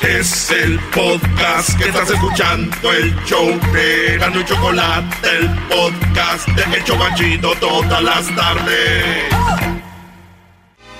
Es 0.00 0.50
el 0.50 0.80
podcast 0.94 1.78
que 1.78 1.84
estás 1.88 2.08
escuchando, 2.10 2.90
el 2.90 3.14
show 3.26 3.46
de 3.72 4.16
Gano 4.18 4.40
y 4.40 4.44
Chocolate, 4.46 5.28
el 5.28 5.48
podcast 5.68 6.48
de 6.48 6.76
El 6.76 6.84
Chocachito 6.84 7.54
todas 7.56 8.02
las 8.02 8.34
tardes. 8.34 9.24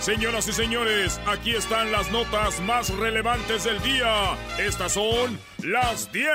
Señoras 0.01 0.48
y 0.48 0.53
señores, 0.53 1.19
aquí 1.27 1.53
están 1.55 1.91
las 1.93 2.11
notas 2.11 2.61
más 2.61 2.91
relevantes 2.91 3.65
del 3.65 3.81
día. 3.81 4.37
Estas 4.59 4.93
son 4.93 5.41
las 5.62 6.12
10 6.12 6.27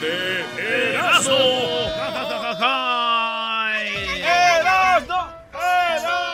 de 0.00 0.44
Erasmo. 0.92 1.34
¡Erasmo! 4.24 5.28
¡Erasmo! 5.52 6.27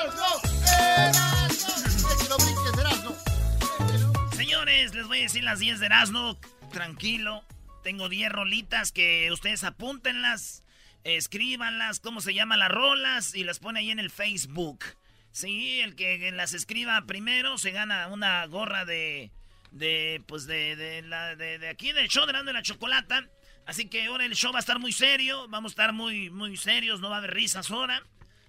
Voy 5.14 5.20
a 5.20 5.22
decir 5.26 5.44
las 5.44 5.60
10 5.60 5.78
de 5.78 5.86
Erasmo. 5.86 6.40
Tranquilo. 6.72 7.44
Tengo 7.84 8.08
10 8.08 8.32
rolitas 8.32 8.90
que 8.90 9.30
ustedes 9.30 9.62
apúntenlas, 9.62 10.64
escríbanlas, 11.04 12.00
cómo 12.00 12.20
se 12.20 12.34
llaman 12.34 12.58
las 12.58 12.72
rolas 12.72 13.32
y 13.36 13.44
las 13.44 13.60
pone 13.60 13.78
ahí 13.78 13.92
en 13.92 14.00
el 14.00 14.10
Facebook. 14.10 14.84
Sí, 15.30 15.78
el 15.82 15.94
que 15.94 16.32
las 16.32 16.52
escriba 16.52 17.00
primero 17.06 17.58
se 17.58 17.70
gana 17.70 18.08
una 18.08 18.44
gorra 18.46 18.84
de. 18.84 19.30
de. 19.70 20.20
pues 20.26 20.46
de. 20.46 20.74
de, 20.74 21.02
la, 21.02 21.36
de, 21.36 21.68
aquí, 21.68 21.92
del 21.92 22.08
show 22.08 22.26
de 22.26 22.52
la 22.52 22.62
Chocolata. 22.62 23.24
Así 23.66 23.88
que 23.88 24.06
ahora 24.06 24.24
el 24.24 24.34
show 24.34 24.52
va 24.52 24.58
a 24.58 24.66
estar 24.66 24.80
muy 24.80 24.90
serio. 24.90 25.46
Vamos 25.46 25.70
a 25.70 25.74
estar 25.74 25.92
muy, 25.92 26.28
muy 26.28 26.56
serios. 26.56 26.98
No 26.98 27.08
va 27.08 27.16
a 27.16 27.18
haber 27.18 27.34
risas 27.34 27.70
ahora. 27.70 28.02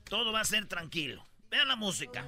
Todo 0.09 0.31
va 0.31 0.41
a 0.41 0.45
ser 0.45 0.65
tranquilo. 0.65 1.27
Vean 1.55 1.69
la 1.69 1.77
música. 1.77 2.25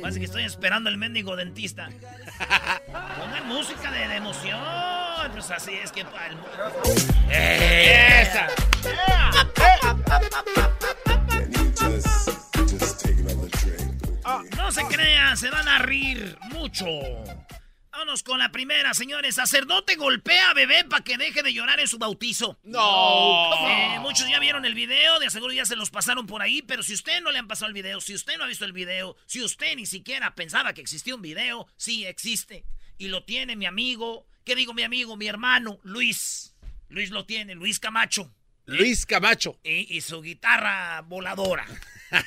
Parece 0.00 0.20
que 0.20 0.26
estoy 0.26 0.44
esperando 0.44 0.88
el 0.88 0.96
mendigo 0.96 1.34
dentista. 1.34 1.88
Pongan 2.86 3.48
música 3.48 3.90
de, 3.90 4.06
de 4.06 4.14
emoción. 4.14 4.60
Pues 5.32 5.50
así 5.50 5.72
es 5.72 5.90
que. 5.90 6.06
¡Eh! 7.28 8.22
¡Esa! 8.22 8.46
Ah, 14.24 14.42
no 14.56 14.70
se 14.70 14.84
crean, 14.84 15.36
se 15.36 15.50
van 15.50 15.66
a 15.66 15.80
rir 15.80 16.38
mucho. 16.52 16.86
Vámonos 17.96 18.22
con 18.22 18.38
la 18.38 18.52
primera, 18.52 18.92
señores. 18.92 19.36
Sacerdote 19.36 19.96
golpea 19.96 20.50
a 20.50 20.52
bebé 20.52 20.84
para 20.84 21.02
que 21.02 21.16
deje 21.16 21.42
de 21.42 21.54
llorar 21.54 21.80
en 21.80 21.88
su 21.88 21.96
bautizo. 21.96 22.58
No. 22.62 23.54
Eh, 23.70 23.98
muchos 24.00 24.28
ya 24.28 24.38
vieron 24.38 24.66
el 24.66 24.74
video, 24.74 25.18
de 25.18 25.30
seguro 25.30 25.54
ya 25.54 25.64
se 25.64 25.76
los 25.76 25.88
pasaron 25.88 26.26
por 26.26 26.42
ahí, 26.42 26.60
pero 26.60 26.82
si 26.82 26.92
usted 26.92 27.22
no 27.22 27.30
le 27.30 27.38
han 27.38 27.48
pasado 27.48 27.68
el 27.68 27.72
video, 27.72 28.02
si 28.02 28.12
usted 28.12 28.36
no 28.36 28.44
ha 28.44 28.48
visto 28.48 28.66
el 28.66 28.74
video, 28.74 29.16
si 29.24 29.42
usted 29.42 29.74
ni 29.76 29.86
siquiera 29.86 30.34
pensaba 30.34 30.74
que 30.74 30.82
existía 30.82 31.14
un 31.14 31.22
video, 31.22 31.68
sí 31.78 32.04
existe. 32.04 32.66
Y 32.98 33.08
lo 33.08 33.24
tiene 33.24 33.56
mi 33.56 33.64
amigo, 33.64 34.26
¿qué 34.44 34.54
digo 34.54 34.74
mi 34.74 34.82
amigo? 34.82 35.16
Mi 35.16 35.28
hermano, 35.28 35.78
Luis. 35.82 36.54
Luis 36.90 37.08
lo 37.08 37.24
tiene, 37.24 37.54
Luis 37.54 37.80
Camacho. 37.80 38.30
Luis 38.66 39.06
Camacho. 39.06 39.58
Y, 39.64 39.96
y 39.96 40.02
su 40.02 40.20
guitarra 40.20 41.00
voladora. 41.00 41.64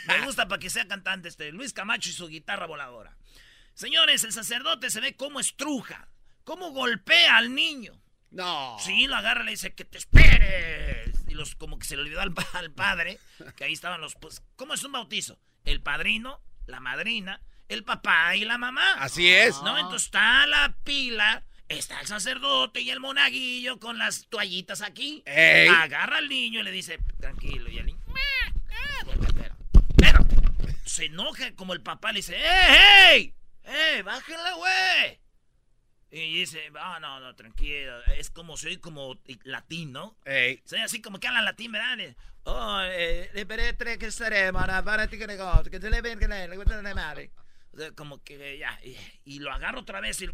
Me 0.08 0.26
gusta 0.26 0.48
para 0.48 0.58
que 0.58 0.72
sea 0.72 0.88
cantante 0.88 1.30
este. 1.30 1.52
Luis 1.52 1.74
Camacho 1.74 2.10
y 2.10 2.14
su 2.14 2.28
guitarra 2.28 2.66
voladora. 2.66 3.19
Señores, 3.80 4.26
el 4.26 4.34
sacerdote 4.34 4.90
se 4.90 5.00
ve 5.00 5.16
cómo 5.16 5.40
estruja, 5.40 6.10
cómo 6.44 6.72
golpea 6.72 7.38
al 7.38 7.56
niño. 7.56 7.94
No. 8.30 8.76
Sí, 8.78 9.08
lo 9.08 9.16
agarra 9.16 9.44
y 9.44 9.46
le 9.46 9.52
dice 9.52 9.74
que 9.74 9.86
te 9.86 9.98
esperes. 9.98 11.16
Y 11.30 11.34
los 11.34 11.56
como 11.56 11.80
que 11.80 11.86
se 11.88 11.96
le 11.96 12.02
olvidó 12.02 12.20
al, 12.20 12.34
pa- 12.34 12.46
al 12.56 12.72
padre, 12.74 13.20
que 13.56 13.64
ahí 13.64 13.72
estaban 13.72 14.02
los 14.02 14.16
pues, 14.16 14.44
¿cómo 14.58 14.74
es 14.74 14.84
un 14.84 14.92
bautizo? 14.92 15.40
El 15.64 15.80
padrino, 15.82 16.42
la 16.66 16.82
madrina, 16.82 17.42
el 17.70 17.86
papá 17.86 18.36
y 18.36 18.44
la 18.44 18.58
mamá. 18.58 18.96
Así 18.96 19.30
es. 19.30 19.62
¿No? 19.62 19.78
Entonces 19.78 20.08
está 20.08 20.46
la 20.46 20.76
pila, 20.84 21.46
está 21.70 22.02
el 22.02 22.08
sacerdote 22.08 22.82
y 22.82 22.90
el 22.90 23.00
monaguillo 23.00 23.80
con 23.80 23.98
las 23.98 24.28
toallitas 24.28 24.82
aquí. 24.82 25.24
Ey. 25.26 25.70
Agarra 25.70 26.18
al 26.18 26.28
niño 26.28 26.60
y 26.60 26.64
le 26.64 26.72
dice, 26.72 27.00
tranquilo, 27.18 27.70
y 27.72 27.78
el 27.78 27.86
niño. 27.86 28.00
Pero, 29.06 29.56
pero, 29.98 30.26
se 30.84 31.06
enoja 31.06 31.56
como 31.56 31.72
el 31.72 31.80
papá 31.82 32.12
le 32.12 32.18
dice, 32.18 32.36
¡eh, 32.36 32.68
hey! 32.68 33.34
¡Eh, 33.70 34.02
bájenle, 34.04 34.54
güey! 34.56 35.20
Y 36.12 36.40
dice, 36.40 36.72
ah, 36.80 36.98
no, 37.00 37.20
no, 37.20 37.36
tranquilo. 37.36 38.04
Es 38.06 38.32
como, 38.32 38.58
soy 38.58 38.78
como 38.78 39.16
latín, 39.44 39.92
¿no? 39.92 40.18
Ey. 40.26 40.60
Soy 40.66 40.80
así 40.80 41.02
como 41.02 41.20
que 41.20 41.28
habla 41.28 41.42
latín, 41.44 41.72
¿verdad? 41.72 42.16
Oh, 42.46 42.80
eh, 42.84 43.30
peretre 43.46 44.00
que 44.00 44.08
mana, 44.52 44.84
para 44.84 45.08
ti 45.08 45.20
que 45.20 45.28
que 45.70 45.80
te 45.80 45.90
le 45.92 46.02
ven, 46.02 46.18
que 46.18 46.28
le 46.48 46.56
gusta 46.58 46.76
como 47.94 48.24
que 48.24 48.58
ya, 48.58 48.80
y, 48.84 48.98
y 49.26 49.40
lo 49.40 49.52
agarro 49.54 49.82
otra 49.82 50.02
vez 50.02 50.20
y, 50.22 50.30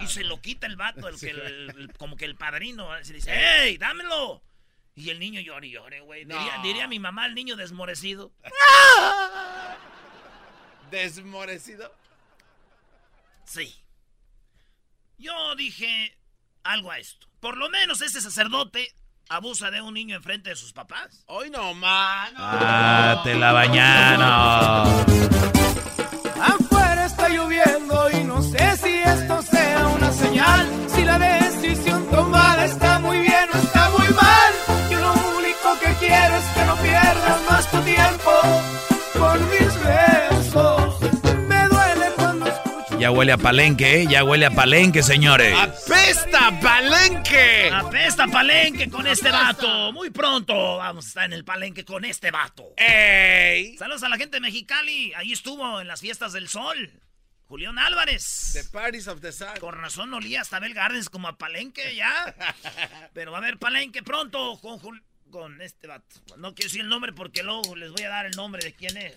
y 0.00 0.06
se 0.08 0.24
lo 0.24 0.40
quita 0.40 0.66
el 0.66 0.76
vato, 0.76 1.06
el 1.08 1.20
que 1.20 1.28
el- 1.30 1.70
el- 1.76 1.92
como 1.98 2.16
que 2.16 2.24
el 2.24 2.36
padrino, 2.36 2.88
se 3.04 3.12
dice, 3.12 3.30
¡Ey, 3.64 3.76
dámelo! 3.76 4.42
Y 4.94 5.10
el 5.10 5.18
niño 5.18 5.40
llora 5.40 5.66
y 5.66 5.70
llora, 5.72 6.00
güey. 6.00 6.24
Diría, 6.24 6.56
No. 6.56 6.62
diría 6.62 6.88
mi 6.88 6.98
mamá, 6.98 7.26
el 7.26 7.34
niño 7.34 7.56
desmorecido. 7.56 8.32
Desmorecido. 10.90 11.94
Sí. 13.52 13.84
Yo 15.18 15.54
dije 15.56 16.16
algo 16.64 16.90
a 16.90 16.98
esto. 16.98 17.26
Por 17.38 17.58
lo 17.58 17.68
menos 17.68 18.00
este 18.00 18.22
sacerdote 18.22 18.88
abusa 19.28 19.70
de 19.70 19.82
un 19.82 19.92
niño 19.92 20.16
enfrente 20.16 20.48
de 20.48 20.56
sus 20.56 20.72
papás. 20.72 21.22
Hoy 21.26 21.50
no, 21.50 21.74
mano. 21.74 22.38
Ah, 22.38 23.20
te 23.22 23.34
la 23.34 23.52
bañaron. 23.52 25.04
Afuera 26.40 27.04
está 27.04 27.28
lloviendo 27.28 28.10
y 28.12 28.24
no 28.24 28.40
sé 28.40 28.76
si 28.78 28.88
esto 28.88 29.42
sea 29.42 29.86
una 29.86 30.10
señal. 30.12 30.66
Si 30.88 31.04
la 31.04 31.18
decisión 31.18 32.08
tomada 32.08 32.64
está 32.64 33.00
muy 33.00 33.18
bien 33.18 33.50
o 33.52 33.58
está 33.58 33.90
muy 33.90 34.08
mal. 34.14 34.52
Yo 34.90 34.98
lo 34.98 35.12
único 35.36 35.78
que 35.78 35.94
quiero 35.96 36.36
es 36.36 36.46
que 36.54 36.64
no 36.64 36.76
pierdas 36.76 37.50
más 37.50 37.70
tu 37.70 37.82
tiempo 37.82 38.81
huele 43.12 43.32
a 43.32 43.38
palenque, 43.38 44.02
¿eh? 44.02 44.06
Ya 44.08 44.24
huele 44.24 44.46
a 44.46 44.50
palenque, 44.50 45.02
señores. 45.02 45.54
¡Apesta, 45.56 46.58
palenque! 46.60 47.70
Apesta 47.72 48.26
palenque 48.26 48.88
con 48.90 49.06
este 49.06 49.30
vato. 49.30 49.92
Muy 49.92 50.10
pronto 50.10 50.76
vamos 50.78 51.04
a 51.04 51.08
estar 51.08 51.24
en 51.24 51.32
el 51.32 51.44
palenque 51.44 51.84
con 51.84 52.04
este 52.04 52.30
vato. 52.30 52.72
¡Ey! 52.76 53.76
Saludos 53.78 54.02
a 54.02 54.08
la 54.08 54.16
gente 54.16 54.36
de 54.36 54.40
Mexicali. 54.40 55.12
Ahí 55.14 55.32
estuvo 55.32 55.80
en 55.80 55.88
las 55.88 56.00
fiestas 56.00 56.32
del 56.32 56.48
sol. 56.48 56.90
Julián 57.46 57.78
Álvarez. 57.78 58.50
The 58.54 58.64
Parties 58.64 59.08
of 59.08 59.20
the 59.20 59.30
Sun. 59.30 59.48
Con 59.60 59.74
razón 59.74 60.12
olía 60.14 60.40
hasta 60.40 60.58
Bell 60.58 60.72
Gardens 60.74 61.10
como 61.10 61.28
a 61.28 61.36
palenque 61.36 61.94
ya. 61.94 62.34
Pero 63.14 63.30
va 63.32 63.38
a 63.38 63.40
haber 63.42 63.58
palenque 63.58 64.02
pronto 64.02 64.58
con, 64.60 64.80
Jul- 64.80 65.02
con 65.30 65.60
este 65.60 65.86
vato. 65.86 66.16
No 66.38 66.54
quiero 66.54 66.68
decir 66.68 66.80
el 66.80 66.88
nombre 66.88 67.12
porque 67.12 67.42
luego 67.42 67.76
les 67.76 67.90
voy 67.90 68.02
a 68.04 68.08
dar 68.08 68.24
el 68.26 68.32
nombre 68.36 68.64
de 68.64 68.72
quién 68.72 68.96
es. 68.96 69.14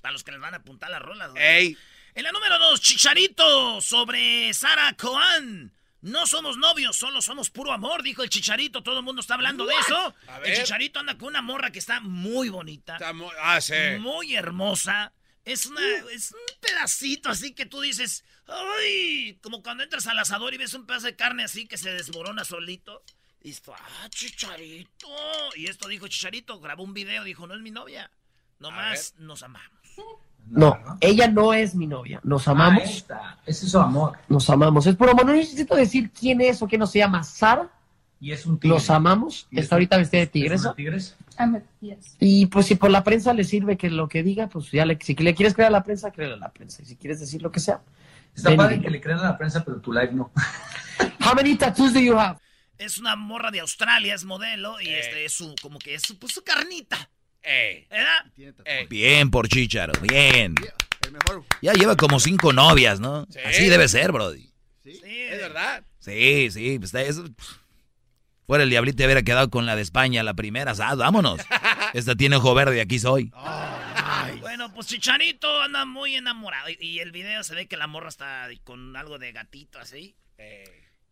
Para 0.00 0.12
los 0.12 0.22
que 0.22 0.30
les 0.30 0.40
van 0.40 0.54
a 0.54 0.58
apuntar 0.58 0.88
las 0.90 1.02
rolas. 1.02 1.30
¡Ey! 1.34 1.76
En 2.16 2.24
la 2.24 2.32
número 2.32 2.58
dos, 2.58 2.80
Chicharito 2.80 3.80
sobre 3.82 4.52
Sara 4.54 4.94
Coan. 4.96 5.70
No 6.00 6.26
somos 6.26 6.56
novios, 6.56 6.96
solo 6.96 7.20
somos 7.20 7.50
puro 7.50 7.72
amor, 7.72 8.02
dijo 8.02 8.22
el 8.22 8.30
Chicharito. 8.30 8.82
Todo 8.82 8.98
el 9.00 9.04
mundo 9.04 9.20
está 9.20 9.34
hablando 9.34 9.66
de 9.66 9.74
eso. 9.74 10.14
El. 10.44 10.56
Chicharito 10.56 10.98
anda 11.00 11.18
con 11.18 11.28
una 11.28 11.42
morra 11.42 11.70
que 11.72 11.78
está 11.78 12.00
muy 12.00 12.48
bonita, 12.48 12.94
Está 12.94 13.12
mu- 13.12 13.30
Ah, 13.40 13.60
sí. 13.60 13.74
muy 14.00 14.34
hermosa. 14.34 15.12
Es, 15.44 15.66
una, 15.66 15.80
es 16.12 16.32
un 16.32 16.58
pedacito 16.60 17.28
así 17.28 17.52
que 17.54 17.66
tú 17.66 17.80
dices, 17.82 18.24
¡ay! 18.46 19.38
Como 19.42 19.62
cuando 19.62 19.84
entras 19.84 20.06
al 20.06 20.18
asador 20.18 20.54
y 20.54 20.56
ves 20.58 20.74
un 20.74 20.86
pedazo 20.86 21.06
de 21.06 21.16
carne 21.16 21.44
así 21.44 21.66
que 21.66 21.76
se 21.76 21.92
desborona 21.92 22.44
solito. 22.44 23.02
Y 23.42 23.50
esto, 23.50 23.74
¡ah, 23.78 24.08
Chicharito! 24.08 25.08
Y 25.54 25.66
esto 25.66 25.86
dijo 25.88 26.08
Chicharito, 26.08 26.58
grabó 26.60 26.82
un 26.82 26.94
video, 26.94 27.24
dijo, 27.24 27.46
no 27.46 27.54
es 27.54 27.60
mi 27.60 27.70
novia. 27.70 28.10
Nomás 28.58 29.14
nos 29.18 29.42
amamos. 29.42 29.70
No, 30.48 30.78
ella 31.00 31.28
no 31.28 31.52
es 31.52 31.74
mi 31.74 31.86
novia. 31.86 32.20
Nos 32.22 32.46
amamos. 32.48 33.04
Ese 33.46 33.66
es 33.66 33.72
su 33.72 33.78
amor. 33.78 34.12
Nos 34.28 34.48
amamos. 34.48 34.86
Es 34.86 34.96
por 34.96 35.10
amor. 35.10 35.26
No 35.26 35.32
necesito 35.32 35.74
decir 35.74 36.10
quién 36.10 36.40
es 36.40 36.62
o 36.62 36.68
quién 36.68 36.80
no 36.80 36.86
se 36.86 36.98
llama 36.98 37.22
Sara. 37.24 37.68
Y 38.20 38.32
es 38.32 38.46
un 38.46 38.58
tigre. 38.58 38.74
Nos 38.74 38.88
amamos. 38.88 39.46
¿Y 39.50 39.58
es 39.58 39.64
Está 39.64 39.74
ahorita 39.76 39.96
vestida 39.98 40.20
de 40.20 40.24
¿Es 40.24 40.32
tigresa. 40.32 40.70
una? 40.70 41.62
Y 42.18 42.46
pues 42.46 42.66
si 42.66 42.76
por 42.76 42.90
la 42.90 43.04
prensa 43.04 43.34
le 43.34 43.44
sirve 43.44 43.76
que 43.76 43.90
lo 43.90 44.08
que 44.08 44.22
diga, 44.22 44.48
pues 44.48 44.70
ya 44.70 44.86
le, 44.86 44.98
si 45.02 45.14
le 45.14 45.34
quieres 45.34 45.54
creer 45.54 45.68
a 45.68 45.72
la 45.72 45.82
prensa, 45.84 46.10
créele 46.10 46.34
a 46.34 46.38
la 46.38 46.50
prensa. 46.50 46.82
Y 46.82 46.86
si 46.86 46.96
quieres 46.96 47.20
decir 47.20 47.42
lo 47.42 47.50
que 47.50 47.60
sea. 47.60 47.82
Está 48.34 48.50
ven 48.50 48.58
padre 48.58 48.80
que 48.80 48.90
le 48.90 49.00
crean 49.00 49.20
a 49.20 49.24
la 49.24 49.38
prensa, 49.38 49.64
pero 49.64 49.80
tu 49.80 49.92
live 49.92 50.12
no. 50.12 50.30
How 51.26 51.34
many 51.34 51.56
tattoos 51.56 51.92
do 51.92 52.00
you 52.00 52.18
have? 52.18 52.38
Es 52.78 52.98
una 52.98 53.16
morra 53.16 53.50
de 53.50 53.60
Australia, 53.60 54.14
es 54.14 54.24
modelo, 54.24 54.80
y 54.80 54.88
este 54.88 55.24
es 55.24 55.32
su, 55.32 55.54
como 55.62 55.78
que 55.78 55.94
es 55.94 56.02
su, 56.02 56.18
pues, 56.18 56.34
su 56.34 56.44
carnita. 56.44 57.08
Bien 58.88 59.30
por 59.30 59.48
Chicharo, 59.48 59.92
bien. 60.00 60.54
El 61.04 61.12
mejor. 61.12 61.44
Ya 61.62 61.72
lleva 61.72 61.96
como 61.96 62.18
cinco 62.20 62.52
novias, 62.52 63.00
¿no? 63.00 63.26
Sí. 63.30 63.38
Así 63.44 63.68
debe 63.68 63.88
ser, 63.88 64.12
Brody. 64.12 64.50
Sí, 64.82 65.00
es 65.04 65.38
verdad. 65.38 65.82
Sí, 65.98 66.50
sí, 66.50 66.78
pues 66.78 66.94
eso. 66.94 67.24
Fuera 68.46 68.62
el 68.62 68.70
diablito 68.70 69.02
hubiera 69.04 69.22
quedado 69.22 69.50
con 69.50 69.66
la 69.66 69.74
de 69.74 69.82
España, 69.82 70.22
la 70.22 70.34
primera, 70.34 70.70
asado, 70.70 70.98
vámonos. 70.98 71.40
Esta 71.94 72.14
tiene 72.14 72.36
ojo 72.36 72.54
verde, 72.54 72.80
aquí 72.80 72.98
soy. 72.98 73.32
Bueno, 74.40 74.72
pues 74.72 74.86
Chicharito 74.86 75.62
anda 75.62 75.84
muy 75.84 76.14
enamorado. 76.14 76.70
Y, 76.70 76.76
y 76.80 76.98
el 77.00 77.10
video 77.10 77.42
se 77.42 77.54
ve 77.54 77.66
que 77.66 77.76
la 77.76 77.88
morra 77.88 78.08
está 78.08 78.48
con 78.62 78.96
algo 78.96 79.18
de 79.18 79.32
gatito 79.32 79.80
así. 79.80 80.14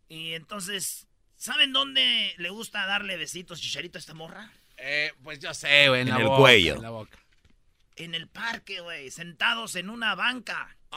Y 0.08 0.34
entonces, 0.34 1.08
¿saben 1.36 1.72
dónde 1.72 2.34
le 2.36 2.50
gusta 2.50 2.86
darle 2.86 3.16
besitos 3.16 3.60
Chicharito 3.60 3.98
a 3.98 4.00
esta 4.00 4.14
morra? 4.14 4.52
Eh, 4.76 5.12
pues 5.22 5.38
yo 5.38 5.54
sé, 5.54 5.88
güey. 5.88 6.02
En, 6.02 6.08
En 6.08 6.14
la 6.14 6.20
el 6.20 6.26
boca, 6.26 6.38
cuello. 6.38 6.74
En 6.76 6.82
la 6.82 6.90
boca. 6.90 7.18
En 7.96 8.14
el 8.14 8.28
parque, 8.28 8.80
güey, 8.80 9.10
sentados 9.10 9.76
en 9.76 9.88
una 9.88 10.14
banca. 10.14 10.76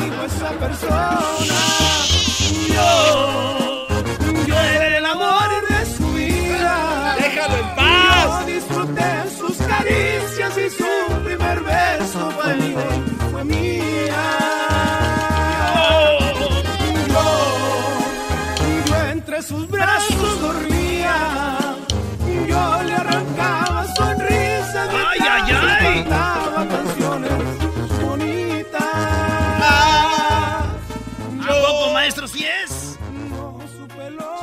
dijo 0.00 0.24
esa 0.24 0.50
persona. 0.58 1.60
Yo, 2.68 3.86
yo 4.46 4.54
era 4.56 4.98
el 4.98 5.06
amor 5.06 5.68
de 5.68 5.86
su 5.96 6.12
vida. 6.14 7.16
¡Déjalo 7.20 7.56
en 7.56 7.74
paz! 7.76 8.40
Yo 8.40 8.46
disfruté 8.46 9.30
sus 9.36 9.56
caricias 9.58 10.58
y 10.58 10.70
su 10.70 11.22
primer 11.24 11.60
beso 11.60 12.30
fue, 12.32 12.54
fue 13.30 13.44
mía. 13.44 13.83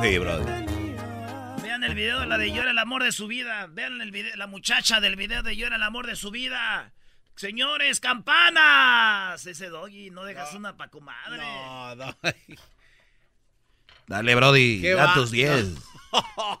Sí, 0.02 0.18
Brody. 0.18 0.44
Vean 1.62 1.84
el 1.84 1.94
video 1.94 2.18
de 2.18 2.26
la 2.26 2.36
de 2.36 2.50
Llora 2.50 2.72
el 2.72 2.78
amor 2.78 3.04
de 3.04 3.12
su 3.12 3.28
vida. 3.28 3.68
Vean 3.70 4.00
el 4.00 4.10
video, 4.10 4.34
la 4.34 4.48
muchacha 4.48 5.00
del 5.00 5.14
video 5.14 5.44
de 5.44 5.56
Llora 5.56 5.76
el 5.76 5.82
amor 5.84 6.08
de 6.08 6.16
su 6.16 6.32
vida. 6.32 6.92
Señores, 7.36 8.00
campanas. 8.00 9.46
Ese 9.46 9.68
doggy, 9.68 10.10
no 10.10 10.24
dejas 10.24 10.54
una 10.54 10.76
pa' 10.76 10.88
comadre. 10.88 11.38
No, 11.38 11.94
no. 11.94 12.16
Dale, 14.08 14.34
Brody, 14.34 14.80
¿Qué 14.80 14.94
da 14.94 15.14
tus 15.14 15.30
10. 15.30 15.72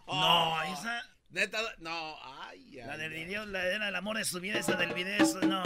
No, 0.06 0.62
esa. 0.62 1.02
Neta, 1.30 1.58
no. 1.78 2.16
Ay, 2.46 2.78
ay, 2.78 2.86
La 2.86 2.96
del 2.96 3.12
video, 3.12 3.44
la 3.46 3.64
del 3.64 3.96
amor 3.96 4.18
de 4.18 4.24
su 4.24 4.38
vida, 4.38 4.60
esa 4.60 4.76
del 4.76 4.94
video, 4.94 5.20
eso 5.20 5.40
no. 5.40 5.62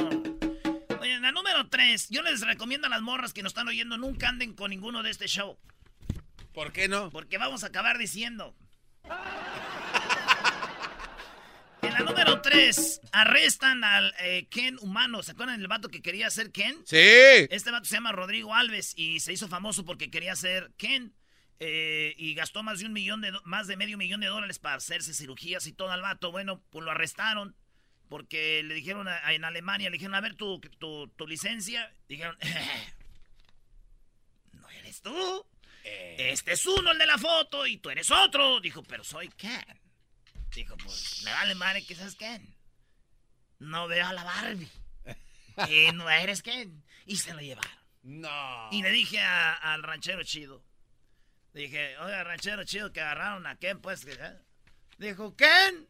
Oye, 0.98 1.20
la 1.20 1.30
número 1.30 1.68
3. 1.68 2.08
Yo 2.08 2.22
les 2.22 2.40
recomiendo 2.40 2.86
a 2.86 2.90
las 2.90 3.02
morras 3.02 3.34
que 3.34 3.42
nos 3.42 3.50
están 3.50 3.68
oyendo, 3.68 3.98
nunca 3.98 4.30
anden 4.30 4.54
con 4.54 4.70
ninguno 4.70 5.02
de 5.02 5.10
este 5.10 5.26
show. 5.28 5.58
¿Por 6.56 6.72
qué 6.72 6.88
no? 6.88 7.10
Porque 7.10 7.36
vamos 7.36 7.64
a 7.64 7.66
acabar 7.66 7.98
diciendo. 7.98 8.56
En 11.82 11.92
la 11.92 12.00
número 12.00 12.40
3, 12.40 13.02
arrestan 13.12 13.84
al 13.84 14.12
eh, 14.20 14.48
Ken 14.50 14.76
humano. 14.80 15.22
¿Se 15.22 15.32
acuerdan 15.32 15.58
del 15.58 15.68
vato 15.68 15.88
que 15.88 16.00
quería 16.02 16.28
ser 16.30 16.50
Ken? 16.50 16.74
Sí. 16.86 16.96
Este 16.96 17.70
vato 17.70 17.84
se 17.84 17.94
llama 17.94 18.10
Rodrigo 18.10 18.54
Alves 18.54 18.94
y 18.96 19.20
se 19.20 19.32
hizo 19.34 19.46
famoso 19.46 19.84
porque 19.84 20.10
quería 20.10 20.34
ser 20.34 20.72
Ken. 20.78 21.14
eh, 21.60 22.14
y 22.16 22.34
gastó 22.34 22.62
más 22.64 22.80
de 22.80 22.86
un 22.86 22.92
millón 22.92 23.20
de 23.20 23.30
más 23.44 23.68
de 23.68 23.76
medio 23.76 23.98
millón 23.98 24.20
de 24.20 24.26
dólares 24.26 24.58
para 24.58 24.76
hacerse 24.76 25.14
cirugías 25.14 25.66
y 25.66 25.72
todo 25.74 25.92
al 25.92 26.02
vato. 26.02 26.32
Bueno, 26.32 26.60
pues 26.70 26.84
lo 26.84 26.90
arrestaron 26.90 27.54
porque 28.08 28.62
le 28.64 28.74
dijeron 28.74 29.06
a- 29.06 29.32
en 29.32 29.44
Alemania, 29.44 29.88
le 29.90 29.98
dijeron, 29.98 30.14
a 30.16 30.20
ver 30.22 30.34
tu, 30.34 30.58
tu, 30.78 31.06
tu 31.08 31.26
licencia. 31.28 31.94
Dijeron, 32.08 32.36
no 34.54 34.68
eres 34.70 35.02
tú. 35.02 35.46
Este 35.88 36.52
es 36.52 36.66
uno, 36.66 36.90
el 36.92 36.98
de 36.98 37.06
la 37.06 37.18
foto, 37.18 37.66
y 37.66 37.76
tú 37.78 37.90
eres 37.90 38.10
otro. 38.10 38.60
Dijo, 38.60 38.82
pero 38.82 39.04
soy 39.04 39.28
Ken. 39.28 39.80
Dijo, 40.54 40.76
pues 40.78 41.22
me 41.24 41.32
vale 41.32 41.54
madre 41.54 41.84
que 41.84 41.94
seas 41.94 42.14
Ken. 42.16 42.54
No 43.58 43.86
veo 43.88 44.06
a 44.06 44.12
la 44.12 44.24
Barbie. 44.24 44.68
Y 45.70 45.90
no 45.92 46.10
eres 46.10 46.42
Ken. 46.42 46.84
Y 47.06 47.16
se 47.16 47.32
lo 47.32 47.40
llevaron. 47.40 47.70
No. 48.02 48.68
Y 48.72 48.82
le 48.82 48.90
dije 48.90 49.20
a- 49.20 49.54
al 49.54 49.82
ranchero 49.82 50.22
chido. 50.22 50.62
Le 51.54 51.62
dije, 51.62 51.96
oiga, 51.98 52.22
ranchero 52.24 52.62
chido, 52.64 52.92
que 52.92 53.00
agarraron 53.00 53.46
a 53.46 53.56
Ken, 53.56 53.80
pues. 53.80 54.04
¿eh?". 54.06 54.36
Dijo, 54.98 55.34
¿Ken? 55.34 55.88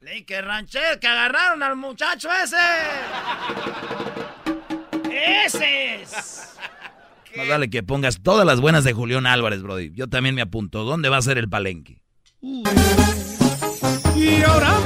Le 0.00 0.12
dije, 0.14 0.40
ranchero, 0.40 0.98
que 0.98 1.06
agarraron 1.06 1.62
al 1.62 1.76
muchacho 1.76 2.30
ese. 2.32 2.56
¡Ese 5.10 6.02
es! 6.02 6.56
Más 7.36 7.48
vale 7.48 7.70
que 7.70 7.82
pongas 7.82 8.20
todas 8.22 8.46
las 8.46 8.60
buenas 8.60 8.84
de 8.84 8.92
Julián 8.92 9.26
Álvarez, 9.26 9.62
Brody. 9.62 9.90
Yo 9.94 10.08
también 10.08 10.34
me 10.34 10.42
apunto. 10.42 10.84
¿Dónde 10.84 11.08
va 11.08 11.16
a 11.16 11.22
ser 11.22 11.38
el 11.38 11.48
palenque? 11.48 12.02
Y 14.16 14.42
ahora 14.42 14.78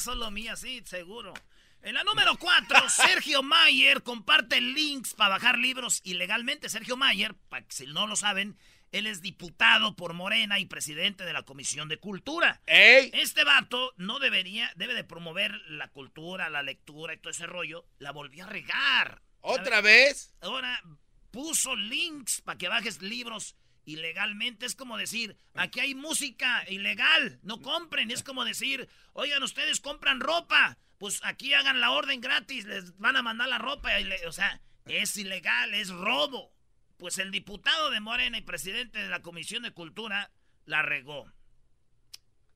mía, 0.00 0.12
solo 0.12 0.30
mía, 0.30 0.56
sí, 0.56 0.82
seguro. 0.86 1.34
En 1.82 1.94
la 1.94 2.04
número 2.04 2.36
4, 2.38 2.88
Sergio 2.88 3.42
Mayer 3.42 4.02
comparte 4.02 4.60
links 4.60 5.14
para 5.14 5.34
bajar 5.34 5.58
libros 5.58 6.00
ilegalmente. 6.04 6.68
Sergio 6.68 6.96
Mayer, 6.96 7.34
para 7.48 7.66
que 7.66 7.72
si 7.72 7.86
no 7.86 8.06
lo 8.06 8.16
saben, 8.16 8.56
él 8.92 9.06
es 9.06 9.20
diputado 9.20 9.96
por 9.96 10.14
Morena 10.14 10.58
y 10.58 10.66
presidente 10.66 11.24
de 11.24 11.32
la 11.32 11.42
Comisión 11.42 11.88
de 11.88 11.98
Cultura. 11.98 12.60
¡Ey! 12.66 13.10
Este 13.14 13.44
vato 13.44 13.92
no 13.96 14.18
debería, 14.18 14.72
debe 14.76 14.94
de 14.94 15.04
promover 15.04 15.52
la 15.68 15.88
cultura, 15.88 16.50
la 16.50 16.62
lectura 16.62 17.14
y 17.14 17.18
todo 17.18 17.30
ese 17.30 17.46
rollo. 17.46 17.86
La 17.98 18.12
volvió 18.12 18.44
a 18.44 18.48
regar. 18.48 19.22
¿Otra 19.40 19.80
vez? 19.80 20.34
Ahora 20.40 20.82
puso 21.30 21.76
links 21.76 22.40
para 22.40 22.58
que 22.58 22.68
bajes 22.68 23.00
libros 23.00 23.54
ilegalmente. 23.84 24.66
Es 24.66 24.74
como 24.74 24.96
decir, 24.96 25.36
aquí 25.54 25.80
hay 25.80 25.94
música 25.94 26.64
ilegal, 26.68 27.38
no 27.42 27.60
compren. 27.60 28.10
Es 28.10 28.22
como 28.22 28.44
decir, 28.44 28.88
oigan, 29.12 29.42
ustedes 29.42 29.80
compran 29.80 30.20
ropa, 30.20 30.78
pues 30.98 31.20
aquí 31.24 31.54
hagan 31.54 31.80
la 31.80 31.92
orden 31.92 32.20
gratis, 32.20 32.66
les 32.66 32.96
van 32.98 33.16
a 33.16 33.22
mandar 33.22 33.48
la 33.48 33.58
ropa. 33.58 33.90
o 34.26 34.32
sea, 34.32 34.60
es 34.86 35.16
ilegal, 35.16 35.74
es 35.74 35.88
robo. 35.90 36.52
Pues 36.98 37.18
el 37.18 37.30
diputado 37.30 37.90
de 37.90 38.00
Morena 38.00 38.36
y 38.36 38.42
presidente 38.42 38.98
de 38.98 39.08
la 39.08 39.22
Comisión 39.22 39.62
de 39.62 39.72
Cultura 39.72 40.30
la 40.66 40.82
regó. 40.82 41.32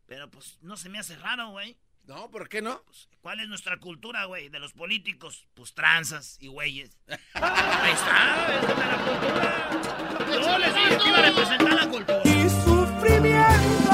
Pero 0.06 0.30
pues 0.30 0.58
no 0.60 0.76
se 0.76 0.90
me 0.90 0.98
hace 0.98 1.16
raro, 1.16 1.48
güey. 1.50 1.78
No, 2.06 2.30
¿por 2.30 2.48
qué 2.50 2.60
no? 2.60 2.82
¿Cuál 3.22 3.40
es 3.40 3.48
nuestra 3.48 3.78
cultura, 3.78 4.26
güey? 4.26 4.50
De 4.50 4.60
los 4.60 4.74
políticos. 4.74 5.46
Pues 5.54 5.72
tranzas 5.72 6.36
y 6.40 6.48
güeyes. 6.48 6.90
Ahí 7.34 7.92
está, 7.92 8.54
es 8.54 8.60
de 8.60 8.74
la 8.74 8.96
cultura. 9.04 9.70
Yo 10.30 10.58
les 10.58 10.74
dije 10.74 10.98
que 10.98 11.08
iba 11.08 11.18
a 11.18 11.22
representar 11.22 11.72
la 11.72 11.88
cultura. 11.88 12.20
y 12.24 12.48
sufrimiento. 12.50 13.90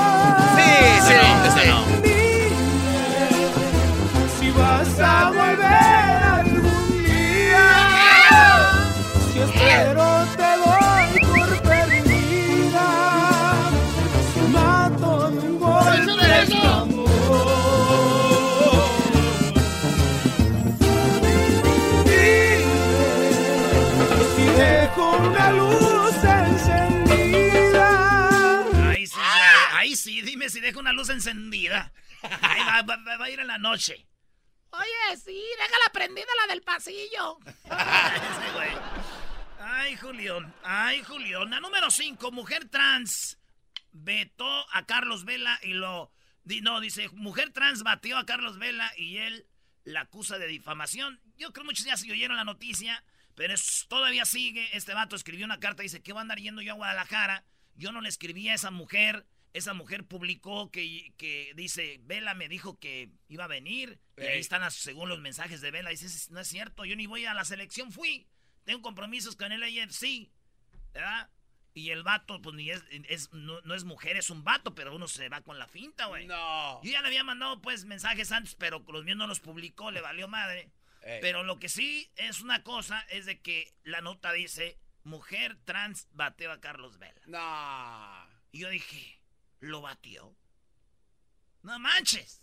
Sí, 0.57 0.73
sí, 1.07 1.15
sí. 1.55 1.71
Si 4.41 4.51
vas 4.51 4.99
a 4.99 5.31
sí, 30.01 30.23
dime 30.23 30.49
si 30.49 30.61
deja 30.61 30.79
una 30.79 30.93
luz 30.93 31.09
encendida. 31.11 31.93
Ahí 32.23 32.61
va, 32.65 32.83
va- 32.83 32.97
va- 33.05 33.17
va 33.17 33.25
a 33.27 33.31
ir 33.31 33.41
en 33.41 33.47
la 33.47 33.59
noche. 33.59 34.07
Oye, 34.71 35.17
sí, 35.17 35.43
déjala 35.59 35.93
prendida 35.93 36.27
la 36.41 36.53
del 36.53 36.63
pasillo. 36.63 37.39
Ese 37.65 38.53
güey. 38.55 38.71
Ay, 39.61 39.97
Julián. 39.97 40.55
Ay, 40.65 41.03
Julián. 41.03 41.51
La 41.51 41.61
número 41.61 41.91
5, 41.91 42.31
mujer 42.33 42.69
trans 42.69 43.39
vetó 43.93 44.67
a 44.73 44.87
Carlos 44.87 45.25
Vela 45.25 45.59
y 45.63 45.73
lo... 45.73 46.13
No, 46.45 46.81
dice, 46.81 47.09
mujer 47.11 47.53
trans 47.53 47.83
batió 47.83 48.17
a 48.17 48.25
Carlos 48.27 48.59
Vela 48.59 48.91
y 48.97 49.19
él 49.19 49.47
la 49.85 50.03
acusa 50.03 50.39
de 50.39 50.47
difamación. 50.47 51.21
Yo 51.37 51.53
creo 51.53 51.65
que 51.65 51.69
muchos 51.69 51.85
ya 51.85 51.97
se 51.97 52.11
oyeron 52.11 52.37
la 52.37 52.45
noticia, 52.45 53.03
pero 53.35 53.55
es- 53.55 53.87
todavía 53.89 54.25
sigue. 54.25 54.69
Este 54.77 54.95
vato 54.95 55.17
escribió 55.17 55.45
una 55.45 55.61
carta, 55.61 55.83
dice, 55.83 56.03
¿qué 56.03 56.13
va 56.13 56.21
a 56.21 56.23
andar 56.23 56.39
yendo 56.39 56.63
yo 56.63 56.73
a 56.73 56.77
Guadalajara? 56.77 57.45
Yo 57.75 57.93
no 57.93 58.01
le 58.01 58.09
escribí 58.09 58.49
a 58.49 58.55
esa 58.55 58.71
mujer. 58.71 59.27
Esa 59.53 59.75
mujer 59.75 60.05
publicó 60.07 60.71
que, 60.71 61.13
que 61.17 61.53
dice, 61.57 61.99
Vela 62.05 62.35
me 62.35 62.49
dijo 62.49 62.79
que 62.79 63.11
iba 63.29 63.45
a 63.45 63.49
venir. 63.49 64.01
Y 64.17 64.23
ahí 64.23 64.39
están, 64.41 64.71
según 64.71 65.09
los 65.09 65.19
mensajes 65.21 65.61
de 65.61 65.71
Vela. 65.73 65.91
Dice, 65.91 66.07
"Es- 66.07 66.31
no 66.31 66.39
es 66.41 66.47
cierto, 66.49 66.85
yo 66.85 66.95
ni 66.97 67.07
voy 67.07 67.25
a 67.27 67.35
la 67.35 67.45
selección, 67.45 67.91
fui. 67.91 68.29
Tengo 68.65 68.83
compromisos 68.83 69.35
con 69.37 69.51
el 69.53 69.63
AFC. 69.63 70.31
¿Verdad? 70.93 71.31
Y 71.73 71.91
el 71.91 72.03
vato, 72.03 72.41
pues 72.43 72.55
ni 72.57 72.71
es, 72.71 72.83
es- 73.09 73.33
no, 73.33 73.61
no 73.63 73.75
es 73.75 73.85
mujer, 73.85 74.17
es 74.17 74.31
un 74.31 74.43
vato, 74.45 74.75
pero 74.75 74.95
uno 74.95 75.07
se 75.09 75.29
va 75.29 75.41
con 75.41 75.59
la 75.59 75.67
finta, 75.69 76.07
güey. 76.07 76.27
No. 76.27 76.81
Yo 76.83 76.91
ya 76.93 77.01
le 77.01 77.09
había 77.09 77.23
mandado, 77.25 77.61
pues, 77.61 77.85
mensajes 77.85 78.33
antes, 78.33 78.55
pero 78.57 78.85
los 78.89 79.05
míos 79.05 79.17
no 79.17 79.27
los 79.29 79.41
publicó, 79.41 79.91
le 79.91 80.01
valió 80.01 80.27
madre. 80.29 80.71
Pero 81.21 81.45
lo 81.45 81.59
que 81.59 81.69
sí 81.69 82.11
es 82.17 82.41
una 82.41 82.63
cosa, 82.63 83.01
es 83.11 83.25
de 83.25 83.41
que 83.41 83.73
la 83.85 84.01
nota 84.01 84.33
dice, 84.33 84.79
mujer 85.03 85.57
trans 85.65 86.09
bateó 86.13 86.53
a 86.53 86.61
Carlos 86.61 86.99
Vela. 86.99 87.23
No. 87.27 88.29
Y 88.53 88.59
yo 88.61 88.69
dije, 88.69 89.20
¿lo 89.61 89.81
batió? 89.83 90.35
No 91.63 91.79
manches. 91.79 92.41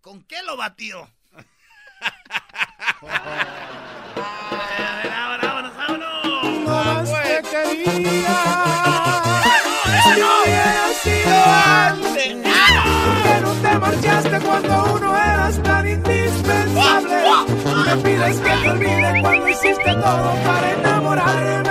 ¿Con 0.00 0.22
qué 0.24 0.42
lo 0.42 0.56
batió? 0.56 1.10
A 3.00 5.00
ver, 5.02 5.12
ahora, 5.12 5.42
vámonos, 5.42 5.76
vámonos. 5.76 6.24
No 6.24 6.84
más 6.84 7.10
te 7.10 7.42
quería. 7.42 8.38
¡Ese 9.98 10.14
no! 10.20 10.28
hubiera 10.42 10.88
sido 11.02 11.36
antes. 11.44 12.30
¿Por 13.04 13.16
qué 13.22 13.34
no 13.40 13.52
te 13.54 13.72
marchaste 13.78 14.36
cuando 14.40 14.72
uno 14.94 15.16
eras 15.16 15.62
tan 15.62 15.88
indispensable? 15.88 17.16
Me 17.84 17.96
pides 18.02 18.36
que 18.40 18.50
te 18.50 18.70
olvide 18.70 19.20
cuando 19.22 19.48
hiciste 19.48 19.94
todo 19.94 20.34
para 20.44 20.72
enamorarme. 20.72 21.67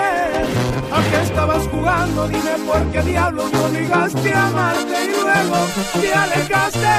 Estabas 1.38 1.68
jugando, 1.68 2.28
dime 2.30 2.58
por 2.66 2.92
qué 2.92 3.00
diablos 3.04 3.54
me 3.54 3.60
obligaste 3.60 4.34
a 4.34 4.48
amarte 4.48 5.04
y 5.06 5.08
luego 5.10 5.68
te 6.02 6.12
alejaste. 6.12 6.98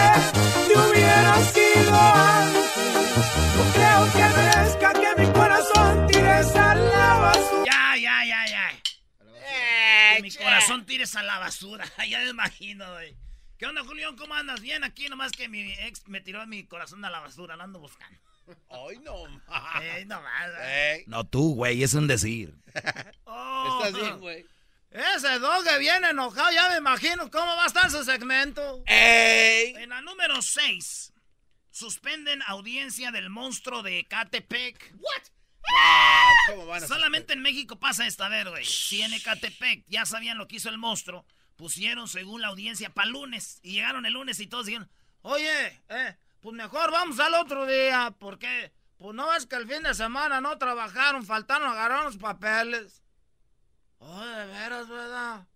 Te 0.68 0.78
hubiera 0.78 1.42
sido 1.42 1.92
antes. 1.92 2.74
No 3.56 3.72
creo 3.74 4.12
que 4.12 4.36
merezca 4.36 4.92
que 4.92 5.20
mi 5.20 5.32
corazón 5.32 6.06
tires 6.06 6.54
a 6.54 6.74
la 6.76 7.14
basura. 7.16 7.64
Ya, 7.66 7.96
ya, 7.96 8.24
ya, 8.24 8.46
ya. 8.46 8.70
Eh, 9.34 10.14
Que 10.18 10.22
mi 10.22 10.30
corazón 10.30 10.86
tires 10.86 11.16
a 11.16 11.24
la 11.24 11.40
basura. 11.40 11.84
Ya 12.08 12.20
me 12.20 12.28
imagino, 12.30 12.92
güey. 12.92 13.16
¿Qué 13.58 13.66
onda, 13.66 13.82
Julián? 13.82 14.14
¿Cómo 14.14 14.34
andas? 14.34 14.60
Bien 14.60 14.84
aquí, 14.84 15.08
nomás 15.08 15.32
que 15.32 15.48
mi 15.48 15.72
ex 15.80 16.06
me 16.06 16.20
tiró 16.20 16.46
mi 16.46 16.62
corazón 16.64 17.04
a 17.04 17.10
la 17.10 17.18
basura. 17.18 17.56
Lo 17.56 17.64
ando 17.64 17.80
buscando. 17.80 18.27
Ay, 18.68 18.98
no 19.02 19.24
más. 19.26 19.82
Ey, 19.96 20.04
no 20.04 20.20
más. 20.20 20.50
Ey. 20.62 21.04
No 21.06 21.24
tú, 21.24 21.54
güey, 21.54 21.82
es 21.82 21.94
un 21.94 22.06
decir. 22.06 22.54
Oh. 23.30 23.82
Estás 23.84 24.02
bien, 24.02 24.18
güey. 24.20 24.46
Ese 24.90 25.38
dog 25.38 25.62
que 25.62 25.78
viene 25.78 26.10
enojado, 26.10 26.50
ya 26.50 26.70
me 26.70 26.78
imagino 26.78 27.30
cómo 27.30 27.46
va 27.56 27.64
a 27.64 27.66
estar 27.66 27.90
su 27.90 28.02
segmento. 28.04 28.82
Ey. 28.86 29.74
En 29.76 29.90
la 29.90 30.00
número 30.00 30.40
6, 30.40 31.12
suspenden 31.70 32.42
audiencia 32.46 33.10
del 33.10 33.28
monstruo 33.28 33.82
de 33.82 34.06
Catepec. 34.08 34.94
What? 34.98 35.22
Ah, 35.74 36.30
¿Cómo 36.48 36.66
van 36.66 36.82
a 36.82 36.86
Solamente 36.86 37.34
en 37.34 37.42
México 37.42 37.78
pasa 37.78 38.06
esta, 38.06 38.26
a 38.26 38.28
ver, 38.28 38.48
güey. 38.48 38.64
Si 38.64 39.02
en 39.02 39.12
Ecatepec 39.12 39.84
ya 39.86 40.06
sabían 40.06 40.38
lo 40.38 40.48
que 40.48 40.56
hizo 40.56 40.68
el 40.68 40.78
monstruo, 40.78 41.26
pusieron 41.56 42.08
según 42.08 42.40
la 42.40 42.48
audiencia 42.48 42.90
para 42.90 43.08
lunes. 43.08 43.60
Y 43.62 43.72
llegaron 43.72 44.06
el 44.06 44.14
lunes 44.14 44.40
y 44.40 44.46
todos 44.46 44.66
dijeron, 44.66 44.90
oye, 45.22 45.82
eh, 45.88 46.16
pues 46.40 46.54
mejor 46.54 46.90
vamos 46.92 47.18
al 47.20 47.34
otro 47.34 47.66
día. 47.66 48.10
¿Por 48.18 48.38
qué? 48.38 48.72
Pues 48.98 49.14
no 49.14 49.32
es 49.34 49.46
que 49.46 49.56
el 49.56 49.68
fin 49.68 49.82
de 49.82 49.94
semana 49.94 50.40
no 50.40 50.58
trabajaron, 50.58 51.24
faltaron, 51.24 51.70
agarraron 51.70 52.06
los 52.06 52.16
papeles. 52.16 53.02
Oh, 53.98 54.24
de 54.24 54.46
veras, 54.46 54.88
¿verdad? 54.88 55.46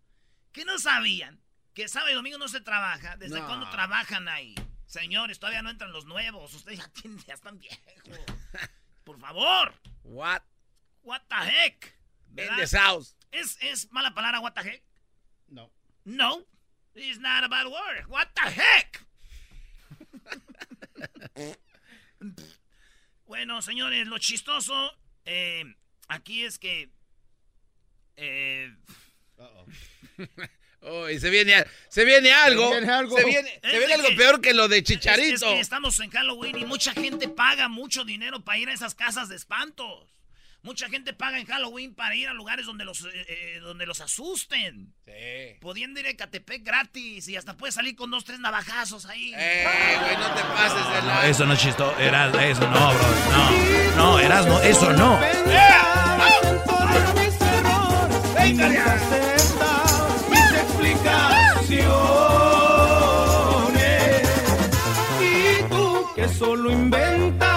¿Qué 0.52 0.64
no 0.64 0.78
sabían? 0.78 1.40
Que 1.74 1.88
sábado 1.88 2.10
y 2.12 2.14
domingo 2.14 2.38
no 2.38 2.48
se 2.48 2.60
trabaja. 2.60 3.16
¿Desde 3.16 3.40
No. 3.40 3.46
cuándo 3.46 3.70
trabajan 3.70 4.28
ahí? 4.28 4.54
Señores, 4.86 5.38
todavía 5.38 5.62
no 5.62 5.70
entran 5.70 5.92
los 5.92 6.04
nuevos. 6.04 6.52
Ustedes 6.54 6.78
ya, 6.78 6.88
tienen- 6.88 7.24
ya 7.24 7.34
están 7.34 7.58
viejos. 7.58 7.80
Por 9.04 9.18
favor. 9.18 9.74
What? 10.04 10.42
What 11.02 11.22
the 11.28 11.36
heck? 11.36 11.94
In 12.28 12.36
¿Verdad? 12.36 12.56
this 12.58 12.72
house. 12.72 13.16
¿Es, 13.30 13.56
¿Es 13.62 13.90
mala 13.90 14.12
palabra 14.14 14.40
what 14.40 14.52
the 14.52 14.60
heck? 14.60 14.82
No. 15.48 15.72
No. 16.04 16.44
It's 16.94 17.18
not 17.18 17.42
a 17.44 17.48
bad 17.48 17.66
word. 17.66 18.06
What 18.08 18.28
the 18.34 18.50
heck? 18.50 19.06
bueno, 23.26 23.62
señores, 23.62 24.06
lo 24.06 24.18
chistoso 24.18 24.92
eh, 25.24 25.64
aquí 26.08 26.44
es 26.44 26.58
que... 26.58 26.90
eh, 28.16 28.74
Oh, 30.84 31.08
y 31.08 31.20
se 31.20 31.30
viene, 31.30 31.64
se 31.88 32.04
viene 32.04 32.32
algo. 32.32 32.68
Se 32.72 32.80
viene 32.80 32.92
algo. 32.92 33.16
Se 33.16 33.24
viene, 33.24 33.60
se 33.62 33.94
algo 33.94 34.08
que- 34.08 34.16
peor 34.16 34.40
que 34.40 34.52
lo 34.52 34.66
de 34.66 34.78
es- 34.78 34.82
Chicharito. 34.84 35.34
Es, 35.34 35.42
que 35.44 35.60
estamos 35.60 36.00
en 36.00 36.10
Halloween 36.10 36.58
y 36.58 36.64
mucha 36.64 36.92
gente 36.92 37.28
paga 37.28 37.68
mucho 37.68 38.02
dinero 38.04 38.42
para 38.42 38.58
ir 38.58 38.68
a 38.68 38.72
esas 38.72 38.92
casas 38.96 39.28
de 39.28 39.36
espantos. 39.36 40.08
Mucha 40.62 40.88
gente 40.88 41.12
paga 41.12 41.38
en 41.40 41.47
Halloween 41.47 41.92
para 41.95 42.14
ir 42.14 42.28
a 42.28 42.33
lugares 42.35 42.66
donde 42.66 42.85
los, 42.85 43.02
eh, 43.04 43.09
eh, 43.28 43.59
donde 43.61 43.85
los 43.85 44.00
asusten. 44.00 44.95
Sí. 45.04 45.59
Pudiendo 45.61 45.99
ir 45.99 46.07
a 46.07 46.14
Catepec 46.14 46.62
gratis 46.64 47.26
y 47.28 47.37
hasta 47.37 47.57
puedes 47.57 47.75
salir 47.75 47.97
con 47.97 48.11
dos, 48.12 48.25
tres 48.25 48.38
navajazos 48.38 49.07
ahí. 49.07 49.33
Eh, 49.37 49.66
güey, 50.00 50.16
no 50.16 50.35
te 50.35 50.42
pases 50.42 50.87
de 50.95 51.00
No, 51.02 51.07
la. 51.09 51.26
eso 51.26 51.47
no 51.47 51.54
es 51.54 51.61
chistoso. 51.61 51.99
Era, 51.99 52.26
eso 52.47 52.61
no, 52.71 52.95
bro. 52.95 53.09
No, 53.31 53.97
no, 53.97 54.19
eras, 54.21 54.47
no, 54.47 54.61
eso 54.61 54.92
no. 54.92 55.19
Explicaciones. 63.73 64.28
Y 65.21 65.62
tú 65.69 66.07
que 66.14 66.28
solo 66.28 66.71
inventabas 66.71 67.51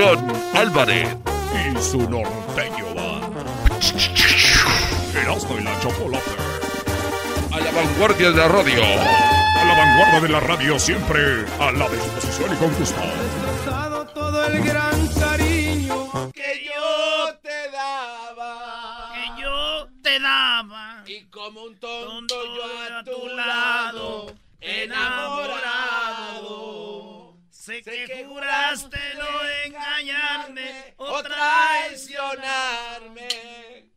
Julián 0.00 0.32
Álvarez 0.54 1.14
y 1.52 1.82
su 1.82 1.98
norteño 2.08 2.86
va. 2.96 3.20
Erasmo 5.20 5.58
y 5.58 5.62
la 5.62 5.78
chocolate. 5.80 6.30
A 7.52 7.60
la 7.60 7.70
vanguardia 7.70 8.30
de 8.30 8.36
la 8.38 8.48
radio. 8.48 8.82
A 8.82 9.64
la 9.66 9.74
vanguardia 9.76 10.20
de 10.20 10.28
la 10.30 10.40
radio 10.40 10.78
siempre 10.78 11.44
a 11.58 11.70
la 11.72 11.86
disposición 11.90 12.50
y 12.50 12.56
con 12.56 12.74
gusto. 12.76 13.00
Todo 14.14 14.46
el 14.46 14.64
gran 14.64 15.06
cariño 15.08 16.32
Que 16.32 16.64
yo 16.64 17.34
te 17.42 17.70
daba. 17.70 19.12
Que 19.12 19.42
yo 19.42 19.88
te 20.02 20.18
daba. 20.18 21.04
Y 21.06 21.24
como 21.26 21.64
un 21.64 21.78
tonto, 21.78 22.06
Tonto 22.06 22.34
yo 22.56 22.96
a 22.96 23.04
tu 23.04 23.28
lado, 23.36 24.32
enamorado. 24.60 26.09
Sé 27.60 27.82
que 27.82 28.24
juraste 28.26 28.98
no 29.18 29.26
engañarme 29.66 30.94
o 30.96 31.04
o 31.04 31.22
traicionar. 31.22 32.38
traicionarme. 32.98 33.90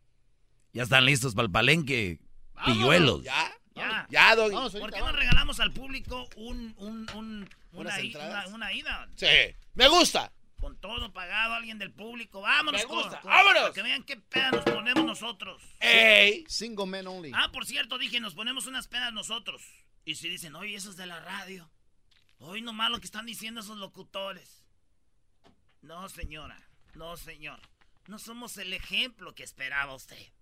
Ya 0.74 0.82
están 0.82 1.04
listos 1.06 1.34
para 1.34 1.46
el 1.46 1.50
palenque. 1.52 2.20
Pilluelos. 2.66 3.22
¿Ya? 3.22 3.50
Ya. 3.74 4.06
Ya, 4.10 4.36
Doggy. 4.36 4.54
¿Por 4.78 4.92
qué 4.92 5.00
no 5.00 5.12
regalamos 5.12 5.60
al 5.60 5.72
público 5.72 6.28
un, 6.36 6.74
un, 6.76 7.08
un- 7.14 7.48
una, 7.72 7.96
una- 7.98 8.46
una 8.48 8.72
ida? 8.72 9.08
Sí. 9.16 9.26
Me 9.74 9.88
gusta. 9.88 10.30
Con 10.60 10.78
todo 10.78 11.12
pagado, 11.12 11.54
alguien 11.54 11.78
del 11.78 11.92
público. 11.92 12.42
Vámonos, 12.42 12.82
Me 12.82 12.86
gusta. 12.86 13.20
con- 13.20 13.30
¡Vámonos! 13.30 13.62
Para 13.62 13.72
que 13.74 13.82
vean 13.82 14.02
qué 14.04 14.16
peda 14.18 14.50
nos 14.50 14.64
ponemos 14.64 15.04
nosotros. 15.04 15.62
Ey. 15.80 16.44
Single 16.48 16.86
men 16.86 17.06
only. 17.06 17.32
Ah, 17.34 17.50
por 17.52 17.64
cierto, 17.66 17.96
dije, 17.98 18.20
nos 18.20 18.34
ponemos 18.34 18.66
unas 18.66 18.88
pedas 18.88 19.12
nosotros. 19.12 19.62
Y 20.04 20.16
si 20.16 20.28
dicen, 20.28 20.54
oye, 20.54 20.74
eso 20.76 20.90
es 20.90 20.96
de 20.96 21.06
la 21.06 21.20
radio. 21.20 21.70
Hoy 22.38 22.62
nomás 22.62 22.90
lo 22.90 23.00
que 23.00 23.06
están 23.06 23.26
diciendo 23.26 23.60
esos 23.60 23.78
locutores. 23.78 24.64
No, 25.82 26.08
señora. 26.08 26.60
No, 26.94 27.16
señor. 27.16 27.60
No 28.06 28.18
somos 28.18 28.56
el 28.58 28.72
ejemplo 28.72 29.34
que 29.34 29.42
esperaba 29.42 29.94
usted. 29.94 30.32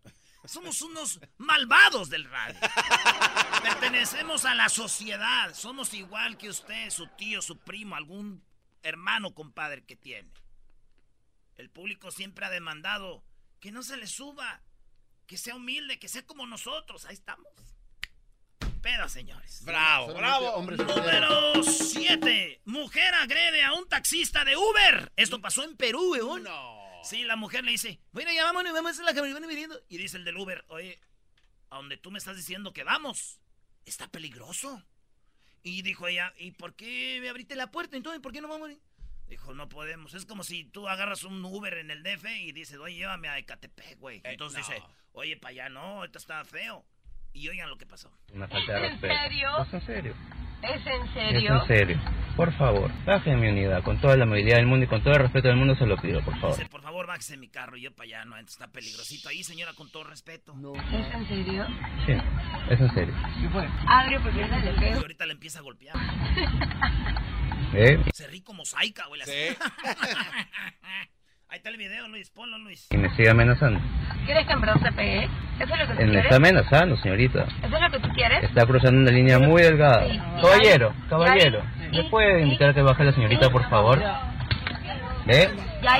Somos 0.44 0.82
unos 0.82 1.20
malvados 1.38 2.10
del 2.10 2.24
radio. 2.24 2.58
Pertenecemos 3.62 4.44
a 4.44 4.54
la 4.54 4.68
sociedad. 4.68 5.54
Somos 5.54 5.94
igual 5.94 6.36
que 6.36 6.48
usted, 6.48 6.90
su 6.90 7.06
tío, 7.08 7.40
su 7.40 7.58
primo, 7.58 7.94
algún 7.94 8.44
hermano, 8.82 9.34
compadre 9.34 9.84
que 9.84 9.94
tiene. 9.94 10.32
El 11.56 11.70
público 11.70 12.10
siempre 12.10 12.44
ha 12.44 12.50
demandado 12.50 13.24
que 13.60 13.70
no 13.70 13.84
se 13.84 13.96
le 13.96 14.08
suba, 14.08 14.62
que 15.26 15.38
sea 15.38 15.54
humilde, 15.54 16.00
que 16.00 16.08
sea 16.08 16.26
como 16.26 16.46
nosotros. 16.46 17.04
Ahí 17.04 17.14
estamos. 17.14 17.52
Pero, 18.82 19.08
señores. 19.08 19.62
Bravo, 19.64 20.12
bravo. 20.12 20.60
Número 20.60 21.62
7. 21.62 22.62
Mujer 22.64 23.14
agrede 23.14 23.62
a 23.62 23.72
un 23.74 23.88
taxista 23.88 24.44
de 24.44 24.56
Uber. 24.56 25.12
Esto 25.16 25.40
pasó 25.40 25.62
en 25.62 25.76
Perú, 25.76 26.12
weón. 26.12 26.42
No. 26.42 26.82
Sí, 27.04 27.22
la 27.24 27.36
mujer 27.36 27.64
le 27.64 27.72
dice, 27.72 28.00
bueno, 28.12 28.32
ya 28.32 28.44
vámonos, 28.44 28.72
vamos 28.72 28.98
a 28.98 29.02
la 29.02 29.14
que 29.14 29.22
me 29.22 29.32
van 29.32 29.46
viniendo. 29.46 29.80
Y 29.88 29.98
dice 29.98 30.16
el 30.16 30.24
del 30.24 30.36
Uber, 30.36 30.64
oye, 30.68 31.00
a 31.70 31.76
donde 31.76 31.96
tú 31.96 32.10
me 32.10 32.18
estás 32.18 32.36
diciendo 32.36 32.72
que 32.72 32.84
vamos, 32.84 33.40
está 33.84 34.08
peligroso. 34.08 34.82
Y 35.62 35.82
dijo 35.82 36.08
ella, 36.08 36.32
¿y 36.36 36.50
por 36.52 36.74
qué 36.74 37.18
me 37.20 37.28
abriste 37.28 37.54
la 37.54 37.70
puerta? 37.70 37.96
Entonces, 37.96 38.20
¿por 38.20 38.32
qué 38.32 38.40
no 38.40 38.48
vamos? 38.48 38.70
Dijo, 39.28 39.54
no 39.54 39.68
podemos. 39.68 40.14
Es 40.14 40.26
como 40.26 40.42
si 40.42 40.64
tú 40.64 40.88
agarras 40.88 41.22
un 41.24 41.44
Uber 41.44 41.78
en 41.78 41.90
el 41.90 42.02
DF 42.02 42.24
y 42.26 42.52
dices, 42.52 42.78
oye, 42.78 42.96
llévame 42.96 43.28
a 43.28 43.38
Ecatepec, 43.38 43.98
güey. 43.98 44.20
Entonces 44.24 44.68
no. 44.68 44.74
dice, 44.74 44.86
oye, 45.12 45.36
para 45.36 45.50
allá 45.50 45.68
no, 45.68 46.04
esto 46.04 46.18
está 46.18 46.44
feo. 46.44 46.84
Y 47.34 47.48
oigan 47.48 47.68
lo 47.70 47.76
que 47.78 47.86
pasó. 47.86 48.10
Una 48.34 48.46
falta 48.48 48.72
de 48.74 48.78
¿Es 48.78 48.84
en 48.84 48.90
respeto. 49.00 49.14
serio? 49.22 49.48
¿Es 49.62 49.72
en 49.74 49.86
serio? 49.86 50.14
¿Es 50.62 50.86
en 50.86 51.02
Es 51.02 51.12
serio? 51.12 51.54
en 51.62 51.66
serio. 51.66 52.00
Por 52.36 52.52
favor, 52.56 52.90
bajen 53.04 53.40
mi 53.40 53.48
unidad. 53.48 53.82
Con 53.82 54.00
toda 54.00 54.16
la 54.16 54.26
movilidad 54.26 54.56
del 54.56 54.66
mundo 54.66 54.84
y 54.84 54.88
con 54.88 55.02
todo 55.02 55.12
el 55.14 55.20
respeto 55.20 55.48
del 55.48 55.56
mundo 55.56 55.74
se 55.76 55.86
lo 55.86 55.96
pido, 55.96 56.20
por 56.22 56.38
favor. 56.38 56.56
Dice, 56.56 56.68
por 56.68 56.82
favor, 56.82 57.06
bájese 57.06 57.34
en 57.34 57.40
mi 57.40 57.48
carro. 57.48 57.76
Y 57.76 57.82
yo 57.82 57.92
para 57.94 58.04
allá, 58.06 58.24
no, 58.24 58.36
entonces 58.36 58.60
está 58.60 58.70
peligrosito 58.72 59.28
ahí, 59.28 59.42
señora, 59.42 59.72
con 59.74 59.90
todo 59.90 60.04
respeto. 60.04 60.54
¿Es 60.74 61.14
en 61.14 61.28
serio? 61.28 61.66
Sí, 62.06 62.12
es 62.70 62.80
en 62.80 62.94
serio. 62.94 63.14
Abre 63.88 64.20
porque 64.20 64.42
es 64.42 64.50
le 64.50 64.70
Y 64.72 64.78
pego. 64.78 65.00
ahorita 65.00 65.26
le 65.26 65.32
empieza 65.32 65.58
a 65.58 65.62
golpear. 65.62 65.96
¿Eh? 67.74 67.98
Se 68.12 68.26
ríe 68.28 68.44
como 68.44 68.64
saica, 68.64 69.06
güey. 69.08 69.20
Sí. 69.24 69.56
Ahí 71.52 71.58
está 71.58 71.68
el 71.68 71.76
video, 71.76 72.08
Luis. 72.08 72.30
Ponlo, 72.30 72.56
Luis. 72.56 72.86
Y 72.90 72.96
me 72.96 73.14
sigue 73.14 73.28
amenazando. 73.28 73.78
¿Quieres 74.24 74.46
que 74.46 74.54
en 74.54 74.60
verdad 74.62 74.80
te 74.82 74.90
pegue? 74.92 75.24
¿Eso 75.60 75.64
es 75.64 75.68
lo 75.68 75.76
que 75.76 75.84
tú 75.84 75.92
Él 75.92 75.96
me 76.06 76.12
quieres? 76.12 76.24
está 76.24 76.36
amenazando, 76.36 76.96
señorita. 76.96 77.42
¿Eso 77.42 77.76
es 77.76 77.82
lo 77.82 77.90
que 77.90 77.98
tú 77.98 78.08
quieres? 78.14 78.44
Está 78.44 78.64
cruzando 78.64 79.00
una 79.02 79.10
línea 79.10 79.38
muy 79.38 79.60
delgada. 79.60 80.08
Sí. 80.08 80.18
Caballero, 80.40 80.94
caballero. 81.10 81.62
¿Me 81.92 82.04
puede 82.08 82.40
indicar 82.40 82.72
que 82.72 82.80
baje 82.80 83.04
la 83.04 83.12
señorita, 83.12 83.50
por 83.50 83.68
favor? 83.68 83.98
¿Ve? 85.26 85.42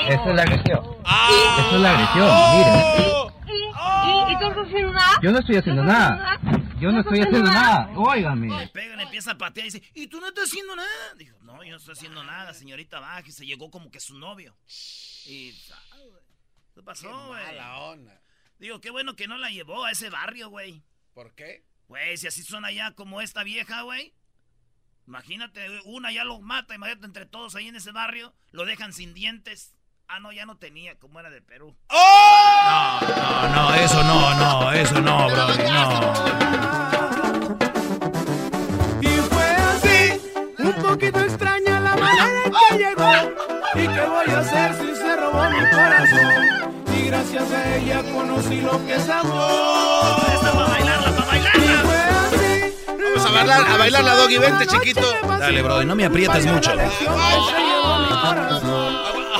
Esa 0.08 0.30
es 0.30 0.34
la 0.34 0.42
agresión. 0.42 0.80
Ah. 1.04 1.56
Esa 1.58 1.76
es 1.76 1.82
la 1.82 1.90
agresión, 1.90 2.28
mire. 2.56 3.22
¿Y, 3.46 4.30
y, 4.30 4.32
y 4.32 4.38
tú 4.38 4.46
estás 4.48 4.66
haciendo 4.66 4.92
nada? 4.94 5.18
Yo 5.20 5.32
no 5.32 5.38
estoy 5.38 5.56
haciendo 5.56 5.84
nada. 5.84 6.38
Yo 6.80 6.92
no 6.92 7.00
estoy 7.00 7.20
haciendo 7.20 7.52
nada. 7.52 7.90
Óigame. 7.94 8.48
Le 8.58 8.68
pega, 8.68 8.96
le 8.96 9.02
empieza 9.02 9.32
a 9.32 9.34
patear 9.36 9.66
y 9.66 9.70
dice, 9.70 9.82
¿y 9.94 10.06
tú 10.06 10.18
no 10.18 10.28
estás 10.28 10.44
haciendo 10.44 10.74
nada? 10.74 10.88
Dijo, 11.18 11.36
no, 11.42 11.62
yo 11.62 11.72
no 11.72 11.76
estoy 11.76 11.92
haciendo 11.92 12.24
nada, 12.24 12.54
señorita, 12.54 13.00
baje. 13.00 13.30
Se 13.32 13.44
llegó 13.44 13.70
como 13.70 13.90
que 13.90 14.00
su 14.00 14.18
novio. 14.18 14.54
Y, 15.26 15.52
güey, 15.92 16.22
¿qué 16.74 16.80
Qué 16.80 16.82
pasó, 16.82 17.26
güey? 17.28 17.44
mala 17.44 17.78
onda. 17.78 18.20
Digo, 18.58 18.80
qué 18.80 18.90
bueno 18.90 19.16
que 19.16 19.28
no 19.28 19.36
la 19.38 19.50
llevó 19.50 19.84
a 19.84 19.90
ese 19.90 20.10
barrio, 20.10 20.48
güey. 20.50 20.82
¿Por 21.14 21.34
qué? 21.34 21.64
Güey, 21.88 22.16
si 22.16 22.26
así 22.26 22.42
son 22.42 22.64
allá 22.64 22.92
como 22.92 23.20
esta 23.20 23.42
vieja, 23.42 23.82
güey. 23.82 24.14
Imagínate, 25.06 25.66
una 25.84 26.12
ya 26.12 26.24
lo 26.24 26.40
mata, 26.40 26.74
imagínate 26.74 27.06
entre 27.06 27.26
todos 27.26 27.54
ahí 27.56 27.68
en 27.68 27.76
ese 27.76 27.90
barrio, 27.92 28.32
lo 28.52 28.64
dejan 28.64 28.92
sin 28.92 29.14
dientes. 29.14 29.74
Ah, 30.08 30.20
no, 30.20 30.30
ya 30.32 30.46
no 30.46 30.56
tenía, 30.58 30.98
como 30.98 31.18
era 31.20 31.30
de 31.30 31.42
Perú. 31.42 31.76
No, 31.90 33.00
no, 33.00 33.48
no, 33.48 33.74
eso 33.74 34.02
no, 34.04 34.34
no, 34.34 34.72
eso 34.72 35.00
no, 35.00 35.26
bro, 35.26 35.48
no. 35.56 36.12
Y 39.00 39.08
fue 39.08 39.44
así, 39.44 40.20
un 40.58 40.74
poquito 40.82 41.20
extraña 41.20 41.80
la 41.80 41.96
manera 41.96 42.44
en 42.44 42.52
que 42.52 42.78
llegó. 42.78 43.12
¿Y 43.74 43.88
qué 43.88 44.06
voy 44.06 44.30
a 44.30 44.38
hacer 44.38 44.74
si 44.74 44.94
se 44.96 45.11
robó 45.42 45.50
mi 45.50 45.70
corazón? 45.70 46.74
Y 46.96 47.06
gracias 47.06 47.50
a 47.50 47.76
ella 47.76 48.02
conocí 48.12 48.60
lo 48.60 48.86
que 48.86 48.94
es 48.94 49.08
amor. 49.08 50.16
Esta 50.34 50.52
para 50.52 50.66
bailarla, 50.66 51.10
para 51.10 51.26
bailarla. 51.26 52.30
Vamos 52.86 53.26
a 53.26 53.30
bailar, 53.30 53.66
a 53.66 53.76
bailar 53.76 54.04
la 54.04 54.14
doggy, 54.14 54.38
vente, 54.38 54.66
chiquito. 54.66 55.02
Dale, 55.38 55.62
bro, 55.62 55.84
no 55.84 55.94
me 55.94 56.04
aprietes 56.04 56.46
mucho. 56.46 56.72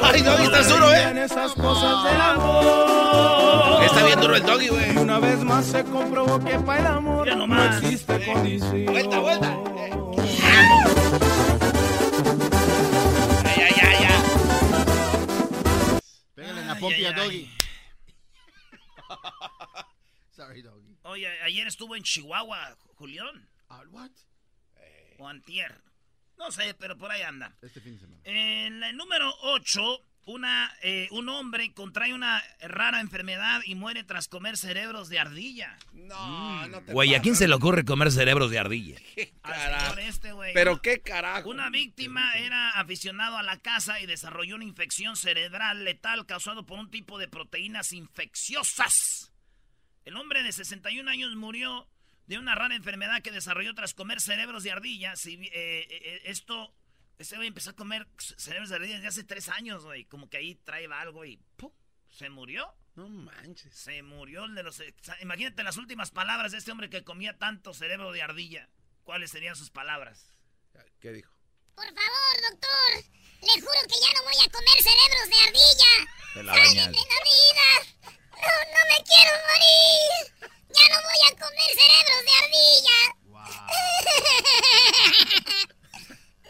Ay, 0.03 0.23
doggy, 0.23 0.45
estás 0.45 0.69
duro, 0.69 0.93
En 0.93 1.19
eh. 1.19 1.25
esas 1.25 1.53
cosas 1.53 2.05
del 2.05 2.21
amor. 2.21 3.85
Está 3.85 4.05
bien 4.05 4.21
duro 4.21 4.37
el 4.37 4.43
doggy, 4.43 4.69
güey. 4.69 4.95
Y 4.95 4.97
una 4.99 5.19
vez 5.19 5.39
más 5.45 5.67
se 5.67 5.85
comprobó 5.85 6.39
que 6.41 6.59
para 6.59 6.81
el 6.81 6.87
amor 6.87 7.37
no 7.37 7.65
existe 7.65 8.25
condición. 8.25 8.87
Vuelta, 8.87 9.19
vuelta. 9.19 9.59
Pompi 16.83 17.05
a 17.05 17.09
ay, 17.09 17.15
Doggy. 17.15 17.51
Sorry, 20.37 20.63
Doggy. 20.63 20.99
Oye, 21.05 21.29
ayer 21.43 21.67
estuvo 21.67 21.95
en 21.97 22.03
Chihuahua, 22.03 22.77
Julián. 22.97 23.49
Ah, 23.69 23.83
what? 23.91 24.11
O 25.19 25.29
antier. 25.29 25.81
No 26.37 26.51
sé, 26.51 26.75
pero 26.75 26.97
por 26.99 27.11
ahí 27.11 27.23
anda. 27.23 27.57
Este 27.63 27.81
fin 27.81 27.95
de 27.95 28.01
semana. 28.01 28.21
En 28.25 28.83
el 28.83 28.97
número 28.97 29.33
8, 29.43 30.05
una, 30.25 30.73
eh, 30.83 31.09
un 31.11 31.29
hombre 31.29 31.73
contrae 31.75 32.15
una 32.15 32.43
rara 32.61 33.01
enfermedad 33.01 33.61
y 33.65 33.75
muere 33.75 34.05
tras 34.05 34.29
comer 34.29 34.57
cerebros 34.57 35.09
de 35.09 35.19
ardilla. 35.19 35.77
No, 35.93 36.67
no 36.69 36.83
te 36.83 36.93
Güey, 36.93 37.15
¿a 37.15 37.21
quién 37.21 37.35
se 37.35 37.49
le 37.49 37.55
ocurre 37.55 37.85
comer 37.85 38.13
cerebros 38.13 38.51
de 38.51 38.59
ardilla? 38.59 38.97
¿Qué 39.15 39.33
Al 39.43 39.53
carajo? 39.53 39.99
este, 39.99 40.33
güey. 40.33 40.55
Pero 40.55 40.81
qué 40.81 41.01
carajo. 41.01 41.49
Una 41.49 41.71
víctima 41.71 42.35
era 42.37 42.71
aficionado 42.71 43.37
a 43.37 43.43
la 43.43 43.59
caza 43.59 44.01
y 44.01 44.07
desarrolló 44.07 44.55
una 44.55 44.65
infección 44.65 45.17
cerebral 45.17 45.85
letal 45.85 46.25
causado 46.27 46.65
por 46.65 46.79
un 46.79 46.91
tipo 46.91 47.19
de 47.19 47.29
proteínas 47.29 47.93
infecciosas. 47.93 49.33
El 50.05 50.17
hombre 50.17 50.43
de 50.43 50.53
61 50.53 51.11
años 51.11 51.35
murió 51.37 51.89
de 52.27 52.39
una 52.39 52.55
rara 52.55 52.75
enfermedad 52.75 53.23
que 53.23 53.31
desarrolló 53.33 53.75
tras 53.75 53.95
comer 53.95 54.21
cerebros 54.21 54.63
de 54.63 54.71
ardilla. 54.73 55.17
Si, 55.17 55.35
eh, 55.35 55.51
eh, 55.53 56.23
esto, 56.25 56.73
ese 57.23 57.37
güey 57.37 57.49
empezó 57.49 57.71
a 57.71 57.77
comer 57.77 58.07
cerebros 58.19 58.69
de 58.69 58.77
ardilla 58.77 58.95
desde 58.97 59.09
hace 59.09 59.25
tres 59.25 59.49
años, 59.49 59.85
güey. 59.85 60.05
Como 60.05 60.29
que 60.29 60.37
ahí 60.37 60.55
trae 60.57 60.87
algo 60.93 61.25
y 61.25 61.39
¡pum! 61.57 61.73
se 62.09 62.29
murió. 62.31 62.75
No 62.95 63.09
manches. 63.09 63.75
Se 63.75 64.03
murió 64.03 64.45
el 64.45 64.55
de 64.55 64.63
los... 64.63 64.83
Imagínate 65.21 65.63
las 65.63 65.79
últimas 65.79 66.11
palabras 66.11 66.53
de 66.53 66.59
este 66.59 66.71
hombre 66.71 66.91
que 66.91 67.05
comía 67.05 67.39
tanto 67.39 67.73
cerebro 67.73 68.13
de 68.13 68.23
ardilla. 68.23 68.69
¿Cuáles 69.03 69.31
serían 69.31 69.57
sus 69.57 69.71
palabras? 69.71 70.29
¿Qué 71.01 71.11
dijo? 71.13 71.33
Por 71.75 71.87
favor, 71.87 72.51
doctor. 72.51 73.05
Le 73.41 73.61
juro 73.61 73.81
que 73.89 73.95
ya 74.01 74.13
no 74.15 74.23
voy 74.25 74.37
a 74.45 74.51
comer 74.51 74.83
cerebros 74.83 75.29
de 75.29 75.37
ardilla. 75.49 75.93
De 76.35 76.43
la 76.45 76.55
¡Sálvenme 76.55 76.81
bañada. 76.83 77.07
la 77.09 77.21
vida! 77.25 77.69
No, 78.31 78.53
no 78.73 78.81
me 78.91 78.99
quiero 79.05 79.33
morir. 79.49 80.11
Ya 80.69 80.85
no 80.89 80.99
voy 81.03 81.21
a 81.27 81.33
comer 81.41 81.71
cerebros 81.81 82.23
de 82.25 82.35
ardilla. 82.45 82.99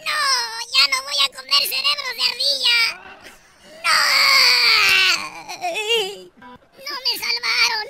No, 0.04 0.20
ya 0.76 0.84
no 0.90 0.98
voy 1.04 1.18
a 1.24 1.28
comer 1.36 1.62
cerebros 1.62 2.14
de 2.16 2.24
ardilla. 2.32 2.78
No. 3.84 3.96
No 6.78 6.94
me 7.04 7.12
salvaron. 7.18 7.86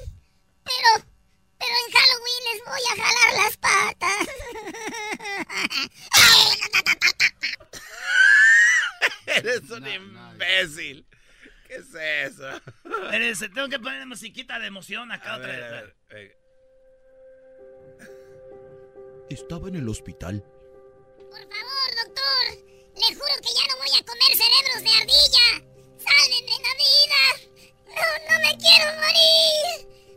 Pero, 0.64 0.90
pero 1.58 1.74
en 1.86 1.88
Halloween 1.92 2.42
les 2.52 2.60
voy 2.64 2.84
a 2.90 2.94
jalar 3.02 3.30
las 3.44 3.54
patas. 3.56 4.22
Eres 9.26 9.70
un 9.70 9.86
imbécil. 9.86 11.06
¿Qué 11.66 11.76
es 11.76 11.94
eso? 11.94 12.48
Espérense, 13.04 13.48
tengo 13.48 13.68
que 13.68 13.78
poner 13.78 14.06
musiquita 14.06 14.58
de 14.58 14.66
emoción 14.66 15.10
acá 15.10 15.34
A 15.34 15.36
otra 15.38 15.48
ver, 15.48 15.60
vez. 15.60 15.94
a 16.10 16.14
ver. 16.14 16.38
Estaba 19.30 19.68
en 19.68 19.76
el 19.76 19.88
hospital. 19.88 20.44
Voy 23.92 24.00
a 24.00 24.04
comer 24.04 24.32
cerebros 24.34 24.82
de 24.82 24.90
ardilla. 24.90 25.46
Sálvenme 25.98 26.56
la 26.62 26.74
vida. 26.80 27.20
No, 27.88 28.06
no 28.30 28.36
me 28.40 28.52
quiero 28.56 28.86
morir. 28.94 29.66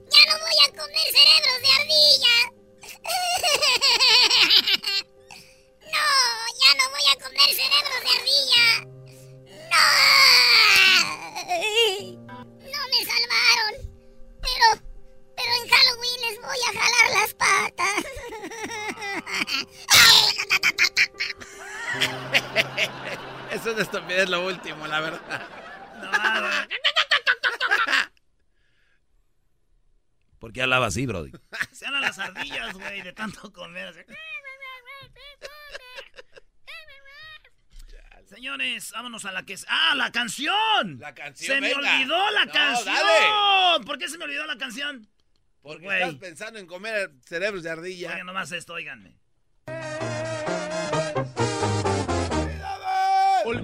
Ya 0.09 0.21
no 0.31 0.35
voy 0.39 0.57
a 0.63 0.69
comer 0.71 1.07
cerebros 1.11 1.59
de 1.61 1.69
ardilla. 1.79 2.35
No, 5.95 6.07
ya 6.59 6.71
no 6.75 6.83
voy 6.89 7.05
a 7.09 7.15
comer 7.23 7.49
cerebros 7.53 8.01
de 8.03 8.11
ardilla. 8.17 8.65
No. 9.71 9.85
No 12.71 12.81
me 12.89 12.99
salvaron. 13.05 13.73
Pero, 14.41 14.67
pero 15.37 15.51
en 15.53 15.65
Halloween 15.69 16.19
les 16.21 16.37
voy 16.41 16.61
a 16.67 16.71
jalar 16.79 17.07
las 17.11 17.31
patas. 17.35 18.03
Eso 23.51 23.69
es 23.71 23.75
de 23.77 23.81
estupidez 23.83 24.29
lo 24.29 24.45
último, 24.45 24.85
la 24.87 24.99
verdad. 25.01 25.47
¿Por 30.39 30.51
qué 30.53 30.61
hablaba 30.61 30.87
así, 30.87 31.05
Brody? 31.05 31.31
Se 31.71 31.85
hablan 31.87 32.01
las 32.01 32.19
ardillas, 32.19 32.73
güey, 32.73 33.01
de 33.01 33.13
tanto 33.13 33.51
comer. 33.51 33.87
así. 33.87 33.99
Señores, 38.27 38.91
vámonos 38.91 39.23
a 39.25 39.31
la 39.31 39.43
que 39.45 39.53
es. 39.53 39.65
¡Ah, 39.69 39.93
la 39.95 40.11
canción! 40.11 40.97
La 40.99 41.13
canción, 41.13 41.55
Se 41.55 41.61
me 41.61 41.73
olvidó 41.73 42.31
la 42.31 42.45
No, 42.45 42.51
canción. 42.51 42.85
dale. 42.95 43.85
¿Por 43.85 43.97
qué 43.99 44.09
se 44.09 44.17
me 44.17 44.25
olvidó 44.25 44.45
la 44.45 44.57
canción? 44.57 45.07
Porque 45.61 45.85
Güey. 45.85 46.01
estás 46.01 46.15
pensando 46.15 46.59
en 46.59 46.65
comer 46.67 47.11
cerebros 47.25 47.63
de 47.63 47.69
ardilla. 47.69 48.11
Oigan 48.11 48.25
nomás 48.25 48.51
esto, 48.51 48.73
oiganme. 48.73 49.15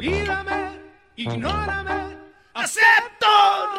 Olvídame, 0.02 0.80
ignórame, 1.16 2.18
¡Acepto 2.56 3.28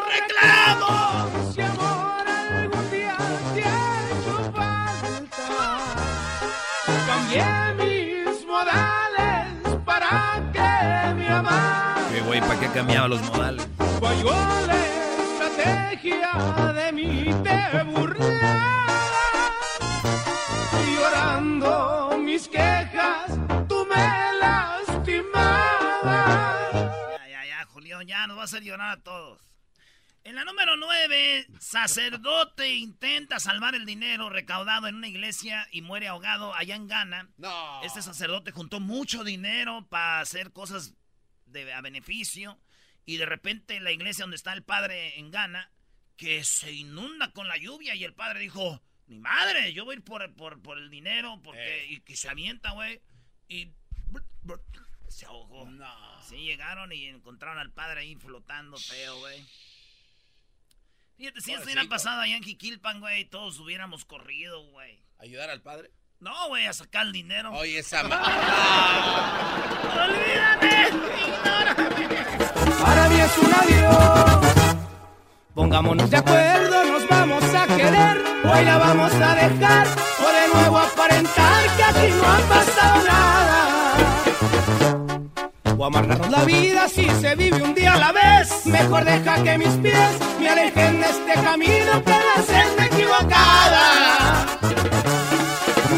reclamo! 0.06 1.50
si 1.52 1.60
amor 1.62 2.24
algún 2.28 2.90
día 2.92 3.16
te 3.52 3.64
ha 3.64 4.08
hecho 4.08 4.52
falta. 4.52 5.78
Cambié 7.08 7.74
mis 7.74 8.46
modales 8.46 9.76
para 9.84 10.48
que 10.52 11.14
me 11.16 11.28
amaras. 11.28 12.12
¿Qué 12.12 12.20
güey? 12.20 12.40
¿Para 12.40 12.60
qué 12.60 12.68
cambiaba 12.68 13.08
los 13.08 13.22
modales? 13.22 13.66
Falló 14.00 14.30
la 14.68 14.78
estrategia 15.24 16.72
de 16.72 16.92
mi 16.92 17.34
te 17.42 17.82
burlabas. 17.82 18.31
A 28.42 28.46
hacer 28.46 28.64
llorar 28.64 28.98
a 28.98 29.00
todos. 29.00 29.40
En 30.24 30.34
la 30.34 30.44
número 30.44 30.76
9, 30.76 31.46
sacerdote 31.60 32.74
intenta 32.74 33.38
salvar 33.38 33.76
el 33.76 33.86
dinero 33.86 34.30
recaudado 34.30 34.88
en 34.88 34.96
una 34.96 35.06
iglesia 35.06 35.68
y 35.70 35.80
muere 35.80 36.08
ahogado 36.08 36.52
allá 36.52 36.74
en 36.74 36.88
Ghana. 36.88 37.30
No. 37.36 37.80
Este 37.84 38.02
sacerdote 38.02 38.50
juntó 38.50 38.80
mucho 38.80 39.22
dinero 39.22 39.86
para 39.88 40.18
hacer 40.18 40.52
cosas 40.52 40.92
de, 41.46 41.72
a 41.72 41.80
beneficio 41.82 42.58
y 43.04 43.16
de 43.16 43.26
repente 43.26 43.78
la 43.78 43.92
iglesia 43.92 44.24
donde 44.24 44.38
está 44.38 44.52
el 44.54 44.64
padre 44.64 45.20
en 45.20 45.30
Ghana, 45.30 45.70
que 46.16 46.42
se 46.42 46.72
inunda 46.72 47.30
con 47.30 47.46
la 47.46 47.58
lluvia 47.58 47.94
y 47.94 48.02
el 48.02 48.14
padre 48.14 48.40
dijo, 48.40 48.82
mi 49.06 49.20
madre, 49.20 49.72
yo 49.72 49.84
voy 49.84 49.94
a 49.94 49.98
ir 49.98 50.04
por, 50.04 50.34
por, 50.34 50.60
por 50.60 50.78
el 50.78 50.90
dinero 50.90 51.40
porque, 51.44 51.86
y 51.88 52.00
que 52.00 52.16
se 52.16 52.28
avienta, 52.28 52.72
güey, 52.72 53.00
y 53.46 53.70
se 55.12 55.26
ahogó. 55.26 55.68
Sí, 56.28 56.36
llegaron 56.36 56.92
y 56.92 57.06
encontraron 57.06 57.58
al 57.58 57.70
padre 57.72 58.00
ahí 58.00 58.16
flotando 58.16 58.76
feo, 58.78 59.18
güey. 59.18 59.44
Fíjate, 61.16 61.40
si 61.40 61.52
esto 61.52 61.64
hubiera 61.64 61.84
pasado 61.84 62.20
allá 62.22 62.36
en 62.36 62.42
Jiquilpan, 62.42 63.00
güey, 63.00 63.24
todos 63.26 63.58
hubiéramos 63.60 64.04
corrido, 64.04 64.62
güey. 64.70 64.98
¿Ayudar 65.18 65.50
al 65.50 65.60
padre? 65.62 65.90
No, 66.20 66.48
güey, 66.48 66.66
a 66.66 66.72
sacar 66.72 67.06
el 67.06 67.12
dinero. 67.12 67.52
Oye, 67.52 67.78
esa 67.78 68.02
ma- 68.08 68.22
¡Olvídame! 70.04 70.88
Para 72.80 73.08
mí 73.08 73.20
es 73.20 73.38
un 73.38 73.54
adiós. 73.54 74.54
Pongámonos 75.54 76.10
de 76.10 76.16
acuerdo, 76.16 76.84
nos 76.84 77.08
vamos 77.08 77.44
a 77.44 77.66
querer. 77.66 78.18
Hoy 78.44 78.64
la 78.64 78.78
vamos 78.78 79.12
a 79.12 79.34
dejar 79.34 79.86
o 79.86 80.32
de 80.32 80.48
nuevo 80.54 80.78
aparentar 80.78 81.76
que 81.76 81.84
aquí 81.84 82.08
no 82.14 82.24
ha 82.26 82.38
pasado 82.48 83.04
nada. 83.06 83.51
O 85.78 85.84
amargarnos 85.84 86.30
la 86.30 86.44
vida 86.44 86.88
si 86.88 87.08
se 87.08 87.34
vive 87.34 87.60
un 87.62 87.74
día 87.74 87.94
a 87.94 87.98
la 87.98 88.12
vez. 88.12 88.66
Mejor 88.66 89.04
deja 89.04 89.42
que 89.42 89.58
mis 89.58 89.74
pies 89.78 90.18
me 90.38 90.48
alejen 90.48 91.00
de 91.00 91.06
este 91.08 91.34
camino 91.34 92.04
que 92.04 92.10
la 92.10 92.42
senda 92.42 92.86
equivocada. 92.86 94.46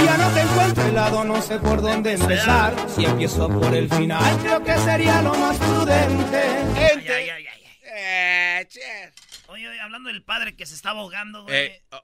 Ya 0.05 0.17
no 0.17 0.29
te 0.31 0.41
encuentro 0.41 0.85
helado, 0.87 1.25
no 1.25 1.43
sé 1.43 1.59
por 1.59 1.83
dónde 1.83 2.13
empezar. 2.13 2.75
Si 2.95 3.05
empiezo 3.05 3.49
por 3.49 3.75
el 3.75 3.89
final, 3.91 4.39
creo 4.39 4.63
que 4.63 4.79
sería 4.79 5.21
lo 5.23 5.35
más 5.35 5.57
prudente. 5.59 6.43
Ay, 6.77 7.09
ay, 7.09 7.31
ay, 7.31 7.47
ay. 7.47 7.65
Eh, 7.83 8.67
che. 8.69 9.13
Oye, 9.49 9.69
oye, 9.69 9.81
hablando 9.81 10.09
del 10.09 10.23
padre 10.23 10.57
que 10.57 10.67
se 10.67 10.75
estaba 10.75 11.01
ahogando, 11.01 11.45
güey. 11.45 11.57
Eh, 11.57 11.83
oh, 11.93 12.01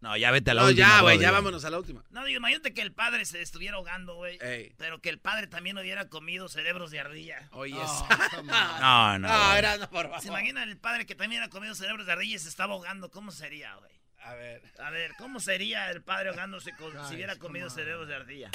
No, 0.00 0.16
ya 0.16 0.30
vete 0.30 0.50
a 0.50 0.54
la 0.54 0.62
no, 0.62 0.68
última. 0.68 0.86
ya, 0.88 1.00
güey, 1.02 1.18
ya 1.18 1.30
vámonos 1.30 1.62
a 1.64 1.70
la 1.70 1.76
última. 1.78 2.02
No, 2.10 2.24
digo, 2.24 2.38
imagínate 2.38 2.72
que 2.72 2.80
el 2.80 2.92
padre 2.92 3.26
se 3.26 3.42
estuviera 3.42 3.76
ahogando, 3.76 4.14
güey. 4.14 4.38
Ey. 4.40 4.72
Pero 4.78 5.00
que 5.02 5.10
el 5.10 5.18
padre 5.18 5.46
también 5.46 5.76
hubiera 5.76 6.08
comido 6.08 6.48
cerebros 6.48 6.90
de 6.90 7.00
ardilla. 7.00 7.48
Oye, 7.52 7.76
Oh, 7.78 8.08
No, 8.44 9.18
no. 9.18 9.28
No, 9.28 9.54
era 9.56 9.76
no, 9.76 9.90
por 9.90 10.06
favor. 10.06 10.22
¿Se 10.22 10.28
imagina 10.28 10.62
el 10.62 10.78
padre 10.78 11.04
que 11.04 11.14
también 11.14 11.40
hubiera 11.42 11.50
comido 11.50 11.74
cerebros 11.74 12.06
de 12.06 12.12
ardilla 12.12 12.36
y 12.36 12.38
se 12.38 12.48
estaba 12.48 12.72
ahogando? 12.74 13.10
¿Cómo 13.10 13.30
sería, 13.30 13.74
güey? 13.74 13.90
A 14.22 14.32
ver. 14.34 14.62
A 14.82 14.88
ver, 14.90 15.12
¿cómo 15.18 15.38
sería 15.40 15.90
el 15.90 16.02
padre 16.02 16.30
ahogándose 16.30 16.74
con- 16.76 16.92
si 17.08 17.14
hubiera 17.16 17.36
comido 17.36 17.68
cerebros 17.68 18.08
de 18.08 18.14
ardilla? 18.16 18.50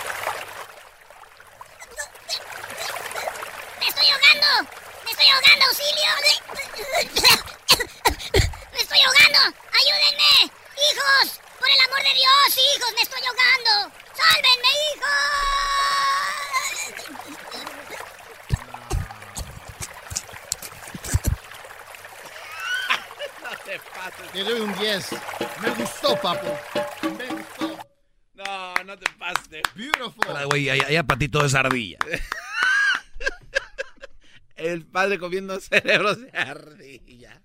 ¡Me 3.80 3.88
estoy 3.88 4.08
ahogando! 4.08 4.72
¡Me 5.06 5.12
estoy 5.12 5.28
ahogando, 5.28 5.66
auxilio! 5.66 6.12
¡Me 8.74 8.80
estoy 8.80 9.00
ahogando! 9.02 9.58
¡Ayúdenme! 9.72 10.65
¡Hijos! 10.76 11.40
¡Por 11.60 11.70
el 11.70 11.80
amor 11.82 12.04
de 12.04 12.14
Dios, 12.14 12.58
hijos! 12.76 12.94
¡Me 12.96 13.02
estoy 13.02 13.22
ahogando! 13.26 13.96
¡Sálvenme, 14.14 14.72
hijos! 14.92 15.46
No 23.42 23.50
te 23.64 23.80
pases. 23.80 24.34
Le 24.34 24.44
doy 24.44 24.60
un 24.60 24.78
10. 24.78 25.10
Me 25.62 25.70
gustó, 25.72 26.22
papo. 26.22 26.60
Me 27.18 27.26
gustó. 27.28 27.78
No, 28.34 28.76
no 28.84 28.98
te 28.98 29.10
pases. 29.12 29.62
Beautiful. 29.76 30.28
Ahora, 30.28 30.44
güey, 30.46 30.70
allá, 30.70 30.88
allá 30.88 31.04
para 31.04 31.20
ti 31.20 31.30
todo 31.30 31.46
es 31.46 31.56
ardilla. 31.56 31.98
El 34.56 34.86
padre 34.86 35.20
comiendo 35.20 35.60
cerebros 35.60 36.22
de 36.22 36.30
ardilla. 36.38 37.42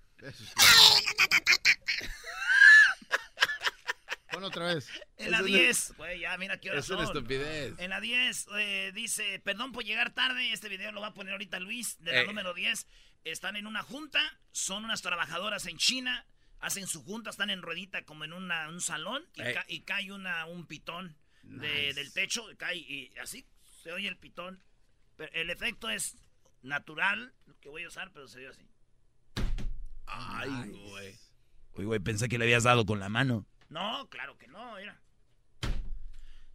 Otra 4.43 4.73
vez. 4.73 4.87
En 5.17 5.31
la 5.31 5.37
Es 5.37 5.43
una- 5.43 5.57
10, 5.57 5.93
güey, 5.97 6.19
ya 6.21 6.37
mira 6.37 6.59
qué 6.59 6.71
horas 6.71 6.85
Es 6.85 6.89
una 6.91 7.03
estupidez. 7.03 7.75
En 7.77 7.89
la 7.91 7.99
10 8.01 8.47
eh, 8.57 8.91
dice, 8.93 9.39
perdón 9.43 9.71
por 9.71 9.83
llegar 9.83 10.13
tarde, 10.13 10.51
este 10.51 10.67
video 10.69 10.91
lo 10.91 11.01
va 11.01 11.07
a 11.07 11.13
poner 11.13 11.33
ahorita 11.33 11.59
Luis, 11.59 11.97
de 11.99 12.11
la 12.11 12.21
Eh. 12.21 12.25
número 12.27 12.53
10. 12.53 12.87
Están 13.23 13.55
en 13.55 13.67
una 13.67 13.83
junta, 13.83 14.19
son 14.51 14.83
unas 14.85 15.01
trabajadoras 15.03 15.67
en 15.67 15.77
China, 15.77 16.25
hacen 16.59 16.87
su 16.87 17.03
junta, 17.03 17.29
están 17.29 17.49
en 17.51 17.61
ruedita 17.61 18.03
como 18.03 18.23
en 18.23 18.33
una- 18.33 18.67
un 18.69 18.81
salón 18.81 19.23
y, 19.35 19.41
Eh. 19.41 19.53
ca- 19.53 19.65
y 19.67 19.81
cae 19.81 20.11
una, 20.11 20.45
un 20.47 20.65
pitón 20.65 21.15
de- 21.43 21.93
del 21.93 22.11
techo, 22.13 22.43
cae 22.57 22.77
y 22.77 23.11
así 23.21 23.45
se 23.83 23.91
oye 23.91 24.07
el 24.07 24.17
pitón. 24.17 24.63
Pero 25.17 25.31
el 25.33 25.49
efecto 25.51 25.89
es 25.89 26.15
natural, 26.63 27.33
que 27.61 27.69
voy 27.69 27.83
a 27.83 27.87
usar, 27.87 28.11
pero 28.11 28.27
se 28.27 28.39
oye 28.39 28.47
así. 28.47 28.67
Ay, 30.07 30.49
güey. 30.69 31.15
Uy, 31.73 31.85
güey, 31.85 31.99
pensé 31.99 32.27
que 32.27 32.37
le 32.37 32.45
habías 32.45 32.63
dado 32.63 32.85
con 32.85 32.99
la 32.99 33.09
mano. 33.09 33.45
No, 33.71 34.07
claro 34.09 34.37
que 34.37 34.47
no, 34.47 34.75
mira. 34.75 35.01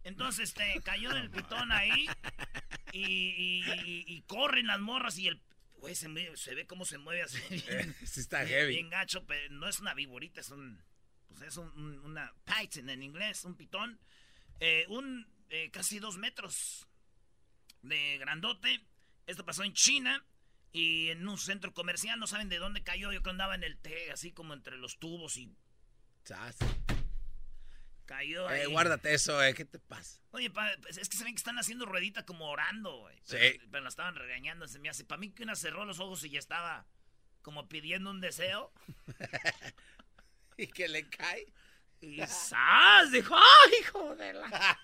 Entonces, 0.03 0.49
este, 0.49 0.81
cayó 0.83 1.11
el 1.11 1.29
pitón 1.29 1.71
ahí 1.71 2.07
y, 2.93 3.03
y- 3.03 3.63
y- 3.85 4.03
y 4.07 4.21
corren 4.21 4.67
las 4.67 4.79
morras 4.79 5.17
y 5.17 5.27
el... 5.27 5.41
Güey, 5.79 5.95
se, 5.95 6.07
se 6.37 6.55
ve 6.55 6.65
cómo 6.65 6.85
se 6.85 6.97
mueve 6.97 7.23
así 7.23 7.39
bien, 7.67 7.95
Sí 8.05 8.19
está 8.21 8.45
heavy. 8.45 8.75
bien 8.75 8.89
gacho, 8.89 9.25
pero 9.25 9.51
no 9.53 9.67
es 9.67 9.79
una 9.79 9.93
viborita, 9.93 10.41
es 10.41 10.49
un... 10.51 10.81
Pues 11.27 11.41
es 11.41 11.57
un- 11.57 11.69
un- 11.71 11.99
una 12.05 12.33
python 12.45 12.89
en 12.89 13.03
inglés, 13.03 13.43
un 13.43 13.55
pitón. 13.55 13.99
Eh, 14.59 14.85
un 14.89 15.27
eh, 15.49 15.69
casi 15.71 15.99
dos 15.99 16.17
metros 16.17 16.87
de 17.81 18.17
grandote. 18.19 18.79
Esto 19.25 19.43
pasó 19.45 19.63
en 19.63 19.73
China 19.73 20.25
y 20.71 21.09
en 21.09 21.27
un 21.27 21.37
centro 21.37 21.73
comercial. 21.73 22.17
No 22.19 22.27
saben 22.27 22.47
de 22.49 22.57
dónde 22.59 22.81
cayó. 22.83 23.11
Yo 23.11 23.21
creo 23.21 23.23
que 23.23 23.29
andaba 23.31 23.55
en 23.55 23.63
el 23.63 23.77
té, 23.79 24.11
así 24.11 24.31
como 24.31 24.53
entre 24.53 24.77
los 24.77 24.97
tubos 24.99 25.35
y 25.37 25.51
Chas. 26.23 26.57
Cayó 28.07 28.49
Eh, 28.49 28.61
ahí. 28.63 28.71
guárdate 28.71 29.13
eso, 29.13 29.43
eh. 29.43 29.53
¿Qué 29.53 29.65
te 29.65 29.77
pasa? 29.77 30.19
Oye, 30.31 30.49
pa- 30.49 30.71
pues 30.81 30.97
es 30.97 31.07
que 31.09 31.17
se 31.17 31.23
ven 31.23 31.33
que 31.35 31.39
están 31.39 31.59
haciendo 31.59 31.85
ruedita 31.85 32.25
como 32.25 32.49
orando, 32.49 32.97
güey. 33.01 33.15
Sí. 33.23 33.35
Pero, 33.37 33.63
pero 33.69 33.83
la 33.83 33.89
estaban 33.89 34.15
regañando, 34.15 34.67
se 34.67 34.79
me 34.79 34.89
hace. 34.89 35.03
Para 35.05 35.19
mí 35.19 35.29
que 35.31 35.43
una 35.43 35.55
cerró 35.55 35.85
los 35.85 35.99
ojos 35.99 36.23
y 36.23 36.31
ya 36.31 36.39
estaba 36.39 36.87
como 37.43 37.69
pidiendo 37.69 38.09
un 38.09 38.19
deseo. 38.21 38.73
¿Y 40.57 40.65
que 40.67 40.87
le 40.87 41.07
cae? 41.07 41.53
Y 42.01 42.19
¡zas! 42.25 43.11
Dijo, 43.11 43.35
¡ay, 43.35 43.71
hijo 43.81 44.15
de 44.15 44.33
la... 44.33 44.77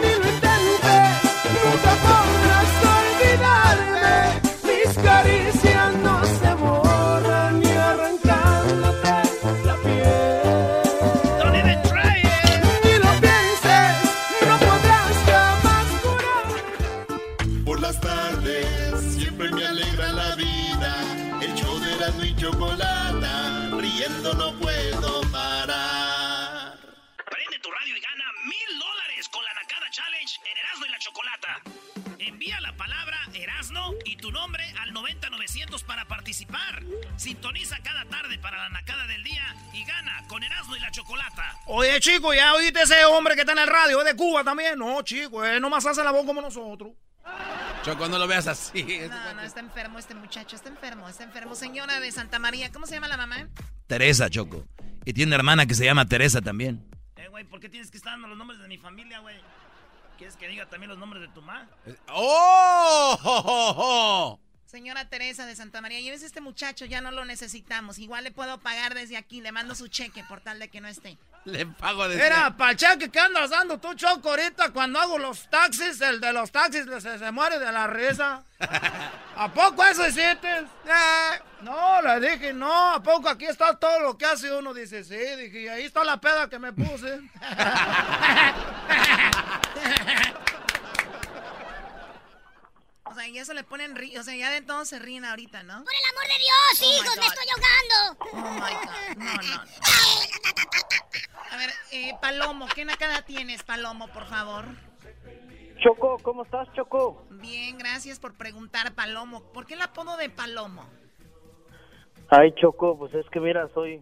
Ni 0.00 0.12
lo 0.14 0.32
nunca 1.52 1.92
podrás 2.02 2.72
olvidarme. 2.98 4.40
Mis 4.64 4.96
caricias 4.98 5.51
Chocolata. 31.02 31.60
Envía 32.20 32.60
la 32.60 32.76
palabra 32.76 33.18
Erasno 33.34 33.90
y 34.04 34.14
tu 34.14 34.30
nombre 34.30 34.62
al 34.80 34.92
90900 34.92 35.82
para 35.82 36.06
participar. 36.06 36.80
Sintoniza 37.16 37.76
cada 37.82 38.04
tarde 38.04 38.38
para 38.38 38.58
la 38.58 38.68
Nakada 38.68 39.08
del 39.08 39.24
día 39.24 39.42
y 39.72 39.84
gana 39.84 40.22
con 40.28 40.44
Erasmo 40.44 40.76
y 40.76 40.78
la 40.78 40.92
Chocolata. 40.92 41.58
Oye, 41.66 41.98
chico, 41.98 42.32
¿ya 42.32 42.54
oíste 42.54 42.82
ese 42.82 43.04
hombre 43.04 43.34
que 43.34 43.40
está 43.40 43.50
en 43.50 43.58
el 43.58 43.66
radio? 43.66 43.98
¿Es 43.98 44.04
de 44.04 44.14
Cuba 44.14 44.44
también? 44.44 44.78
No, 44.78 45.02
chico, 45.02 45.44
él 45.44 45.60
nomás 45.60 45.84
hace 45.86 46.04
la 46.04 46.12
voz 46.12 46.24
como 46.24 46.40
nosotros. 46.40 46.92
Choco, 47.82 48.08
no 48.08 48.16
lo 48.16 48.28
veas 48.28 48.46
así. 48.46 49.00
No, 49.10 49.34
no, 49.34 49.42
está 49.42 49.58
enfermo 49.58 49.98
este 49.98 50.14
muchacho, 50.14 50.54
está 50.54 50.68
enfermo, 50.68 51.08
está 51.08 51.24
enfermo. 51.24 51.56
Señora 51.56 51.98
de 51.98 52.12
Santa 52.12 52.38
María, 52.38 52.70
¿cómo 52.70 52.86
se 52.86 52.94
llama 52.94 53.08
la 53.08 53.16
mamá? 53.16 53.48
Teresa, 53.88 54.30
Choco. 54.30 54.64
Y 55.04 55.12
tiene 55.14 55.30
una 55.30 55.36
hermana 55.36 55.66
que 55.66 55.74
se 55.74 55.84
llama 55.84 56.06
Teresa 56.06 56.40
también. 56.40 56.88
Eh, 57.16 57.26
güey, 57.28 57.42
¿por 57.42 57.58
qué 57.58 57.68
tienes 57.68 57.90
que 57.90 57.96
estar 57.96 58.12
dando 58.12 58.28
los 58.28 58.38
nombres 58.38 58.60
de 58.60 58.68
mi 58.68 58.78
familia, 58.78 59.18
güey? 59.18 59.36
¿Quieres 60.22 60.36
que 60.36 60.46
diga 60.46 60.66
también 60.66 60.88
los 60.88 61.00
nombres 61.00 61.20
de 61.20 61.26
tu 61.30 61.42
mamá? 61.42 61.68
¡Oh! 62.12 63.18
Señora 64.72 65.04
Teresa 65.04 65.44
de 65.44 65.54
Santa 65.54 65.82
María, 65.82 66.00
llévese 66.00 66.24
este 66.24 66.40
muchacho, 66.40 66.86
ya 66.86 67.02
no 67.02 67.10
lo 67.10 67.26
necesitamos. 67.26 67.98
Igual 67.98 68.24
le 68.24 68.30
puedo 68.30 68.56
pagar 68.56 68.94
desde 68.94 69.18
aquí, 69.18 69.42
le 69.42 69.52
mando 69.52 69.74
su 69.74 69.88
cheque 69.88 70.24
por 70.26 70.40
tal 70.40 70.58
de 70.58 70.68
que 70.68 70.80
no 70.80 70.88
esté. 70.88 71.18
Le 71.44 71.66
pago 71.66 72.08
de 72.08 72.16
Mira, 72.16 72.56
para 72.56 72.70
el 72.70 72.78
cheque 72.78 73.10
que 73.10 73.20
andas 73.20 73.50
dando 73.50 73.78
tú, 73.78 73.92
Choco, 73.92 74.30
ahorita 74.30 74.70
cuando 74.70 74.98
hago 74.98 75.18
los 75.18 75.46
taxis, 75.50 76.00
el 76.00 76.22
de 76.22 76.32
los 76.32 76.50
taxis 76.50 76.86
se, 77.00 77.18
se 77.18 77.32
muere 77.32 77.58
de 77.58 77.70
la 77.70 77.86
risa. 77.86 78.44
¿A 79.36 79.52
poco 79.52 79.84
eso 79.84 80.08
hiciste? 80.08 80.48
Eh, 80.48 81.42
no, 81.60 82.00
le 82.00 82.30
dije, 82.30 82.54
no, 82.54 82.94
¿a 82.94 83.02
poco 83.02 83.28
aquí 83.28 83.44
está 83.44 83.76
todo 83.76 84.00
lo 84.00 84.16
que 84.16 84.24
hace 84.24 84.50
uno? 84.50 84.72
Dice, 84.72 85.04
sí, 85.04 85.18
dije, 85.36 85.64
y 85.64 85.68
ahí 85.68 85.84
está 85.84 86.02
la 86.02 86.18
peda 86.18 86.48
que 86.48 86.58
me 86.58 86.72
puse. 86.72 87.20
O 93.12 93.14
sea, 93.14 93.28
ya 93.28 93.44
se 93.44 93.52
le 93.52 93.62
ponen 93.62 93.94
ri 93.94 94.16
o 94.16 94.22
sea, 94.22 94.34
ya 94.34 94.50
de 94.50 94.62
todo 94.62 94.86
se 94.86 94.98
ríen 94.98 95.26
ahorita, 95.26 95.62
¿no? 95.64 95.84
Por 95.84 95.92
el 95.92 96.04
amor 96.12 96.24
de 96.24 96.38
Dios, 96.38 96.80
Oh, 96.80 96.92
hijos, 96.96 97.16
me 97.18 97.26
estoy 97.26 97.46
ahogando. 97.52 98.16
Oh 98.32 98.52
my 98.54 98.72
God. 98.72 99.16
No, 99.18 99.34
no. 99.34 99.62
A 101.50 101.56
ver, 101.58 101.70
eh, 101.90 102.14
Palomo, 102.22 102.66
¿qué 102.74 102.86
nakada 102.86 103.20
tienes, 103.20 103.62
Palomo, 103.64 104.08
por 104.08 104.26
favor? 104.26 104.64
Choco, 105.82 106.16
¿cómo 106.22 106.44
estás, 106.44 106.72
Choco? 106.72 107.26
Bien, 107.28 107.76
gracias 107.76 108.18
por 108.18 108.32
preguntar, 108.32 108.94
Palomo. 108.94 109.42
¿Por 109.52 109.66
qué 109.66 109.74
el 109.74 109.82
apodo 109.82 110.16
de 110.16 110.30
Palomo? 110.30 110.88
Ay, 112.30 112.54
Choco, 112.54 112.96
pues 112.98 113.12
es 113.12 113.28
que 113.28 113.40
mira, 113.40 113.68
soy... 113.74 114.00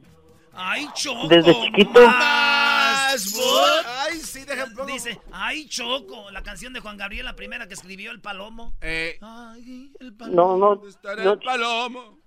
¡Ay, 0.52 0.88
Choco! 0.94 1.28
Desde 1.28 1.52
chiquito. 1.62 2.00
¡Más! 2.06 3.38
Ay, 3.86 4.18
sí, 4.18 4.44
déjame 4.44 4.74
pongo- 4.74 4.86
Dice, 4.92 5.20
¡ay, 5.32 5.66
Choco! 5.68 6.30
La 6.30 6.42
canción 6.42 6.72
de 6.72 6.80
Juan 6.80 6.96
Gabriel, 6.96 7.24
la 7.24 7.36
primera 7.36 7.66
que 7.68 7.74
escribió 7.74 8.10
El 8.10 8.20
Palomo. 8.20 8.74
Eh, 8.80 9.18
Ay, 9.20 9.92
el 10.00 10.16
No, 10.18 10.56
no, 10.56 10.74
¿dónde 10.76 10.88
estará 10.90 11.22
no, 11.24 11.32
el 11.32 11.38
palomo? 11.40 12.18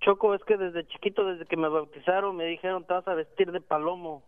Choco, 0.00 0.34
es 0.34 0.42
que 0.46 0.56
desde 0.56 0.86
chiquito, 0.88 1.24
desde 1.24 1.46
que 1.46 1.56
me 1.56 1.68
bautizaron, 1.68 2.36
me 2.36 2.44
dijeron, 2.44 2.86
te 2.86 2.92
vas 2.92 3.06
a 3.08 3.14
vestir 3.14 3.50
de 3.52 3.60
palomo. 3.60 4.22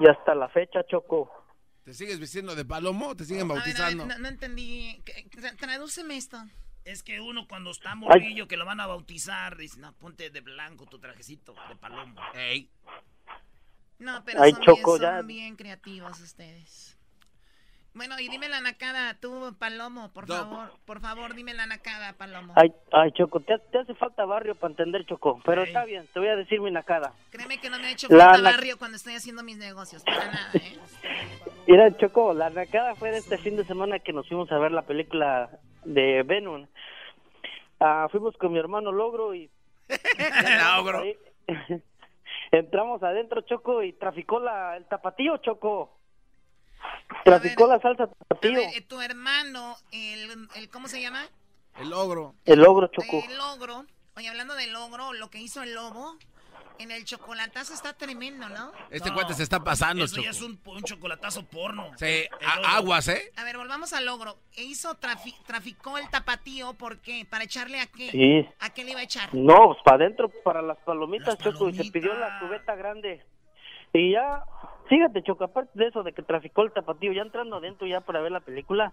Y 0.00 0.08
hasta 0.08 0.34
la 0.34 0.48
fecha, 0.48 0.84
Choco. 0.86 1.30
¿Te 1.84 1.94
sigues 1.94 2.18
vistiendo 2.18 2.54
de 2.54 2.64
palomo 2.64 3.08
o 3.08 3.16
te 3.16 3.24
siguen 3.24 3.50
A 3.50 3.54
ver, 3.54 3.62
a 3.62 3.64
ver, 3.64 3.74
bautizando? 3.74 4.06
no, 4.06 4.18
no 4.18 4.28
entendí. 4.28 5.00
¿Qué- 5.04 5.28
tra- 5.30 5.56
Tradúceme 5.56 6.16
esto. 6.16 6.38
Es 6.84 7.02
que 7.02 7.20
uno 7.20 7.46
cuando 7.46 7.70
está 7.70 7.94
morrillo 7.94 8.48
que 8.48 8.56
lo 8.56 8.64
van 8.64 8.80
a 8.80 8.86
bautizar, 8.86 9.56
dice, 9.56 9.78
no, 9.78 9.92
ponte 9.92 10.30
de 10.30 10.40
blanco 10.40 10.86
tu 10.86 10.98
trajecito 10.98 11.54
de 11.68 11.76
palomo. 11.76 12.20
Ey. 12.34 12.70
No, 13.98 14.24
pero 14.24 14.42
Ay, 14.42 14.52
son, 14.52 14.62
Choco, 14.62 14.98
bien, 14.98 15.16
son 15.16 15.26
bien 15.26 15.56
creativos 15.56 16.18
ustedes. 16.20 16.96
Bueno, 17.92 18.18
y 18.20 18.28
dime 18.28 18.48
la 18.48 18.60
nacada, 18.60 19.14
tú, 19.14 19.54
Palomo, 19.58 20.12
por 20.12 20.28
No. 20.28 20.36
favor. 20.36 20.78
Por 20.86 21.00
favor, 21.00 21.34
dime 21.34 21.54
la 21.54 21.66
nacada, 21.66 22.12
Palomo. 22.14 22.54
Ay, 22.56 22.72
ay 22.92 23.10
Choco, 23.12 23.40
te, 23.40 23.58
te 23.58 23.78
hace 23.78 23.94
falta 23.94 24.24
barrio 24.24 24.54
para 24.54 24.70
entender, 24.70 25.04
Choco. 25.06 25.40
Pero 25.44 25.64
está 25.64 25.84
bien, 25.84 26.08
te 26.14 26.20
voy 26.20 26.28
a 26.28 26.36
decir 26.36 26.60
mi 26.60 26.70
nacada. 26.70 27.12
Créeme 27.30 27.60
que 27.60 27.68
no 27.68 27.78
me 27.78 27.88
ha 27.88 27.90
hecho 27.90 28.06
La 28.08 28.30
falta 28.30 28.50
barrio 28.52 28.78
cuando 28.78 28.96
estoy 28.96 29.14
haciendo 29.16 29.42
mis 29.42 29.56
negocios, 29.58 30.02
para 30.04 30.24
nada, 30.24 30.52
¿eh? 30.54 30.78
Mira, 31.66 31.96
Choco, 31.96 32.34
la 32.34 32.50
nacada 32.50 32.94
fue 32.94 33.10
de 33.10 33.18
este 33.18 33.38
fin 33.38 33.56
de 33.56 33.64
semana 33.64 33.98
que 34.00 34.12
nos 34.12 34.26
fuimos 34.28 34.50
a 34.50 34.58
ver 34.58 34.72
la 34.72 34.82
película 34.82 35.50
de 35.84 36.22
Venom. 36.24 36.66
Ah, 37.78 38.08
fuimos 38.10 38.36
con 38.36 38.52
mi 38.52 38.58
hermano 38.58 38.92
Logro 38.92 39.34
y 39.34 39.50
Logro. 40.76 41.02
entramos 42.50 43.02
adentro, 43.02 43.42
Choco, 43.42 43.82
y 43.82 43.92
traficó 43.92 44.40
la, 44.40 44.76
el 44.76 44.86
tapatío, 44.86 45.36
Choco. 45.38 45.96
Traficó 47.24 47.68
ver, 47.68 47.76
la 47.76 47.82
salsa 47.82 48.06
tapatío. 48.06 48.52
ver, 48.54 48.70
eh, 48.76 48.80
tu 48.82 49.00
hermano, 49.00 49.76
el, 49.92 50.48
el 50.56 50.70
¿cómo 50.70 50.88
se 50.88 51.00
llama? 51.00 51.26
El 51.78 51.92
ogro. 51.92 52.34
El 52.44 52.60
Logro, 52.60 52.88
Choco. 52.88 53.22
El 53.28 53.36
logro. 53.38 53.84
Oye, 54.16 54.28
hablando 54.28 54.54
del 54.54 54.72
logro, 54.72 55.12
lo 55.12 55.30
que 55.30 55.38
hizo 55.38 55.62
el 55.62 55.74
lobo 55.74 56.16
en 56.82 56.90
el 56.90 57.04
chocolatazo 57.04 57.74
está 57.74 57.92
tremendo, 57.92 58.48
¿no? 58.48 58.72
Este 58.90 59.08
No, 59.10 59.14
cuate 59.14 59.34
se 59.34 59.42
está 59.42 59.62
pasando, 59.62 60.04
Eso 60.04 60.20
ya 60.22 60.30
es 60.30 60.40
un, 60.42 60.58
un 60.64 60.82
chocolatazo 60.82 61.44
porno. 61.46 61.90
Sí, 61.96 62.26
aguas, 62.66 63.08
¿eh? 63.08 63.30
A 63.36 63.44
ver, 63.44 63.56
volvamos 63.56 63.92
al 63.92 64.06
logro. 64.06 64.36
E 64.56 64.62
hizo 64.64 64.94
trafi- 64.98 65.36
traficó 65.46 65.98
el 65.98 66.08
tapatío, 66.10 66.74
¿por 66.74 66.98
qué? 66.98 67.26
¿Para 67.28 67.44
echarle 67.44 67.80
a 67.80 67.86
qué? 67.86 68.10
Sí. 68.10 68.48
¿A 68.60 68.70
qué 68.70 68.84
le 68.84 68.92
iba 68.92 69.00
a 69.00 69.04
echar? 69.04 69.34
No, 69.34 69.68
pues 69.68 69.78
para 69.84 69.96
adentro, 69.96 70.28
para 70.42 70.62
las 70.62 70.78
palomitas, 70.78 71.28
Las 71.28 71.38
Choco, 71.38 71.68
y 71.68 71.74
se 71.74 71.90
pidió 71.90 72.14
la 72.14 72.38
cubeta 72.40 72.74
grande. 72.74 73.24
Y 73.92 74.12
ya, 74.12 74.44
fíjate, 74.88 75.22
Choco, 75.22 75.44
aparte 75.44 75.70
de 75.74 75.88
eso, 75.88 76.02
de 76.02 76.12
que 76.12 76.22
traficó 76.22 76.62
el 76.62 76.72
tapatío, 76.72 77.12
ya 77.12 77.22
entrando 77.22 77.56
adentro 77.56 77.86
ya 77.86 78.00
para 78.00 78.20
ver 78.20 78.32
la 78.32 78.40
película, 78.40 78.92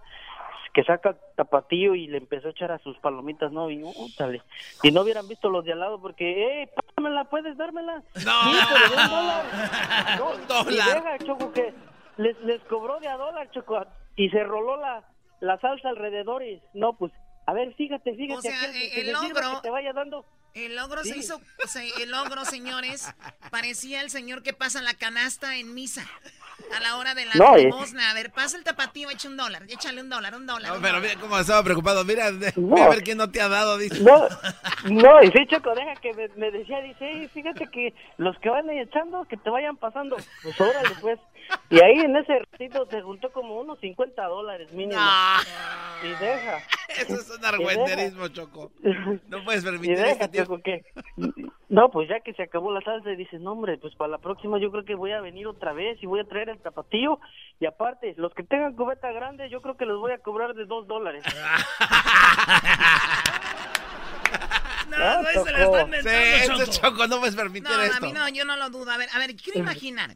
que 0.77 0.83
saca 0.83 1.09
el 1.09 1.15
tapatío 1.35 1.95
y 1.95 2.05
le 2.05 2.19
empezó 2.19 2.49
a 2.49 2.51
echar 2.51 2.71
a 2.71 2.77
sus 2.77 2.95
palomitas, 2.99 3.51
¿no? 3.51 3.71
Y, 3.71 3.83
útale. 3.83 4.43
y 4.83 4.91
no 4.91 5.01
hubieran 5.01 5.27
visto 5.27 5.49
los 5.49 5.65
de 5.65 5.73
al 5.73 5.79
lado 5.79 5.99
porque, 5.99 6.61
¡eh, 6.61 6.69
pásamela, 6.75 7.23
puedes 7.23 7.57
dármela! 7.57 7.95
No. 7.95 8.43
Sí, 8.43 8.59
pero 8.69 8.95
de 8.95 9.01
un 9.01 9.09
dólar. 9.09 9.45
No, 10.19 10.29
Un 10.29 10.47
dólar. 10.47 10.71
Y 10.71 10.75
deja, 10.75 11.17
Choco, 11.25 11.51
que 11.51 11.73
les, 12.17 12.39
les 12.41 12.61
cobró 12.65 12.99
de 12.99 13.07
a 13.07 13.17
dólar, 13.17 13.49
Choco, 13.49 13.87
y 14.15 14.29
se 14.29 14.43
roló 14.43 14.77
la, 14.77 15.03
la 15.39 15.57
salsa 15.57 15.89
alrededor 15.89 16.43
y, 16.43 16.61
no, 16.75 16.93
pues, 16.93 17.11
a 17.47 17.53
ver, 17.53 17.73
fíjate, 17.75 18.13
fíjate. 18.15 18.37
O 18.37 18.41
sea, 18.41 18.59
aquel 18.61 18.73
que- 18.73 18.89
que 18.91 19.01
el 19.01 19.13
logro- 19.13 19.55
que 19.55 19.61
te 19.63 19.69
vaya 19.71 19.93
dando... 19.93 20.25
El 20.53 20.75
logro 20.75 21.03
se 21.03 21.15
hizo, 21.15 21.39
o 21.63 21.67
sea, 21.67 21.83
el 22.01 22.09
logro, 22.09 22.43
señores, 22.43 23.13
parecía 23.51 24.01
el 24.01 24.09
señor 24.09 24.41
que 24.41 24.53
pasa 24.53 24.81
la 24.81 24.95
canasta 24.95 25.55
en 25.57 25.75
misa 25.75 26.03
a 26.75 26.79
la 26.79 26.97
hora 26.97 27.13
de 27.13 27.25
la 27.27 27.35
No, 27.35 27.55
eh. 27.55 27.65
limosna. 27.65 28.09
A 28.09 28.13
ver, 28.15 28.31
pasa 28.31 28.57
el 28.57 28.63
tapatío, 28.63 29.11
echa 29.11 29.27
un 29.29 29.37
dólar, 29.37 29.63
échale 29.69 30.01
un 30.01 30.09
dólar, 30.09 30.33
un 30.35 30.47
dólar. 30.47 30.69
No, 30.71 30.75
un 30.77 30.81
pero 30.81 30.95
dólar. 30.95 31.09
mira 31.09 31.21
cómo 31.21 31.37
estaba 31.39 31.61
preocupado. 31.63 32.03
Mira, 32.05 32.31
No. 32.55 32.75
a 32.75 32.89
ver 32.89 33.03
quién 33.03 33.19
no 33.19 33.29
te 33.29 33.39
ha 33.39 33.47
dado, 33.49 33.77
dice. 33.77 33.99
No, 34.01 34.27
no, 34.89 35.21
y 35.23 35.27
sí, 35.31 35.45
Choco, 35.47 35.75
deja 35.75 35.93
que 36.01 36.11
me, 36.15 36.27
me 36.29 36.49
decía, 36.49 36.81
dice, 36.81 37.05
"Ey, 37.07 37.27
fíjate 37.27 37.67
que 37.67 37.93
los 38.17 38.35
que 38.39 38.49
van 38.49 38.67
ahí 38.67 38.79
echando, 38.79 39.25
que 39.25 39.37
te 39.37 39.49
vayan 39.51 39.77
pasando. 39.77 40.17
Pues 40.41 40.59
órale, 40.59 40.89
pues. 41.01 41.19
Y 41.69 41.81
ahí 41.81 41.99
en 41.99 42.15
ese 42.15 42.39
ratito 42.39 42.87
se 42.89 43.01
juntó 43.01 43.29
como 43.33 43.59
unos 43.59 43.77
50 43.81 44.23
dólares 44.25 44.71
mínimo. 44.71 45.01
Y 46.01 46.07
deja. 46.23 46.59
Eso 46.97 47.15
es 47.15 47.29
un 47.37 47.43
argüenderismo, 47.45 48.29
Choco. 48.29 48.71
No 49.27 49.43
puedes 49.43 49.65
permitir 49.65 49.97
deja, 49.97 50.25
este 50.25 50.45
que... 50.63 50.85
No, 51.67 51.89
pues 51.91 52.07
ya 52.07 52.21
que 52.21 52.33
se 52.35 52.43
acabó 52.43 52.71
la 52.71 52.79
salsa, 52.81 53.11
y 53.11 53.17
dices, 53.17 53.41
no, 53.41 53.51
hombre, 53.51 53.77
pues 53.77 53.93
para 53.95 54.11
la 54.11 54.17
próxima 54.17 54.57
yo 54.59 54.71
creo 54.71 54.85
que 54.85 54.95
voy 54.95 55.11
a 55.11 55.19
venir 55.19 55.45
otra 55.47 55.73
vez 55.73 56.01
y 56.01 56.05
voy 56.05 56.21
a 56.21 56.23
traer 56.23 56.47
el 56.47 56.59
tapatío. 56.59 57.19
Y 57.59 57.65
aparte, 57.65 58.13
los 58.17 58.33
que 58.33 58.43
tengan 58.43 58.73
cubeta 58.73 59.11
grande, 59.11 59.49
yo 59.49 59.61
creo 59.61 59.75
que 59.75 59.85
les 59.85 59.97
voy 59.97 60.13
a 60.13 60.19
cobrar 60.19 60.53
de 60.53 60.65
dos 60.65 60.87
dólares. 60.87 61.23
No, 64.89 65.21
güey, 65.21 65.33
se 65.45 65.51
la 65.51 65.59
Choco. 65.65 65.77
está 65.77 65.83
Sí, 65.83 66.07
inventando, 66.07 66.63
este 66.63 66.79
Choco. 66.81 66.95
Choco, 66.95 67.07
no 67.07 67.19
puedes 67.19 67.35
permitir 67.35 67.69
No, 67.69 67.77
a 67.77 67.85
esto. 67.85 68.05
mí 68.05 68.13
no, 68.13 68.29
yo 68.29 68.45
no 68.45 68.55
lo 68.55 68.69
dudo. 68.69 68.89
A 68.89 68.97
ver, 68.97 69.09
a 69.13 69.19
ver, 69.19 69.35
quiero 69.35 69.59
imaginar. 69.59 70.15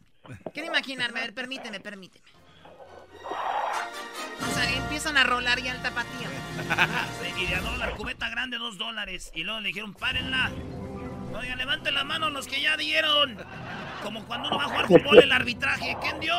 Quiero 0.52 0.68
imaginarme, 0.68 1.20
a 1.20 1.22
ver, 1.24 1.34
permíteme, 1.34 1.80
permíteme. 1.80 2.24
O 4.40 4.46
sea, 4.54 4.72
empiezan 4.76 5.16
a 5.16 5.24
rolar 5.24 5.60
ya 5.60 5.72
el 5.74 5.82
tapatío. 5.82 6.28
Sí, 7.22 7.42
y 7.42 7.46
de 7.46 7.54
a 7.56 7.60
dólar, 7.60 7.94
cubeta 7.96 8.28
grande, 8.28 8.58
dos 8.58 8.76
dólares. 8.78 9.30
Y 9.34 9.44
luego 9.44 9.60
le 9.60 9.68
dijeron, 9.68 9.94
párenla. 9.94 10.50
Oigan, 11.38 11.58
levanten 11.58 11.94
la 11.94 12.04
mano 12.04 12.30
los 12.30 12.46
que 12.46 12.60
ya 12.60 12.76
dieron. 12.76 13.36
Como 14.02 14.24
cuando 14.26 14.48
uno 14.48 14.58
va 14.58 14.64
a 14.64 14.68
jugar 14.68 14.86
fútbol, 14.88 15.18
el 15.22 15.32
arbitraje. 15.32 15.96
¿Quién 16.02 16.20
dio? 16.20 16.34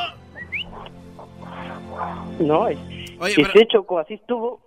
No, 2.40 2.70
y, 2.70 3.16
Oye, 3.18 3.32
y 3.36 3.42
pero- 3.42 3.52
sí, 3.52 3.66
Choco, 3.70 3.98
así 3.98 4.14
estuvo. 4.14 4.62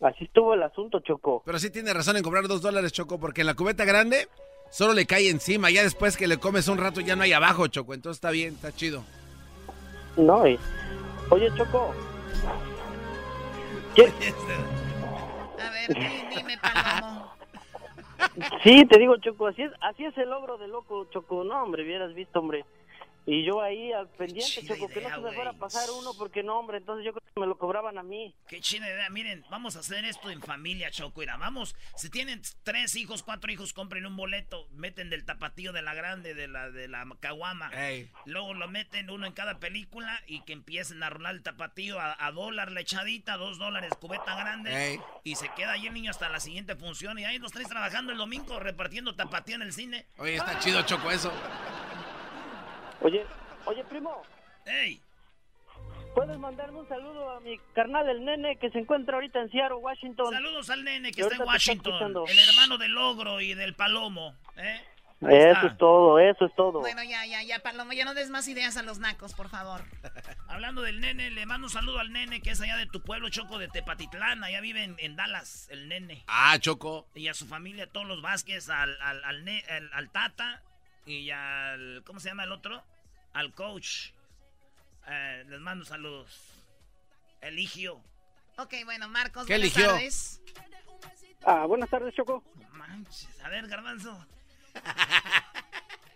Así 0.00 0.24
estuvo 0.24 0.54
el 0.54 0.62
asunto, 0.62 0.98
Choco. 1.00 1.42
Pero 1.46 1.58
sí 1.60 1.70
tiene 1.70 1.92
razón 1.92 2.16
en 2.16 2.22
cobrar 2.24 2.48
dos 2.48 2.60
dólares, 2.60 2.92
Choco, 2.92 3.20
porque 3.20 3.42
en 3.42 3.46
la 3.46 3.54
cubeta 3.54 3.84
grande 3.84 4.28
solo 4.72 4.92
le 4.94 5.06
cae 5.06 5.28
encima. 5.30 5.70
Ya 5.70 5.84
después 5.84 6.16
que 6.16 6.26
le 6.26 6.38
comes 6.38 6.66
un 6.66 6.78
rato 6.78 7.00
ya 7.00 7.14
no 7.14 7.22
hay 7.22 7.32
abajo, 7.32 7.68
Choco. 7.68 7.94
Entonces 7.94 8.16
está 8.16 8.30
bien, 8.32 8.54
está 8.54 8.72
chido. 8.72 9.04
No, 10.16 10.46
y... 10.48 10.58
Oye, 11.30 11.48
Choco. 11.56 11.94
¿Qué? 13.94 14.02
A 15.62 15.70
ver, 15.70 15.94
di- 15.94 16.36
dime, 16.36 16.58
Palomo. 16.58 17.32
Sí, 18.62 18.84
te 18.86 18.98
digo, 18.98 19.16
Choco, 19.18 19.46
así 19.48 19.62
es, 19.62 19.72
así 19.80 20.04
es 20.04 20.16
el 20.18 20.30
logro 20.30 20.56
de 20.58 20.68
loco, 20.68 21.06
Choco. 21.10 21.44
No, 21.44 21.62
hombre, 21.62 21.82
hubieras 21.84 22.14
visto, 22.14 22.38
hombre. 22.40 22.64
Y 23.24 23.44
yo 23.44 23.60
ahí 23.62 23.92
al 23.92 24.08
pendiente, 24.08 24.66
Choco, 24.66 24.88
que 24.88 25.00
no 25.00 25.08
se 25.08 25.20
me 25.20 25.32
fuera 25.32 25.50
a 25.50 25.54
pasar 25.54 25.88
uno, 25.96 26.12
porque 26.18 26.42
no, 26.42 26.58
hombre, 26.58 26.78
entonces 26.78 27.04
yo 27.04 27.12
creo 27.12 27.22
que 27.34 27.40
me 27.40 27.46
lo 27.46 27.56
cobraban 27.56 27.96
a 27.96 28.02
mí. 28.02 28.34
Qué 28.48 28.60
chida 28.60 28.88
idea. 28.88 29.08
Miren, 29.10 29.44
vamos 29.48 29.76
a 29.76 29.80
hacer 29.80 30.04
esto 30.04 30.30
en 30.30 30.42
familia, 30.42 30.90
Choco. 30.90 31.20
Mira, 31.20 31.36
vamos. 31.36 31.76
Si 31.96 32.10
tienen 32.10 32.42
tres 32.64 32.96
hijos, 32.96 33.22
cuatro 33.22 33.52
hijos, 33.52 33.72
compren 33.72 34.06
un 34.06 34.16
boleto. 34.16 34.66
Meten 34.72 35.08
del 35.08 35.24
tapatío 35.24 35.72
de 35.72 35.82
la 35.82 35.94
grande, 35.94 36.34
de 36.34 36.48
la 36.48 36.70
de 36.70 36.88
la 36.88 37.06
caguama. 37.20 37.70
Luego 38.24 38.54
lo 38.54 38.68
meten 38.68 39.08
uno 39.08 39.26
en 39.26 39.32
cada 39.32 39.60
película 39.60 40.20
y 40.26 40.40
que 40.40 40.52
empiecen 40.52 41.02
a 41.02 41.10
rolar 41.10 41.34
el 41.34 41.42
tapatío 41.42 42.00
a, 42.00 42.16
a 42.18 42.32
dólar 42.32 42.72
la 42.72 42.80
echadita, 42.80 43.36
dos 43.36 43.58
dólares, 43.58 43.92
cubeta 44.00 44.34
grande. 44.34 44.92
Ey. 44.92 45.00
Y 45.22 45.36
se 45.36 45.48
queda 45.50 45.72
ahí 45.72 45.86
el 45.86 45.94
niño 45.94 46.10
hasta 46.10 46.28
la 46.28 46.40
siguiente 46.40 46.74
función. 46.74 47.18
Y 47.18 47.24
ahí 47.24 47.38
los 47.38 47.52
tres 47.52 47.68
trabajando 47.68 48.10
el 48.10 48.18
domingo, 48.18 48.58
repartiendo 48.58 49.14
tapatío 49.14 49.54
en 49.54 49.62
el 49.62 49.72
cine. 49.72 50.06
Oye, 50.18 50.34
está 50.34 50.58
chido, 50.58 50.82
Choco, 50.82 51.10
eso. 51.10 51.32
Oye, 53.02 53.24
oye, 53.66 53.84
primo. 53.84 54.22
¡Ey! 54.66 55.00
¿Puedes 56.14 56.38
mandarme 56.38 56.80
un 56.80 56.88
saludo 56.88 57.30
a 57.30 57.40
mi 57.40 57.58
carnal, 57.74 58.08
el 58.08 58.22
nene, 58.24 58.56
que 58.58 58.70
se 58.70 58.78
encuentra 58.78 59.14
ahorita 59.14 59.40
en 59.40 59.50
Seattle, 59.50 59.76
Washington? 59.78 60.30
Saludos 60.32 60.68
al 60.70 60.84
nene 60.84 61.10
que 61.10 61.22
está 61.22 61.36
en 61.36 61.42
Washington. 61.42 62.14
El 62.28 62.38
hermano 62.38 62.76
del 62.76 62.96
ogro 62.98 63.40
y 63.40 63.54
del 63.54 63.74
palomo. 63.74 64.34
¿eh? 64.56 64.80
Eso 65.22 65.30
está. 65.36 65.66
es 65.68 65.78
todo, 65.78 66.18
eso 66.18 66.44
es 66.46 66.54
todo. 66.56 66.80
Bueno, 66.80 67.02
ya, 67.04 67.24
ya, 67.24 67.42
ya, 67.44 67.60
Palomo, 67.60 67.92
ya 67.92 68.04
no 68.04 68.12
des 68.12 68.28
más 68.28 68.46
ideas 68.48 68.76
a 68.76 68.82
los 68.82 68.98
nacos, 68.98 69.34
por 69.34 69.48
favor. 69.48 69.80
Hablando 70.48 70.82
del 70.82 71.00
nene, 71.00 71.30
le 71.30 71.46
mando 71.46 71.68
un 71.68 71.70
saludo 71.72 72.00
al 72.00 72.12
nene 72.12 72.40
que 72.42 72.50
es 72.50 72.60
allá 72.60 72.76
de 72.76 72.86
tu 72.86 73.00
pueblo, 73.02 73.28
Choco, 73.30 73.58
de 73.58 73.68
Tepatitlán. 73.68 74.42
Allá 74.44 74.60
vive 74.60 74.82
en, 74.82 74.96
en 74.98 75.14
Dallas, 75.16 75.68
el 75.70 75.88
nene. 75.88 76.24
Ah, 76.26 76.58
Choco. 76.58 77.06
Y 77.14 77.28
a 77.28 77.34
su 77.34 77.46
familia, 77.46 77.86
todos 77.86 78.06
los 78.06 78.20
Vázquez, 78.20 78.68
al, 78.68 79.00
al, 79.00 79.22
al, 79.24 79.48
al- 79.70 79.90
al 79.94 80.10
Tata 80.10 80.60
y 81.06 81.30
al... 81.30 82.02
¿Cómo 82.04 82.18
se 82.20 82.28
llama 82.30 82.42
el 82.44 82.52
otro? 82.52 82.82
Al 83.32 83.52
coach. 83.54 84.10
Eh, 85.08 85.44
les 85.48 85.60
mando 85.60 85.84
saludos. 85.84 86.28
Eligio. 87.40 88.00
Ok, 88.58 88.74
bueno, 88.84 89.08
Marcos, 89.08 89.46
¿Qué 89.46 89.54
buenas 89.54 89.74
eligió? 89.76 89.92
tardes. 89.92 90.42
Ah, 91.44 91.64
buenas 91.66 91.90
tardes, 91.90 92.14
Choco. 92.14 92.44
Manches, 92.72 93.40
a 93.42 93.48
ver, 93.48 93.66
Garbanzo. 93.66 94.26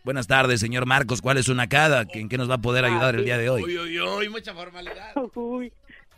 Buenas 0.05 0.29
tardes, 0.29 0.61
señor 0.61 0.87
Marcos. 0.87 1.20
¿Cuál 1.20 1.38
es 1.38 1.46
su 1.46 1.55
nacada? 1.57 2.05
¿En 2.12 2.29
qué 2.29 2.38
nos 2.38 2.48
va 2.48 2.55
a 2.55 2.59
poder 2.59 2.85
ayudar 2.85 3.16
el 3.16 3.24
día 3.24 3.38
de 3.38 3.50
hoy? 3.50 3.64
Uy, 3.64 3.76
uy, 3.76 4.00
uy, 4.00 4.29
mucha 4.29 4.55
formalidad. 4.55 5.12
Uy. 5.35 5.72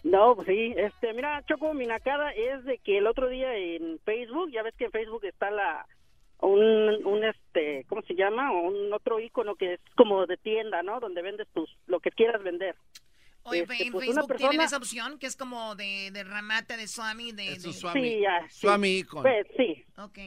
No, 0.05 0.37
pues 0.37 0.47
sí, 0.47 0.75
este, 0.77 1.15
mira, 1.15 1.43
Choco, 1.49 1.73
mi 1.73 1.87
nacada 1.87 2.31
es 2.33 2.65
de 2.65 2.77
que 2.79 2.99
el 2.99 3.07
otro 3.07 3.29
día 3.29 3.57
en 3.57 3.99
Facebook, 4.05 4.51
ya 4.53 4.63
ves 4.63 4.75
que 4.77 4.85
en 4.85 4.93
Facebook 4.93 5.25
está 5.25 5.51
la 5.51 5.87
un, 6.49 7.07
un 7.07 7.25
este, 7.25 7.85
¿cómo 7.89 8.03
se 8.03 8.15
llama? 8.15 8.53
Un 8.53 8.93
otro 8.93 9.21
icono 9.21 9.55
que 9.57 9.75
es 9.75 9.81
como 9.97 10.27
de 10.27 10.37
tienda, 10.37 10.83
¿no? 10.83 11.01
Donde 11.01 11.23
vendes 11.23 11.47
tus 11.55 11.69
lo 11.87 12.01
que 12.01 12.11
quieras 12.11 12.43
vender. 12.43 12.75
Oye, 13.45 13.61
Este, 13.63 13.85
en 13.85 13.93
pues, 13.93 14.09
una 14.09 14.23
Facebook 14.23 14.37
tienen 14.37 14.57
persona- 14.59 14.65
esa 14.65 14.77
opción 14.77 15.19
que 15.19 15.27
es 15.27 15.37
como 15.37 15.75
de, 15.77 16.11
de 16.13 16.25
ramate, 16.25 16.77
de 16.77 16.87
swami, 16.89 17.33
de... 17.33 17.45
de- 17.51 17.61
Sí, 17.61 18.21
ya, 18.21 18.47
sí. 18.49 18.61
Swami 18.61 18.99
icon. 18.99 19.23
Pues, 19.23 19.47
sí. 19.57 19.85
Ok. 19.97 20.19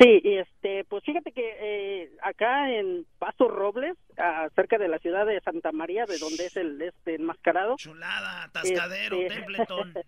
Sí, 0.00 0.20
y 0.24 0.38
este, 0.38 0.84
pues 0.86 1.04
fíjate 1.04 1.30
que 1.30 1.42
eh, 1.60 2.10
acá 2.22 2.70
en 2.72 3.06
Paso 3.18 3.46
Robles, 3.46 3.96
ah, 4.18 4.48
cerca 4.56 4.76
de 4.78 4.88
la 4.88 4.98
ciudad 4.98 5.24
de 5.26 5.40
Santa 5.42 5.70
María, 5.70 6.06
de 6.06 6.18
donde 6.18 6.46
es 6.46 6.56
el 6.56 6.80
este 6.82 7.14
enmascarado. 7.14 7.76
Chulada, 7.76 8.44
atascadero, 8.44 9.16
Este- 9.16 9.34
Templeton. 9.34 9.94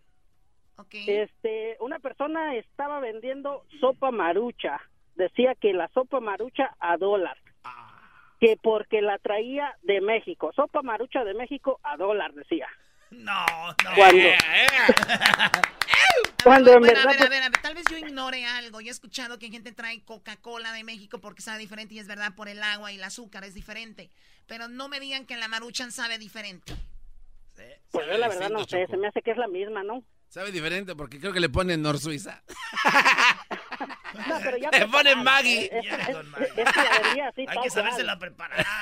Este, 0.93 1.77
una 1.81 1.99
persona 2.01 2.55
estaba 2.57 3.01
vendiendo 3.01 3.65
sopa 3.81 4.11
marucha. 4.11 4.79
Decía 5.17 5.55
que 5.61 5.73
la 5.73 5.89
sopa 5.89 6.21
marucha 6.21 6.75
a 6.79 6.97
dólar. 6.97 7.37
Que 8.39 8.57
porque 8.63 9.01
la 9.03 9.19
traía 9.19 9.75
de 9.83 10.01
México. 10.01 10.53
Sopa 10.55 10.83
marucha 10.83 11.25
de 11.25 11.33
México 11.35 11.81
a 11.83 11.97
dólar, 11.97 12.33
decía. 12.35 12.69
No, 13.11 13.47
no. 13.85 13.95
Cuando- 13.97 14.29
Cuando 16.45 16.73
en 16.75 16.81
Bueno, 16.81 16.99
a 17.01 17.05
verdad, 17.05 17.05
ver, 17.07 17.15
a 17.15 17.19
pues- 17.19 17.31
ver, 17.31 17.43
a 17.43 17.49
ver, 17.49 17.63
tal 17.63 17.75
vez 17.75 17.85
yo 17.91 17.97
ignore 17.97 18.45
algo. 18.45 18.81
Yo 18.81 18.89
he 18.89 18.91
escuchado 18.91 19.39
que 19.39 19.49
gente 19.51 19.73
trae 19.73 20.05
Coca-Cola 20.05 20.73
de 20.73 20.85
México 20.85 21.19
porque 21.21 21.41
sabe 21.43 21.59
diferente 21.59 21.95
y 21.95 21.99
es 21.99 22.07
verdad 22.09 22.35
por 22.37 22.49
el 22.49 22.63
agua 22.63 22.93
y 22.93 22.97
el 22.97 23.05
azúcar 23.05 23.45
es 23.45 23.55
diferente. 23.55 24.11
Pero 24.47 24.69
no 24.69 24.89
me 24.89 25.01
digan 25.01 25.25
que 25.27 25.37
la 25.37 25.49
maruchan 25.49 25.91
sabe 25.93 26.19
diferente. 26.19 26.75
Pues 27.91 28.07
yo 28.07 28.19
la 28.19 28.29
verdad 28.29 28.51
no 28.51 28.65
sé, 28.65 28.87
se 28.87 28.97
me 28.99 29.09
hace 29.09 29.23
que 29.23 29.31
es 29.31 29.37
la 29.39 29.49
misma, 29.49 29.83
¿no? 29.83 30.03
Sabe 30.29 30.53
diferente 30.53 30.95
porque 30.95 31.19
creo 31.19 31.33
que 31.33 31.41
le 31.41 31.49
ponen 31.49 31.81
Nor 31.81 31.99
Suiza. 31.99 32.43
No, 34.29 34.39
pero 34.43 34.57
ya 34.57 34.71
Le 34.71 34.87
ponen. 34.89 35.23
Maggie. 35.25 35.65
Es- 35.73 35.85
es- 35.87 36.09
es- 36.09 36.59
es 36.59 36.73
que 36.73 36.83
la 36.83 36.99
vendía 37.03 37.29
así, 37.29 37.47
Hay 37.49 37.59
que 37.63 37.71
saberse 37.71 38.03
la 38.05 38.19
preparar. 38.19 38.65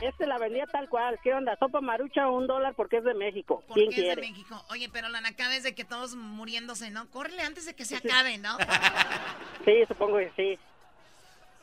Este 0.00 0.26
la 0.26 0.38
vendía 0.38 0.66
tal 0.66 0.88
cual. 0.88 1.18
¿Qué 1.22 1.34
onda? 1.34 1.54
Sopa 1.58 1.82
marucha 1.82 2.26
un 2.26 2.46
dólar 2.46 2.72
porque 2.74 2.96
es 2.98 3.04
de 3.04 3.12
México. 3.12 3.62
Porque 3.68 3.80
¿Quién 3.82 3.90
es 3.90 3.96
de 3.96 4.02
quiere? 4.02 4.20
México. 4.22 4.64
Oye, 4.70 4.88
pero 4.90 5.10
la 5.10 5.20
nacada 5.20 5.54
es 5.56 5.62
de 5.62 5.74
que 5.74 5.84
todos 5.84 6.14
muriéndose, 6.14 6.90
¿no? 6.90 7.06
Córrele 7.10 7.42
antes 7.42 7.66
de 7.66 7.74
que 7.74 7.84
se 7.84 7.96
acabe, 7.96 8.38
¿no? 8.38 8.56
Sí, 9.66 9.72
supongo 9.88 10.16
que 10.16 10.32
sí. 10.36 10.58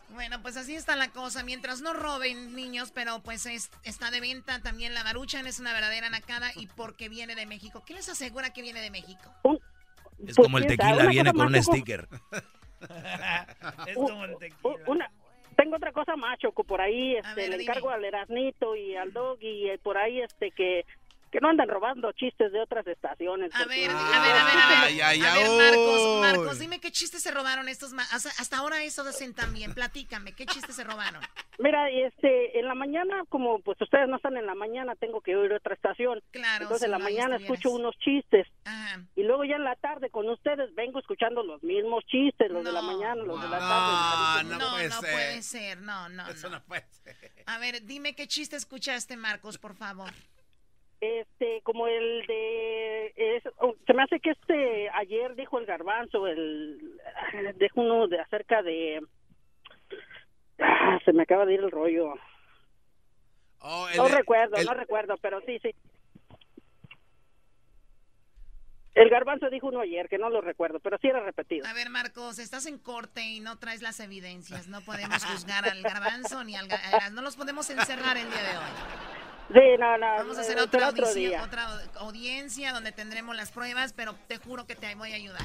Bueno, 0.10 0.40
pues 0.44 0.56
así 0.56 0.76
está 0.76 0.96
la 0.96 1.08
cosa. 1.10 1.42
Mientras 1.44 1.82
no 1.82 1.94
roben 1.94 2.56
niños, 2.56 2.92
pero 2.94 3.22
pues 3.24 3.48
es- 3.48 3.72
está 3.84 4.12
de 4.12 4.22
venta 4.22 4.62
también 4.62 4.94
la 4.94 5.04
maruchan, 5.04 5.48
es 5.48 5.60
una 5.60 5.74
verdadera 5.74 6.08
nacada 6.12 6.52
y 6.56 6.68
porque 6.68 7.10
viene 7.10 7.34
de 7.34 7.48
México. 7.48 7.84
¿Qué 7.88 7.96
les 7.96 8.08
asegura 8.08 8.52
que 8.54 8.62
viene 8.62 8.82
de 8.82 8.92
México? 8.92 9.34
Es 10.26 10.36
Pues, 10.36 10.38
como 10.38 10.58
el 10.58 10.66
tequila, 10.68 10.96
sabe, 10.96 11.10
viene 11.10 11.34
con 11.34 11.48
un 11.48 11.64
sticker. 11.64 12.08
es 13.88 13.96
como 13.96 14.26
el 14.26 14.38
tequila. 14.38 14.76
Una, 14.88 15.12
tengo 15.56 15.76
otra 15.76 15.92
cosa 15.92 16.16
más, 16.16 16.38
Choco, 16.40 16.64
por 16.64 16.82
ahí 16.82 17.16
este, 17.16 17.36
ver, 17.36 17.50
le 17.50 17.58
dime. 17.58 17.64
encargo 17.64 17.90
al 17.90 18.04
Erasnito 18.06 18.76
y 18.76 18.96
al 18.96 19.12
Dog 19.14 19.38
y 19.42 19.76
por 19.84 19.98
ahí 19.98 20.22
este 20.22 20.52
que, 20.52 20.86
que 21.32 21.40
no 21.42 21.50
andan 21.50 21.68
robando 21.68 22.12
chistes 22.14 22.52
de 22.52 22.60
otras 22.62 22.86
estaciones. 22.88 23.54
A 23.56 23.66
ver, 23.66 23.90
a 23.90 23.94
ver, 23.94 24.14
a 24.16 24.20
ver, 24.22 24.32
a 24.32 24.46
ver. 24.46 24.78
Ay, 24.84 25.02
ay, 25.02 25.22
a 25.22 25.34
ay, 25.34 25.44
ver, 25.44 25.58
Marcos. 25.58 26.22
Marcos, 26.22 26.60
dime 26.60 26.80
qué 26.80 26.92
chistes 26.92 27.22
se 27.22 27.32
robaron 27.32 27.68
estos 27.70 27.94
ma- 27.94 28.08
hasta, 28.12 28.58
ahora 28.58 28.84
eso 28.84 29.02
hacen 29.04 29.34
también. 29.34 29.74
Platícame, 29.74 30.34
¿qué 30.34 30.46
chistes 30.46 30.76
se 30.76 30.84
robaron? 30.84 31.22
Mira, 31.60 31.90
este, 31.90 32.60
en 32.60 32.68
la 32.68 32.76
mañana, 32.76 33.24
como 33.30 33.60
pues 33.62 33.80
ustedes 33.82 34.08
no 34.08 34.18
están 34.18 34.38
en 34.38 34.46
la 34.46 34.56
mañana, 34.56 34.96
tengo 34.96 35.22
que 35.22 35.36
oír 35.36 35.52
otra 35.54 35.74
estación. 35.74 36.22
Claro, 36.32 36.64
Entonces 36.64 36.86
en 36.86 36.92
la 36.92 37.00
mañana 37.00 37.36
estuvieras. 37.38 37.42
escucho 37.60 37.72
unos 37.72 37.96
chistes. 38.00 38.48
Ajá. 38.66 39.02
Y 39.16 39.24
luego 39.24 39.44
ya 39.44 39.56
en 39.56 39.64
la 39.64 39.76
tarde 39.76 40.10
con 40.10 40.30
ustedes 40.30 40.74
vengo 40.76 41.00
escuchando 41.00 41.44
los 41.44 41.62
mismos 41.64 42.04
chistes, 42.06 42.50
los 42.52 42.64
de 42.64 42.72
la 42.72 42.82
mañana, 42.82 43.16
los 43.24 43.42
de 43.42 43.50
la 43.50 43.60
tarde. 43.60 44.50
No, 44.50 44.58
No, 44.60 44.70
puede 44.72 44.90
no 44.90 45.02
ser. 45.02 45.12
puede 45.12 45.42
ser, 45.42 45.82
no, 45.82 46.10
no, 46.10 46.28
Eso 46.30 46.50
no. 46.50 46.58
no 46.60 46.64
puede 46.66 46.86
ser. 46.92 47.18
A 47.48 47.58
ver, 47.58 47.84
dime 47.84 48.16
qué 48.16 48.28
chiste 48.28 48.56
escuchaste, 48.56 49.18
Marcos, 49.18 49.58
por 49.58 49.76
favor. 49.76 50.12
Este, 51.00 51.62
como 51.64 51.88
el 51.88 52.26
de, 52.28 53.14
es- 53.16 53.44
oh, 53.60 53.76
se 53.86 53.94
me 53.94 54.02
hace 54.04 54.20
que 54.20 54.32
este, 54.32 54.90
ayer 54.90 55.36
dijo 55.36 55.60
el 55.60 55.66
garbanzo, 55.68 56.26
el, 56.28 57.00
dijo 57.60 57.82
uno 57.82 58.08
de 58.08 58.20
acerca 58.20 58.64
de, 58.64 59.02
ah, 60.60 60.98
se 61.06 61.14
me 61.14 61.24
acaba 61.24 61.46
de 61.46 61.54
ir 61.54 61.60
el 61.60 61.72
rollo. 61.72 62.14
Oh, 63.60 63.88
el 63.90 63.98
No 63.98 64.08
recuerdo, 64.08 64.56
el- 64.58 64.66
no 64.66 64.74
recuerdo, 64.74 65.18
pero 65.22 65.40
sí, 65.42 65.60
sí. 65.62 65.70
El 68.96 69.10
garbanzo 69.12 69.52
dijo 69.52 69.68
uno 69.68 69.82
ayer, 69.82 70.10
que 70.10 70.18
no 70.18 70.28
lo 70.32 70.42
recuerdo, 70.42 70.80
pero 70.80 70.98
sí 71.00 71.08
era 71.08 71.20
repetido. 71.20 71.68
A 71.68 71.74
ver, 71.74 71.92
Marcos, 71.92 72.40
estás 72.40 72.66
en 72.66 72.80
corte 72.80 73.22
y 73.22 73.40
no 73.40 73.60
traes 73.60 73.84
las 73.84 74.00
evidencias. 74.00 74.68
No 74.68 74.82
podemos 74.82 75.24
juzgar 75.24 75.70
al 75.70 75.84
garbanzo 75.84 76.44
ni 76.44 76.56
al... 76.56 76.68
No 77.14 77.22
los 77.22 77.36
podemos 77.36 77.70
encerrar 77.70 78.18
el 78.18 78.28
día 78.28 78.42
de 78.42 78.58
hoy. 78.58 79.27
Sí, 79.54 79.60
no, 79.80 79.98
no. 79.98 80.06
Vamos 80.18 80.38
a 80.38 80.42
hacer 80.42 80.60
otra, 80.60 80.90
otro 80.90 81.06
audición- 81.08 81.30
día. 81.30 81.44
otra 81.44 81.68
audiencia 81.96 82.74
donde 82.74 82.92
tendremos 82.92 83.36
las 83.36 83.52
pruebas, 83.52 83.94
pero 83.94 84.14
te 84.28 84.38
juro 84.38 84.66
que 84.68 84.76
te 84.76 84.94
voy 84.96 85.12
a 85.14 85.16
ayudar. 85.16 85.42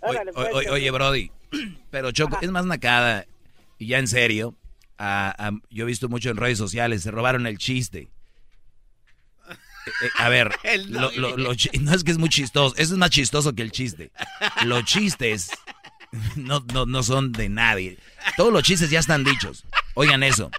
Oye, 0.00 0.16
Órale, 0.16 0.32
pues, 0.32 0.48
oye, 0.54 0.70
oye, 0.70 0.90
Brody, 0.90 1.30
pero 1.90 2.10
Choco, 2.10 2.38
es 2.40 2.50
más 2.50 2.64
nacada, 2.64 3.26
y 3.78 3.88
ya 3.88 3.98
en 3.98 4.08
serio, 4.08 4.54
a- 4.96 5.34
a- 5.38 5.50
yo 5.68 5.84
he 5.84 5.86
visto 5.86 6.08
mucho 6.08 6.30
en 6.30 6.38
redes 6.38 6.56
sociales, 6.56 7.02
se 7.02 7.10
robaron 7.10 7.46
el 7.46 7.58
chiste. 7.58 8.08
Eh, 9.48 9.52
eh, 10.04 10.10
a 10.18 10.28
ver, 10.30 10.54
lo- 10.88 11.10
lo- 11.12 11.36
no 11.36 11.52
es 11.52 12.04
que 12.04 12.10
es 12.10 12.18
muy 12.18 12.30
chistoso, 12.30 12.74
eso 12.76 12.94
es 12.94 12.98
más 12.98 13.10
chistoso 13.10 13.54
que 13.54 13.60
el 13.62 13.72
chiste. 13.72 14.10
Los 14.64 14.84
chistes 14.84 15.50
no, 16.36 16.64
no, 16.72 16.86
no 16.86 17.02
son 17.02 17.32
de 17.32 17.50
nadie. 17.50 17.98
Todos 18.38 18.52
los 18.54 18.62
chistes 18.62 18.88
ya 18.88 19.00
están 19.00 19.22
dichos. 19.22 19.64
Oigan 19.94 20.22
eso. 20.22 20.50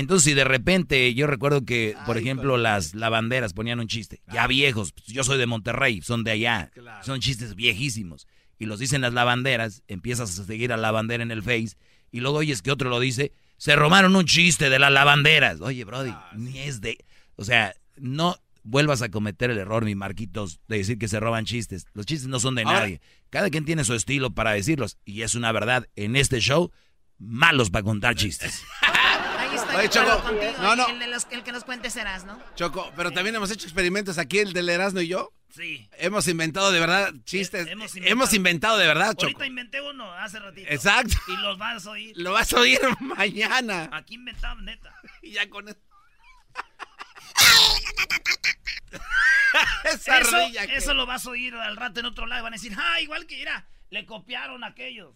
Entonces, 0.00 0.24
si 0.24 0.34
de 0.34 0.44
repente, 0.44 1.12
yo 1.14 1.26
recuerdo 1.26 1.64
que, 1.64 1.94
por 2.06 2.16
ejemplo, 2.18 2.56
las 2.56 2.94
lavanderas 2.94 3.52
ponían 3.52 3.80
un 3.80 3.86
chiste, 3.86 4.20
ya 4.32 4.46
viejos, 4.46 4.92
pues, 4.92 5.06
yo 5.08 5.22
soy 5.24 5.38
de 5.38 5.46
Monterrey, 5.46 6.00
son 6.02 6.24
de 6.24 6.30
allá, 6.32 6.70
Claro. 6.74 7.04
son 7.04 7.20
chistes 7.20 7.54
viejísimos, 7.54 8.26
y 8.58 8.64
los 8.66 8.78
dicen 8.78 9.02
las 9.02 9.12
lavanderas, 9.12 9.82
empiezas 9.88 10.38
a 10.38 10.44
seguir 10.44 10.72
a 10.72 10.76
la 10.76 10.82
lavandera 10.88 11.22
en 11.22 11.30
el 11.30 11.42
Face, 11.42 11.76
y 12.10 12.20
luego 12.20 12.38
oyes 12.38 12.62
que 12.62 12.70
otro 12.72 12.88
lo 12.90 12.98
dice, 12.98 13.32
se 13.58 13.76
robaron 13.76 14.16
un 14.16 14.24
chiste 14.24 14.70
de 14.70 14.78
las 14.78 14.90
lavanderas. 14.90 15.60
Oye, 15.60 15.84
Brody, 15.84 16.14
ni 16.34 16.58
es 16.58 16.80
de, 16.80 16.96
o 17.36 17.44
sea, 17.44 17.74
no, 17.96 18.36
vuelvas 18.62 19.02
a 19.02 19.10
cometer 19.10 19.50
el 19.50 19.58
error, 19.58 19.84
mi 19.84 19.94
Marquitos, 19.94 20.60
de 20.66 20.78
decir 20.78 20.98
que 20.98 21.08
se 21.08 21.20
roban 21.20 21.44
chistes. 21.44 21.86
Los 21.92 22.06
chistes 22.06 22.28
no 22.28 22.40
son 22.40 22.54
de 22.54 22.62
Ahora- 22.62 22.80
nadie. 22.80 23.00
Cada 23.28 23.50
quien 23.50 23.64
tiene 23.66 23.84
su 23.84 23.94
estilo 23.94 24.30
para 24.34 24.52
decirlos. 24.52 24.96
Y 25.04 25.22
es 25.22 25.34
una 25.34 25.52
verdad, 25.52 25.86
en 25.94 26.16
este 26.16 26.40
show, 26.40 26.70
malos 27.18 27.70
para 27.70 27.84
contar 27.84 28.14
chistes. 28.16 28.62
Oye, 29.76 29.88
de 29.88 29.98
acuerdo 29.98 30.16
Choco, 30.16 30.28
contigo. 30.28 30.52
no, 30.62 30.76
no. 30.76 30.88
El, 30.88 30.98
de 30.98 31.06
los- 31.08 31.26
el 31.30 31.42
que 31.42 31.52
nos 31.52 31.64
cuente 31.64 31.90
serás, 31.90 32.24
¿no? 32.24 32.40
Choco, 32.56 32.90
pero 32.96 33.10
también 33.12 33.34
hemos 33.36 33.50
hecho 33.50 33.66
experimentos 33.66 34.18
aquí, 34.18 34.38
el 34.38 34.52
del 34.52 34.68
Erasmo 34.68 35.00
y 35.00 35.08
yo. 35.08 35.32
Sí. 35.54 35.88
Hemos 35.98 36.28
inventado 36.28 36.70
de 36.70 36.78
verdad 36.78 37.12
chistes. 37.24 37.66
hemos 37.66 37.94
Hemos 37.96 38.32
inventado- 38.32 38.36
inventado, 38.36 38.78
de 38.78 38.86
verdad, 38.86 39.10
Choco. 39.14 39.24
Ahorita 39.24 39.46
inventé 39.46 39.80
uno 39.80 40.12
hace 40.14 40.38
ratito. 40.38 40.70
Exacto. 40.70 41.16
Y 41.28 41.36
los 41.38 41.58
vas 41.58 41.86
a 41.86 41.90
oír. 41.90 42.12
Lo 42.16 42.32
vas 42.32 42.52
a 42.52 42.60
oír 42.60 42.78
mañana. 43.00 43.88
Aquí 43.92 44.14
inventamos, 44.14 44.62
neta. 44.62 44.94
Y 45.22 45.32
ya 45.32 45.48
con 45.50 45.68
eso. 45.68 45.78
Esa 49.84 50.18
eso, 50.20 50.36
ardilla 50.36 50.66
que- 50.66 50.76
eso 50.76 50.94
lo 50.94 51.06
vas 51.06 51.26
a 51.26 51.30
oír 51.30 51.54
al 51.54 51.76
rato 51.76 52.00
en 52.00 52.06
otro 52.06 52.26
lado. 52.26 52.42
Van 52.44 52.52
a 52.52 52.56
decir, 52.56 52.72
ah, 52.78 53.00
igual 53.00 53.26
que 53.26 53.36
mira, 53.36 53.66
le 53.90 54.06
copiaron 54.06 54.62
a 54.62 54.68
aquellos. 54.68 55.14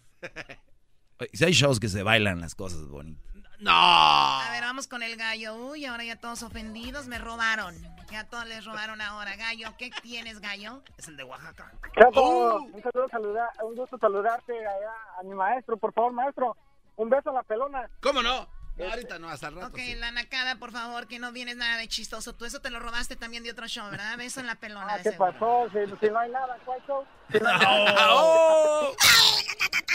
Hay 1.41 1.53
shows 1.53 1.79
que 1.79 1.87
se 1.87 2.03
bailan 2.03 2.41
las 2.41 2.55
cosas 2.55 2.87
bonitas. 2.87 3.34
No. 3.59 3.71
A 3.71 4.49
ver, 4.51 4.61
vamos 4.63 4.87
con 4.87 5.01
el 5.03 5.15
gallo. 5.15 5.55
Uy, 5.55 5.85
ahora 5.85 6.03
ya 6.03 6.15
todos 6.17 6.43
ofendidos, 6.43 7.07
me 7.07 7.17
robaron. 7.17 7.75
Ya 8.11 8.23
todos 8.27 8.45
les 8.45 8.63
robaron 8.65 9.01
ahora. 9.01 9.35
Gallo, 9.35 9.69
¿qué 9.77 9.89
tienes, 10.01 10.39
gallo? 10.39 10.81
Es 10.97 11.07
el 11.07 11.17
de 11.17 11.23
Oaxaca. 11.23 11.71
Chapo, 11.99 12.55
un 12.57 12.81
saludo, 12.83 13.09
saluda- 13.09 13.51
un 13.63 13.75
gusto 13.75 13.97
saludarte 13.97 14.53
allá 14.59 14.91
a 15.19 15.23
mi 15.23 15.33
maestro, 15.33 15.77
por 15.77 15.93
favor, 15.93 16.11
maestro. 16.11 16.55
Un 16.97 17.09
beso 17.09 17.29
a 17.31 17.33
la 17.33 17.43
pelona. 17.43 17.89
¿Cómo 18.01 18.21
no? 18.21 18.47
No, 18.77 18.85
ahorita 18.89 19.19
no, 19.19 19.29
hasta 19.29 19.47
el 19.47 19.55
rato. 19.55 19.67
Ok, 19.67 19.77
sí. 19.77 19.95
la 19.95 20.11
nacada, 20.11 20.57
por 20.57 20.71
favor, 20.71 21.07
que 21.07 21.17
no 21.17 21.31
vienes 21.31 21.55
nada 21.55 21.77
de 21.77 21.87
chistoso. 21.87 22.33
Tú 22.35 22.43
eso 22.45 22.59
te 22.59 22.69
lo 22.69 22.79
robaste 22.79 23.15
también 23.15 23.41
de 23.43 23.51
otro 23.51 23.67
show, 23.69 23.89
¿verdad? 23.89 24.17
Beso 24.17 24.41
en 24.41 24.47
la 24.47 24.55
pelona. 24.55 24.87
Ah, 24.95 24.97
¿Qué 24.97 25.11
seguro. 25.11 25.31
pasó? 25.31 25.69
Si, 25.71 26.05
si 26.05 26.11
no 26.11 26.19
hay 26.19 26.29
nada, 26.29 26.57
¿cuál 26.65 26.85
show? 26.85 27.05
Si 27.31 27.39
no, 27.39 27.47
hay 27.49 27.55
Oh. 27.65 27.85
nada. 27.85 28.07
¡Oh! 28.13 28.95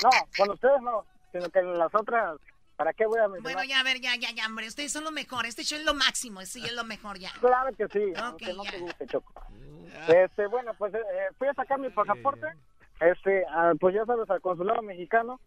no, 0.02 0.10
con 0.36 0.50
ustedes 0.50 0.80
no, 0.82 1.04
sino 1.30 1.48
que 1.50 1.58
en 1.58 1.78
las 1.78 1.94
otras, 1.94 2.38
¿para 2.80 2.94
qué 2.94 3.04
voy 3.04 3.18
a 3.18 3.28
mencionar? 3.28 3.42
Bueno, 3.42 3.62
ya, 3.68 3.80
a 3.80 3.82
ver, 3.82 4.00
ya, 4.00 4.16
ya, 4.16 4.30
ya, 4.30 4.46
hombre. 4.46 4.66
Ustedes 4.66 4.90
son 4.90 5.04
lo 5.04 5.10
mejor. 5.10 5.44
Este 5.44 5.64
show 5.64 5.78
es 5.78 5.84
lo 5.84 5.92
máximo. 5.92 6.40
Sí, 6.46 6.64
es 6.64 6.72
lo 6.72 6.82
mejor 6.82 7.18
ya. 7.18 7.30
Claro 7.38 7.76
que 7.76 7.86
sí, 7.88 8.10
Ok, 8.12 8.18
aunque 8.18 8.54
no 8.54 8.64
ya. 8.64 8.70
te 8.70 8.78
guste, 8.78 9.06
Choco. 9.06 9.34
Este, 10.08 10.46
bueno, 10.46 10.72
pues 10.78 10.94
eh, 10.94 10.98
fui 11.38 11.46
a 11.48 11.52
sacar 11.52 11.78
mi 11.78 11.90
pasaporte, 11.90 12.46
este, 13.00 13.44
ah, 13.50 13.72
pues 13.78 13.94
ya 13.94 14.06
sabes, 14.06 14.30
al 14.30 14.40
consulado 14.40 14.80
mexicano. 14.80 15.38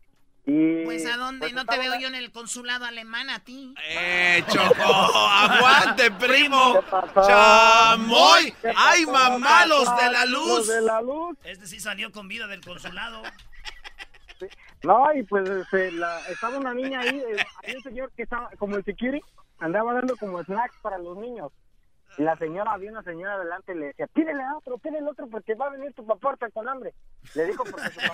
Y, 0.46 0.84
Pues 0.84 1.08
a 1.08 1.18
dónde? 1.18 1.40
pues, 1.40 1.54
no 1.54 1.66
te 1.66 1.80
veo 1.80 1.98
yo 2.00 2.08
en 2.10 2.16
el 2.16 2.32
consulado 2.32 2.86
alemán 2.86 3.32
a 3.32 3.40
ti. 3.40 3.74
¡Eh, 3.90 4.44
Choco! 4.50 4.84
¡Aguante, 4.84 6.12
primo! 6.20 6.84
¡Chamoy! 7.16 8.52
¿Qué 8.62 8.74
¡Ay, 8.76 9.06
mamá, 9.08 9.66
los 9.66 9.86
de 9.98 10.12
la 10.12 10.26
luz! 10.26 10.48
Los 10.50 10.68
de 10.68 10.82
la 10.82 11.02
luz. 11.02 11.36
Este 11.46 11.66
sí 11.66 11.80
salió 11.80 12.12
con 12.12 12.28
vida 12.28 12.46
del 12.46 12.62
consulado. 12.62 13.24
No, 14.84 15.14
y 15.14 15.24
pues 15.24 15.48
este, 15.50 15.92
la- 15.94 16.20
estaba 16.30 16.58
una 16.58 16.74
niña 16.74 17.00
ahí, 17.02 17.18
eh, 17.20 17.38
hay 17.64 17.76
un 17.76 17.84
señor 17.84 18.12
que 18.12 18.24
estaba 18.24 18.50
como 18.60 18.76
el 18.76 18.84
security, 18.84 19.24
andaba 19.60 19.94
dando 19.94 20.18
como 20.18 20.44
snacks 20.44 20.76
para 20.82 20.98
los 20.98 21.18
niños. 21.18 21.52
Y 22.18 22.24
la 22.24 22.36
señora, 22.38 22.74
había 22.74 22.92
una 22.92 23.02
señora 23.02 23.34
adelante 23.36 23.72
y 23.74 23.76
le 23.78 23.86
decía, 23.88 24.06
pídele 24.08 24.44
a 24.44 24.58
otro, 24.58 24.78
pídele 24.78 25.10
otro 25.10 25.26
porque 25.28 25.56
va 25.56 25.68
a 25.68 25.70
venir 25.72 25.94
tu 25.94 26.06
paporte 26.06 26.52
con 26.52 26.68
hambre. 26.70 26.94
Le 27.34 27.46
dijo 27.46 27.64
porque 27.64 27.90
su 27.90 28.00
papá 28.08 28.14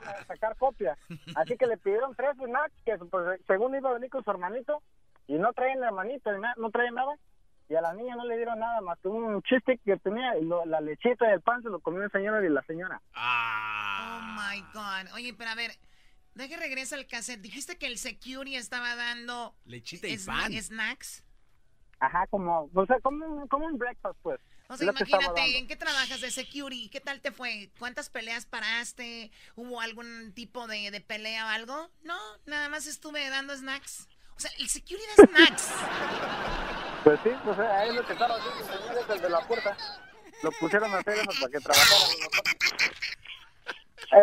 se 0.00 0.10
va 0.10 0.12
a 0.20 0.24
sacar 0.24 0.56
copia. 0.56 0.96
Así 1.36 1.56
que 1.56 1.66
le 1.66 1.76
pidieron 1.76 2.14
tres 2.16 2.34
snacks 2.36 2.74
que 2.84 2.96
pues, 2.98 3.40
según 3.46 3.76
iba 3.76 3.90
a 3.90 3.94
venir 3.94 4.10
con 4.10 4.24
su 4.24 4.30
hermanito 4.30 4.82
y 5.28 5.34
no 5.34 5.52
traen 5.52 5.80
la 5.80 5.90
na- 5.92 6.54
no 6.56 6.70
traen 6.70 6.94
nada. 6.94 7.14
Y 7.68 7.74
a 7.76 7.80
la 7.82 7.92
niña 7.94 8.16
no 8.16 8.24
le 8.24 8.36
dieron 8.36 8.58
nada 8.58 8.80
más 8.80 8.98
que 9.00 9.08
un 9.08 9.42
chiste 9.42 9.78
que 9.84 9.96
tenía 9.98 10.36
y 10.38 10.44
lo- 10.44 10.64
la 10.64 10.80
lechita 10.80 11.28
y 11.28 11.32
el 11.34 11.40
pan 11.40 11.62
se 11.62 11.68
lo 11.68 11.78
comió 11.80 12.02
el 12.02 12.10
señor 12.10 12.42
y 12.44 12.48
la 12.48 12.62
señora. 12.62 13.00
Oh 13.16 14.20
my 14.22 14.60
God. 14.72 15.14
Oye, 15.14 15.34
pero 15.38 15.50
a 15.50 15.54
ver, 15.54 15.70
deje 16.36 16.56
regresa 16.56 16.96
al 16.96 17.06
cassette. 17.06 17.40
Dijiste 17.40 17.76
que 17.76 17.86
el 17.86 17.98
security 17.98 18.56
estaba 18.56 18.94
dando 18.94 19.56
Lechita 19.64 20.06
y 20.06 20.18
pan. 20.18 20.52
snacks. 20.52 21.24
Ajá, 21.98 22.26
como, 22.28 22.70
o 22.72 22.86
sea, 22.86 23.00
como 23.00 23.24
un, 23.26 23.48
como 23.48 23.66
un 23.66 23.78
breakfast, 23.78 24.18
pues. 24.22 24.38
O 24.68 24.76
sea, 24.76 24.90
imagínate. 24.90 25.58
¿en 25.58 25.66
qué 25.66 25.76
trabajas 25.76 26.20
de 26.20 26.30
security? 26.30 26.88
¿Qué 26.90 27.00
tal 27.00 27.20
te 27.20 27.32
fue? 27.32 27.70
¿Cuántas 27.78 28.10
peleas 28.10 28.46
paraste? 28.46 29.30
¿Hubo 29.54 29.80
algún 29.80 30.32
tipo 30.34 30.66
de, 30.66 30.90
de 30.90 31.00
pelea 31.00 31.46
o 31.46 31.48
algo? 31.48 31.90
No, 32.02 32.18
nada 32.44 32.68
más 32.68 32.86
estuve 32.86 33.28
dando 33.30 33.56
snacks. 33.56 34.08
O 34.36 34.40
sea, 34.40 34.50
el 34.58 34.68
security 34.68 35.06
da 35.16 35.26
snacks. 35.26 35.70
Pues 37.04 37.18
sí, 37.22 37.30
pues 37.44 37.58
ahí 37.58 37.88
es 37.88 37.94
lo 37.94 38.04
que 38.04 38.12
estaba 38.12 38.34
haciendo 38.36 38.58
el 38.58 38.64
señor 38.66 38.98
ese, 39.04 39.12
el 39.14 39.20
de 39.22 39.30
la 39.30 39.40
puerta. 39.46 39.76
Lo 40.42 40.50
pusieron 40.52 40.92
a 40.92 40.98
hacer 40.98 41.14
eso 41.14 41.30
para 41.40 41.52
que 41.52 41.60
trabajara. 41.60 42.00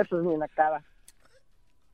Eso 0.02 0.20
es 0.20 0.26
mi 0.26 0.38
nacada. 0.38 0.84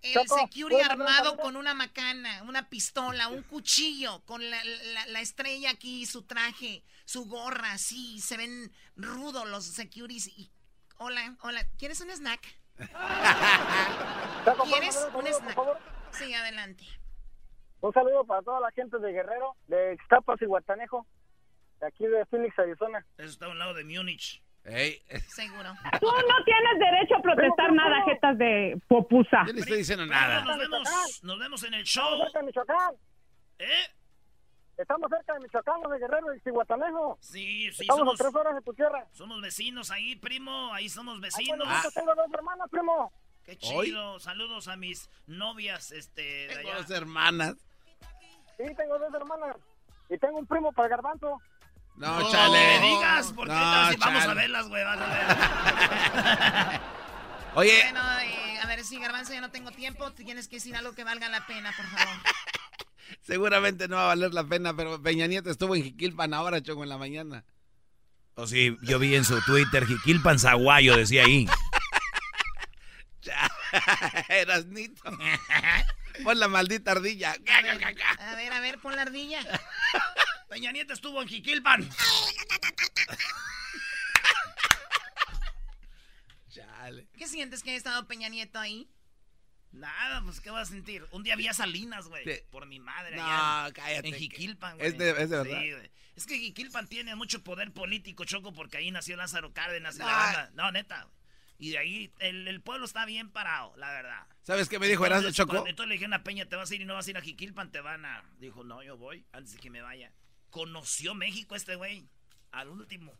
El 0.01 0.13
Choco, 0.13 0.35
security 0.39 0.75
¿puedo 0.81 0.91
hablar 0.91 1.09
armado 1.09 1.37
con 1.37 1.55
una 1.57 1.73
macana, 1.73 2.43
una 2.43 2.69
pistola, 2.69 3.27
un 3.27 3.43
cuchillo, 3.43 4.21
con 4.25 4.49
la, 4.49 4.63
la- 4.63 5.05
la 5.07 5.19
estrella 5.21 5.71
aquí, 5.71 6.05
su 6.05 6.23
traje, 6.23 6.83
su 7.05 7.25
gorra, 7.25 7.77
sí, 7.77 8.19
se 8.21 8.37
ven 8.37 8.71
rudos 8.95 9.47
los 9.49 9.65
securities. 9.65 10.27
Y, 10.27 10.49
hola, 10.97 11.35
hola, 11.41 11.65
¿quieres 11.77 11.99
un 12.01 12.09
snack? 12.11 12.41
Choco, 14.45 14.57
¿puedo 14.57 14.71
¿Quieres 14.71 15.07
un 15.13 15.27
snack? 15.27 15.57
Sí, 16.11 16.33
adelante. 16.33 16.85
Un 17.81 17.93
saludo 17.93 18.25
para 18.25 18.41
toda 18.41 18.59
la 18.61 18.71
gente 18.71 18.97
de 18.99 19.11
Guerrero, 19.11 19.55
de 19.67 19.93
Ixtapas 19.93 20.41
y 20.41 20.45
Guatanejo, 20.45 21.05
de 21.79 21.87
aquí 21.87 22.05
de 22.05 22.25
Phoenix, 22.25 22.57
Arizona. 22.59 23.05
Eso 23.17 23.29
está 23.29 23.45
a 23.45 23.49
un 23.49 23.59
lado 23.59 23.73
de 23.73 23.83
Múnich. 23.85 24.41
Ey, 24.69 25.01
Seguro. 25.27 25.73
Tú 25.99 26.05
no 26.07 26.43
tienes 26.45 26.79
derecho 26.79 27.15
a 27.17 27.21
protestar 27.21 27.73
nada, 27.73 28.03
jetas 28.05 28.37
de 28.37 28.79
popusa. 28.87 29.43
yo 29.47 29.53
no 29.53 29.59
estoy 29.59 29.77
diciendo 29.79 30.05
nada. 30.05 30.41
Nos 30.43 30.57
vemos, 30.57 31.23
nos 31.23 31.39
vemos 31.39 31.63
en 31.63 31.73
el 31.73 31.81
Estamos 31.81 32.09
show. 32.17 32.23
cerca 32.25 32.39
de 32.39 32.45
Michoacán. 32.45 32.95
¿Eh? 33.59 33.83
Estamos 34.77 35.09
cerca 35.09 35.33
de 35.33 35.39
Michoacán, 35.41 35.81
los 35.81 35.91
de 35.91 35.99
Guerrero 35.99 36.27
y 36.33 36.49
Guatanejo. 36.51 37.17
Sí, 37.21 37.71
sí, 37.73 37.81
Estamos 37.81 37.99
somos, 37.99 38.19
a 38.21 38.23
tres 38.23 38.35
horas 38.35 38.55
de 38.55 38.61
tu 38.61 38.73
tierra. 38.73 39.05
somos 39.11 39.41
vecinos 39.41 39.91
ahí, 39.91 40.15
primo. 40.15 40.73
Ahí 40.73 40.87
somos 40.87 41.15
Ay, 41.15 41.21
vecinos. 41.21 41.57
bueno, 41.67 41.91
tengo 41.93 42.15
dos 42.15 42.33
hermanas, 42.33 42.69
primo. 42.69 43.11
Qué 43.43 43.57
¿Hoy? 43.73 43.87
chido. 43.87 44.19
Saludos 44.19 44.67
a 44.67 44.75
mis 44.77 45.09
novias, 45.27 45.91
este, 45.91 46.21
de 46.47 46.55
allá. 46.59 46.75
dos 46.75 46.91
hermanas. 46.91 47.55
Sí, 48.57 48.63
tengo 48.75 48.99
dos 48.99 49.13
hermanas. 49.13 49.55
Y 50.09 50.17
tengo 50.17 50.37
un 50.39 50.45
primo 50.47 50.71
para 50.71 50.85
el 50.87 50.89
garbanzo. 50.91 51.41
No, 51.99 52.19
No, 52.21 52.31
chale. 52.31 52.79
me 52.79 52.87
digas, 52.87 53.33
porque 53.35 53.51
No, 53.53 53.59
vamos 53.59 53.95
a 53.99 54.25
chale. 54.25 54.33
verlas, 54.35 54.67
güey. 54.69 54.83
vas 54.83 54.99
a 54.99 55.05
ver. 56.71 56.81
Oye, 57.55 57.83
Bueno, 57.83 58.19
eh, 58.21 58.59
a 58.63 58.67
ver, 58.67 58.83
sí, 58.85 58.97
Garbanzo, 58.99 59.33
ya 59.33 59.41
no 59.41 59.51
tengo 59.51 59.71
tiempo. 59.71 60.11
Tienes 60.13 60.47
que 60.47 60.55
decir 60.57 60.75
algo 60.75 60.93
que 60.95 61.03
valga 61.03 61.27
la 61.29 61.45
pena, 61.45 61.73
por 61.75 61.85
favor. 61.87 62.15
seguramente 63.21 63.87
no 63.87 63.97
va 63.97 64.03
a 64.03 64.07
valer 64.07 64.33
la 64.33 64.43
pena, 64.45 64.73
pero 64.75 65.01
Peña 65.01 65.27
Nieto 65.27 65.49
estuvo 65.51 65.75
en 65.75 65.83
Jiquilpan 65.83 66.33
ahora, 66.33 66.61
Choco, 66.63 66.83
en 66.83 66.89
la 66.89 66.97
mañana. 66.97 67.43
O 68.35 68.47
sí, 68.47 68.77
yo 68.83 68.97
vi 68.99 69.15
en 69.15 69.25
su 69.25 69.41
Twitter, 69.41 69.85
Jiquilpan 69.85 70.39
Zaguayo, 70.39 70.95
decía 70.95 71.23
ahí. 71.25 71.47
Eras 74.29 74.65
nito. 74.67 75.01
Pon 76.23 76.39
la 76.39 76.47
maldita 76.47 76.91
ardilla. 76.91 77.35
A 78.19 78.35
ver, 78.35 78.53
a 78.53 78.59
ver, 78.61 78.79
pon 78.79 78.95
la 78.95 79.01
ardilla. 79.03 79.41
Peña 80.49 80.71
Nieto 80.71 80.93
estuvo 80.93 81.21
en 81.21 81.27
Jiquilpan. 81.27 81.87
Chale. 86.49 87.07
¿Qué 87.17 87.27
sientes 87.27 87.61
que 87.63 87.69
haya 87.71 87.77
estado 87.77 88.07
Peña 88.07 88.29
Nieto 88.29 88.59
ahí? 88.59 88.89
Nada, 89.71 90.23
pues, 90.23 90.41
¿qué 90.41 90.49
vas 90.49 90.67
a 90.69 90.71
sentir? 90.71 91.05
Un 91.11 91.21
día 91.21 91.35
vi 91.35 91.47
a 91.47 91.53
Salinas, 91.53 92.07
güey. 92.07 92.23
Sí. 92.23 92.41
Por 92.49 92.65
mi 92.65 92.79
madre. 92.79 93.15
No, 93.15 93.23
allá 93.23 93.71
cállate, 93.71 94.07
En 94.07 94.15
Jiquilpan, 94.15 94.77
güey. 94.77 94.87
es 94.87 94.97
de- 94.97 95.09
es 95.11 95.29
de 95.29 95.37
verdad. 95.37 95.59
Sí, 95.61 95.71
güey. 95.71 95.91
Es 96.15 96.25
que 96.25 96.39
Jiquilpan 96.39 96.87
tiene 96.87 97.15
mucho 97.15 97.43
poder 97.43 97.71
político, 97.71 98.25
Choco, 98.25 98.51
porque 98.51 98.77
ahí 98.77 98.89
nació 98.89 99.15
Lázaro 99.15 99.53
Cárdenas 99.53 99.95
y 99.97 99.99
la 99.99 100.05
No. 100.05 100.11
banda. 100.11 100.49
No, 100.55 100.71
neta. 100.71 101.03
güey. 101.03 101.15
Y 101.59 101.69
de 101.71 101.77
ahí 101.77 102.11
el, 102.19 102.47
el 102.47 102.61
pueblo 102.61 102.85
está 102.85 103.05
bien 103.05 103.29
parado, 103.29 103.75
la 103.77 103.91
verdad. 103.91 104.25
¿Sabes 104.43 104.67
qué 104.69 104.79
me 104.79 104.87
dijo 104.87 105.05
Erasmo 105.05 105.29
Choco? 105.31 105.57
Entonces 105.67 105.87
le 105.89 105.93
dijeron 105.95 106.13
a 106.13 106.23
Peña, 106.23 106.45
te 106.47 106.55
vas 106.55 106.71
a 106.71 106.75
ir 106.75 106.81
y 106.81 106.85
no 106.85 106.95
vas 106.95 107.05
a 107.05 107.09
ir 107.11 107.17
a 107.17 107.21
Jiquilpan, 107.21 107.69
te 107.71 107.81
van 107.81 108.05
a... 108.05 108.23
Dijo, 108.39 108.63
no, 108.63 108.81
yo 108.81 108.97
voy 108.97 109.25
antes 109.33 109.53
de 109.53 109.59
que 109.59 109.69
me 109.69 109.81
vaya. 109.81 110.11
Conoció 110.49 111.13
México 111.15 111.55
este 111.55 111.75
güey. 111.75 112.09
Al 112.51 112.69
último. 112.69 113.17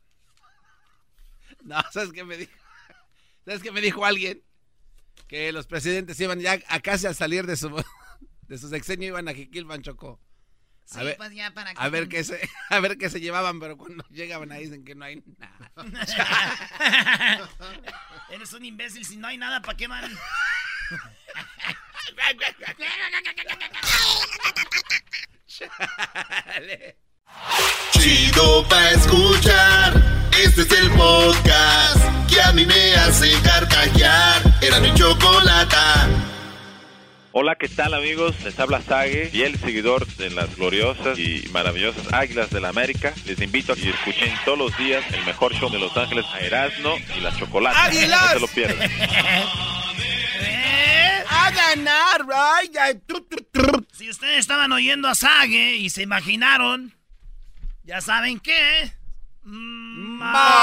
No, 1.64 1.82
¿sabes 1.92 2.12
qué 2.12 2.24
me 2.24 2.38
dijo? 2.38 2.52
¿Sabes 3.46 3.62
qué 3.62 3.72
me 3.72 3.82
dijo 3.82 4.06
alguien? 4.06 4.44
Que 5.28 5.52
los 5.52 5.68
presidentes 5.68 6.20
iban 6.20 6.40
ya 6.40 6.60
a 6.68 6.80
casi 6.80 7.08
al 7.08 7.16
salir 7.16 7.46
de 7.46 7.56
su, 7.56 7.70
de 8.48 8.58
su 8.58 8.70
sexenio 8.70 9.10
iban 9.10 9.28
a 9.28 9.34
Jiquilpan, 9.34 9.82
Chocó. 9.82 10.20
Sí, 10.86 11.00
A 11.00 11.04
ver, 11.04 11.18
pues 11.18 11.32
ya 11.36 11.54
para 11.54 11.70
a 11.70 11.90
ver 11.90 12.10
qué 12.10 12.24
se, 12.24 12.50
a 12.70 12.80
ver 12.80 12.98
qué 12.98 13.12
se 13.12 13.22
llevaban, 13.22 13.60
pero 13.60 13.78
cuando 13.78 14.04
llegaban 14.10 14.52
ahí 14.52 14.64
dicen 14.64 14.84
que 14.84 14.96
no 14.96 15.06
hay 15.06 15.24
nada. 15.38 15.72
Eres 18.32 18.54
un 18.54 18.66
imbécil, 18.66 19.06
si 19.06 19.18
no 19.18 19.28
hay 19.28 19.38
nada, 19.38 19.62
¿para 19.62 19.78
qué 19.78 19.88
van? 19.88 20.12
Chale. 25.46 26.98
Chido 27.92 28.66
pa' 28.68 28.92
escuchar. 28.92 29.94
podcast 30.96 32.30
que 32.30 32.42
a 32.42 32.52
mí 32.54 32.66
me 32.66 32.96
hace 32.96 33.30
carcajear. 33.42 34.42
Era 34.62 34.80
mi 34.80 34.94
chocolata. 34.94 36.08
Hola, 37.32 37.56
¿qué 37.56 37.68
tal 37.68 37.94
amigos? 37.94 38.36
Les 38.44 38.60
habla 38.60 38.82
Sage, 38.82 39.28
fiel 39.28 39.60
seguidor 39.60 40.08
de 40.16 40.30
las 40.32 40.56
gloriosas 40.56 41.20
y 41.20 41.48
maravillosas 41.52 42.12
Águilas 42.12 42.50
de 42.50 42.62
la 42.62 42.70
América. 42.70 43.14
Les 43.26 43.40
invito 43.42 43.74
a 43.74 43.76
que 43.76 43.90
escuchen 43.90 44.34
todos 44.46 44.58
los 44.58 44.78
días 44.78 45.04
el 45.14 45.24
mejor 45.26 45.54
show 45.54 45.70
de 45.70 45.80
Los 45.80 45.96
Ángeles 45.96 46.26
a 46.34 46.40
Erasmo 46.40 46.96
y 47.18 47.20
la 47.20 47.36
Chocolata. 47.38 47.84
¡Águilas! 47.84 48.22
No 48.22 48.34
se 48.34 48.40
lo 48.40 48.48
pierdan. 48.48 48.90
A 51.32 51.52
ganar, 51.52 52.26
right? 52.28 53.02
Si 53.94 54.10
ustedes 54.10 54.40
estaban 54.40 54.72
oyendo 54.72 55.08
a 55.08 55.16
Sage 55.16 55.76
y 55.76 55.90
se 55.90 56.02
imaginaron, 56.02 56.94
ya 57.90 58.02
saben 58.02 58.40
qué. 58.40 58.94
Más. 59.42 60.56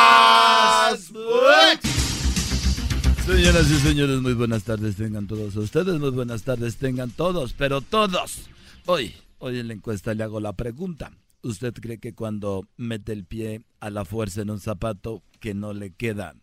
Señoras 3.26 3.68
y 3.68 3.80
señores, 3.80 4.20
muy 4.20 4.34
buenas 4.34 4.62
tardes 4.62 4.94
tengan 4.94 5.26
todos 5.26 5.56
ustedes, 5.56 5.98
muy 5.98 6.10
buenas 6.10 6.44
tardes 6.44 6.76
tengan 6.76 7.10
todos, 7.10 7.52
pero 7.52 7.80
todos. 7.80 8.48
Hoy, 8.86 9.12
hoy 9.38 9.58
en 9.58 9.66
la 9.66 9.74
encuesta 9.74 10.14
le 10.14 10.22
hago 10.22 10.38
la 10.38 10.52
pregunta. 10.52 11.10
¿Usted 11.42 11.74
cree 11.74 11.98
que 11.98 12.14
cuando 12.14 12.68
mete 12.76 13.12
el 13.12 13.24
pie 13.24 13.62
a 13.80 13.90
la 13.90 14.04
fuerza 14.04 14.42
en 14.42 14.50
un 14.50 14.60
zapato 14.60 15.24
que 15.40 15.52
no 15.52 15.72
le 15.72 15.90
queda, 15.90 16.36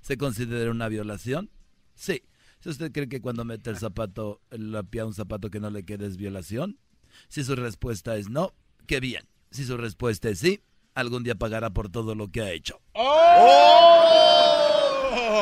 se 0.00 0.16
considera 0.16 0.72
una 0.72 0.88
violación? 0.88 1.50
Sí. 1.94 2.24
Si 2.58 2.70
usted 2.70 2.90
cree 2.90 3.08
que 3.08 3.20
cuando 3.20 3.44
mete 3.44 3.70
el 3.70 3.78
zapato, 3.78 4.40
el 4.50 4.76
pie 4.90 5.02
a 5.02 5.06
un 5.06 5.14
zapato 5.14 5.50
que 5.50 5.60
no 5.60 5.70
le 5.70 5.84
queda 5.84 6.04
es 6.04 6.16
violación, 6.16 6.80
si 7.28 7.44
su 7.44 7.54
respuesta 7.54 8.16
es 8.16 8.28
no, 8.28 8.54
qué 8.88 8.98
bien. 8.98 9.28
Si 9.50 9.64
su 9.64 9.76
respuesta 9.76 10.28
es 10.28 10.38
sí, 10.40 10.60
algún 10.94 11.22
día 11.22 11.34
pagará 11.34 11.70
por 11.70 11.88
todo 11.90 12.14
lo 12.14 12.30
que 12.30 12.42
ha 12.42 12.50
hecho. 12.52 12.80
Y 12.94 12.98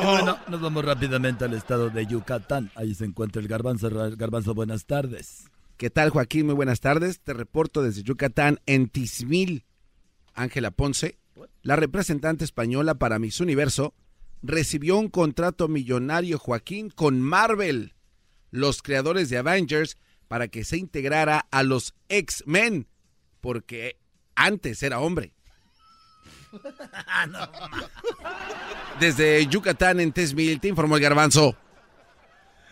Bueno, 0.04 0.38
nos 0.48 0.60
vamos 0.60 0.84
rápidamente 0.84 1.44
al 1.44 1.54
estado 1.54 1.90
de 1.90 2.06
Yucatán. 2.06 2.70
Ahí 2.74 2.94
se 2.94 3.04
encuentra 3.04 3.40
el 3.40 3.48
Garbanzo. 3.48 3.90
Garbanzo, 4.16 4.54
buenas 4.54 4.86
tardes. 4.86 5.44
¿Qué 5.76 5.90
tal, 5.90 6.10
Joaquín? 6.10 6.46
Muy 6.46 6.54
buenas 6.54 6.80
tardes. 6.80 7.20
Te 7.20 7.32
reporto 7.32 7.82
desde 7.82 8.02
Yucatán, 8.02 8.60
en 8.66 8.88
Tizmil. 8.88 9.64
Ángela 10.34 10.70
Ponce, 10.70 11.18
la 11.62 11.76
representante 11.76 12.44
española 12.44 12.94
para 12.94 13.18
Miss 13.18 13.40
Universo, 13.40 13.94
recibió 14.42 14.98
un 14.98 15.08
contrato 15.08 15.68
millonario, 15.68 16.38
Joaquín, 16.38 16.90
con 16.90 17.20
Marvel, 17.20 17.94
los 18.50 18.82
creadores 18.82 19.30
de 19.30 19.38
Avengers, 19.38 19.96
para 20.28 20.48
que 20.48 20.64
se 20.64 20.76
integrara 20.76 21.46
a 21.50 21.62
los 21.62 21.94
X-Men, 22.08 22.88
porque 23.44 23.98
antes 24.36 24.82
era 24.82 25.00
hombre. 25.00 25.30
Desde 29.00 29.46
Yucatán, 29.48 30.00
en 30.00 30.12
Tizmil, 30.12 30.58
te 30.60 30.68
informó 30.68 30.96
el 30.96 31.02
Garbanzo. 31.02 31.54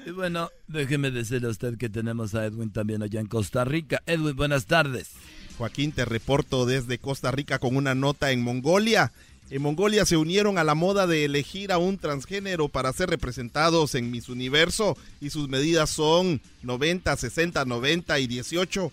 Y 0.06 0.12
bueno, 0.12 0.48
déjeme 0.68 1.10
decirle 1.10 1.48
a 1.48 1.50
usted 1.50 1.76
que 1.76 1.90
tenemos 1.90 2.34
a 2.34 2.46
Edwin 2.46 2.72
también 2.72 3.02
allá 3.02 3.20
en 3.20 3.26
Costa 3.26 3.66
Rica. 3.66 4.02
Edwin, 4.06 4.34
buenas 4.34 4.64
tardes. 4.64 5.10
Joaquín, 5.58 5.92
te 5.92 6.06
reporto 6.06 6.64
desde 6.64 6.96
Costa 6.96 7.30
Rica 7.30 7.58
con 7.58 7.76
una 7.76 7.94
nota 7.94 8.30
en 8.30 8.40
Mongolia. 8.40 9.12
En 9.50 9.60
Mongolia 9.60 10.06
se 10.06 10.16
unieron 10.16 10.56
a 10.56 10.64
la 10.64 10.74
moda 10.74 11.06
de 11.06 11.26
elegir 11.26 11.70
a 11.70 11.76
un 11.76 11.98
transgénero 11.98 12.70
para 12.70 12.94
ser 12.94 13.10
representados 13.10 13.94
en 13.94 14.10
Miss 14.10 14.30
Universo 14.30 14.96
y 15.20 15.28
sus 15.28 15.50
medidas 15.50 15.90
son 15.90 16.40
90, 16.62 17.14
60, 17.14 17.66
90 17.66 18.18
y 18.20 18.26
18. 18.26 18.90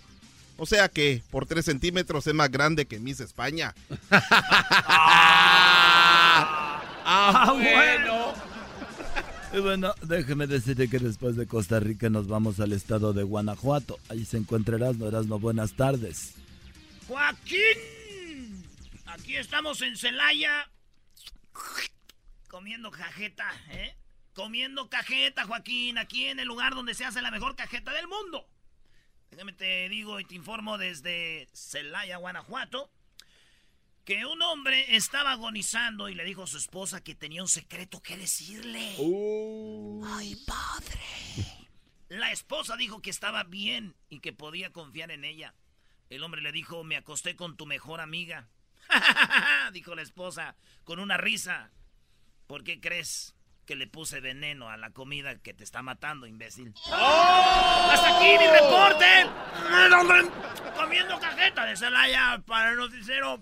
O 0.60 0.66
sea 0.66 0.89
que 0.89 1.24
por 1.32 1.45
3 1.45 1.64
centímetros 1.64 2.28
es 2.28 2.34
más 2.34 2.51
grande 2.51 2.86
que 2.86 2.99
Miss 2.99 3.20
España. 3.22 3.74
Ah, 7.12 7.53
bueno. 7.53 8.34
Y 9.51 9.60
bueno, 9.62 9.95
déjeme 10.03 10.45
decirle 10.45 10.88
que 10.88 10.99
después 10.99 11.36
de 11.36 11.47
Costa 11.47 11.80
Rica 11.80 12.07
nos 12.07 12.28
vamos 12.28 12.60
al 12.60 12.72
estado 12.72 13.14
de 13.14 13.24
Guanajuato. 13.24 13.97
Ahí 14.10 14.26
se 14.26 14.38
encuentra 14.38 14.76
Erasmo. 14.76 15.07
Erasmo, 15.07 15.39
buenas 15.39 15.74
tardes. 15.74 16.36
Joaquín, 17.07 18.64
aquí 19.07 19.38
estamos 19.38 19.82
en 19.82 19.97
Celaya 19.97 20.70
comiendo 22.47 22.91
cajeta, 22.91 23.51
¿eh? 23.72 23.95
Comiendo 24.34 24.88
cajeta, 24.88 25.45
Joaquín, 25.45 25.97
aquí 25.97 26.28
en 26.28 26.39
el 26.39 26.47
lugar 26.47 26.76
donde 26.76 26.93
se 26.93 27.05
hace 27.05 27.24
la 27.24 27.32
mejor 27.32 27.55
cajeta 27.55 27.91
del 27.91 28.07
mundo. 28.07 28.45
Déjame 29.32 29.54
te 29.54 29.88
digo 29.90 30.20
y 30.20 30.26
te 30.26 30.36
informo 30.36 30.78
desde 30.78 31.48
Celaya, 31.54 32.18
Guanajuato, 32.18 32.92
que 34.04 34.26
un 34.26 34.42
hombre 34.42 34.96
estaba 34.96 35.34
agonizando 35.34 36.10
y 36.10 36.16
le 36.16 36.26
dijo 36.26 36.44
a 36.44 36.48
su 36.48 36.58
esposa 36.58 37.04
que 37.04 37.16
tenía 37.16 37.42
un 37.44 37.48
secreto 37.48 38.02
que 38.02 38.18
decirle. 38.18 38.96
Ay, 40.04 40.36
padre. 40.48 41.00
La 42.10 42.32
esposa 42.32 42.76
dijo 42.76 43.02
que 43.02 43.12
estaba 43.12 43.44
bien 43.44 43.96
y 44.10 44.20
que 44.20 44.34
podía 44.34 44.72
confiar 44.72 45.12
en 45.12 45.24
ella. 45.24 45.54
El 46.10 46.24
hombre 46.24 46.42
le 46.42 46.52
dijo, 46.52 46.84
me 46.84 46.98
acosté 46.98 47.36
con 47.36 47.56
tu 47.56 47.68
mejor 47.68 48.02
amiga. 48.02 48.50
dijo 49.74 49.94
la 49.94 50.02
esposa, 50.02 50.56
con 50.84 51.00
una 51.00 51.18
risa. 51.18 51.72
¿Por 52.48 52.64
qué 52.64 52.82
crees 52.82 53.36
que 53.70 53.76
le 53.76 53.86
puse 53.86 54.20
veneno 54.20 54.67
a 54.67 54.78
la 54.78 54.89
comida 54.89 55.36
que 55.36 55.53
te 55.53 55.63
está 55.63 55.84
matando, 55.84 56.26
imbécil? 56.26 56.74
¡Hasta 56.91 58.17
aquí 58.17 58.32
mi 58.39 58.47
reporte! 58.47 59.05
Comiendo 60.76 61.20
cajeta 61.20 61.65
de 61.65 61.78
Celaya 61.78 62.41
para 62.47 62.72
el 62.72 62.78
noticiero. 62.78 63.39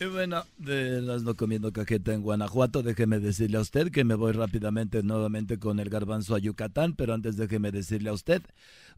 Y 0.00 0.04
bueno, 0.06 0.46
de 0.56 1.02
las 1.02 1.22
no 1.22 1.34
comiendo 1.34 1.70
cajeta 1.70 2.14
en 2.14 2.22
Guanajuato, 2.22 2.82
déjeme 2.82 3.18
decirle 3.18 3.58
a 3.58 3.60
usted 3.60 3.92
que 3.92 4.04
me 4.04 4.14
voy 4.14 4.32
rápidamente 4.32 5.02
nuevamente 5.02 5.58
con 5.58 5.80
el 5.80 5.90
garbanzo 5.90 6.34
a 6.34 6.38
Yucatán, 6.38 6.94
pero 6.94 7.12
antes 7.12 7.36
déjeme 7.36 7.72
decirle 7.72 8.08
a 8.08 8.14
usted, 8.14 8.40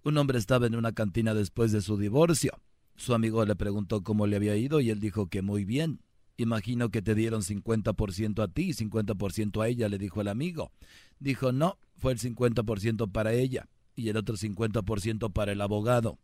un 0.04 0.18
hombre 0.18 0.38
estaba 0.38 0.68
en 0.68 0.76
una 0.76 0.92
cantina 0.92 1.34
después 1.34 1.72
de 1.72 1.82
su 1.82 1.98
divorcio. 1.98 2.52
Su 2.94 3.12
amigo 3.12 3.44
le 3.44 3.56
preguntó 3.56 4.04
cómo 4.04 4.28
le 4.28 4.36
había 4.36 4.54
ido 4.54 4.80
y 4.80 4.90
él 4.90 5.00
dijo 5.00 5.26
que 5.26 5.42
muy 5.42 5.64
bien. 5.64 5.98
Imagino 6.36 6.90
que 6.90 7.02
te 7.02 7.14
dieron 7.14 7.42
50% 7.42 8.42
a 8.42 8.48
ti 8.48 8.70
y 8.70 8.72
50% 8.72 9.62
a 9.62 9.68
ella, 9.68 9.88
le 9.88 9.98
dijo 9.98 10.20
el 10.20 10.28
amigo. 10.28 10.72
Dijo, 11.18 11.52
no, 11.52 11.78
fue 11.98 12.12
el 12.12 12.18
50% 12.18 13.10
para 13.12 13.32
ella 13.32 13.68
y 13.94 14.08
el 14.08 14.16
otro 14.16 14.36
50% 14.36 15.32
para 15.32 15.52
el 15.52 15.60
abogado. 15.60 16.18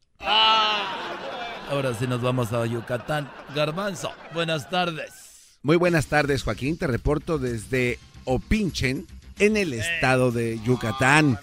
Ahora 1.71 1.95
sí 1.95 2.07
nos 2.07 2.23
vamos 2.23 2.53
a 2.53 2.65
Yucatán. 2.67 3.31
Garbanzo, 3.55 4.11
buenas 4.33 4.71
tardes. 4.71 5.59
Muy 5.63 5.77
buenas 5.77 6.07
tardes, 6.07 6.43
Joaquín. 6.43 6.79
Te 6.79 6.87
reporto 6.87 7.39
desde 7.39 7.99
Opinchen, 8.25 9.07
en 9.39 9.57
el 9.57 9.73
estado 9.75 10.33
de 10.33 10.61
Yucatán. 10.65 11.39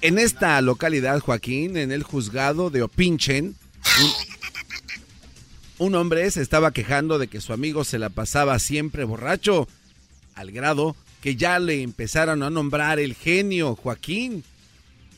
En 0.00 0.18
esta 0.18 0.60
localidad, 0.60 1.20
Joaquín, 1.20 1.76
en 1.76 1.90
el 1.90 2.02
juzgado 2.02 2.70
de 2.70 2.82
Opinchen, 2.82 3.56
un, 5.78 5.94
hombre 5.94 6.30
se 6.30 6.42
estaba 6.42 6.72
quejando 6.72 7.18
de 7.18 7.28
que 7.28 7.40
su 7.40 7.52
amigo 7.52 7.84
se 7.84 7.98
la 7.98 8.08
pasaba 8.08 8.58
siempre 8.58 9.04
borracho, 9.04 9.68
al 10.34 10.52
grado 10.52 10.96
que 11.20 11.36
ya 11.36 11.58
le 11.58 11.82
empezaron 11.82 12.42
a 12.42 12.50
nombrar 12.50 12.98
el 12.98 13.14
genio, 13.14 13.74
Joaquín. 13.74 14.44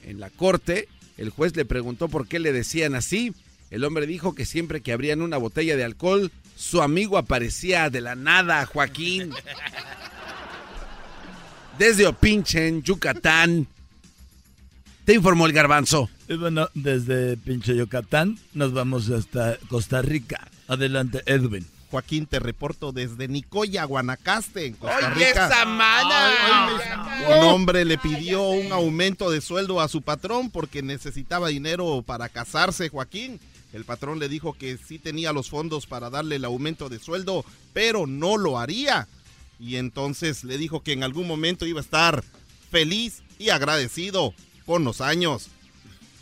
En 0.05 0.21
la 0.21 0.31
corte, 0.31 0.89
el 1.17 1.31
juez 1.31 1.55
le 1.57 1.65
preguntó 1.65 2.09
por 2.09 2.27
qué 2.27 2.39
le 2.39 2.53
decían 2.53 2.95
así. 2.95 3.35
El 3.71 3.85
hombre 3.85 4.07
dijo 4.07 4.35
que 4.35 4.47
siempre 4.47 4.81
que 4.81 4.93
abrían 4.93 5.21
una 5.21 5.37
botella 5.37 5.77
de 5.77 5.85
alcohol, 5.85 6.33
su 6.57 6.81
amigo 6.81 7.19
aparecía 7.19 7.91
de 7.91 8.01
la 8.01 8.15
nada, 8.15 8.65
Joaquín. 8.65 9.33
Desde 11.79 12.07
Opinchen, 12.07 12.83
Yucatán. 12.83 13.67
Te 15.05 15.15
informó 15.15 15.47
el 15.47 15.53
garbanzo. 15.53 16.09
Y 16.29 16.37
bueno, 16.37 16.69
desde 16.75 17.37
pinche 17.39 17.75
Yucatán 17.75 18.39
nos 18.53 18.73
vamos 18.73 19.09
hasta 19.11 19.57
Costa 19.69 20.03
Rica. 20.03 20.49
Adelante, 20.67 21.23
Edwin. 21.27 21.67
Joaquín, 21.91 22.27
te 22.27 22.39
reporto 22.39 22.93
desde 22.93 23.29
Nicoya, 23.29 23.85
Guanacaste, 23.85 24.67
en 24.67 24.75
Costa 24.75 25.11
Oye, 25.15 25.27
Rica. 25.29 25.47
esa 25.47 25.65
mana. 25.65 26.69
Un 27.29 27.47
hombre 27.47 27.87
le 27.87 27.97
pidió 27.97 28.43
un 28.43 28.73
aumento 28.73 29.31
de 29.31 29.41
sueldo 29.41 29.81
a 29.81 29.89
su 29.89 30.03
patrón 30.03 30.51
porque 30.51 30.83
necesitaba 30.83 31.49
dinero 31.49 32.03
para 32.07 32.29
casarse, 32.29 32.91
Joaquín. 32.91 33.41
El 33.73 33.85
patrón 33.87 34.19
le 34.19 34.29
dijo 34.29 34.53
que 34.53 34.77
sí 34.77 34.99
tenía 34.99 35.33
los 35.33 35.49
fondos 35.49 35.87
para 35.87 36.11
darle 36.11 36.37
el 36.37 36.45
aumento 36.45 36.91
de 36.91 36.99
sueldo, 36.99 37.43
pero 37.73 38.07
no 38.07 38.37
lo 38.37 38.59
haría. 38.59 39.09
Y 39.59 39.77
entonces 39.77 40.45
le 40.45 40.59
dijo 40.59 40.83
que 40.83 40.93
en 40.93 41.03
algún 41.05 41.27
momento 41.27 41.65
iba 41.67 41.81
a 41.81 41.83
estar 41.85 42.23
feliz 42.71 43.23
y 43.39 43.49
agradecido 43.49 44.35
con 44.67 44.85
los 44.85 45.01
años. 45.01 45.49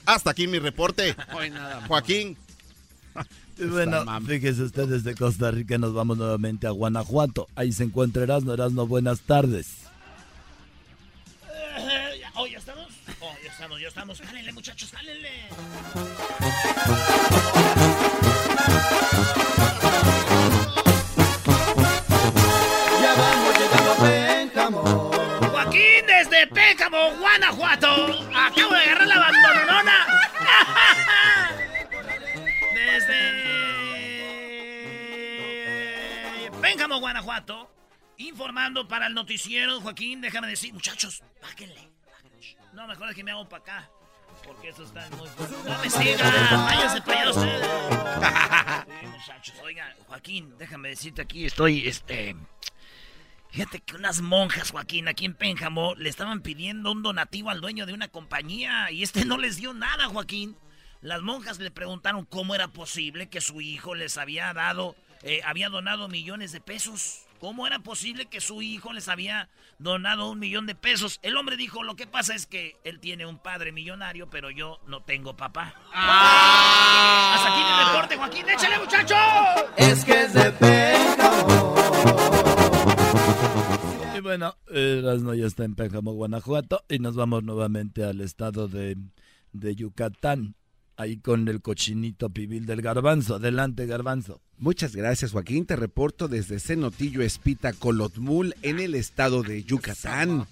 Hasta 0.07 0.31
aquí 0.31 0.47
mi 0.47 0.59
reporte. 0.59 1.15
Joaquín. 1.89 2.37
Y 3.59 3.65
bueno, 3.65 4.05
fíjese 4.27 4.65
usted 4.65 4.87
desde 4.87 5.15
Costa 5.15 5.51
Rica 5.51 5.79
nos 5.79 5.95
vamos 5.95 6.19
nuevamente 6.19 6.67
a 6.67 6.71
Guanajuato. 6.73 7.49
Ahí 7.55 7.73
se 7.73 7.85
encuentra 7.85 8.23
Erasmo. 8.23 8.53
Erasmo, 8.53 8.87
buenas 8.87 9.21
tardes. 9.21 9.87
Oh, 12.35 12.47
ya 12.47 12.59
estamos. 12.59 12.89
Oh, 13.19 13.35
ya 13.43 13.51
estamos, 13.51 13.81
ya 13.81 13.89
estamos. 13.89 14.21
Jálenle, 14.21 14.53
muchachos, 14.53 14.91
jálenle. 14.93 15.31
Pénjamo, 26.87 27.17
Guanajuato. 27.19 27.91
Acabo 28.33 28.71
de 28.71 28.79
agarrar 28.79 29.09
la 29.09 29.19
bandonona. 29.19 30.07
Desde 32.75 33.19
eh, 36.45 36.51
Pénjamo, 36.61 37.01
Guanajuato. 37.01 37.73
Informando 38.19 38.87
para 38.87 39.09
el 39.09 39.15
noticiero, 39.15 39.81
Joaquín, 39.81 40.21
déjame 40.21 40.47
decir, 40.47 40.73
muchachos, 40.73 41.25
báquenle. 41.43 41.91
No, 42.73 42.87
mejor 42.87 43.11
es 43.11 43.17
que 43.17 43.25
me 43.25 43.33
hago 43.33 43.49
para 43.49 43.63
acá. 43.63 43.91
Porque 44.45 44.69
eso 44.69 44.85
está 44.85 45.09
muy 45.11 45.29
fuerte. 45.29 45.57
¡No 45.69 45.79
me 45.79 45.91
sigan! 45.91 46.67
¡Váyanse 46.67 47.03
para 47.03 47.21
allá 47.21 47.31
ustedes! 47.31 47.57
Sí, 49.01 49.07
muchachos, 49.07 49.57
oigan, 49.65 49.93
Joaquín, 50.07 50.57
déjame 50.57 50.91
decirte 50.91 51.23
aquí, 51.23 51.47
estoy, 51.47 51.89
este... 51.89 52.37
Fíjate 53.57 53.81
que 53.81 53.97
unas 53.97 54.21
monjas, 54.21 54.71
Joaquín, 54.71 55.09
aquí 55.09 55.25
en 55.25 55.33
Pénjamo, 55.33 55.95
le 55.95 56.11
estaban 56.11 56.43
pidiendo 56.43 56.93
un 56.93 57.03
donativo 57.03 57.49
al 57.49 57.63
dueño 57.63 57.87
de 57.87 57.95
una 57.95 58.09
compañía 58.09 58.91
y 58.91 59.03
este 59.03 59.25
no 59.25 59.39
les 59.39 59.57
dio 59.57 59.73
nada, 59.73 60.09
Joaquín. 60.09 60.59
Las 61.01 61.23
monjas 61.23 61.59
le 61.59 61.71
preguntaron 61.71 62.27
cómo 62.27 62.55
era 62.55 62.69
posible 62.69 63.31
que 63.31 63.41
su 63.41 63.63
hijo 63.63 63.95
les 63.95 64.19
había 64.19 64.53
dado, 64.53 64.95
eh, 65.23 65.41
había 65.47 65.71
donado 65.71 66.07
millones 66.09 66.53
de 66.53 66.61
pesos. 66.61 67.23
¿Cómo 67.41 67.67
era 67.67 67.79
posible 67.79 68.27
que 68.27 68.43
su 68.43 68.61
hijo 68.61 68.93
les 68.93 69.09
había 69.09 69.49
donado 69.79 70.29
un 70.29 70.39
millón 70.39 70.67
de 70.67 70.75
pesos? 70.75 71.19
El 71.23 71.39
hombre 71.39 71.57
dijo, 71.57 71.83
lo 71.83 71.97
que 71.97 72.07
pasa 72.07 72.35
es 72.35 72.45
que 72.45 72.77
él 72.85 73.01
tiene 73.01 73.25
un 73.25 73.39
padre 73.39 73.73
millonario, 73.73 74.29
pero 74.29 74.51
yo 74.51 74.83
no 74.87 75.03
tengo 75.03 75.35
papá. 75.35 75.75
Hasta 75.95 77.55
aquí 77.55 77.63
mi 77.63 77.91
reporte, 77.91 78.17
Joaquín. 78.19 78.49
¡Échale, 78.51 78.79
muchacho! 78.81 79.17
Es 79.79 80.05
que 80.05 80.25
es 80.25 80.35
de 80.35 80.53
Y 84.17 84.21
bueno, 84.21 84.57
Erasmo 84.71 85.35
ya 85.35 85.47
está 85.47 85.65
en 85.65 85.75
Pénjamo, 85.75 86.15
Guanajuato, 86.15 86.83
y 86.89 87.01
nos 87.01 87.17
vamos 87.17 87.45
nuevamente 87.45 88.03
al 88.03 88.23
estado 88.23 88.67
de, 88.67 88.97
de 89.53 89.75
Yucatán, 89.75 90.55
ahí 90.97 91.19
con 91.19 91.47
el 91.49 91.61
cochinito 91.61 92.31
pibil 92.31 92.65
del 92.65 92.81
garbanzo. 92.81 93.35
Adelante, 93.35 93.85
garbanzo. 93.85 94.41
Muchas 94.57 94.97
gracias, 94.97 95.33
Joaquín. 95.33 95.67
Te 95.67 95.77
reporto 95.77 96.29
desde 96.29 96.61
Cenotillo 96.61 97.21
Espita, 97.21 97.75
Colotmul, 97.75 98.55
en 98.63 98.81
el 98.81 98.95
estado 98.95 99.43
de 99.43 99.63
Yucatán. 99.65 100.47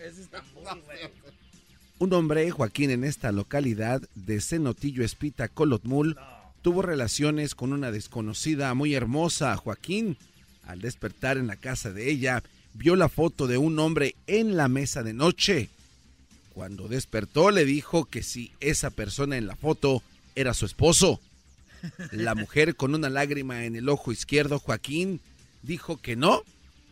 Un 1.99 2.13
hombre, 2.13 2.51
Joaquín, 2.51 2.91
en 2.91 3.03
esta 3.03 3.33
localidad 3.33 4.03
de 4.15 4.43
Cenotillo 4.43 5.03
Espita, 5.05 5.49
Colotmul, 5.49 6.19
tuvo 6.61 6.83
relaciones 6.83 7.55
con 7.55 7.73
una 7.73 7.91
desconocida 7.91 8.75
muy 8.75 8.95
hermosa, 8.95 9.57
Joaquín. 9.57 10.19
Al 10.65 10.81
despertar 10.81 11.39
en 11.39 11.47
la 11.47 11.57
casa 11.57 11.93
de 11.93 12.11
ella, 12.11 12.43
vio 12.75 12.97
la 12.97 13.09
foto 13.09 13.47
de 13.47 13.57
un 13.57 13.79
hombre 13.79 14.17
en 14.27 14.57
la 14.57 14.69
mesa 14.69 15.03
de 15.03 15.15
noche. 15.15 15.71
Cuando 16.53 16.89
despertó, 16.89 17.51
le 17.51 17.65
dijo 17.65 18.05
que 18.05 18.23
si 18.23 18.53
esa 18.61 18.91
persona 18.91 19.37
en 19.37 19.47
la 19.47 19.57
foto 19.57 20.03
era 20.35 20.55
su 20.55 20.67
esposo. 20.67 21.21
La 22.13 22.35
mujer 22.35 22.77
con 22.77 22.95
una 22.95 23.11
lágrima 23.11 23.65
en 23.65 23.77
el 23.77 23.89
ojo 23.89 24.13
izquierdo, 24.13 24.59
Joaquín, 24.59 25.21
dijo 25.63 25.97
que 25.97 26.17
no, 26.17 26.43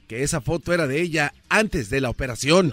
que 0.09 0.23
esa 0.23 0.41
foto 0.41 0.73
era 0.73 0.87
de 0.87 1.01
ella 1.01 1.33
antes 1.49 1.91
de 1.91 2.01
la 2.01 2.11
operación. 2.11 2.73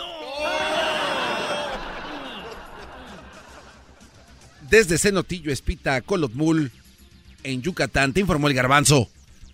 Desde 4.69 4.97
Cenotillo 4.97 5.51
Espita, 5.51 6.01
Colotmul, 6.01 6.71
en 7.43 7.61
Yucatán, 7.61 8.13
te 8.13 8.19
informó 8.19 8.47
el 8.47 8.53
garbanzo. 8.53 9.09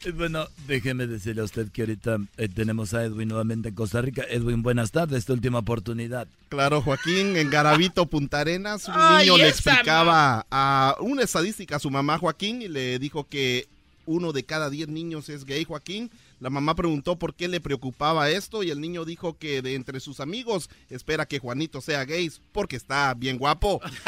Y 0.06 0.12
bueno, 0.12 0.48
déjeme 0.68 1.08
decirle 1.08 1.42
a 1.42 1.46
usted 1.46 1.72
que 1.72 1.82
ahorita 1.82 2.18
eh, 2.38 2.48
tenemos 2.48 2.94
a 2.94 3.04
Edwin 3.04 3.28
nuevamente 3.28 3.70
en 3.70 3.76
Costa 3.76 4.04
Rica. 4.04 4.24
Edwin, 4.30 4.62
buenas 4.62 4.92
tardes, 4.92 5.18
esta 5.18 5.34
última 5.34 5.58
oportunidad. 5.60 6.28
Claro, 6.50 6.84
Joaquín, 6.84 7.36
en 7.36 7.50
Garavito, 7.50 8.06
Punta 8.06 8.42
Arenas, 8.42 8.88
un 8.88 8.94
Ay, 8.96 9.26
niño 9.26 9.38
le 9.38 9.50
explicaba 9.50 10.46
a 10.52 10.96
una 11.00 11.24
estadística 11.24 11.78
a 11.78 11.80
su 11.80 11.90
mamá, 11.90 12.20
Joaquín, 12.20 12.62
y 12.62 12.68
le 12.68 13.00
dijo 13.00 13.26
que 13.28 13.68
uno 14.06 14.32
de 14.32 14.44
cada 14.44 14.70
diez 14.70 14.88
niños 14.88 15.28
es 15.30 15.44
gay, 15.44 15.64
Joaquín. 15.64 16.12
La 16.40 16.52
mamá 16.52 16.76
preguntó 16.76 17.16
por 17.16 17.34
qué 17.34 17.48
le 17.48 17.60
preocupaba 17.60 18.30
esto 18.30 18.62
y 18.62 18.70
el 18.70 18.82
niño 18.82 19.06
dijo 19.06 19.40
que 19.40 19.64
de 19.64 19.74
entre 19.74 20.00
sus 20.00 20.20
amigos 20.20 20.70
espera 20.92 21.26
que 21.26 21.40
Juanito 21.40 21.82
sea 21.82 22.06
gay 22.06 22.32
porque 22.52 22.76
está 22.76 23.12
bien 23.16 23.40
guapo. 23.40 23.82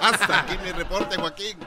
Hasta 0.00 0.40
aquí 0.40 0.54
mi 0.64 0.72
reporte, 0.72 1.16
Joaquín. 1.16 1.58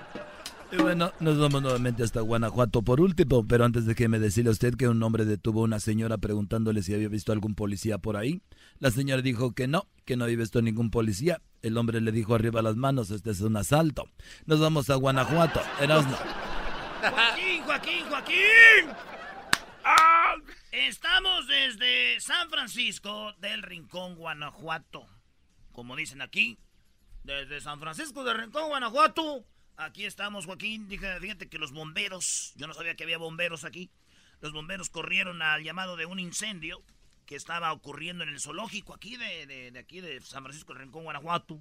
Y 0.74 0.82
bueno, 0.82 1.12
nos 1.20 1.38
vamos 1.38 1.62
nuevamente 1.62 2.02
hasta 2.02 2.22
Guanajuato 2.22 2.82
por 2.82 3.00
último, 3.00 3.48
pero 3.48 3.64
antes 3.64 3.86
déjeme 3.86 4.18
decirle 4.18 4.50
a 4.50 4.54
usted 4.54 4.74
que 4.74 4.88
un 4.88 5.04
hombre 5.04 5.24
detuvo 5.24 5.62
a 5.62 5.66
una 5.66 5.80
señora 5.80 6.18
preguntándole 6.18 6.82
si 6.82 6.96
había 6.96 7.10
visto 7.10 7.32
algún 7.32 7.54
policía 7.54 8.00
por 8.00 8.18
ahí. 8.18 8.42
La 8.80 8.90
señora 8.90 9.22
dijo 9.22 9.54
que 9.54 9.68
no, 9.68 9.88
que 10.04 10.18
no 10.18 10.24
había 10.24 10.38
visto 10.38 10.64
ningún 10.64 10.90
policía. 10.90 11.44
El 11.62 11.78
hombre 11.78 12.02
le 12.02 12.12
dijo 12.12 12.34
arriba 12.34 12.64
las 12.64 12.76
manos, 12.76 13.12
este 13.12 13.30
es 13.30 13.42
un 13.42 13.56
asalto. 13.56 14.10
Nos 14.48 14.60
vamos 14.60 14.90
a 14.90 14.96
Guanajuato. 14.96 15.62
Erasmo. 15.80 16.18
Joaquín, 17.02 17.64
Joaquín, 17.66 18.06
Joaquín. 18.10 18.90
Estamos 20.72 21.46
desde 21.48 22.20
San 22.20 22.50
Francisco 22.50 23.34
del 23.40 23.62
Rincón, 23.62 24.16
Guanajuato. 24.16 25.06
Como 25.72 25.96
dicen 25.96 26.24
aquí, 26.24 26.58
desde 27.24 27.62
San 27.62 27.80
Francisco 27.80 28.24
del 28.24 28.40
Rincón, 28.40 28.70
Guanajuato. 28.70 29.46
Aquí 29.78 30.06
estamos, 30.06 30.46
Joaquín. 30.46 30.88
Dije, 30.88 31.20
fíjate 31.20 31.50
que 31.50 31.58
los 31.58 31.72
bomberos, 31.72 32.54
yo 32.56 32.68
no 32.68 32.74
sabía 32.74 32.96
que 32.96 33.04
había 33.04 33.18
bomberos 33.18 33.64
aquí. 33.64 33.90
Los 34.42 34.52
bomberos 34.54 34.90
corrieron 34.90 35.42
al 35.42 35.64
llamado 35.64 35.96
de 35.96 36.06
un 36.06 36.20
incendio 36.20 36.84
que 37.26 37.36
estaba 37.36 37.72
ocurriendo 37.72 38.24
en 38.24 38.30
el 38.30 38.40
zoológico 38.40 38.94
aquí 38.94 39.16
de, 39.18 39.46
de- 39.48 39.72
de 39.72 39.80
aquí 39.80 40.02
de 40.02 40.20
San 40.22 40.44
Francisco 40.44 40.74
del 40.74 40.84
Rincón, 40.84 41.04
Guanajuato. 41.06 41.60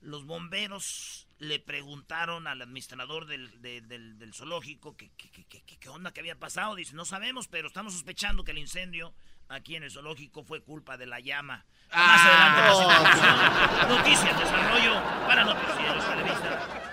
Los 0.00 0.24
bomberos 0.24 1.26
le 1.38 1.58
preguntaron 1.60 2.46
al 2.46 2.62
administrador 2.62 3.26
del, 3.26 3.60
de- 3.60 3.80
del- 3.82 4.18
del 4.18 4.34
zoológico 4.34 4.96
que, 4.96 5.10
que- 5.16 5.30
que- 5.30 5.44
que- 5.62 5.76
qué 5.78 5.88
onda 5.88 6.12
que 6.12 6.20
había 6.20 6.38
pasado. 6.38 6.74
Dice, 6.74 6.94
no 6.94 7.04
sabemos, 7.04 7.46
pero 7.48 7.68
estamos 7.68 7.92
sospechando 7.92 8.42
que 8.44 8.52
el 8.52 8.58
incendio 8.58 9.14
aquí 9.48 9.76
en 9.76 9.82
el 9.84 9.90
zoológico 9.90 10.42
fue 10.42 10.62
culpa 10.62 10.96
de 10.96 11.06
la 11.06 11.20
llama. 11.20 11.64
Más 11.92 12.20
adelante, 12.22 12.72
información. 12.72 13.88
Noticias, 13.98 14.38
desarrollo 14.40 14.94
para 15.26 15.44
Noticieros 15.44 16.04
Televisa. 16.08 16.92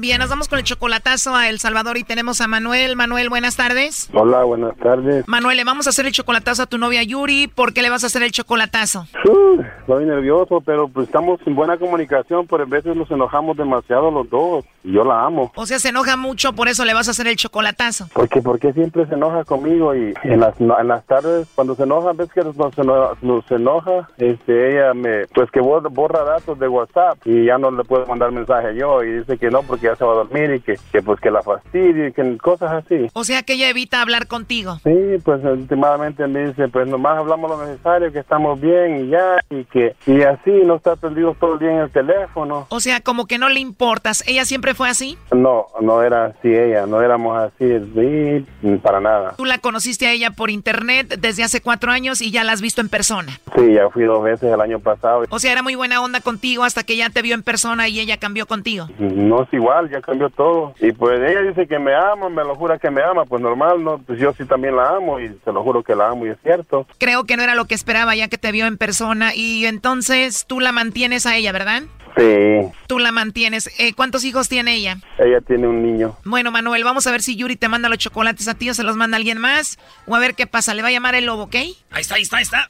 Bien, 0.00 0.20
nos 0.20 0.30
vamos 0.30 0.46
con 0.46 0.60
el 0.60 0.64
chocolatazo 0.64 1.34
a 1.34 1.48
El 1.48 1.58
Salvador 1.58 1.96
y 1.96 2.04
tenemos 2.04 2.40
a 2.40 2.46
Manuel. 2.46 2.94
Manuel, 2.94 3.28
buenas 3.28 3.56
tardes. 3.56 4.08
Hola, 4.12 4.44
buenas 4.44 4.76
tardes. 4.76 5.26
Manuel, 5.26 5.56
le 5.56 5.64
vamos 5.64 5.88
a 5.88 5.90
hacer 5.90 6.06
el 6.06 6.12
chocolatazo 6.12 6.62
a 6.62 6.66
tu 6.66 6.78
novia 6.78 7.02
Yuri. 7.02 7.48
¿Por 7.48 7.72
qué 7.72 7.82
le 7.82 7.90
vas 7.90 8.04
a 8.04 8.06
hacer 8.06 8.22
el 8.22 8.30
chocolatazo? 8.30 9.08
Uh, 9.24 9.60
estoy 9.80 10.04
nervioso, 10.04 10.60
pero 10.64 10.86
pues 10.86 11.08
estamos 11.08 11.40
en 11.46 11.56
buena 11.56 11.76
comunicación, 11.78 12.46
pero 12.46 12.62
a 12.62 12.66
veces 12.66 12.94
nos 12.94 13.10
enojamos 13.10 13.56
demasiado 13.56 14.12
los 14.12 14.30
dos. 14.30 14.64
Y 14.84 14.92
yo 14.92 15.02
la 15.02 15.24
amo. 15.24 15.50
O 15.56 15.66
sea, 15.66 15.80
se 15.80 15.88
enoja 15.88 16.16
mucho, 16.16 16.52
por 16.52 16.68
eso 16.68 16.84
le 16.84 16.94
vas 16.94 17.08
a 17.08 17.10
hacer 17.10 17.26
el 17.26 17.34
chocolatazo. 17.34 18.06
Porque, 18.14 18.40
porque 18.40 18.72
siempre 18.72 19.04
se 19.06 19.14
enoja 19.14 19.42
conmigo 19.42 19.96
y 19.96 20.14
en 20.22 20.38
las, 20.38 20.60
en 20.60 20.88
las 20.88 21.04
tardes 21.06 21.48
cuando 21.56 21.74
se 21.74 21.82
enoja, 21.82 22.12
ves 22.12 22.32
que 22.32 22.42
nos, 22.42 22.56
nos 22.56 22.78
enoja, 22.78 23.16
nos 23.20 23.50
enoja, 23.50 24.08
este, 24.16 24.74
ella 24.74 24.94
me, 24.94 25.26
pues 25.34 25.50
que 25.50 25.60
borra, 25.60 25.88
borra 25.88 26.22
datos 26.22 26.56
de 26.60 26.68
WhatsApp 26.68 27.18
y 27.24 27.46
ya 27.46 27.58
no 27.58 27.72
le 27.72 27.82
puedo 27.82 28.06
mandar 28.06 28.30
mensaje 28.30 28.76
yo 28.76 29.02
y 29.02 29.18
dice 29.18 29.36
que 29.36 29.50
no 29.50 29.62
porque 29.62 29.87
ya 29.88 29.96
se 29.96 30.04
va 30.04 30.12
a 30.12 30.16
dormir 30.16 30.54
y 30.54 30.60
que, 30.60 30.78
que 30.92 31.02
pues 31.02 31.20
que 31.20 31.30
la 31.30 31.42
fastidia 31.42 32.08
y 32.08 32.12
que 32.12 32.38
cosas 32.38 32.84
así. 32.84 33.08
O 33.12 33.24
sea, 33.24 33.42
que 33.42 33.54
ella 33.54 33.70
evita 33.70 34.02
hablar 34.02 34.26
contigo. 34.26 34.78
Sí, 34.84 35.18
pues 35.24 35.42
últimamente 35.44 36.26
me 36.26 36.48
dice, 36.48 36.68
pues 36.68 36.86
nomás 36.86 37.18
hablamos 37.18 37.50
lo 37.50 37.66
necesario, 37.66 38.12
que 38.12 38.18
estamos 38.18 38.60
bien 38.60 39.06
y 39.06 39.08
ya, 39.08 39.40
y 39.50 39.64
que, 39.64 39.94
y 40.06 40.22
así, 40.22 40.50
no 40.64 40.76
está 40.76 40.96
perdido 40.96 41.34
todo 41.38 41.54
el 41.54 41.60
día 41.60 41.70
en 41.70 41.78
el 41.78 41.90
teléfono. 41.90 42.66
O 42.70 42.80
sea, 42.80 43.00
como 43.00 43.26
que 43.26 43.38
no 43.38 43.48
le 43.48 43.60
importas. 43.60 44.24
¿Ella 44.26 44.44
siempre 44.44 44.74
fue 44.74 44.88
así? 44.88 45.18
No, 45.32 45.66
no 45.80 46.02
era 46.02 46.26
así 46.26 46.48
ella, 46.48 46.86
no 46.86 47.02
éramos 47.02 47.38
así, 47.38 47.66
sí, 47.94 48.78
para 48.82 49.00
nada. 49.00 49.34
Tú 49.36 49.44
la 49.44 49.58
conociste 49.58 50.06
a 50.06 50.12
ella 50.12 50.30
por 50.30 50.50
internet 50.50 51.16
desde 51.18 51.44
hace 51.44 51.60
cuatro 51.60 51.90
años 51.90 52.20
y 52.20 52.30
ya 52.30 52.44
la 52.44 52.52
has 52.52 52.60
visto 52.60 52.80
en 52.80 52.88
persona. 52.88 53.40
Sí, 53.56 53.72
ya 53.72 53.88
fui 53.90 54.04
dos 54.04 54.22
veces 54.22 54.52
el 54.52 54.60
año 54.60 54.78
pasado. 54.78 55.24
O 55.30 55.38
sea, 55.38 55.52
era 55.52 55.62
muy 55.62 55.74
buena 55.74 56.00
onda 56.00 56.20
contigo 56.20 56.64
hasta 56.64 56.82
que 56.82 56.96
ya 56.96 57.10
te 57.10 57.22
vio 57.22 57.34
en 57.34 57.42
persona 57.42 57.88
y 57.88 58.00
ella 58.00 58.18
cambió 58.18 58.46
contigo. 58.46 58.88
No 58.98 59.42
es 59.42 59.52
igual, 59.52 59.77
normal, 59.78 59.90
ya 59.90 60.00
cambió 60.00 60.30
todo. 60.30 60.74
Y 60.80 60.92
pues 60.92 61.20
ella 61.20 61.42
dice 61.42 61.66
que 61.66 61.78
me 61.78 61.94
ama, 61.94 62.28
me 62.28 62.42
lo 62.44 62.54
jura 62.54 62.78
que 62.78 62.90
me 62.90 63.02
ama, 63.02 63.24
pues 63.24 63.42
normal, 63.42 63.82
¿no? 63.82 63.98
Pues 63.98 64.18
yo 64.18 64.32
sí 64.32 64.44
también 64.44 64.76
la 64.76 64.90
amo 64.90 65.20
y 65.20 65.28
se 65.44 65.52
lo 65.52 65.62
juro 65.62 65.82
que 65.82 65.94
la 65.94 66.08
amo 66.08 66.26
y 66.26 66.30
es 66.30 66.38
cierto. 66.42 66.86
Creo 66.98 67.24
que 67.24 67.36
no 67.36 67.42
era 67.42 67.54
lo 67.54 67.66
que 67.66 67.74
esperaba 67.74 68.14
ya 68.14 68.28
que 68.28 68.38
te 68.38 68.52
vio 68.52 68.66
en 68.66 68.78
persona 68.78 69.34
y 69.34 69.66
entonces 69.66 70.46
tú 70.46 70.60
la 70.60 70.72
mantienes 70.72 71.26
a 71.26 71.36
ella, 71.36 71.52
¿verdad? 71.52 71.82
Sí, 72.16 72.72
Tú 72.88 72.98
la 72.98 73.12
mantienes. 73.12 73.70
Eh, 73.78 73.92
¿Cuántos 73.94 74.24
hijos 74.24 74.48
tiene 74.48 74.74
ella? 74.74 74.96
ella 75.18 75.40
tiene 75.40 75.68
un 75.68 75.82
niño. 75.82 76.16
Bueno, 76.24 76.50
Manuel, 76.50 76.82
vamos 76.82 77.06
a 77.06 77.12
ver 77.12 77.22
si 77.22 77.36
Yuri 77.36 77.54
te 77.54 77.68
manda 77.68 77.88
los 77.88 77.98
chocolates 77.98 78.48
a 78.48 78.54
ti 78.54 78.68
o 78.70 78.74
se 78.74 78.82
los 78.82 78.96
manda 78.96 79.16
alguien 79.16 79.38
más. 79.38 79.78
O 80.06 80.16
a 80.16 80.18
ver 80.18 80.34
qué 80.34 80.46
pasa. 80.48 80.74
Le 80.74 80.82
va 80.82 80.88
a 80.88 80.90
llamar 80.92 81.14
el 81.14 81.26
lobo, 81.26 81.44
¿ok? 81.44 81.54
Ahí 81.54 82.00
está, 82.00 82.16
ahí 82.16 82.22
está, 82.22 82.38
ahí 82.38 82.42
está. 82.42 82.68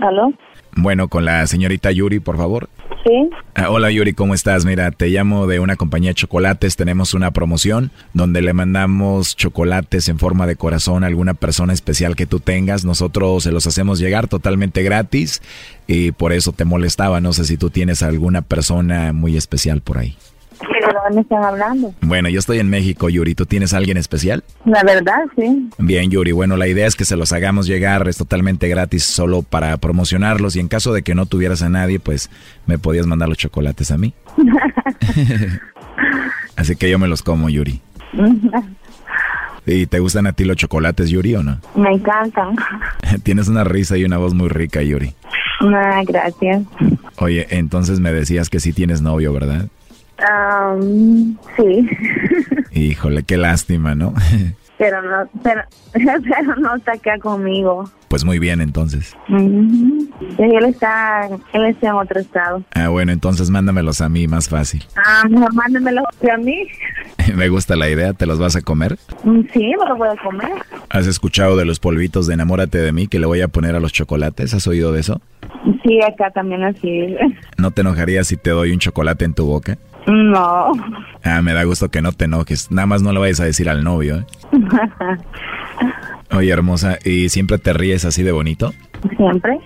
¿Aló? 0.00 0.32
Bueno, 0.74 1.06
con 1.06 1.24
la 1.24 1.46
señorita 1.46 1.92
Yuri, 1.92 2.18
por 2.18 2.36
favor. 2.38 2.68
Ah, 3.54 3.70
hola 3.70 3.90
Yuri, 3.90 4.12
¿cómo 4.12 4.34
estás? 4.34 4.64
Mira, 4.64 4.90
te 4.90 5.08
llamo 5.08 5.46
de 5.46 5.60
una 5.60 5.76
compañía 5.76 6.10
de 6.10 6.14
chocolates. 6.14 6.76
Tenemos 6.76 7.14
una 7.14 7.30
promoción 7.32 7.90
donde 8.14 8.42
le 8.42 8.52
mandamos 8.52 9.36
chocolates 9.36 10.08
en 10.08 10.18
forma 10.18 10.46
de 10.46 10.56
corazón 10.56 11.04
a 11.04 11.08
alguna 11.08 11.34
persona 11.34 11.72
especial 11.72 12.16
que 12.16 12.26
tú 12.26 12.40
tengas. 12.40 12.84
Nosotros 12.84 13.42
se 13.42 13.52
los 13.52 13.66
hacemos 13.66 13.98
llegar 13.98 14.28
totalmente 14.28 14.82
gratis 14.82 15.42
y 15.86 16.12
por 16.12 16.32
eso 16.32 16.52
te 16.52 16.64
molestaba. 16.64 17.20
No 17.20 17.32
sé 17.32 17.44
si 17.44 17.56
tú 17.56 17.70
tienes 17.70 18.02
alguna 18.02 18.42
persona 18.42 19.12
muy 19.12 19.36
especial 19.36 19.80
por 19.80 19.98
ahí. 19.98 20.16
¿De 20.62 20.92
dónde 21.04 21.20
están 21.22 21.44
hablando? 21.44 21.94
Bueno, 22.00 22.28
yo 22.28 22.38
estoy 22.38 22.58
en 22.58 22.70
México, 22.70 23.08
Yuri. 23.08 23.34
¿Tú 23.34 23.46
tienes 23.46 23.74
a 23.74 23.78
alguien 23.78 23.96
especial? 23.96 24.44
La 24.64 24.82
verdad, 24.82 25.22
sí. 25.36 25.68
Bien, 25.78 26.10
Yuri. 26.10 26.32
Bueno, 26.32 26.56
la 26.56 26.68
idea 26.68 26.86
es 26.86 26.96
que 26.96 27.04
se 27.04 27.16
los 27.16 27.32
hagamos 27.32 27.66
llegar, 27.66 28.06
es 28.08 28.16
totalmente 28.16 28.68
gratis, 28.68 29.04
solo 29.04 29.42
para 29.42 29.76
promocionarlos. 29.76 30.56
Y 30.56 30.60
en 30.60 30.68
caso 30.68 30.92
de 30.92 31.02
que 31.02 31.14
no 31.14 31.26
tuvieras 31.26 31.62
a 31.62 31.68
nadie, 31.68 32.00
pues 32.00 32.30
me 32.66 32.78
podías 32.78 33.06
mandar 33.06 33.28
los 33.28 33.38
chocolates 33.38 33.90
a 33.90 33.98
mí. 33.98 34.14
Así 36.56 36.76
que 36.76 36.90
yo 36.90 36.98
me 36.98 37.08
los 37.08 37.22
como, 37.22 37.48
Yuri. 37.48 37.80
¿Y 39.66 39.86
te 39.86 40.00
gustan 40.00 40.26
a 40.26 40.32
ti 40.32 40.44
los 40.44 40.56
chocolates, 40.56 41.10
Yuri, 41.10 41.36
o 41.36 41.42
no? 41.42 41.58
Me 41.74 41.92
encantan. 41.92 42.56
Tienes 43.22 43.48
una 43.48 43.64
risa 43.64 43.96
y 43.96 44.04
una 44.04 44.18
voz 44.18 44.34
muy 44.34 44.48
rica, 44.48 44.82
Yuri. 44.82 45.14
Ah, 45.60 46.02
gracias. 46.06 46.62
Oye, 47.18 47.46
entonces 47.50 48.00
me 48.00 48.12
decías 48.12 48.50
que 48.50 48.58
sí 48.58 48.72
tienes 48.72 49.00
novio, 49.02 49.32
¿verdad? 49.32 49.68
Am, 50.28 51.36
sí, 51.56 51.88
Híjole, 52.72 53.22
qué 53.24 53.36
lástima, 53.36 53.94
¿no? 53.94 54.14
pero 54.78 55.00
no, 55.02 55.28
pero, 55.42 55.62
pero 55.92 56.56
no 56.56 56.74
está 56.76 56.92
acá 56.92 57.18
conmigo. 57.18 57.88
Pues 58.08 58.24
muy 58.24 58.38
bien, 58.38 58.60
entonces. 58.60 59.16
Y 59.28 60.42
Él 60.42 60.64
está, 60.66 61.28
él 61.52 61.64
está 61.66 61.88
en 61.88 61.94
otro 61.94 62.20
estado. 62.20 62.62
Ah, 62.74 62.88
bueno, 62.88 63.12
entonces 63.12 63.48
mándamelos 63.48 64.00
a 64.00 64.08
mí, 64.08 64.26
más 64.26 64.48
fácil. 64.48 64.84
Ah, 64.96 65.22
mejor 65.30 65.54
mándemelo 65.54 66.02
a 66.02 66.36
mí. 66.36 66.66
Me 67.34 67.48
gusta 67.48 67.76
la 67.76 67.88
idea, 67.88 68.12
¿te 68.12 68.26
los 68.26 68.38
vas 68.38 68.56
a 68.56 68.60
comer? 68.60 68.98
Mm, 69.24 69.42
Sí, 69.52 69.72
me 69.78 69.88
lo 69.88 69.96
voy 69.96 70.08
a 70.08 70.16
comer. 70.22 70.50
¿Has 70.90 71.06
escuchado 71.06 71.56
de 71.56 71.64
los 71.64 71.78
polvitos 71.78 72.26
de 72.26 72.34
enamórate 72.34 72.78
de 72.78 72.92
mí 72.92 73.06
que 73.06 73.18
le 73.18 73.26
voy 73.26 73.40
a 73.40 73.48
poner 73.48 73.76
a 73.76 73.80
los 73.80 73.92
chocolates? 73.92 74.52
¿Has 74.52 74.66
oído 74.66 74.92
de 74.92 75.00
eso? 75.00 75.22
Sí, 75.84 76.00
acá 76.02 76.30
también 76.32 76.64
así. 76.64 77.16
¿No 77.56 77.70
te 77.70 77.80
enojarías 77.82 78.26
si 78.26 78.36
te 78.36 78.50
doy 78.50 78.72
un 78.72 78.78
chocolate 78.78 79.24
en 79.24 79.34
tu 79.34 79.46
boca? 79.46 79.78
No. 80.06 80.72
Ah, 81.24 81.42
me 81.42 81.52
da 81.52 81.64
gusto 81.64 81.90
que 81.90 82.02
no 82.02 82.12
te 82.12 82.24
enojes. 82.24 82.70
Nada 82.70 82.86
más 82.86 83.02
no 83.02 83.12
le 83.12 83.20
vayas 83.20 83.40
a 83.40 83.44
decir 83.44 83.68
al 83.68 83.84
novio, 83.84 84.18
¿eh? 84.18 84.24
Oye, 86.34 86.50
hermosa, 86.50 86.98
¿y 87.04 87.28
siempre 87.28 87.58
te 87.58 87.72
ríes 87.72 88.04
así 88.04 88.22
de 88.22 88.32
bonito? 88.32 88.72
Siempre. 89.16 89.58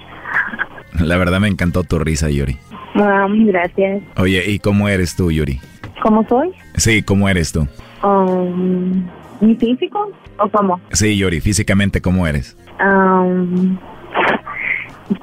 La 1.00 1.16
verdad 1.16 1.40
me 1.40 1.48
encantó 1.48 1.84
tu 1.84 1.98
risa, 1.98 2.28
Yuri. 2.30 2.58
Ah, 2.96 3.26
gracias. 3.30 4.02
Oye, 4.16 4.42
¿y 4.50 4.58
cómo 4.58 4.88
eres 4.88 5.16
tú, 5.16 5.30
Yuri? 5.30 5.60
¿Cómo 6.02 6.26
soy? 6.28 6.50
Sí, 6.76 7.02
¿cómo 7.02 7.28
eres 7.28 7.52
tú? 7.52 7.66
Um, 8.02 9.06
¿Mi 9.40 9.54
físico 9.56 10.10
o 10.38 10.48
cómo? 10.48 10.80
Sí, 10.92 11.16
Yuri, 11.16 11.40
físicamente, 11.40 12.00
¿cómo 12.00 12.26
eres? 12.26 12.56
Um, 12.80 13.78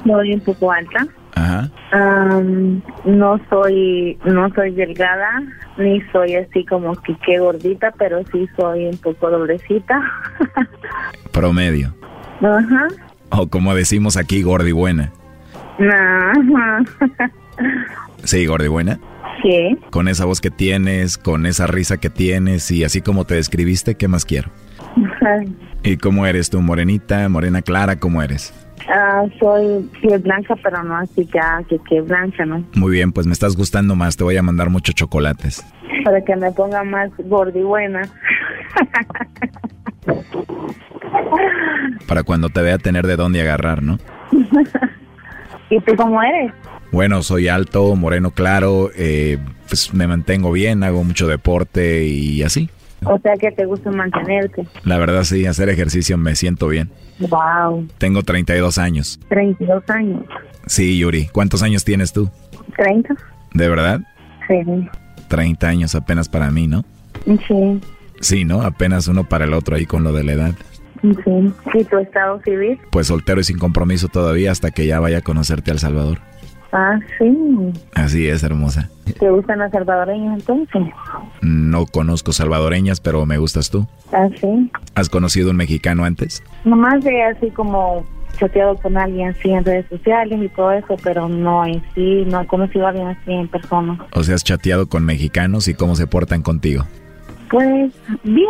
soy 0.05 0.33
un 0.33 0.41
poco 0.41 0.71
alta. 0.71 1.07
Ajá. 1.35 1.69
Um, 1.93 2.81
no 3.05 3.39
soy 3.49 4.17
no 4.25 4.49
soy 4.53 4.71
delgada 4.71 5.41
ni 5.77 6.01
soy 6.11 6.35
así 6.35 6.65
como 6.65 6.95
que 6.95 7.15
qué 7.25 7.39
gordita, 7.39 7.91
pero 7.97 8.21
sí 8.31 8.47
soy 8.55 8.85
un 8.85 8.97
poco 8.97 9.29
doblecita. 9.29 10.01
Promedio. 11.31 11.93
Ajá. 12.41 12.87
O 13.29 13.47
como 13.47 13.73
decimos 13.73 14.17
aquí, 14.17 14.43
gordibuena. 14.43 15.11
Ajá. 15.79 16.83
Sí, 18.23 18.45
gordibuena. 18.45 18.99
Sí. 19.41 19.77
Con 19.89 20.07
esa 20.07 20.25
voz 20.25 20.39
que 20.39 20.51
tienes, 20.51 21.17
con 21.17 21.45
esa 21.45 21.67
risa 21.67 21.97
que 21.97 22.09
tienes 22.09 22.71
y 22.71 22.83
así 22.83 23.01
como 23.01 23.25
te 23.25 23.35
describiste, 23.35 23.95
¿qué 23.95 24.07
más 24.07 24.25
quiero? 24.25 24.49
¿Y 25.83 25.97
cómo 25.97 26.25
eres 26.25 26.49
tú? 26.49 26.61
¿Morenita, 26.61 27.27
morena 27.27 27.61
clara? 27.61 27.97
¿Cómo 27.97 28.21
eres? 28.21 28.53
Ah, 28.89 29.23
soy 29.39 29.89
piel 30.01 30.19
blanca, 30.19 30.55
pero 30.61 30.83
no 30.83 30.97
así 30.97 31.27
ya 31.33 31.63
que 31.69 31.79
que 31.79 32.01
blanca, 32.01 32.45
¿no? 32.45 32.63
Muy 32.75 32.91
bien, 32.91 33.11
pues 33.11 33.25
me 33.25 33.33
estás 33.33 33.55
gustando 33.55 33.95
más. 33.95 34.17
Te 34.17 34.23
voy 34.23 34.37
a 34.37 34.43
mandar 34.43 34.69
muchos 34.69 34.95
chocolates. 34.95 35.65
Para 36.03 36.21
que 36.21 36.35
me 36.35 36.51
ponga 36.51 36.83
más 36.83 37.09
gorda 37.17 37.57
y 37.57 37.63
buena. 37.63 38.01
Para 42.07 42.23
cuando 42.23 42.49
te 42.49 42.61
vea 42.61 42.77
tener 42.77 43.07
de 43.07 43.15
dónde 43.15 43.41
agarrar, 43.41 43.81
¿no? 43.81 43.97
¿Y 45.69 45.79
tú 45.81 45.95
cómo 45.95 46.21
eres? 46.21 46.51
Bueno, 46.91 47.23
soy 47.23 47.47
alto, 47.47 47.95
moreno 47.95 48.31
claro, 48.31 48.91
eh, 48.95 49.39
pues 49.67 49.93
me 49.93 50.05
mantengo 50.05 50.51
bien, 50.51 50.83
hago 50.83 51.03
mucho 51.03 51.27
deporte 51.27 52.05
y 52.05 52.43
así. 52.43 52.69
O 53.05 53.19
sea 53.19 53.33
que 53.37 53.51
te 53.51 53.65
gusta 53.65 53.91
mantenerte. 53.91 54.65
La 54.83 54.97
verdad 54.97 55.23
sí, 55.23 55.45
hacer 55.45 55.69
ejercicio 55.69 56.17
me 56.17 56.35
siento 56.35 56.67
bien. 56.67 56.89
Wow. 57.19 57.87
Tengo 57.97 58.23
32 58.23 58.77
años. 58.77 59.19
32 59.29 59.83
años. 59.89 60.23
Sí, 60.65 60.97
Yuri, 60.97 61.27
¿cuántos 61.27 61.63
años 61.63 61.83
tienes 61.83 62.13
tú? 62.13 62.29
30. 62.77 63.15
¿De 63.53 63.69
verdad? 63.69 64.01
Sí. 64.47 64.55
30 65.27 65.67
años 65.67 65.95
apenas 65.95 66.29
para 66.29 66.51
mí, 66.51 66.67
¿no? 66.67 66.83
Sí. 67.47 67.81
Sí, 68.19 68.45
¿no? 68.45 68.61
Apenas 68.61 69.07
uno 69.07 69.27
para 69.27 69.45
el 69.45 69.53
otro 69.53 69.75
ahí 69.75 69.85
con 69.85 70.03
lo 70.03 70.13
de 70.13 70.23
la 70.23 70.33
edad. 70.33 70.53
Sí. 71.01 71.53
¿Y 71.73 71.83
tu 71.83 71.97
estado 71.97 72.41
civil? 72.43 72.79
Pues 72.91 73.07
soltero 73.07 73.41
y 73.41 73.43
sin 73.43 73.59
compromiso 73.59 74.07
todavía 74.07 74.51
hasta 74.51 74.71
que 74.71 74.87
ya 74.87 74.99
vaya 74.99 75.17
a 75.17 75.21
conocerte 75.21 75.71
al 75.71 75.79
Salvador. 75.79 76.19
Ah, 76.73 76.99
sí. 77.19 77.71
Así 77.93 78.27
es, 78.27 78.41
hermosa. 78.41 78.89
¿Te 79.19 79.29
gustan 79.29 79.59
los 79.59 79.71
salvadoreños 79.71 80.39
entonces? 80.39 80.81
No 81.41 81.85
conozco 81.85 82.33
salvadoreñas, 82.33 82.99
pero 82.99 83.25
me 83.27 83.37
gustas 83.37 83.69
tú. 83.69 83.87
Ah, 84.11 84.27
sí. 84.41 84.71
¿Has 84.95 85.07
conocido 85.07 85.51
un 85.51 85.57
mexicano 85.57 86.03
antes? 86.03 86.41
Nomás 86.65 87.03
de 87.03 87.23
así 87.23 87.51
como 87.51 88.03
chateado 88.39 88.75
con 88.77 88.97
alguien 88.97 89.29
así 89.29 89.51
en 89.51 89.63
redes 89.63 89.85
sociales 89.87 90.39
y 90.41 90.49
todo 90.49 90.71
eso, 90.71 90.95
pero 91.03 91.29
no 91.29 91.63
en 91.63 91.83
sí, 91.93 92.25
no 92.25 92.41
he 92.41 92.47
conocido 92.47 92.87
a 92.87 92.89
alguien 92.89 93.07
así 93.07 93.31
en 93.31 93.47
persona. 93.47 94.03
O 94.13 94.23
sea, 94.23 94.33
has 94.33 94.43
chateado 94.43 94.87
con 94.89 95.05
mexicanos 95.05 95.67
y 95.67 95.75
cómo 95.75 95.95
se 95.95 96.07
portan 96.07 96.41
contigo. 96.41 96.85
Pues, 97.51 97.93
bien. 98.23 98.47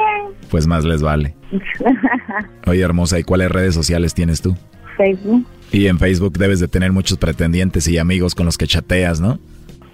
Pues 0.50 0.66
más 0.66 0.86
les 0.86 1.02
vale. 1.02 1.36
Oye, 2.68 2.82
hermosa, 2.82 3.20
¿y 3.20 3.24
cuáles 3.24 3.52
redes 3.52 3.74
sociales 3.76 4.14
tienes 4.14 4.42
tú? 4.42 4.56
Facebook, 4.96 5.46
Y 5.74 5.88
en 5.88 5.98
Facebook 6.00 6.38
debes 6.38 6.60
de 6.60 6.68
tener 6.68 6.92
muchos 6.92 7.18
pretendientes 7.18 7.88
y 7.88 7.98
amigos 7.98 8.36
con 8.36 8.46
los 8.46 8.58
que 8.58 8.68
chateas, 8.68 9.20
¿no? 9.20 9.40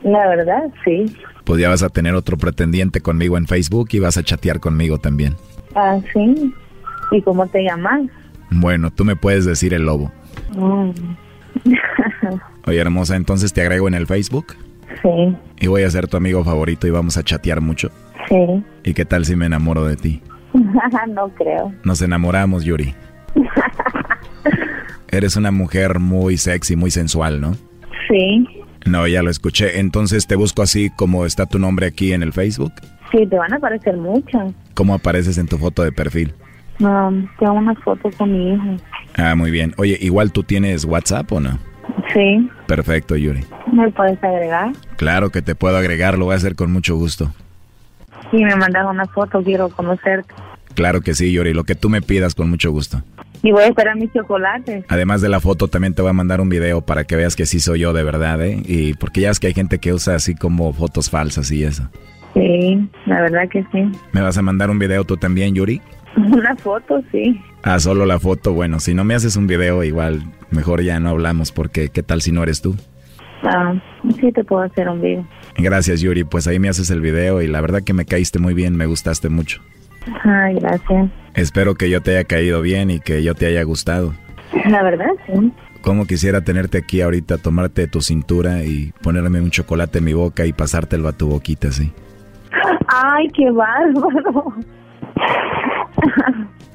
la 0.04 0.28
verdad, 0.28 0.64
sí. 0.86 1.06
Pues 1.46 1.60
ya 1.62 1.70
vas 1.70 1.84
a 1.84 1.90
tener 1.90 2.14
otro 2.16 2.38
pretendiente 2.38 3.02
conmigo 3.02 3.38
en 3.38 3.48
Facebook 3.48 3.90
y 3.92 4.00
vas 4.00 4.18
a 4.18 4.24
chatear 4.24 4.60
conmigo 4.60 4.98
también. 4.98 5.36
Ah, 5.76 6.00
sí. 6.14 6.54
¿Y 7.12 7.22
cómo 7.22 7.48
te 7.48 7.64
llamas? 7.64 8.04
Bueno, 8.52 8.92
tú 8.92 9.04
me 9.06 9.16
puedes 9.16 9.46
decir 9.46 9.74
el 9.74 9.86
lobo. 9.86 10.12
Mm. 10.56 10.92
Oye, 12.66 12.80
hermosa, 12.80 13.16
entonces 13.16 13.52
te 13.54 13.62
agrego 13.62 13.88
en 13.88 13.94
el 13.94 14.06
Facebook 14.06 14.56
sí, 15.02 15.38
y 15.60 15.68
voy 15.68 15.84
a 15.84 15.90
ser 15.90 16.08
tu 16.08 16.18
amigo 16.18 16.44
favorito 16.44 16.88
y 16.88 16.92
vamos 16.92 17.18
a 17.18 17.24
chatear 17.24 17.62
mucho. 17.62 17.90
sí. 18.28 18.64
¿Y 18.84 18.94
qué 18.94 19.06
tal 19.06 19.26
si 19.26 19.36
me 19.36 19.46
enamoro 19.46 19.86
de 19.86 19.96
ti? 19.96 20.22
no 20.54 21.30
creo. 21.30 21.74
Nos 21.84 22.02
enamoramos, 22.02 22.64
Yuri. 22.64 22.94
Eres 25.12 25.36
una 25.36 25.52
mujer 25.52 26.00
muy 26.00 26.38
sexy, 26.38 26.76
muy 26.76 26.92
sensual, 26.92 27.42
¿no? 27.42 27.56
Sí, 28.08 28.48
No, 28.86 29.08
ya 29.08 29.22
lo 29.24 29.30
escuché. 29.30 29.80
Entonces 29.80 30.26
te 30.28 30.36
busco 30.36 30.62
así 30.62 30.90
como 30.96 31.26
está 31.26 31.46
tu 31.46 31.60
nombre 31.60 31.86
aquí 31.88 32.14
en 32.14 32.24
el 32.24 32.34
Facebook. 32.34 32.72
sí, 33.12 33.26
te 33.28 33.38
van 33.38 33.52
a 33.54 33.58
aparecer 33.58 33.98
muchas. 33.98 34.54
¿Cómo 34.74 34.94
apareces 34.94 35.38
en 35.38 35.48
tu 35.48 35.58
foto 35.58 35.84
de 35.84 35.92
perfil? 35.92 36.34
No, 36.80 37.12
tengo 37.40 37.54
una 37.54 37.76
foto 37.76 38.10
con 38.18 38.32
mi 38.32 38.54
hijo. 38.54 38.78
Ah, 39.18 39.36
muy 39.36 39.52
bien. 39.52 39.74
Oye, 39.78 39.98
igual 40.00 40.32
tú 40.32 40.44
tienes 40.44 40.86
WhatsApp 40.86 41.32
o 41.34 41.40
no? 41.40 41.60
Sí, 42.14 42.50
Perfecto, 42.68 43.16
Yuri. 43.16 43.44
¿me 43.74 43.90
puedes 43.92 44.24
agregar? 44.24 44.72
Claro 44.96 45.30
que 45.32 45.42
te 45.42 45.56
puedo 45.56 45.76
agregar, 45.78 46.18
lo 46.18 46.26
voy 46.26 46.34
a 46.34 46.38
hacer 46.38 46.56
con 46.56 46.72
mucho 46.72 46.96
gusto. 46.96 47.32
Sí, 48.32 48.38
me 48.38 48.56
mandas 48.56 48.86
una 48.90 49.06
foto, 49.08 49.44
quiero 49.44 49.70
conocerte. 49.70 50.34
Claro 50.76 51.02
que 51.02 51.14
sí, 51.16 51.32
Yuri, 51.32 51.54
lo 51.54 51.64
que 51.66 51.76
tú 51.76 51.90
me 51.90 52.02
pidas 52.02 52.34
con 52.36 52.50
mucho 52.50 52.72
gusto. 52.72 53.02
Y 53.42 53.52
voy 53.52 53.64
a 53.64 53.68
esperar 53.68 53.96
mis 53.96 54.12
chocolates. 54.12 54.84
Además 54.90 55.22
de 55.22 55.30
la 55.30 55.40
foto, 55.40 55.68
también 55.68 55.94
te 55.94 56.02
voy 56.02 56.10
a 56.10 56.14
mandar 56.14 56.42
un 56.42 56.50
video 56.50 56.82
para 56.82 57.06
que 57.06 57.16
veas 57.16 57.36
que 57.36 57.46
sí 57.46 57.60
soy 57.60 57.80
yo 57.80 57.94
de 57.94 58.04
verdad, 58.04 58.42
¿eh? 58.42 58.62
Y 58.66 58.94
porque 58.96 59.22
ya 59.22 59.30
es 59.30 59.40
que 59.40 59.48
hay 59.48 59.54
gente 59.54 59.80
que 59.80 59.94
usa 59.94 60.16
así 60.16 60.36
como 60.36 60.74
fotos 60.74 61.10
falsas 61.10 61.50
y 61.52 61.64
eso. 61.64 61.90
Sí, 62.34 62.90
la 63.06 63.22
verdad 63.22 63.50
que 63.50 63.64
sí. 63.72 63.90
¿Me 64.12 64.22
vas 64.22 64.38
a 64.38 64.42
mandar 64.42 64.70
un 64.70 64.78
video 64.78 65.04
tú 65.04 65.18
también, 65.18 65.56
Yuri? 65.56 65.82
Una 66.18 66.56
foto, 66.58 67.02
sí. 67.12 67.40
Ah, 67.64 67.80
solo 67.80 68.06
la 68.06 68.20
foto. 68.20 68.54
Bueno, 68.54 68.80
si 68.80 68.94
no 68.94 69.04
me 69.04 69.16
haces 69.16 69.36
un 69.36 69.48
video, 69.48 69.84
igual 69.84 70.24
mejor 70.52 70.82
ya 70.82 71.00
no 71.00 71.10
hablamos 71.10 71.52
porque 71.52 71.90
¿qué 71.90 72.04
tal 72.04 72.22
si 72.22 72.32
no 72.32 72.44
eres 72.44 72.62
tú? 72.62 72.76
Ah, 73.44 73.74
sí 74.20 74.32
te 74.32 74.44
puedo 74.44 74.64
hacer 74.64 74.90
un 74.90 75.02
video. 75.02 75.26
Gracias, 75.58 76.02
Yuri. 76.02 76.24
Pues 76.24 76.48
ahí 76.48 76.60
me 76.60 76.70
haces 76.70 76.90
el 76.90 77.02
video 77.02 77.42
y 77.42 77.48
la 77.48 77.62
verdad 77.62 77.84
que 77.84 77.94
me 77.94 78.06
caíste 78.06 78.40
muy 78.40 78.54
bien, 78.54 78.76
me 78.76 78.86
gustaste 78.86 79.30
mucho. 79.30 79.62
Ay, 80.24 80.56
gracias. 80.56 81.10
Espero 81.40 81.76
que 81.76 81.90
yo 81.90 82.02
te 82.02 82.12
haya 82.12 82.26
caído 82.26 82.62
bien 82.62 82.92
y 82.92 83.00
que 83.00 83.24
yo 83.24 83.34
te 83.34 83.46
haya 83.46 83.64
gustado. 83.64 84.14
La 84.66 84.84
verdad, 84.84 85.12
sí. 85.26 85.54
Como 85.82 86.06
quisiera 86.06 86.42
tenerte 86.42 86.78
aquí 86.80 87.00
ahorita, 87.00 87.38
tomarte 87.38 87.88
tu 87.88 88.02
cintura 88.02 88.66
y 88.66 88.92
ponerme 89.02 89.40
un 89.40 89.50
chocolate 89.50 90.00
en 90.00 90.04
mi 90.04 90.14
boca 90.14 90.46
y 90.46 90.52
pasártelo 90.52 91.08
a 91.08 91.14
tu 91.14 91.28
boquita, 91.30 91.72
sí. 91.72 91.94
Ay, 92.88 93.30
qué 93.30 93.50
bárbaro. 93.52 94.54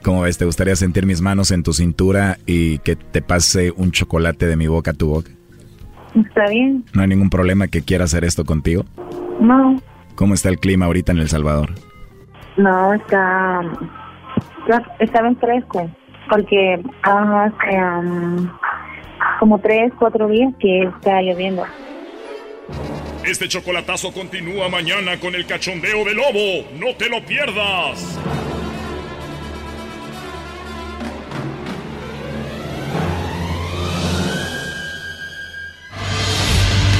¿Cómo 0.03 0.23
ves? 0.23 0.39
¿Te 0.39 0.47
gustaría 0.47 0.77
sentir 0.77 1.05
mis 1.05 1.21
manos 1.21 1.51
en 1.51 1.63
tu 1.63 1.75
cintura 1.75 2.39
y 2.47 2.79
que 2.79 2.97
te 2.97 3.21
pase 3.21 3.71
un 3.77 3.91
chocolate 3.91 4.47
de 4.47 4.57
mi 4.57 4.67
boca 4.67 4.93
a 4.93 4.95
tu 4.95 5.09
boca? 5.09 5.31
Está 6.15 6.49
bien. 6.49 6.85
¿No 6.95 7.03
hay 7.03 7.09
ningún 7.09 7.29
problema 7.29 7.69
que 7.69 7.83
quiera 7.83 8.05
hacer 8.05 8.25
esto 8.25 8.45
contigo? 8.47 8.87
No, 9.41 9.79
¿Cómo 10.15 10.33
está 10.33 10.49
el 10.49 10.59
clima 10.59 10.87
ahorita 10.87 11.13
en 11.13 11.19
El 11.19 11.29
Salvador? 11.29 11.71
no, 12.57 12.95
está... 12.95 13.61
Está 14.99 15.23
bien 15.23 15.37
fresco. 15.39 15.91
Porque 16.29 16.83
hace 17.03 17.77
um, 17.77 18.49
como 19.39 19.59
tres, 19.59 19.93
cuatro 19.99 20.29
días 20.29 20.53
que 20.59 20.85
está 20.85 21.21
lloviendo. 21.21 21.65
Este 23.27 23.49
chocolatazo 23.49 24.13
continúa 24.13 24.69
mañana 24.69 25.19
con 25.19 25.35
el 25.35 25.47
cachondeo 25.47 26.05
de 26.05 26.15
Lobo. 26.15 26.69
No 26.79 26.95
te 26.97 27.09
lo 27.09 27.25
pierdas. 27.25 28.19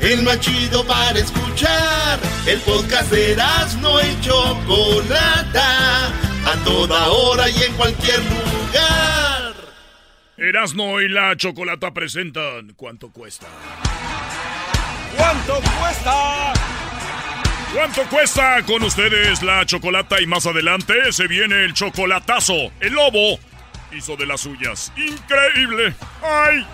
El 0.00 0.22
más 0.22 0.40
chido 0.40 0.84
para 0.86 1.18
escuchar. 1.18 2.18
El 2.46 2.58
podcast 2.60 3.10
de 3.10 3.36
no 3.80 4.00
y 4.00 4.20
Chocolata. 4.20 6.06
A 6.46 6.64
toda 6.64 7.08
hora 7.08 7.48
y 7.50 7.62
en 7.62 7.74
cualquier 7.74 8.18
lugar. 8.20 9.54
Erasno 10.38 11.02
y 11.02 11.08
la 11.10 11.36
chocolata 11.36 11.92
presentan 11.92 12.72
¿Cuánto 12.74 13.10
cuesta? 13.10 13.46
¿Cuánto 15.16 15.60
cuesta? 15.78 16.52
¿Cuánto 17.74 18.02
cuesta 18.04 18.62
con 18.66 18.82
ustedes 18.82 19.42
la 19.42 19.66
chocolata? 19.66 20.20
Y 20.20 20.26
más 20.26 20.46
adelante 20.46 21.12
se 21.12 21.28
viene 21.28 21.64
el 21.64 21.74
chocolatazo. 21.74 22.72
El 22.80 22.94
lobo 22.94 23.38
hizo 23.92 24.16
de 24.16 24.26
las 24.26 24.40
suyas. 24.40 24.92
¡Increíble! 24.96 25.94
¡Ay! 26.22 26.66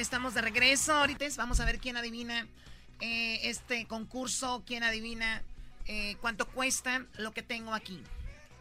Estamos 0.00 0.32
de 0.32 0.40
regreso. 0.40 0.94
Ahorita 0.94 1.26
vamos 1.36 1.60
a 1.60 1.66
ver 1.66 1.78
quién 1.78 1.98
adivina 1.98 2.46
eh, 3.00 3.40
este 3.44 3.86
concurso, 3.86 4.62
quién 4.66 4.82
adivina 4.82 5.42
eh, 5.86 6.16
cuánto 6.22 6.46
cuesta 6.46 7.04
lo 7.18 7.32
que 7.32 7.42
tengo 7.42 7.74
aquí. 7.74 8.02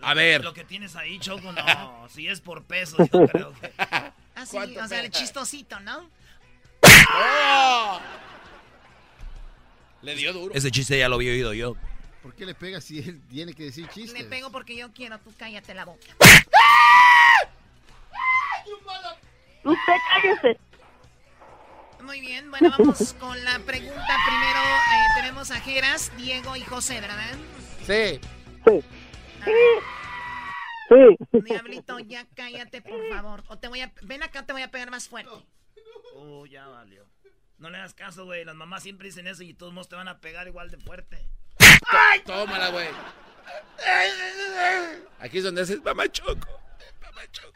A 0.01 0.13
ver. 0.13 0.43
Lo 0.43 0.53
que 0.53 0.65
tienes 0.65 0.97
ahí, 0.97 1.17
Choco, 1.17 1.53
no. 1.53 2.07
si 2.09 2.27
es 2.27 2.41
por 2.41 2.65
pesos, 2.65 3.09
yo 3.11 3.27
creo 3.27 3.53
que. 3.53 3.71
Así, 4.35 4.57
o 4.57 4.87
sea, 4.87 5.01
el 5.01 5.11
chistosito, 5.11 5.79
¿no? 5.79 6.09
Le 10.01 10.15
dio 10.15 10.33
duro. 10.33 10.53
Ese 10.53 10.71
chiste 10.71 10.99
ya 10.99 11.07
lo 11.07 11.15
había 11.15 11.31
oído 11.31 11.53
yo. 11.53 11.77
¿Por 12.21 12.35
qué 12.35 12.45
le 12.45 12.53
pega 12.53 12.81
si 12.81 12.99
él 12.99 13.21
tiene 13.29 13.53
que 13.53 13.63
decir 13.63 13.87
chistes? 13.87 14.13
Le 14.13 14.25
pego 14.25 14.51
porque 14.51 14.75
yo 14.75 14.91
quiero, 14.91 15.17
tú 15.19 15.33
cállate 15.37 15.73
la 15.73 15.85
boca. 15.85 16.07
Usted 19.63 19.93
cállese. 20.09 20.68
Muy 22.03 22.21
bien, 22.21 22.49
bueno, 22.49 22.71
vamos 22.77 23.13
con 23.13 23.43
la 23.43 23.59
pregunta. 23.59 24.17
Primero 24.25 24.59
eh, 24.59 25.05
tenemos 25.15 25.51
a 25.51 25.59
Geras, 25.59 26.11
Diego 26.17 26.55
y 26.55 26.61
José, 26.61 27.01
¿verdad? 27.01 27.35
Sí. 27.85 28.19
Sí. 28.65 28.83
Sí. 30.89 31.39
Diablito, 31.43 31.99
ya 31.99 32.25
cállate, 32.35 32.81
por 32.81 33.07
favor. 33.09 33.43
O 33.47 33.57
te 33.57 33.67
voy 33.67 33.81
a... 33.81 33.91
Ven 34.01 34.23
acá, 34.23 34.45
te 34.45 34.53
voy 34.53 34.63
a 34.63 34.71
pegar 34.71 34.89
más 34.89 35.07
fuerte. 35.07 35.31
Uh, 36.15 36.45
ya 36.47 36.67
valió. 36.67 37.05
No 37.57 37.69
le 37.69 37.77
hagas 37.77 37.93
caso, 37.93 38.25
güey. 38.25 38.43
Las 38.45 38.55
mamás 38.55 38.83
siempre 38.83 39.07
dicen 39.07 39.27
eso 39.27 39.43
y 39.43 39.53
todos 39.53 39.73
modos 39.73 39.89
te 39.89 39.95
van 39.95 40.07
a 40.07 40.19
pegar 40.19 40.47
igual 40.47 40.71
de 40.71 40.77
fuerte. 40.77 41.29
Tómala, 42.25 42.69
güey. 42.69 42.87
Aquí 45.19 45.39
es 45.39 45.43
donde 45.43 45.61
haces 45.61 45.81
mamá 45.83 46.07
choco. 46.11 46.47
Mamá 47.01 47.21
choco, 47.31 47.53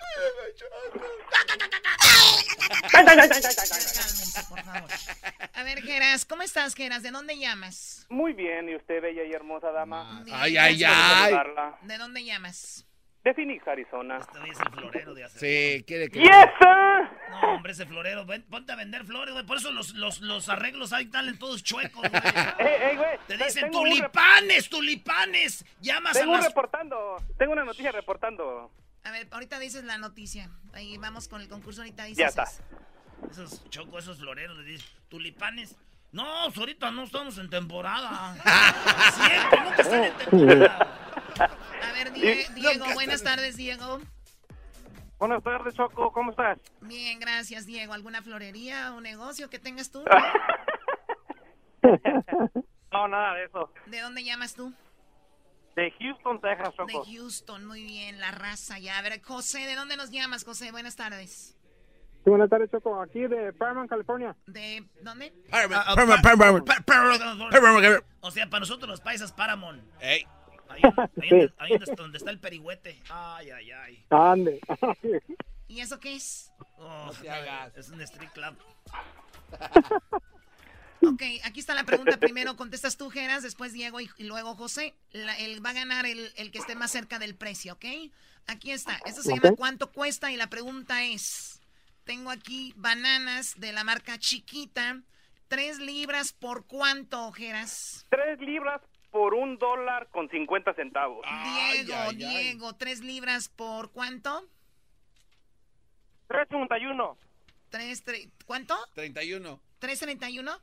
Cálmense, 2.91 4.43
por 4.49 4.63
favor. 4.63 4.89
A 5.53 5.63
ver, 5.63 5.81
Geras, 5.81 6.25
¿cómo 6.25 6.43
estás, 6.43 6.75
Geras? 6.75 7.03
¿De 7.03 7.11
dónde 7.11 7.37
llamas? 7.37 8.05
Muy 8.09 8.33
bien, 8.33 8.69
¿y 8.69 8.75
usted, 8.75 9.01
bella 9.01 9.23
y 9.23 9.31
hermosa 9.31 9.71
dama? 9.71 10.23
Ay, 10.31 10.57
ay, 10.57 10.83
ay. 10.83 11.33
¿De 11.81 11.97
dónde 11.97 12.23
llamas? 12.23 12.85
De 13.23 13.33
Phoenix, 13.33 13.65
Arizona. 13.65 14.17
Este 14.17 14.37
es 14.49 14.59
el 14.59 14.69
florero 14.71 15.13
de 15.13 15.23
hacer. 15.23 15.39
Sí, 15.77 15.83
quiere 15.85 16.09
que. 16.09 16.19
¡Yes, 16.19 16.29
sir! 16.59 17.09
No, 17.29 17.55
hombre, 17.55 17.71
ese 17.71 17.85
florero. 17.85 18.25
ven, 18.25 18.43
ponte 18.43 18.73
a 18.73 18.75
vender 18.75 19.05
flores, 19.05 19.33
güey. 19.33 19.45
Por 19.45 19.57
eso 19.57 19.71
los, 19.71 19.93
los, 19.93 20.19
los 20.19 20.49
arreglos 20.49 20.91
ahí 20.91 21.05
están 21.05 21.37
todos 21.39 21.63
chuecos, 21.63 22.01
güey. 22.01 22.11
Ey, 22.59 22.89
ey, 22.89 22.97
güey. 22.97 23.17
Te 23.27 23.37
dicen 23.37 23.71
tengo 23.71 23.79
tulipanes, 23.81 24.69
tulipanes. 24.69 25.65
Llamas 25.79 26.13
Tengo 26.13 26.33
a 26.33 26.37
las... 26.37 26.47
reportando. 26.47 27.23
Tengo 27.37 27.53
una 27.53 27.63
noticia 27.63 27.91
reportando. 27.93 28.71
A 29.05 29.11
ver, 29.11 29.27
ahorita 29.31 29.57
dices 29.59 29.85
la 29.85 29.97
noticia. 29.97 30.49
Ahí 30.73 30.97
vamos 30.97 31.27
con 31.29 31.39
el 31.41 31.47
concurso, 31.47 31.81
ahorita 31.81 32.03
dices 32.03 32.17
Ya 32.17 32.27
está. 32.27 32.43
eso. 32.43 32.61
Esos 33.31 33.69
choco, 33.69 33.99
esos 33.99 34.17
floreros, 34.17 34.57
les 34.57 34.65
dicen, 34.65 34.87
tulipanes. 35.07 35.77
No, 36.11 36.25
ahorita 36.25 36.91
no 36.91 37.03
estamos 37.03 37.37
en 37.37 37.49
temporada. 37.49 38.35
Siempre, 39.13 39.61
nunca 39.61 39.81
están 39.81 40.03
en 40.03 40.13
temporada. 40.17 41.22
A 41.39 41.93
ver, 41.93 42.11
Die- 42.13 42.47
Diego, 42.55 42.85
buenas 42.93 43.23
tardes, 43.23 43.55
Diego. 43.57 43.99
Buenas 45.19 45.43
tardes, 45.43 45.73
Choco. 45.75 46.11
¿Cómo 46.11 46.31
estás? 46.31 46.59
Bien, 46.81 47.19
gracias, 47.19 47.65
Diego. 47.65 47.93
¿Alguna 47.93 48.21
florería 48.21 48.93
o 48.93 49.01
negocio 49.01 49.49
que 49.49 49.59
tengas 49.59 49.91
tú? 49.91 50.03
No, 52.91 53.07
nada 53.07 53.33
de 53.33 53.45
eso. 53.45 53.71
¿De 53.87 53.99
dónde 54.01 54.23
llamas 54.23 54.53
tú? 54.53 54.71
De 55.75 55.91
Houston, 55.99 56.39
Texas, 56.39 56.69
De 56.85 56.93
Choco. 56.93 57.05
Houston, 57.05 57.65
muy 57.65 57.83
bien, 57.83 58.19
la 58.19 58.29
raza 58.31 58.77
ya. 58.77 58.99
A 58.99 59.01
ver, 59.01 59.19
José, 59.23 59.65
¿de 59.65 59.75
dónde 59.75 59.97
nos 59.97 60.11
llamas, 60.11 60.45
José? 60.45 60.71
Buenas 60.71 60.95
tardes. 60.95 61.57
Sí, 62.23 62.29
buenas 62.29 62.49
tardes, 62.51 62.69
Choco. 62.69 63.01
Aquí 63.01 63.21
de 63.25 63.51
Paramount, 63.53 63.89
California. 63.89 64.35
¿De 64.45 64.85
dónde? 65.01 65.33
Ah, 65.51 65.63
ah, 65.73 65.93
Paramount, 65.95 66.21
pa- 66.21 66.35
Paramount. 66.37 66.67
pa- 66.67 66.81
Paramount. 66.85 67.51
Paramount. 67.51 68.03
O 68.21 68.29
sea, 68.31 68.47
para 68.47 68.59
nosotros 68.59 68.87
los 68.87 69.01
paisas, 69.01 69.31
Paramount. 69.33 69.81
Ey. 69.99 70.25
Ahí, 70.69 70.81
ahí 71.21 71.29
donde, 71.29 71.53
ahí 71.57 71.71
donde- 71.77 71.95
donde 71.95 72.17
está 72.17 72.31
el 72.31 72.39
perihuete. 72.39 73.01
Ay, 73.09 73.51
ay, 73.51 73.71
ay. 73.71 74.05
Ande. 74.09 74.59
¿Y 75.67 75.79
eso 75.81 75.99
qué 75.99 76.15
es? 76.15 76.51
Oh, 76.77 77.11
te 77.21 77.29
hagas. 77.29 77.75
Es 77.77 77.89
un 77.89 78.01
street 78.01 78.29
club. 78.33 78.55
Ok, 81.05 81.21
aquí 81.43 81.59
está 81.59 81.73
la 81.75 81.83
pregunta. 81.83 82.15
Primero 82.15 82.55
contestas 82.55 82.95
tú, 82.95 83.09
Geras, 83.09 83.43
después 83.43 83.73
Diego 83.73 83.99
y, 83.99 84.09
y 84.17 84.23
luego 84.23 84.55
José. 84.55 84.93
La- 85.11 85.37
el, 85.37 85.63
va 85.63 85.71
a 85.71 85.73
ganar 85.73 86.05
el, 86.05 86.31
el 86.37 86.49
que 86.49 86.59
esté 86.59 86.75
más 86.75 86.91
cerca 86.91 87.19
del 87.19 87.35
precio, 87.35 87.73
¿ok? 87.73 87.85
Aquí 88.47 88.71
está. 88.71 88.97
Esto 89.05 89.21
se 89.21 89.33
llama 89.35 89.53
¿Cuánto 89.57 89.91
cuesta? 89.91 90.31
Y 90.31 90.37
la 90.37 90.47
pregunta 90.47 91.03
es, 91.03 91.61
tengo 92.05 92.29
aquí 92.31 92.73
bananas 92.77 93.55
de 93.59 93.73
la 93.73 93.83
marca 93.83 94.17
Chiquita. 94.17 95.01
¿Tres 95.49 95.79
libras 95.79 96.31
por 96.31 96.65
cuánto, 96.67 97.29
Geras? 97.33 98.05
Tres 98.09 98.39
libras 98.39 98.81
por 99.13 99.35
un 99.35 99.59
dólar 99.59 100.07
con 100.09 100.27
50 100.27 100.73
centavos. 100.73 101.23
Diego, 101.75 102.11
Diego, 102.13 102.73
tres 102.73 103.01
libras 103.01 103.47
por 103.47 103.91
cuánto? 103.91 104.49
3.31. 106.29 107.15
Tres, 107.69 108.03
tre- 108.03 108.31
¿Cuánto? 108.47 108.75
31. 108.95 109.59
¿3.31? 109.79 110.59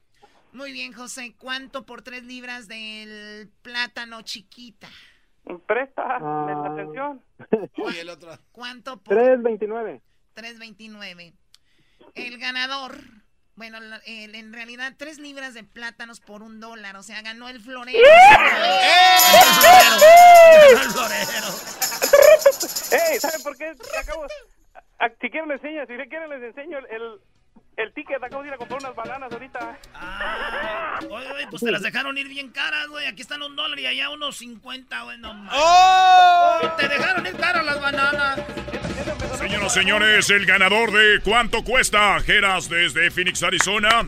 Muy 0.53 0.72
bien, 0.72 0.92
José. 0.92 1.32
¿Cuánto 1.38 1.86
por 1.86 2.03
tres 2.03 2.24
libras 2.24 2.66
del 2.66 3.48
plátano 3.62 4.22
chiquita? 4.22 4.88
Presta 5.68 6.03
Ah. 6.20 6.72
atención. 6.72 7.22
Oye, 7.84 8.01
el 8.01 8.09
otro. 8.09 8.36
¿Cuánto 8.51 9.01
por 9.01 9.16
3.29. 9.16 10.01
3.29? 10.34 11.34
El 12.14 12.38
ganador, 12.38 12.98
bueno, 13.57 13.78
el- 14.07 14.34
en 14.34 14.53
realidad, 14.53 14.94
tres 14.96 15.18
libras 15.18 15.55
de 15.55 15.64
plátanos 15.64 16.20
por 16.20 16.42
un 16.42 16.61
dólar. 16.61 16.96
O 16.96 17.03
sea, 17.03 17.20
ganó 17.22 17.48
el 17.48 17.61
florero. 17.61 17.98
Ganó 19.62 20.82
el 20.82 20.90
florero. 20.90 21.48
¡Ey! 22.92 23.20
¿Saben 23.20 23.42
por 23.42 23.57
qué? 23.57 23.72
Acabo... 24.01 24.24
a- 24.24 24.28
Si 25.20 25.30
quieren 25.30 25.48
les 25.48 25.62
enseño, 25.64 25.80
si 25.86 26.09
quieren 26.11 26.28
les 26.28 26.42
enseño 26.42 26.78
el, 26.78 27.20
el, 27.83 27.93
ticket. 27.93 28.22
Acabo 28.22 28.43
de 28.43 28.49
ir 28.49 28.55
a 28.55 28.57
comprar 28.57 28.81
unas 28.81 28.95
bananas 28.95 29.33
ahorita. 29.33 29.78
Oye, 31.11 31.31
güey, 31.31 31.47
pues 31.51 31.62
te 31.62 31.70
las 31.70 31.83
dejaron 31.83 32.16
ir 32.18 32.28
bien 32.28 32.51
caras, 32.51 32.89
güey. 32.89 33.07
Aquí 33.07 33.22
están 33.22 33.43
un 33.43 33.57
dólar 33.57 33.78
y 33.78 33.87
allá 33.87 34.11
unos 34.11 34.37
50, 34.39 35.03
güey, 35.03 35.18
no 35.18 35.35
mames. 35.35 35.53
¡Oh! 35.55 36.61
Te 36.76 36.89
dejaron 36.89 37.26
ir 37.26 37.37
caras 37.37 37.64
las 37.64 37.81
bananas. 37.81 38.41
Señoras 39.39 39.76
y 39.76 39.81
señores, 39.81 40.31
el 40.31 40.47
ganador 40.47 40.93
de 40.93 41.20
¿Cuánto 41.22 41.64
cuesta? 41.64 42.20
Geras 42.20 42.68
desde 42.68 43.11
Phoenix, 43.11 43.43
Arizona. 43.43 44.07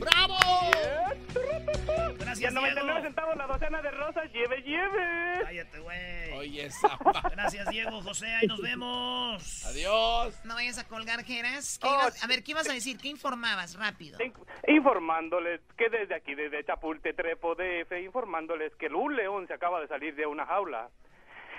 Gracias, 2.18 2.52
99 2.52 3.02
centavos 3.02 3.36
la 3.36 3.46
docena 3.46 3.82
de 3.82 3.90
rosas. 3.92 4.32
Lleve, 4.32 4.62
lleve. 4.62 5.44
Cállate, 5.44 5.78
güey. 5.78 6.21
Oye, 6.42 6.66
esa. 6.66 6.98
Gracias, 7.30 7.68
Diego, 7.70 8.02
José. 8.02 8.26
Ahí 8.26 8.46
nos 8.48 8.60
vemos. 8.60 9.64
Adiós. 9.66 10.38
No 10.44 10.54
vayas 10.54 10.76
a 10.78 10.84
colgar, 10.88 11.22
Geras. 11.24 11.78
¿Qué 11.80 11.86
Oh, 11.88 11.94
ibas- 11.94 12.22
a 12.22 12.26
ver, 12.26 12.42
¿qué 12.42 12.50
ibas 12.50 12.68
a 12.68 12.72
decir? 12.72 12.98
¿Qué 12.98 13.08
informabas? 13.08 13.76
Rápido. 13.76 14.18
Informándoles 14.66 15.60
que 15.76 15.88
desde 15.88 16.14
aquí, 16.14 16.34
desde 16.34 16.64
Chapulte, 16.64 17.12
Trepo, 17.14 17.54
DF, 17.54 17.92
informándoles 18.02 18.74
que 18.76 18.86
un 18.88 19.14
león 19.16 19.46
se 19.46 19.54
acaba 19.54 19.80
de 19.80 19.86
salir 19.88 20.14
de 20.16 20.26
una 20.26 20.44
jaula 20.46 20.88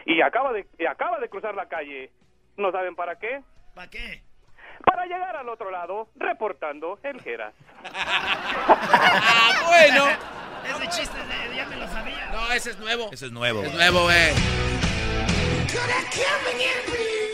y 0.06 0.22
acaba 0.22 0.52
de, 0.52 0.68
y 0.78 0.86
acaba 0.86 1.20
de 1.20 1.30
cruzar 1.30 1.56
la 1.56 1.68
calle. 1.70 2.12
¿No 2.58 2.72
saben 2.72 2.96
para 2.96 3.18
qué? 3.18 3.42
¿Para 3.74 3.90
qué? 3.90 4.22
Para 4.86 5.06
llegar 5.06 5.36
al 5.36 5.50
otro 5.50 5.72
lado, 5.72 6.10
reportando 6.16 7.00
el 7.04 7.22
Geras. 7.22 7.54
Ah, 7.86 9.64
bueno. 9.68 10.06
Ese 10.66 10.90
chiste 11.02 11.18
de- 11.18 11.56
ya 11.56 11.66
me 11.68 11.76
lo 11.78 11.88
sabía. 11.88 12.30
No, 12.32 12.52
ese 12.54 12.72
es 12.72 12.78
nuevo. 12.80 13.10
Ese 13.12 13.26
es 13.28 13.32
nuevo. 13.32 13.64
Es 13.64 13.74
nuevo, 13.74 14.04
güey. 14.04 14.34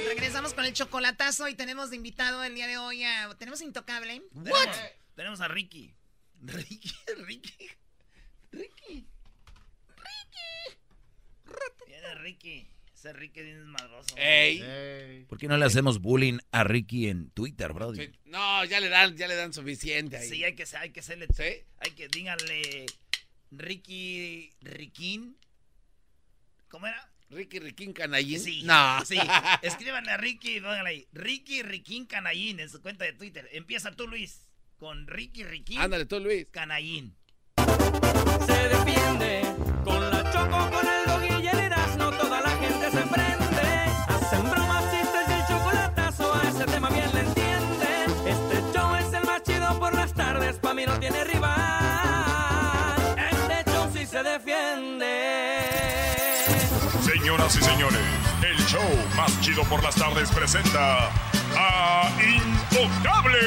Regresamos 0.08 0.54
con 0.54 0.66
el 0.66 0.74
chocolatazo 0.74 1.47
y 1.47 1.56
tenemos 1.56 1.89
de 1.89 1.97
invitado 1.97 2.43
el 2.43 2.56
día 2.56 2.68
de 2.68 2.78
hoy 2.78 3.04
a... 3.04 3.30
¿Tenemos 3.38 3.62
Intocable? 3.62 4.22
Tenemos, 4.34 4.82
tenemos 5.16 5.41
a 5.41 5.47
Ricky. 5.47 5.93
Ricky, 6.41 6.91
Ricky. 7.18 7.70
Ricky. 8.52 9.08
Ricky. 9.97 10.78
Viene 11.88 12.16
Ricky. 12.16 12.70
Ese 13.00 13.14
Ricky 13.14 13.39
es 13.39 13.45
bien 13.45 13.60
desmadroso. 13.60 14.14
Ey. 14.18 15.24
¿Por 15.30 15.38
qué 15.38 15.47
no 15.47 15.56
le 15.56 15.64
hacemos 15.64 16.02
bullying 16.02 16.39
a 16.52 16.66
Ricky 16.66 17.08
en 17.08 17.30
Twitter, 17.30 17.72
bro? 17.72 17.95
Sí, 17.95 18.12
No, 18.26 18.66
ya 18.66 18.82
le 18.82 18.89
dan, 18.89 19.16
ya 19.16 19.26
le 19.30 19.36
dan 19.36 19.54
suficiente 19.54 20.18
ahí. 20.18 20.28
Sí, 20.28 20.43
hay 20.43 20.54
que, 20.54 20.66
hay 20.78 20.89
que 20.89 21.00
hacerle. 21.00 21.30
Hay 21.78 21.91
que, 21.91 22.10
díganle. 22.10 22.88
Ricky. 23.52 24.52
Riquín. 24.60 25.38
¿Cómo 26.68 26.88
era? 26.88 27.10
Ricky 27.30 27.60
Riquín 27.60 27.93
Canallín. 27.93 28.41
Sí. 28.41 28.64
No. 28.64 29.06
Sí. 29.06 29.18
Escríbanle 29.62 30.12
a 30.12 30.18
Ricky 30.18 30.58
y 30.58 30.60
pónganle 30.60 30.89
ahí. 30.89 31.08
Ricky 31.14 31.62
Riquín 31.64 32.06
Canallín 32.06 32.60
en 32.60 32.70
su 32.70 32.82
cuenta 32.82 33.06
de 33.06 33.14
Twitter. 33.14 33.47
Empieza 33.54 33.93
tú, 33.93 34.10
Luis. 34.10 34.41
Con 34.78 35.08
Ricky 35.08 35.45
Riquín. 35.45 35.80
Ándale 35.80 36.06
tú, 36.06 36.20
Luis. 36.20 36.47
Canallín. 36.52 37.16
Se 38.45 38.68
defiende 38.68 39.41
con 39.86 40.02
la 40.10 40.32
choco, 40.34 40.79
Señoras 57.50 57.56
y 57.56 57.62
señores, 57.64 58.02
el 58.43 58.66
show 58.68 59.16
más 59.16 59.41
chido 59.41 59.64
por 59.64 59.82
las 59.82 59.95
tardes 59.95 60.30
presenta 60.30 61.10
a 61.58 62.12
Intocable. 62.22 63.39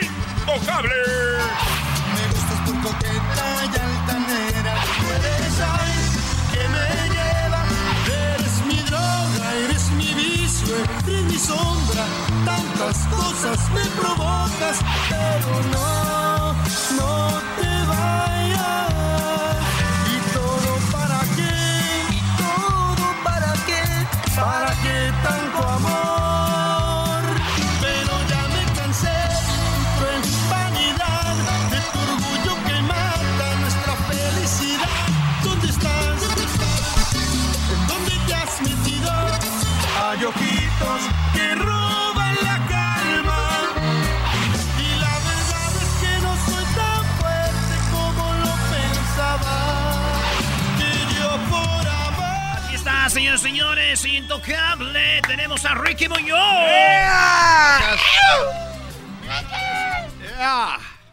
Intocable. 0.00 0.94
Me 2.14 2.28
gustas 2.28 2.60
por 2.64 2.80
coqueta 2.80 3.64
y 3.64 3.76
altanera. 3.78 4.74
Tú 4.96 5.04
eres 5.12 5.56
que 6.52 6.68
me 6.68 6.86
lleva. 7.10 7.62
Eres 8.06 8.64
mi 8.66 8.80
droga, 8.88 9.54
eres 9.66 9.90
mi 9.90 10.14
vicio, 10.14 10.74
eres 11.06 11.24
mi 11.24 11.38
sombra. 11.38 12.04
Tantas 12.46 13.06
cosas 13.08 13.70
me 13.72 13.84
provocas, 14.00 14.78
pero 15.10 15.62
no, 15.72 16.54
no 16.96 17.51
señores 53.38 54.00
y 54.00 54.08
señores. 54.08 54.22
Intocable. 54.22 55.22
Tenemos 55.26 55.64
a 55.64 55.74
Ricky 55.74 56.08
Muñoz. 56.08 56.38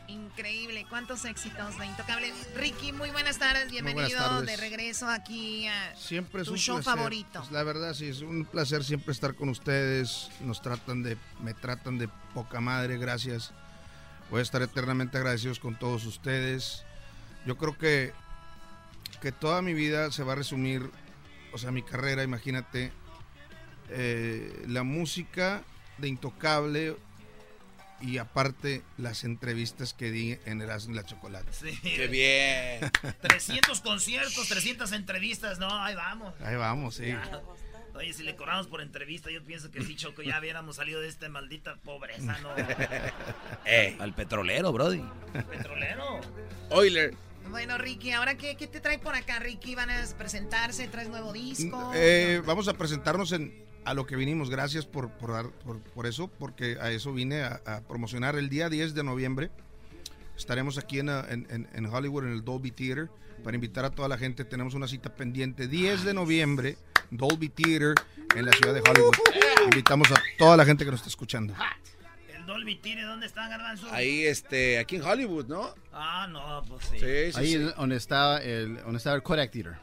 Increíble, 0.07 0.86
cuántos 0.89 1.26
éxitos 1.26 1.78
de 1.78 1.86
Intocable. 1.86 2.34
Ricky, 2.55 2.91
muy 2.91 3.11
buenas 3.11 3.38
tardes, 3.38 3.70
bienvenido 3.70 4.07
buenas 4.07 4.30
tardes. 4.30 4.47
de 4.47 4.57
regreso 4.57 5.07
aquí 5.07 5.67
a 5.67 5.95
Siempre 5.95 6.41
es 6.41 6.47
tu 6.47 6.53
un 6.53 6.57
show 6.59 6.76
placer. 6.78 6.95
favorito. 6.97 7.39
Pues, 7.39 7.51
la 7.51 7.63
verdad, 7.63 7.93
sí, 7.93 8.07
es 8.07 8.22
un 8.22 8.45
placer 8.45 8.84
siempre 8.84 9.11
estar 9.13 9.36
con 9.36 9.49
ustedes. 9.49 10.30
Nos 10.41 10.61
tratan 10.61 11.03
de, 11.03 11.17
me 11.41 11.53
tratan 11.53 11.97
de 11.97 12.09
poca 12.34 12.59
madre, 12.61 12.97
gracias. 12.97 13.51
Voy 14.30 14.39
a 14.39 14.43
estar 14.43 14.61
eternamente 14.61 15.17
agradecidos 15.17 15.59
con 15.59 15.78
todos 15.78 16.05
ustedes. 16.05 16.84
Yo 17.45 17.57
creo 17.57 17.78
que, 17.78 18.13
que 19.22 19.32
toda 19.32 19.61
mi 19.61 19.74
vida 19.74 20.11
se 20.11 20.24
va 20.24 20.34
a 20.34 20.36
resumir, 20.36 20.89
o 21.52 21.58
sea, 21.58 21.72
mi 21.72 21.84
carrera, 21.84 22.24
imagínate, 22.24 22.91
eh, 23.89 24.64
la 24.68 24.84
música 24.84 25.64
de 25.97 26.08
Intocable 26.08 26.95
y 28.02 28.18
aparte 28.18 28.82
las 28.97 29.24
entrevistas 29.24 29.93
que 29.93 30.12
di 30.12 30.38
en 30.45 30.62
Erasmo 30.62 30.93
y 30.93 30.95
la 30.95 31.06
Chocolate. 31.06 31.52
Sí. 31.52 31.78
Qué 31.82 32.08
bien. 32.08 32.91
300 33.22 33.82
conciertos, 33.82 34.47
300 34.47 34.91
entrevistas. 34.93 35.60
No, 35.60 35.70
ahí 35.84 35.95
vamos. 35.95 36.34
Ahí 36.41 36.56
vamos, 36.56 36.95
sí. 36.95 37.08
Ya. 37.08 37.41
Oye, 37.95 38.14
si 38.14 38.24
le 38.24 38.36
cobramos 38.36 38.68
por 38.68 38.82
entrevista, 38.82 39.30
yo 39.30 39.43
pienso 39.43 39.72
que 39.72 39.84
sí, 39.84 39.95
Choco, 39.95 40.22
ya 40.22 40.39
hubiéramos 40.39 40.78
salido 40.78 41.02
de 41.02 41.10
esta 41.10 41.28
maldita 41.28 41.76
pobreza, 41.78 42.38
¿no? 42.39 42.50
Eh, 43.66 43.97
al 44.00 44.14
petrolero, 44.14 44.72
Brody. 44.72 45.04
Petrolero. 45.50 46.22
Oiler. 46.70 47.14
Bueno, 47.50 47.78
Ricky, 47.78 48.12
¿ahora 48.12 48.38
qué, 48.38 48.56
qué 48.56 48.68
te 48.68 48.80
trae 48.80 49.00
por 49.00 49.16
acá, 49.16 49.39
Ricky? 49.39 49.76
¿Van 49.76 49.89
a 49.89 50.04
presentarse? 50.18 50.88
¿Traes 50.88 51.10
nuevo 51.10 51.34
disco? 51.34 51.91
Eh, 51.95 52.41
vamos 52.45 52.68
a 52.68 52.74
presentarnos 52.74 53.32
en, 53.32 53.66
a 53.86 53.93
lo 53.93 54.06
que 54.06 54.16
vinimos. 54.16 54.50
Gracias 54.50 54.86
por, 54.86 55.10
por, 55.12 55.32
dar- 55.32 55.50
por, 55.66 55.80
por 55.80 56.06
eso, 56.06 56.28
porque 56.28 56.78
a 56.80 56.91
eso 56.91 57.12
vine 57.14 57.41
a, 57.41 57.62
a 57.66 57.82
promocionar 57.82 58.36
el 58.36 58.50
día 58.50 58.70
10 58.70 58.93
de 58.93 59.04
noviembre. 59.04 59.50
Estaremos 60.38 60.78
aquí 60.78 61.00
en, 61.00 61.10
en- 61.10 61.47
en- 61.50 61.68
en 61.74 61.86
Hollywood, 61.88 62.26
en 62.26 62.34
el 62.34 62.43
Dolby 62.45 62.72
Theater, 62.72 63.10
para 63.43 63.56
invitar 63.56 63.84
a 63.84 63.89
toda 63.89 64.08
la 64.08 64.18
gente. 64.18 64.45
Tenemos 64.45 64.74
una 64.76 64.88
cita 64.88 65.14
pendiente. 65.16 65.68
10 65.68 66.04
de 66.04 66.14
noviembre, 66.14 66.78
Dolby 67.10 67.50
Theater, 67.50 67.95
en 68.36 68.45
la 68.45 68.52
ciudad 68.54 68.74
de 68.76 68.82
Hollywood. 68.82 69.14
Invitamos 69.66 70.12
a 70.12 70.22
toda 70.38 70.56
la 70.56 70.66
gente 70.66 70.86
que 70.86 70.91
nos 70.91 71.00
está 71.00 71.10
escuchando. 71.10 71.54
Dolby 72.50 72.76
Theater, 72.78 73.06
¿dónde 73.06 73.28
está 73.28 73.47
Garbanzo? 73.47 73.88
Ahí, 73.91 74.26
este, 74.26 74.80
aquí 74.80 74.95
en 74.97 75.04
Hollywood, 75.04 75.45
¿no? 75.47 75.74
Ah, 75.93 76.28
no, 76.30 76.64
pues 76.68 76.86
sí. 76.86 77.00
Sí, 77.00 77.32
sí, 77.32 77.39
Ahí 77.39 77.52
sí. 77.54 77.58
donde 77.78 77.95
estaba 77.95 78.39
el, 78.39 78.78
donde 78.78 78.97
estaba 78.97 79.16
el 79.16 79.24
Kodak 79.24 79.52
Theater. 79.52 79.78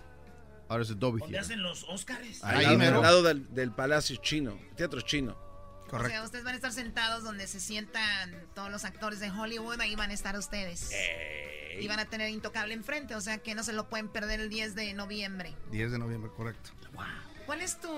Ahora 0.68 0.82
es 0.82 0.90
el 0.90 0.98
Dolby 0.98 1.20
¿Dónde 1.20 1.32
Theater. 1.34 1.52
hacen 1.52 1.62
los 1.62 1.84
Oscars? 1.84 2.42
Ahí 2.42 2.64
al 2.64 2.78
lado 2.78 3.22
del, 3.22 3.54
del 3.54 3.70
Palacio 3.72 4.16
Chino, 4.16 4.58
Teatro 4.76 5.00
Chino. 5.00 5.46
O 5.92 6.04
sea, 6.04 6.24
ustedes 6.24 6.44
van 6.44 6.54
a 6.54 6.56
estar 6.56 6.72
sentados 6.72 7.22
donde 7.22 7.46
se 7.46 7.60
sientan 7.60 8.34
todos 8.54 8.70
los 8.72 8.84
actores 8.84 9.20
de 9.20 9.30
Hollywood, 9.30 9.80
ahí 9.80 9.94
van 9.94 10.10
a 10.10 10.14
estar 10.14 10.36
ustedes. 10.36 10.90
Y 11.78 11.86
van 11.86 12.00
a 12.00 12.06
tener 12.06 12.30
Intocable 12.30 12.74
enfrente, 12.74 13.14
o 13.14 13.20
sea 13.20 13.38
que 13.38 13.54
no 13.54 13.62
se 13.62 13.72
lo 13.72 13.88
pueden 13.88 14.08
perder 14.08 14.40
el 14.40 14.48
10 14.48 14.74
de 14.74 14.94
noviembre. 14.94 15.54
10 15.70 15.92
de 15.92 15.98
noviembre, 15.98 16.30
correcto. 16.36 16.70
¿Cuál 17.46 17.60
es 17.60 17.80
tu, 17.80 17.88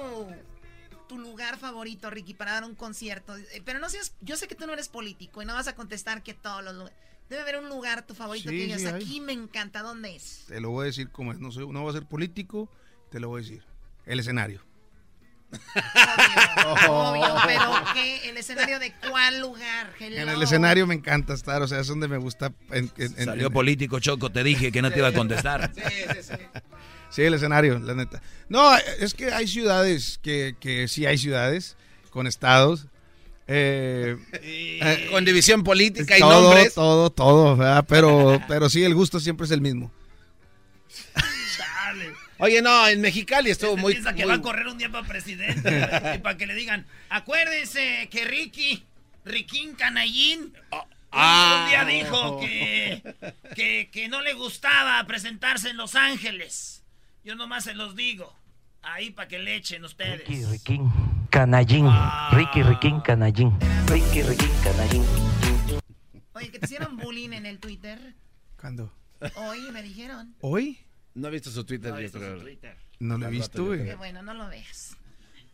tu 1.08 1.18
lugar 1.18 1.58
favorito, 1.58 2.10
Ricky, 2.10 2.34
para 2.34 2.52
dar 2.52 2.64
un 2.64 2.74
concierto? 2.74 3.36
Eh, 3.36 3.62
Pero 3.64 3.78
no 3.80 3.88
seas, 3.90 4.12
yo 4.20 4.36
sé 4.36 4.46
que 4.46 4.54
tú 4.54 4.66
no 4.66 4.72
eres 4.74 4.88
político 4.88 5.42
y 5.42 5.46
no 5.46 5.54
vas 5.54 5.66
a 5.68 5.74
contestar 5.74 6.22
que 6.22 6.34
todos 6.34 6.62
los 6.62 6.74
lugares. 6.74 6.96
Debe 7.28 7.42
haber 7.42 7.58
un 7.58 7.68
lugar 7.68 8.06
tu 8.06 8.14
favorito 8.14 8.48
Sí, 8.50 8.56
que 8.56 8.62
digas, 8.64 8.80
sí, 8.80 8.86
aquí 8.86 9.20
me 9.20 9.32
encanta, 9.32 9.82
¿dónde 9.82 10.14
es? 10.16 10.44
Te 10.48 10.60
lo 10.60 10.70
voy 10.70 10.84
a 10.84 10.86
decir 10.86 11.10
como 11.10 11.32
es. 11.32 11.38
No, 11.40 11.50
soy, 11.52 11.66
no 11.66 11.82
voy 11.82 11.90
a 11.90 11.92
ser 11.98 12.06
político, 12.06 12.70
te 13.10 13.20
lo 13.20 13.28
voy 13.28 13.40
a 13.40 13.44
decir. 13.44 13.64
El 14.06 14.20
escenario. 14.20 14.62
Obvio, 16.88 17.34
pero 17.46 17.72
¿qué? 17.94 18.28
¿El 18.28 18.36
escenario 18.36 18.78
de 18.78 18.92
cuál 19.08 19.40
lugar? 19.40 19.92
En 20.00 20.12
Hello. 20.14 20.32
el 20.32 20.42
escenario 20.42 20.86
me 20.86 20.94
encanta 20.94 21.34
estar, 21.34 21.62
o 21.62 21.68
sea, 21.68 21.80
es 21.80 21.86
donde 21.86 22.08
me 22.08 22.18
gusta. 22.18 22.52
en- 22.70 22.90
en- 22.96 23.14
en- 23.18 23.24
Salió 23.24 23.46
en- 23.48 23.52
político, 23.52 23.98
Choco, 24.00 24.30
te 24.30 24.42
dije 24.42 24.70
que 24.72 24.82
no 24.82 24.90
te 24.90 24.98
iba 24.98 25.08
a 25.08 25.12
contestar. 25.12 25.70
Sí, 25.74 25.82
el 27.16 27.34
escenario, 27.34 27.78
la 27.78 27.94
neta. 27.94 28.22
No, 28.48 28.76
es 28.76 29.14
que 29.14 29.32
hay 29.32 29.46
ciudades 29.48 30.18
que, 30.22 30.56
que 30.60 30.88
sí 30.88 31.06
hay 31.06 31.18
ciudades 31.18 31.76
con 32.10 32.26
estados. 32.26 32.86
eh, 33.46 34.16
eh, 34.32 35.08
Con 35.10 35.24
división 35.24 35.64
política 35.64 36.16
y 36.16 36.20
todo, 36.20 36.42
nombres. 36.42 36.74
todo, 36.74 37.10
todo, 37.10 37.56
¿verdad? 37.56 37.84
Pero, 37.88 38.40
pero 38.48 38.68
sí, 38.70 38.84
el 38.84 38.94
gusto 38.94 39.20
siempre 39.20 39.46
es 39.46 39.50
el 39.52 39.60
mismo. 39.60 39.90
Chale. 41.56 42.12
Oye, 42.38 42.62
no, 42.62 42.86
en 42.86 43.00
Mexicali 43.00 43.50
estuvo 43.50 43.76
muy... 43.76 43.94
Piensa 43.94 44.12
que 44.14 44.22
muy- 44.22 44.28
va 44.30 44.34
a 44.36 44.42
correr 44.42 44.66
un 44.68 44.78
día 44.78 44.90
para 44.90 45.06
presidente 45.06 45.88
y 46.14 46.18
para 46.18 46.36
que 46.36 46.46
le 46.46 46.54
digan, 46.54 46.86
acuérdense 47.08 48.08
que 48.10 48.24
Ricky, 48.24 48.84
Riquín 49.24 49.74
Canallín, 49.74 50.40
un- 50.70 50.78
ah. 51.10 51.62
un 51.64 51.68
día 51.70 51.84
dijo 51.84 52.40
que, 52.40 53.02
que, 53.56 53.88
que 53.90 54.08
no 54.08 54.20
le 54.20 54.34
gustaba 54.34 55.04
presentarse 55.06 55.70
en 55.70 55.76
Los 55.78 55.94
Ángeles. 55.96 56.82
Yo 57.24 57.34
nomás 57.34 57.64
se 57.64 57.74
los 57.74 57.94
digo, 57.96 58.34
ahí 58.82 59.10
para 59.10 59.28
que 59.28 59.38
le 59.38 59.56
echen 59.56 59.84
ustedes. 59.84 60.26
Ricky, 60.26 60.44
Riquín, 60.44 60.90
Canallín. 61.30 61.86
Ricky, 62.32 62.62
Riquín, 62.62 63.00
Canallín. 63.00 63.52
Ricky, 63.86 64.22
Riquín, 64.22 64.50
Canallín. 64.62 65.04
Oye, 66.32 66.50
que 66.50 66.58
te 66.58 66.66
hicieron 66.66 66.96
bullying 66.96 67.32
en 67.32 67.46
el 67.46 67.58
Twitter. 67.58 68.14
¿Cuándo? 68.60 68.92
Hoy 69.36 69.60
me 69.72 69.82
dijeron. 69.82 70.34
¿Hoy? 70.40 70.78
No 71.14 71.28
he 71.28 71.30
visto 71.32 71.50
su 71.50 71.64
Twitter, 71.64 71.90
No 71.90 71.98
he 71.98 72.02
visto 72.02 72.18
su 72.18 72.40
Twitter. 72.40 72.76
No 73.00 73.18
lo 73.18 73.26
he 73.26 73.30
visto, 73.30 73.64
güey. 73.64 73.84
Qué 73.84 73.94
bueno, 73.96 74.22
no 74.22 74.34
lo 74.34 74.48
veas. 74.48 74.96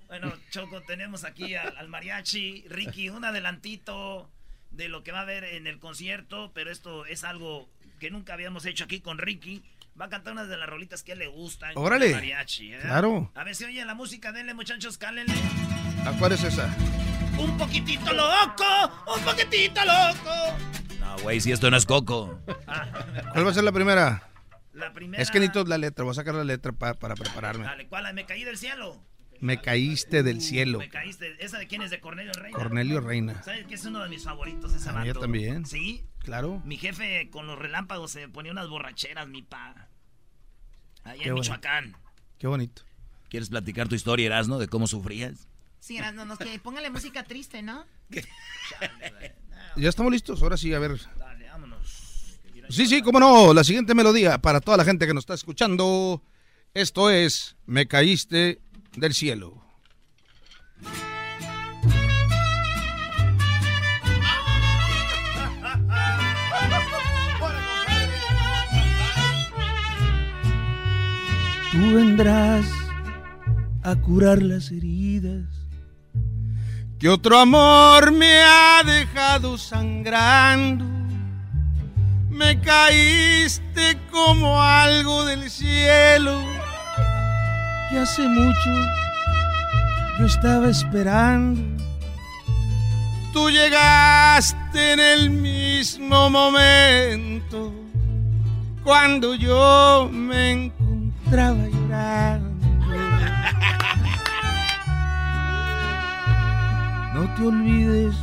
Bueno, 0.08 0.32
Choco, 0.50 0.82
tenemos 0.82 1.24
aquí 1.24 1.54
al, 1.54 1.76
al 1.76 1.88
mariachi. 1.88 2.64
Ricky, 2.68 3.08
un 3.08 3.24
adelantito 3.24 4.30
de 4.70 4.88
lo 4.88 5.02
que 5.02 5.12
va 5.12 5.20
a 5.20 5.22
haber 5.22 5.44
en 5.44 5.66
el 5.66 5.78
concierto, 5.78 6.52
pero 6.54 6.70
esto 6.70 7.06
es 7.06 7.24
algo 7.24 7.68
que 7.98 8.10
nunca 8.10 8.34
habíamos 8.34 8.66
hecho 8.66 8.84
aquí 8.84 9.00
con 9.00 9.18
Ricky. 9.18 9.62
Va 10.00 10.06
a 10.06 10.08
cantar 10.08 10.32
unas 10.32 10.48
de 10.48 10.56
las 10.56 10.68
rolitas 10.68 11.02
que 11.04 11.12
a 11.12 11.14
él 11.14 11.20
le 11.20 11.26
gustan. 11.28 11.72
Órale. 11.76 12.12
mariachi. 12.12 12.72
¿eh? 12.74 12.78
Claro. 12.82 13.30
A 13.34 13.44
ver 13.44 13.54
si 13.54 13.64
oye 13.64 13.84
la 13.84 13.94
música, 13.94 14.32
denle 14.32 14.52
muchachos, 14.54 14.98
cálenle. 14.98 15.34
¿A 16.04 16.10
cuál 16.18 16.32
es 16.32 16.42
esa? 16.42 16.68
Un 17.38 17.56
poquitito 17.56 18.12
loco, 18.12 18.64
un 19.16 19.22
poquitito 19.24 19.80
loco. 19.84 20.56
No, 21.00 21.16
güey, 21.22 21.40
si 21.40 21.52
esto 21.52 21.70
no 21.70 21.76
es 21.76 21.86
Coco. 21.86 22.40
¿Cuál 23.32 23.46
va 23.46 23.50
a 23.50 23.54
ser 23.54 23.64
la 23.64 23.72
primera? 23.72 24.28
La 24.72 24.92
primera. 24.92 25.22
Es 25.22 25.30
que 25.30 25.38
necesito 25.38 25.64
la 25.64 25.78
letra, 25.78 26.04
voy 26.04 26.10
a 26.12 26.14
sacar 26.14 26.34
la 26.34 26.44
letra 26.44 26.72
pa- 26.72 26.94
para 26.94 27.14
prepararme. 27.14 27.64
Dale, 27.64 27.86
¿cuál? 27.86 28.12
Me 28.14 28.26
caí 28.26 28.42
del 28.44 28.56
cielo. 28.58 29.00
Me 29.44 29.60
caíste 29.60 30.22
del 30.22 30.38
Uh, 30.38 30.40
cielo. 30.40 30.78
Me 30.78 30.88
caíste. 30.88 31.36
¿Esa 31.38 31.58
de 31.58 31.66
quién 31.66 31.82
es? 31.82 31.90
¿De 31.90 32.00
Cornelio 32.00 32.32
Reina? 32.32 32.56
Cornelio 32.58 33.00
Reina. 33.02 33.42
¿Sabes 33.42 33.66
que 33.66 33.74
es 33.74 33.84
uno 33.84 34.02
de 34.02 34.08
mis 34.08 34.24
favoritos 34.24 34.72
ese 34.74 34.88
A 34.88 34.92
mí 34.94 35.08
vato? 35.08 35.20
también. 35.20 35.66
¿Sí? 35.66 36.02
Claro. 36.20 36.62
Mi 36.64 36.78
jefe 36.78 37.28
con 37.30 37.46
los 37.46 37.58
relámpagos 37.58 38.10
se 38.12 38.26
ponía 38.30 38.52
unas 38.52 38.68
borracheras, 38.68 39.28
mi 39.28 39.42
pa. 39.42 39.88
Allá 41.02 41.22
Qué 41.22 41.28
en. 41.28 41.34
Michoacán. 41.34 41.96
Qué 42.38 42.46
bonito. 42.46 42.82
¿Quieres 43.28 43.50
platicar 43.50 43.86
tu 43.86 43.94
historia, 43.94 44.24
Erasno, 44.26 44.58
de 44.58 44.68
cómo 44.68 44.86
sufrías? 44.86 45.46
Sí, 45.78 45.98
no, 46.14 46.24
nos 46.24 46.38
que 46.38 46.58
póngale 46.58 46.88
música 46.88 47.24
triste, 47.24 47.60
¿no? 47.60 47.84
Ya 49.76 49.88
estamos 49.90 50.10
listos, 50.10 50.42
ahora 50.42 50.56
sí, 50.56 50.72
a 50.72 50.78
ver. 50.78 50.98
Dale, 51.18 51.48
vámonos. 51.48 52.38
Sí, 52.70 52.86
sí, 52.86 53.02
cómo 53.02 53.20
no. 53.20 53.52
La 53.52 53.62
siguiente 53.64 53.94
melodía 53.94 54.38
para 54.38 54.60
toda 54.62 54.78
la 54.78 54.84
gente 54.86 55.06
que 55.06 55.12
nos 55.12 55.22
está 55.22 55.34
escuchando. 55.34 56.22
Esto 56.72 57.10
es 57.10 57.56
Me 57.66 57.86
caíste 57.86 58.60
del 58.96 59.14
cielo. 59.14 59.64
Tú 71.72 71.94
vendrás 71.94 72.66
a 73.82 73.96
curar 73.96 74.40
las 74.42 74.70
heridas 74.70 75.44
Que 77.00 77.08
otro 77.08 77.38
amor 77.38 78.12
me 78.12 78.40
ha 78.40 78.82
dejado 78.84 79.58
sangrando. 79.58 80.84
Me 82.30 82.60
caíste 82.60 83.98
como 84.10 84.62
algo 84.62 85.24
del 85.24 85.50
cielo. 85.50 86.40
Que 87.94 88.00
hace 88.00 88.26
mucho 88.26 88.70
yo 90.18 90.26
estaba 90.26 90.68
esperando. 90.68 91.60
Tú 93.32 93.50
llegaste 93.50 94.94
en 94.94 94.98
el 94.98 95.30
mismo 95.30 96.28
momento 96.28 97.72
cuando 98.82 99.34
yo 99.34 100.10
me 100.12 100.50
encontraba 100.50 101.68
llorando. 101.68 102.66
No 107.14 107.34
te 107.36 107.46
olvides 107.46 108.16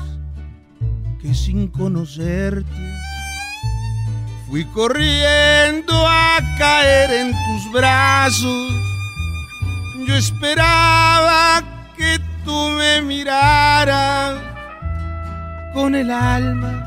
que 1.22 1.34
sin 1.34 1.69
conocerte 1.69 3.02
Fui 4.49 4.65
corriendo 4.65 5.93
a 6.06 6.39
caer 6.57 7.10
en 7.10 7.31
tus 7.31 7.72
brazos. 7.72 8.90
Yo 10.07 10.15
esperaba 10.15 11.64
que 11.95 12.19
tú 12.44 12.69
me 12.78 13.02
miraras 13.02 14.40
con 15.73 15.95
el 15.95 16.11
alma 16.11 16.86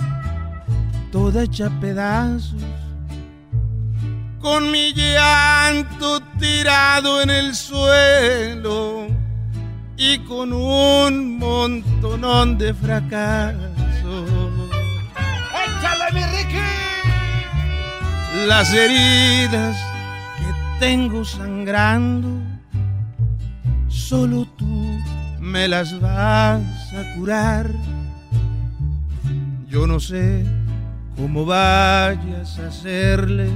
toda 1.13 1.45
hecha 1.45 1.71
pedazos. 1.81 2.63
con 4.41 4.71
mi 4.71 4.93
llanto 4.93 6.21
tirado 6.39 7.23
en 7.23 7.31
el 7.31 7.55
suelo 7.55 9.07
y 9.97 10.19
con 10.19 10.53
un 10.53 11.39
montonón 11.39 12.59
de 12.59 12.75
fracasos. 12.75 14.29
¡Échale, 15.65 16.13
mi 16.13 16.23
Ricky! 16.25 16.59
Las 18.47 18.71
heridas 18.75 19.77
que 20.37 20.53
tengo 20.79 21.25
sangrando, 21.25 22.29
solo 24.05 24.47
tú 24.59 25.01
me 25.41 25.67
las 25.67 25.99
vas 25.99 26.93
a 26.93 27.15
curar. 27.17 27.71
Yo 29.67 29.87
no 29.87 29.99
sé 29.99 30.45
cómo 31.17 31.47
vayas 31.47 32.59
a 32.59 32.67
hacerle, 32.69 33.49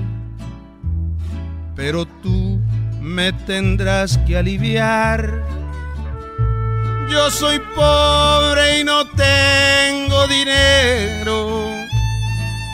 pero 1.77 2.07
tú 2.23 2.59
me 3.03 3.33
tendrás 3.33 4.17
que 4.27 4.39
aliviar. 4.39 5.45
Yo 7.11 7.31
soy 7.31 7.61
pobre 7.77 8.81
y 8.81 8.85
no 8.85 9.07
tengo 9.09 10.27
dinero. 10.29 11.61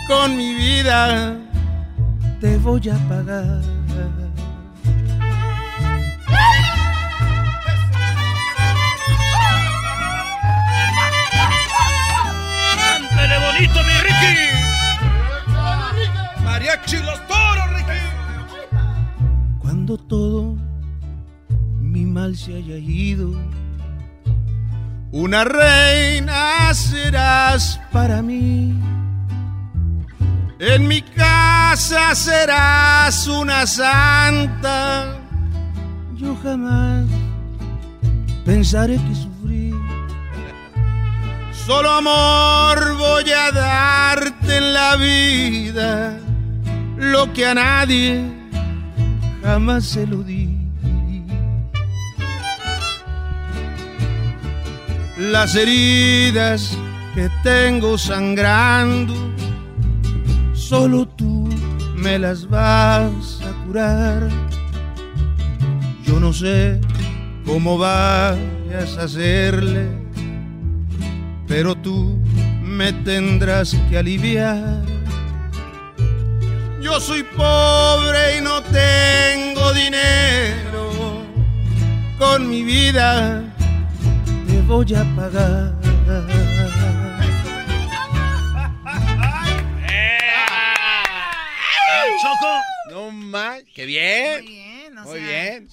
Con 0.06 0.36
mi 0.36 0.54
vida 0.54 1.36
te 2.40 2.56
voy 2.58 2.88
a 2.88 3.08
pagar. 3.08 3.73
¡Cántele 13.34 13.46
bonito, 13.46 13.80
mi 13.84 13.94
Ricky! 14.06 14.36
Mariachi 16.44 16.98
los 16.98 17.26
toros, 17.26 17.70
Ricky. 17.74 18.00
Cuando 19.58 19.96
todo 19.96 20.56
mi 21.80 22.04
mal 22.04 22.36
se 22.36 22.56
haya 22.56 22.76
ido, 22.76 23.32
Una 25.12 25.44
reina 25.44 26.74
serás 26.74 27.80
para 27.92 28.20
mí. 28.20 28.74
En 30.58 30.88
mi 30.88 31.02
casa 31.02 32.14
serás 32.16 33.28
una 33.28 33.64
santa. 33.64 35.16
Yo 36.16 36.34
jamás 36.42 37.06
pensaré 38.44 38.96
que 38.96 39.14
sufrí. 39.14 39.72
Solo 41.66 41.90
amor 41.90 42.98
voy 42.98 43.30
a 43.32 43.50
darte 43.50 44.58
en 44.58 44.74
la 44.74 44.96
vida. 44.96 46.18
Lo 46.98 47.32
que 47.32 47.46
a 47.46 47.54
nadie 47.54 48.22
jamás 49.42 49.84
se 49.86 50.06
lo 50.06 50.18
di. 50.18 50.50
Las 55.16 55.54
heridas 55.54 56.76
que 57.14 57.30
tengo 57.42 57.96
sangrando, 57.96 59.14
solo 60.52 61.08
tú 61.08 61.48
me 61.96 62.18
las 62.18 62.46
vas 62.46 63.40
a 63.40 63.64
curar. 63.64 64.28
Yo 66.04 66.20
no 66.20 66.34
sé 66.34 66.78
cómo 67.46 67.78
vayas 67.78 68.98
a 68.98 69.04
hacerle, 69.04 70.03
pero 71.46 71.74
tú 71.74 72.18
me 72.62 72.92
tendrás 72.92 73.76
que 73.88 73.98
aliviar. 73.98 74.82
Yo 76.80 77.00
soy 77.00 77.22
pobre 77.22 78.38
y 78.38 78.40
no 78.40 78.62
tengo 78.62 79.72
dinero. 79.72 81.24
Con 82.18 82.48
mi 82.48 82.62
vida 82.62 83.42
te 84.46 84.60
voy 84.62 84.94
a 84.94 85.04
pagar. 85.16 85.74
Choco. 92.22 92.62
No 92.90 93.10
más, 93.10 93.62
qué 93.74 93.86
bien. 93.86 94.44
Muy 94.44 94.52
bien, 94.52 94.98
o 94.98 95.02
Muy 95.02 95.18
sea, 95.18 95.28
bien. 95.28 95.68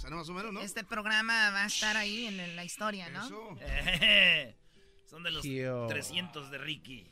Este 0.64 0.84
programa 0.84 1.52
va 1.52 1.64
a 1.64 1.68
estar 1.68 1.96
ahí 1.98 2.26
en, 2.28 2.40
en 2.40 2.56
la 2.56 2.64
historia, 2.64 3.10
¿no? 3.10 3.58
Eh, 3.62 4.56
Son 5.12 5.24
de 5.24 5.32
los 5.32 5.42
Tío. 5.42 5.88
300 5.88 6.52
de 6.52 6.58
Ricky. 6.58 7.06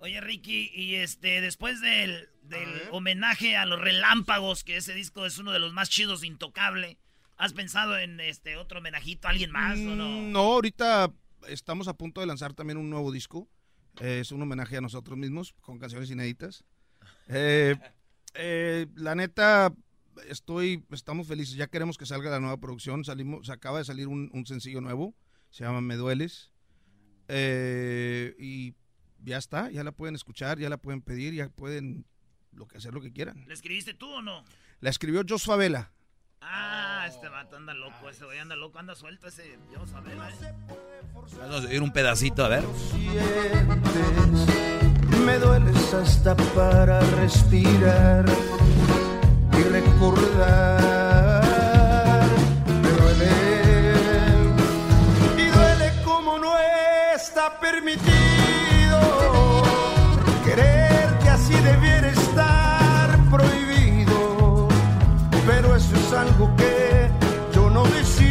Oye, 0.00 0.20
Ricky, 0.20 0.72
y 0.74 0.96
este, 0.96 1.40
después 1.40 1.80
del, 1.80 2.28
del 2.42 2.68
homenaje 2.90 3.56
a 3.56 3.64
los 3.64 3.78
relámpagos, 3.80 4.64
que 4.64 4.76
ese 4.76 4.92
disco 4.92 5.24
es 5.24 5.38
uno 5.38 5.52
de 5.52 5.60
los 5.60 5.72
más 5.72 5.88
chidos, 5.88 6.24
intocable, 6.24 6.98
¿has 7.36 7.52
pensado 7.52 7.96
en 7.96 8.18
este 8.18 8.56
otro 8.56 8.80
homenajito 8.80 9.28
a 9.28 9.30
alguien 9.30 9.52
más 9.52 9.78
o 9.78 9.94
no? 9.94 10.08
Mm, 10.08 10.32
No, 10.32 10.40
ahorita 10.40 11.12
estamos 11.46 11.86
a 11.86 11.94
punto 11.96 12.20
de 12.20 12.26
lanzar 12.26 12.54
también 12.54 12.76
un 12.76 12.90
nuevo 12.90 13.12
disco. 13.12 13.48
Eh, 14.00 14.18
es 14.20 14.32
un 14.32 14.42
homenaje 14.42 14.76
a 14.76 14.80
nosotros 14.80 15.16
mismos 15.16 15.54
con 15.60 15.78
canciones 15.78 16.10
inéditas. 16.10 16.64
Eh, 17.28 17.76
eh, 18.34 18.88
la 18.96 19.14
neta, 19.14 19.72
estoy, 20.28 20.84
estamos 20.90 21.28
felices. 21.28 21.54
Ya 21.54 21.68
queremos 21.68 21.98
que 21.98 22.04
salga 22.06 22.30
la 22.32 22.40
nueva 22.40 22.56
producción. 22.56 23.04
Salimos, 23.04 23.46
se 23.46 23.52
acaba 23.52 23.78
de 23.78 23.84
salir 23.84 24.08
un, 24.08 24.28
un 24.32 24.44
sencillo 24.44 24.80
nuevo. 24.80 25.14
Se 25.50 25.62
llama 25.62 25.80
Me 25.80 25.94
Dueles. 25.94 26.50
Eh, 27.28 28.34
y 28.38 28.74
ya 29.22 29.36
está, 29.36 29.70
ya 29.70 29.84
la 29.84 29.92
pueden 29.92 30.14
escuchar, 30.14 30.58
ya 30.58 30.68
la 30.68 30.78
pueden 30.78 31.02
pedir, 31.02 31.34
ya 31.34 31.48
pueden 31.48 32.06
lo 32.52 32.66
que 32.66 32.78
hacer 32.78 32.92
lo 32.94 33.00
que 33.00 33.12
quieran. 33.12 33.44
¿Le 33.46 33.54
escribiste 33.54 33.94
tú 33.94 34.08
o 34.08 34.22
no? 34.22 34.44
La 34.80 34.90
escribió 34.90 35.22
Jos 35.28 35.44
Favela. 35.44 35.92
Ah, 36.40 37.04
este 37.08 37.28
vato 37.28 37.56
anda 37.56 37.74
loco, 37.74 38.08
ese 38.08 38.24
güey 38.24 38.38
anda 38.38 38.54
loco, 38.54 38.78
anda 38.78 38.94
suelto 38.94 39.26
ese, 39.26 39.58
Dios 39.68 39.92
a 39.92 40.00
ver, 40.00 40.16
eh. 40.16 40.54
Vamos 41.12 41.64
a 41.64 41.68
oír 41.68 41.82
un 41.82 41.92
pedacito, 41.92 42.44
a 42.44 42.48
ver. 42.48 42.64
Me 45.24 45.38
dueles 45.38 45.94
hasta 45.94 46.36
para 46.36 47.00
respirar 47.00 48.24
y 49.52 49.62
recordar. 49.64 51.47
Está 57.28 57.60
permitido 57.60 58.08
querer 60.46 61.18
que 61.22 61.28
así 61.28 61.52
debiera 61.52 62.08
estar 62.08 63.18
prohibido. 63.30 64.68
Pero 65.46 65.76
eso 65.76 65.94
es 65.94 66.12
algo 66.14 66.50
que 66.56 67.10
yo 67.54 67.68
no 67.68 67.84
decido. 67.84 68.27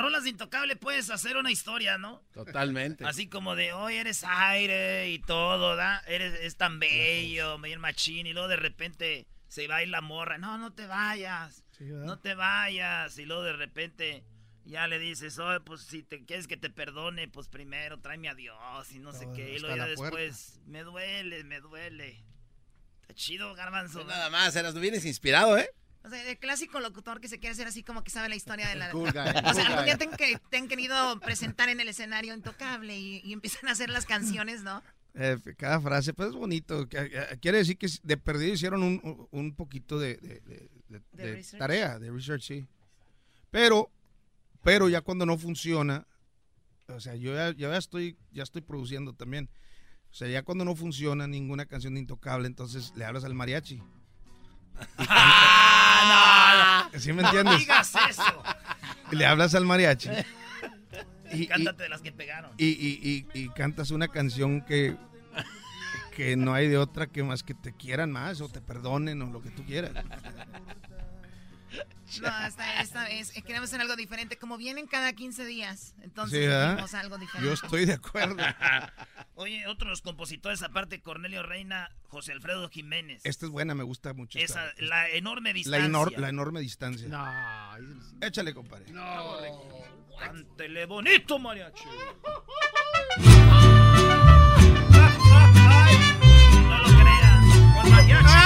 Las 0.00 0.04
rolas 0.06 0.24
de 0.24 0.30
Intocable 0.30 0.76
puedes 0.76 1.10
hacer 1.10 1.36
una 1.36 1.50
historia, 1.50 1.98
¿no? 1.98 2.22
Totalmente. 2.32 3.04
Así 3.04 3.28
como 3.28 3.54
de, 3.54 3.74
hoy 3.74 3.96
eres 3.96 4.24
aire 4.24 5.10
y 5.10 5.18
todo, 5.18 5.76
¿da? 5.76 5.98
Eres 6.06 6.40
es 6.40 6.56
tan 6.56 6.78
bello, 6.78 7.58
bien 7.58 7.80
machín, 7.80 8.26
y 8.26 8.32
luego 8.32 8.48
de 8.48 8.56
repente 8.56 9.26
se 9.48 9.68
va 9.68 9.76
a 9.76 9.82
ir 9.82 9.88
la 9.90 10.00
morra. 10.00 10.38
No, 10.38 10.56
no 10.56 10.72
te 10.72 10.86
vayas, 10.86 11.64
no 11.78 12.18
te 12.18 12.34
vayas. 12.34 13.18
Y 13.18 13.26
luego 13.26 13.42
de 13.42 13.52
repente 13.52 14.24
ya 14.64 14.86
le 14.86 14.98
dices, 14.98 15.38
oye, 15.38 15.60
pues 15.60 15.82
si 15.82 16.02
te 16.02 16.24
quieres 16.24 16.46
que 16.46 16.56
te 16.56 16.70
perdone, 16.70 17.28
pues 17.28 17.48
primero 17.48 18.00
tráeme 18.00 18.30
a 18.30 18.34
Dios 18.34 18.92
y 18.92 19.00
no 19.00 19.12
sé 19.12 19.28
qué. 19.34 19.56
Y 19.56 19.58
luego 19.58 19.76
ya 19.76 19.84
puerta. 19.84 20.02
después, 20.02 20.60
me 20.64 20.82
duele, 20.82 21.44
me 21.44 21.60
duele. 21.60 22.24
Está 23.02 23.12
chido, 23.12 23.54
garbanzo. 23.54 24.02
Nada 24.04 24.30
más, 24.30 24.56
eras, 24.56 24.74
vienes 24.78 25.04
inspirado, 25.04 25.58
¿eh? 25.58 25.70
O 26.02 26.08
sea, 26.08 26.30
el 26.30 26.38
clásico 26.38 26.80
locutor 26.80 27.20
que 27.20 27.28
se 27.28 27.38
quiere 27.38 27.52
hacer 27.52 27.66
así 27.66 27.82
como 27.82 28.02
que 28.02 28.10
sabe 28.10 28.28
la 28.30 28.34
historia 28.36 28.68
de 28.68 28.74
la... 28.76 28.90
cool 28.90 29.10
guy, 29.12 29.20
o 29.20 29.54
sea, 29.54 29.66
algún 29.66 29.84
día 29.84 29.98
te 29.98 30.04
han, 30.04 30.16
que- 30.16 30.40
te 30.50 30.56
han 30.56 30.66
querido 30.68 31.20
presentar 31.20 31.68
en 31.68 31.78
el 31.80 31.88
escenario 31.88 32.34
intocable 32.34 32.98
y, 32.98 33.20
y 33.24 33.32
empiezan 33.34 33.68
a 33.68 33.72
hacer 33.72 33.90
las 33.90 34.06
canciones, 34.06 34.62
¿no? 34.62 34.82
Eh, 35.14 35.36
cada 35.58 35.80
frase, 35.80 36.14
pues 36.14 36.28
es 36.30 36.34
bonito. 36.34 36.86
eh, 36.92 37.38
Quiere 37.42 37.58
decir 37.58 37.76
que 37.76 37.88
de 38.02 38.16
perdido 38.16 38.54
hicieron 38.54 38.82
un, 38.82 39.28
un 39.30 39.54
poquito 39.54 39.98
de, 39.98 40.18
tarea, 41.58 41.98
de 41.98 42.10
research, 42.10 42.42
sí. 42.42 42.66
Pero, 43.50 43.90
pero 44.62 44.88
ya 44.88 45.00
cuando 45.00 45.26
no 45.26 45.36
funciona, 45.36 46.06
o 46.88 47.00
sea, 47.00 47.14
yo 47.16 47.34
ya, 47.34 47.52
ya 47.54 47.76
estoy, 47.76 48.16
ya 48.32 48.42
estoy 48.42 48.62
produciendo 48.62 49.12
también. 49.12 49.48
O 50.10 50.14
sea, 50.14 50.28
ya 50.28 50.42
cuando 50.42 50.64
no 50.64 50.74
funciona 50.74 51.26
ninguna 51.26 51.66
canción 51.66 51.94
de 51.94 52.00
Intocable, 52.00 52.46
entonces 52.46 52.92
le 52.96 53.04
hablas 53.04 53.24
al 53.24 53.34
mariachi. 53.34 53.82
Ah, 54.98 56.82
no, 56.92 56.92
no. 56.92 56.98
¿Sí 57.00 57.12
me 57.12 57.22
No 57.22 57.56
digas 57.56 57.94
eso. 58.08 58.42
Le 59.12 59.26
hablas 59.26 59.54
al 59.54 59.64
mariachi. 59.66 60.08
Y, 61.32 61.42
y- 61.44 61.46
Cántate 61.46 61.84
de 61.84 61.88
las 61.88 62.02
que 62.02 62.10
pegaron. 62.10 62.50
y, 62.58 62.66
y- 62.66 63.26
y- 63.32 63.40
y 63.44 63.48
cantas 63.50 63.92
una 63.92 64.08
canción 64.08 64.62
que, 64.64 64.96
que 66.16 66.34
no 66.36 66.54
hay 66.54 66.66
de 66.66 66.76
otra 66.76 67.06
que 67.06 67.22
más 67.22 67.44
que 67.44 67.54
te 67.54 67.72
quieran 67.72 68.10
más 68.10 68.40
o 68.40 68.48
te 68.48 68.60
perdonen 68.60 69.22
o 69.22 69.30
lo 69.30 69.40
que 69.40 69.50
tú 69.50 69.64
quieras. 69.64 69.92
No, 72.20 72.46
esta, 72.46 72.80
esta 72.82 73.04
vez 73.04 73.36
eh, 73.36 73.42
queremos 73.42 73.68
hacer 73.68 73.80
algo 73.80 73.96
diferente. 73.96 74.36
Como 74.36 74.56
vienen 74.56 74.86
cada 74.86 75.12
15 75.12 75.44
días, 75.44 75.94
entonces 76.02 76.48
hicimos 76.50 76.94
algo 76.94 77.18
diferente. 77.18 77.48
Yo 77.48 77.54
estoy 77.54 77.84
de 77.86 77.94
acuerdo. 77.94 78.36
Oye, 79.34 79.66
otros 79.68 80.02
compositores 80.02 80.62
aparte, 80.62 81.00
Cornelio 81.00 81.42
Reina, 81.42 81.90
José 82.08 82.32
Alfredo 82.32 82.68
Jiménez. 82.68 83.22
Esta 83.24 83.46
es 83.46 83.52
buena, 83.52 83.74
me 83.74 83.84
gusta 83.84 84.12
mucho. 84.12 84.38
Esa, 84.38 84.68
esta. 84.70 84.82
la 84.84 85.08
enorme 85.10 85.50
la, 85.50 85.54
distancia. 85.54 85.88
enor- 85.88 86.16
la 86.16 86.28
enorme 86.28 86.60
distancia. 86.60 87.08
Échale, 88.20 88.52
compadre. 88.54 88.86
Cántele 90.18 90.86
bonito, 90.86 91.38
mariachi. 91.38 91.84
No 96.68 96.78
lo 96.78 96.88
creas. 97.00 97.44
Con 97.74 97.90
mariachi. 97.90 98.39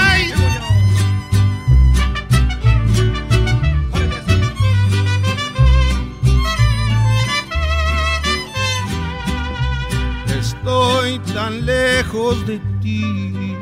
Estoy 10.45 11.19
tan 11.33 11.65
lejos 11.65 12.47
de 12.47 12.59
ti 12.83 13.57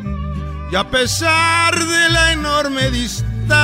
y 0.72 0.74
a 0.74 0.82
pesar 0.82 1.78
de 1.78 2.08
la 2.08 2.32
enorme 2.32 2.90
distancia, 2.90 3.56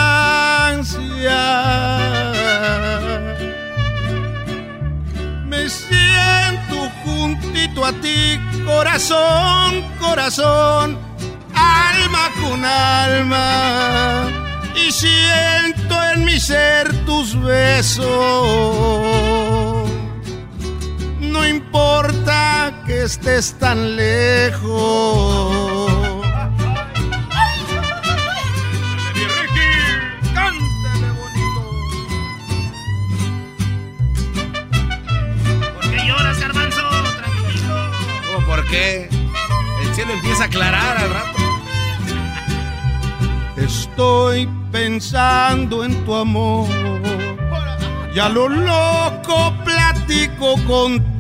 me 5.46 5.68
siento 5.68 6.88
juntito 7.02 7.84
a 7.84 7.92
ti 7.92 8.38
corazón, 8.64 9.84
corazón, 9.98 10.96
alma 11.54 12.30
con 12.40 12.64
alma, 12.64 14.28
y 14.76 14.92
siento 14.92 15.94
en 16.14 16.24
mi 16.24 16.38
ser 16.38 17.04
tus 17.04 17.34
besos. 17.42 18.06
No 21.28 21.46
importa 21.46 22.82
que 22.86 23.02
estés 23.02 23.54
tan 23.58 23.96
lejos. 23.96 24.68
¿Por 35.74 35.90
qué 35.90 36.06
lloras, 36.06 36.40
Garbanzo? 36.40 36.82
Tranquilo. 37.18 37.90
¿Cómo 38.34 38.46
por 38.46 38.66
qué? 38.66 39.08
El 39.82 39.94
cielo 39.94 40.12
empieza 40.14 40.44
a 40.44 40.46
aclarar 40.46 40.96
al 40.96 41.10
rato. 41.10 41.38
Estoy 43.56 44.48
pensando 44.72 45.84
en 45.84 46.04
tu 46.04 46.14
amor. 46.14 46.68
Y 48.14 48.18
a 48.18 48.28
lo 48.28 48.48
loco 48.48 49.52
platico 49.64 50.54
contigo. 50.66 51.17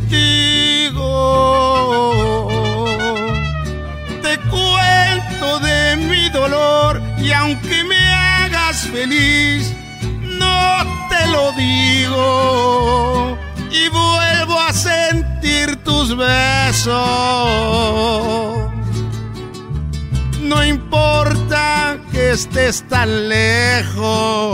Te 4.22 4.38
cuento 4.50 5.58
de 5.60 5.96
mi 5.96 6.28
dolor 6.30 7.00
y 7.18 7.32
aunque 7.32 7.84
me 7.84 7.96
hagas 7.96 8.88
feliz, 8.88 9.74
no 10.22 10.84
te 11.10 11.26
lo 11.28 11.52
digo. 11.52 13.38
Y 13.70 13.88
vuelvo 13.88 14.60
a 14.60 14.72
sentir 14.72 15.76
tus 15.84 16.16
besos. 16.16 16.96
No 20.40 20.64
importa 20.64 21.98
que 22.10 22.30
estés 22.30 22.82
tan 22.88 23.28
lejos. 23.28 24.48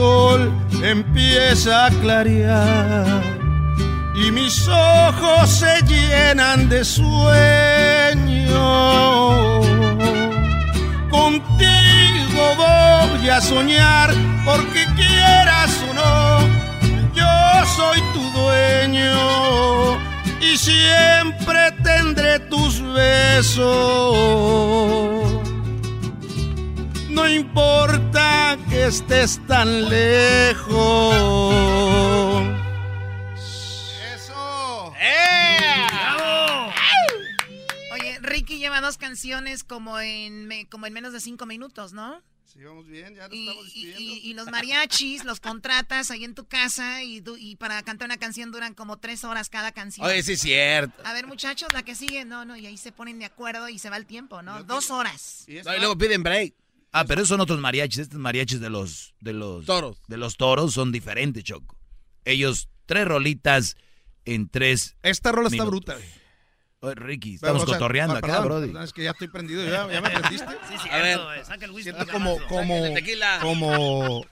Sol 0.00 0.40
empieza 0.82 1.86
a 1.86 1.90
clarear 2.02 3.22
y 4.14 4.30
mis 4.30 4.56
ojos 4.68 5.44
se 5.62 5.74
llenan 5.92 6.68
de 6.70 6.80
sueño. 6.84 8.62
Contigo 11.18 12.42
voy 12.64 13.28
a 13.28 13.38
soñar 13.52 14.08
porque 14.48 14.82
quieras 15.00 15.72
o 15.88 15.90
no, 16.00 16.18
yo 17.18 17.34
soy 17.78 17.98
tu 18.14 18.22
dueño 18.40 19.18
y 20.48 20.50
siempre 20.56 21.60
tendré 21.90 22.32
tus 22.52 22.72
besos. 23.00 24.14
No 27.16 27.22
importa 27.28 27.99
estés 28.90 29.38
tan 29.46 29.88
lejos. 29.88 31.14
¡Bravo! 35.88 36.72
Oye, 37.92 38.18
Ricky 38.20 38.58
lleva 38.58 38.80
dos 38.80 38.96
canciones 38.98 39.64
como 39.64 40.00
en, 40.00 40.66
como 40.68 40.86
en 40.86 40.92
menos 40.92 41.12
de 41.12 41.20
cinco 41.20 41.46
minutos, 41.46 41.92
¿no? 41.92 42.20
Sí, 42.52 42.64
vamos 42.64 42.86
bien, 42.88 43.14
ya 43.14 43.28
nos 43.28 43.36
Y, 43.36 43.46
estamos 43.46 43.64
despidiendo. 43.66 44.00
y- 44.00 44.18
y 44.28 44.34
los 44.34 44.50
mariachis 44.50 45.24
los 45.24 45.38
contratas 45.38 46.10
ahí 46.10 46.24
en 46.24 46.34
tu 46.34 46.46
casa 46.46 47.04
y, 47.04 47.20
du- 47.20 47.36
y 47.36 47.54
para 47.54 47.80
cantar 47.84 48.06
una 48.06 48.16
canción 48.16 48.50
duran 48.50 48.74
como 48.74 48.98
tres 48.98 49.22
horas 49.22 49.48
cada 49.48 49.70
canción. 49.70 50.04
Oye, 50.04 50.20
sí 50.24 50.32
es 50.32 50.40
cierto. 50.40 51.00
A 51.06 51.12
ver, 51.12 51.28
muchachos, 51.28 51.68
la 51.72 51.84
que 51.84 51.94
sigue, 51.94 52.24
no, 52.24 52.44
no, 52.44 52.56
y 52.56 52.66
ahí 52.66 52.76
se 52.76 52.90
ponen 52.90 53.20
de 53.20 53.26
acuerdo 53.26 53.68
y 53.68 53.78
se 53.78 53.88
va 53.88 53.96
el 53.96 54.06
tiempo, 54.06 54.42
¿no? 54.42 54.64
Dos 54.64 54.90
horas. 54.90 55.44
No, 55.64 55.74
y 55.76 55.78
luego 55.78 55.96
piden 55.96 56.24
break. 56.24 56.54
Ah, 56.92 57.04
pero 57.04 57.20
esos 57.20 57.28
son 57.28 57.40
otros 57.40 57.60
mariachis. 57.60 57.98
Estos 57.98 58.18
mariachis 58.18 58.60
de 58.60 58.70
los, 58.70 59.14
de 59.20 59.32
los 59.32 59.64
Toros. 59.66 60.02
De 60.08 60.16
los 60.16 60.36
toros 60.36 60.74
son 60.74 60.90
diferentes, 60.92 61.44
Choco. 61.44 61.76
Ellos, 62.24 62.68
tres 62.86 63.06
rolitas 63.06 63.76
en 64.24 64.48
tres. 64.48 64.96
Esta 65.02 65.32
rola 65.32 65.48
está 65.48 65.64
bruta, 65.64 65.94
güey. 65.94 66.20
Oye, 66.82 66.94
Ricky, 66.94 67.36
Pero, 67.38 67.52
estamos 67.52 67.62
o 67.62 67.66
sea, 67.66 67.74
cotorreando 67.74 68.14
ah, 68.14 68.18
acá, 68.18 68.42
perdón, 68.42 68.72
brody. 68.72 68.84
Es 68.84 68.92
que 68.94 69.04
ya 69.04 69.10
estoy 69.10 69.28
prendido, 69.28 69.62
ya, 69.64 69.86
ya 69.90 70.00
me 70.00 70.10
prendiste. 70.18 70.48
Sí, 70.68 70.78
sí, 70.82 70.88
A 70.88 70.96
ver. 70.96 71.20
eh, 71.36 71.44
saca 71.44 71.66
el 71.66 71.72
whisky. 71.72 71.92
Siento 71.92 72.10
como, 72.10 72.38
como, 72.48 72.74
como, 73.42 74.24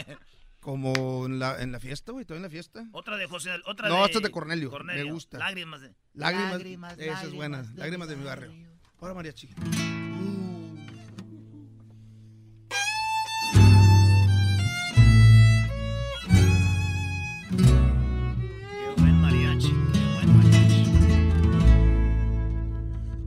como 0.60 1.26
en 1.26 1.40
la, 1.40 1.60
en 1.60 1.72
la 1.72 1.80
fiesta, 1.80 2.12
güey, 2.12 2.22
¿estoy 2.22 2.36
en 2.36 2.44
la 2.44 2.50
fiesta? 2.50 2.86
Otra 2.92 3.16
de 3.16 3.26
José, 3.26 3.50
otra 3.66 3.88
No, 3.88 3.96
de... 3.96 4.04
esta 4.04 4.18
es 4.18 4.22
de 4.22 4.30
Cornelio, 4.30 4.70
me 4.84 5.02
gusta. 5.04 5.38
Lágrimas 5.38 5.80
de... 5.80 5.92
Lágrimas, 6.14 6.52
Lágrimas, 6.52 6.92
esa 6.92 7.02
es 7.02 7.08
lágrimas 7.08 7.34
buena, 7.34 7.62
de 7.62 7.78
lágrimas 7.78 8.08
de 8.08 8.16
mi 8.16 8.24
barrio. 8.24 8.52
Ahora 9.00 9.14
mariachi. 9.14 9.48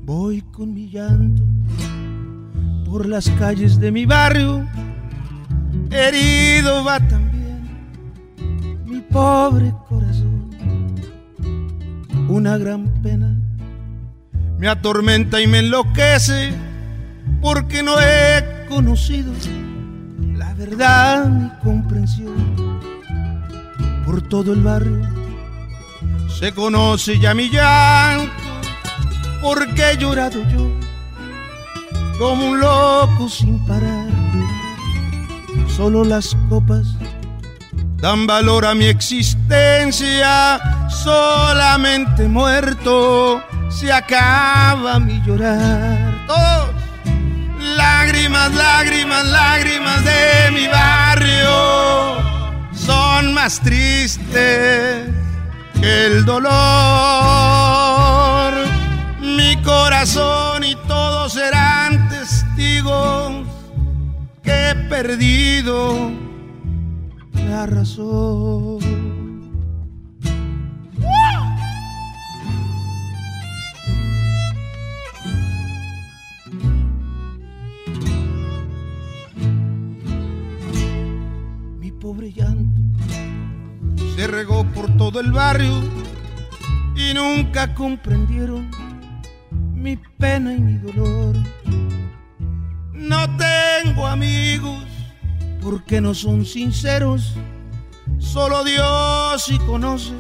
Voy 0.04 0.42
con 0.52 0.74
mi 0.74 0.90
llanto 0.90 1.44
por 2.86 3.08
las 3.08 3.30
calles 3.32 3.80
de 3.80 3.92
mi 3.92 4.06
barrio. 4.06 4.68
Herido 5.90 6.84
va 6.84 7.00
también 7.00 7.62
mi 8.86 9.02
pobre 9.02 9.74
corazón. 9.88 10.50
Una 12.30 12.58
gran 12.58 12.88
pena 13.02 13.36
me 14.60 14.68
atormenta 14.68 15.42
y 15.42 15.48
me 15.48 15.60
enloquece 15.60 16.54
porque 17.42 17.82
no 17.82 18.00
he 18.00 18.68
conocido 18.70 19.34
la 20.36 20.54
verdad 20.54 21.28
ni 21.30 21.50
comprensión. 21.64 22.61
Por 24.12 24.22
todo 24.24 24.52
el 24.52 24.62
barrio 24.62 25.08
se 26.28 26.54
conoce 26.54 27.18
ya 27.18 27.34
mi 27.34 27.50
llanto 27.50 28.34
porque 29.42 29.92
he 29.92 29.98
llorado 29.98 30.42
yo 30.50 30.70
como 32.20 32.48
un 32.48 32.60
loco 32.60 33.30
sin 33.30 33.66
parar. 33.66 34.10
Solo 35.78 36.04
las 36.04 36.36
copas 36.50 36.88
dan 38.02 38.28
valor 38.28 38.66
a 38.66 38.76
mi 38.76 38.88
existencia, 38.88 40.60
solamente 40.90 42.28
muerto 42.28 43.42
se 43.70 43.94
acaba 43.94 45.00
mi 45.00 45.22
llorar. 45.26 46.28
Todos. 46.28 46.70
Lágrimas, 47.78 48.54
lágrimas, 48.56 49.26
lágrimas 49.26 50.04
de 50.04 50.52
mi 50.52 50.68
barrio 50.68 52.12
son 52.86 53.34
más 53.34 53.60
tristes 53.62 55.10
que 55.80 56.06
el 56.06 56.26
dolor. 56.26 56.52
Mi 59.22 59.56
corazón 59.64 60.64
y 60.64 60.76
todos 60.88 61.34
serán 61.34 62.10
testigos 62.10 63.48
que 64.44 64.70
he 64.70 64.76
perdido 64.90 66.12
la 67.34 67.66
razón. 67.66 69.21
Pobre 82.12 82.34
se 84.18 84.28
regó 84.28 84.66
por 84.66 84.98
todo 84.98 85.22
el 85.22 85.32
barrio 85.32 85.82
y 86.94 87.14
nunca 87.14 87.74
comprendieron 87.74 88.70
mi 89.74 89.96
pena 89.96 90.54
y 90.54 90.60
mi 90.60 90.74
dolor. 90.74 91.38
No 92.94 93.38
tengo 93.38 94.08
amigos 94.08 94.84
porque 95.62 96.02
no 96.02 96.14
son 96.14 96.46
sinceros, 96.46 97.34
solo 98.20 98.66
Dios 98.66 99.44
sí 99.46 99.58
conoce 99.60 100.12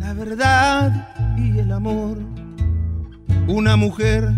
la 0.00 0.14
verdad 0.14 1.36
y 1.38 1.60
el 1.60 1.70
amor. 1.70 2.18
Una 3.46 3.76
mujer 3.76 4.32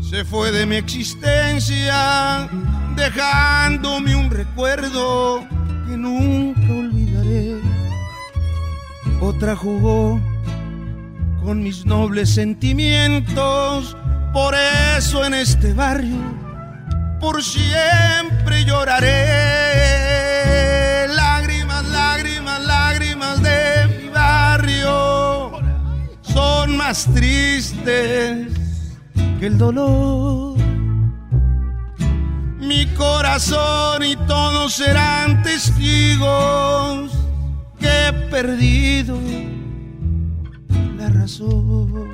se 0.00 0.24
fue 0.24 0.50
de 0.50 0.64
mi 0.64 0.76
existencia, 0.76 2.48
dejándome 2.96 4.16
un 4.16 4.30
recuerdo 4.30 5.46
que 5.86 5.96
nunca 5.96 6.72
olvidaré. 6.72 7.60
otra 9.20 9.54
jugó 9.54 10.20
con 11.44 11.62
mis 11.62 11.86
nobles 11.86 12.34
sentimientos. 12.34 13.96
Por 14.32 14.54
eso 14.98 15.24
en 15.24 15.34
este 15.34 15.72
barrio, 15.72 16.20
por 17.20 17.42
siempre 17.42 18.64
lloraré. 18.64 19.14
Lágrimas, 21.14 21.84
lágrimas, 21.86 22.60
lágrimas 22.64 23.42
de 23.42 23.86
mi 24.02 24.08
barrio 24.08 25.52
son 26.22 26.76
más 26.76 27.06
tristes 27.14 28.48
que 29.38 29.46
el 29.46 29.56
dolor. 29.56 30.65
Mi 32.66 32.84
corazón 32.94 34.02
y 34.02 34.16
todos 34.26 34.74
serán 34.74 35.42
testigos 35.44 37.12
que 37.78 38.08
he 38.08 38.12
perdido 38.28 39.20
la 40.96 41.08
razón. 41.10 42.12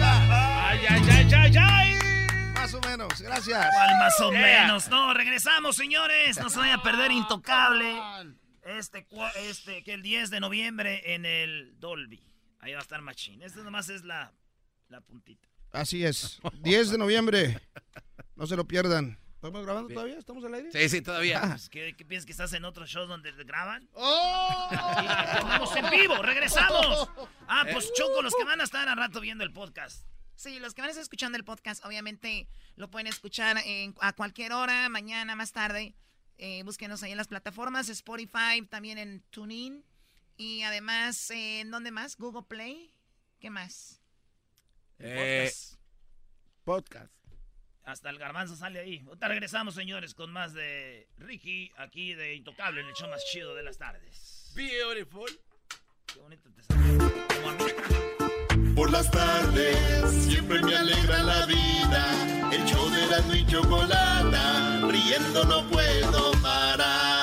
Ay, 0.00 0.80
ay, 0.88 1.02
ay, 1.10 1.34
ay, 1.34 1.56
ay. 1.60 1.98
Más 2.54 2.72
o 2.72 2.80
menos, 2.80 3.20
gracias. 3.20 3.68
¿Cuál 3.74 3.98
más 3.98 4.20
o 4.20 4.32
menos? 4.32 4.88
No, 4.88 5.12
regresamos, 5.12 5.76
señores. 5.76 6.38
No 6.38 6.48
se 6.48 6.58
vaya 6.60 6.74
a 6.76 6.82
perder 6.82 7.10
Intocable. 7.12 7.94
Este, 8.62 9.06
este, 9.50 9.82
que 9.82 9.92
el 9.92 10.00
10 10.00 10.30
de 10.30 10.40
noviembre 10.40 11.14
en 11.14 11.26
el 11.26 11.78
Dolby. 11.78 12.22
Ahí 12.60 12.72
va 12.72 12.78
a 12.78 12.82
estar 12.82 13.02
Machín. 13.02 13.42
Este 13.42 13.62
nomás 13.62 13.90
es 13.90 14.02
la, 14.04 14.32
la 14.88 15.02
puntita. 15.02 15.51
Así 15.72 16.04
es. 16.04 16.40
10 16.60 16.90
de 16.90 16.98
noviembre. 16.98 17.60
No 18.36 18.46
se 18.46 18.56
lo 18.56 18.66
pierdan. 18.66 19.18
¿Estamos 19.34 19.64
grabando 19.64 19.92
todavía? 19.92 20.18
¿Estamos 20.18 20.44
al 20.44 20.54
aire? 20.54 20.70
Sí, 20.70 20.88
sí, 20.88 21.02
todavía. 21.02 21.40
Pues, 21.40 21.68
¿Qué, 21.68 21.94
qué 21.96 22.04
piensas 22.04 22.26
que 22.26 22.32
estás 22.32 22.52
en 22.52 22.64
otros 22.64 22.88
shows 22.88 23.08
donde 23.08 23.32
te 23.32 23.42
graban? 23.44 23.88
¡Oh! 23.94 24.68
Estamos 24.70 25.76
en 25.76 25.90
vivo, 25.90 26.16
regresamos. 26.22 27.08
Ah, 27.54 27.66
pues 27.70 27.92
Choco, 27.92 28.22
los 28.22 28.34
que 28.34 28.44
van 28.44 28.60
a 28.62 28.64
estar 28.64 28.88
al 28.88 28.96
rato 28.96 29.20
viendo 29.20 29.44
el 29.44 29.52
podcast. 29.52 30.06
Sí, 30.36 30.58
los 30.58 30.72
que 30.72 30.80
van 30.80 30.88
a 30.88 30.90
estar 30.92 31.02
escuchando 31.02 31.36
el 31.36 31.44
podcast, 31.44 31.84
obviamente 31.84 32.48
lo 32.76 32.88
pueden 32.90 33.08
escuchar 33.08 33.58
en- 33.66 33.94
a 34.00 34.14
cualquier 34.14 34.52
hora, 34.52 34.88
mañana, 34.88 35.36
más 35.36 35.52
tarde. 35.52 35.94
Eh, 36.38 36.62
búsquenos 36.64 37.02
ahí 37.02 37.10
en 37.10 37.18
las 37.18 37.28
plataformas, 37.28 37.88
Spotify, 37.90 38.62
también 38.70 38.96
en 38.96 39.20
TuneIn. 39.30 39.84
Y 40.38 40.62
además, 40.62 41.30
eh, 41.30 41.60
¿en 41.60 41.70
dónde 41.70 41.90
más? 41.90 42.16
Google 42.16 42.44
Play. 42.48 42.94
¿Qué 43.38 43.50
más? 43.50 44.00
Eh, 45.04 45.50
podcast. 46.64 47.12
Hasta 47.84 48.10
el 48.10 48.18
garbanzo 48.18 48.54
sale 48.54 48.78
ahí. 48.78 49.02
Ahorita 49.06 49.26
regresamos, 49.26 49.74
señores, 49.74 50.14
con 50.14 50.32
más 50.32 50.54
de 50.54 51.08
Ricky, 51.18 51.72
aquí 51.76 52.14
de 52.14 52.34
Intocable, 52.34 52.80
en 52.80 52.86
el 52.86 52.94
show 52.94 53.08
más 53.08 53.24
chido 53.32 53.54
de 53.56 53.64
las 53.64 53.76
tardes. 53.76 54.52
Beautiful. 54.54 55.28
Qué 56.06 56.20
bonito 56.20 56.48
te 56.52 56.62
mí. 56.76 56.98
Por 58.76 58.90
las 58.92 59.10
tardes 59.10 60.10
siempre 60.24 60.62
me 60.62 60.76
alegra 60.76 61.22
la 61.22 61.46
vida. 61.46 62.50
El 62.52 62.64
show 62.64 62.88
de 62.90 63.06
la 63.06 63.36
y 63.36 63.46
chocolata, 63.46 64.80
riendo 64.88 65.44
no 65.44 65.68
puedo 65.68 66.32
parar. 66.42 67.21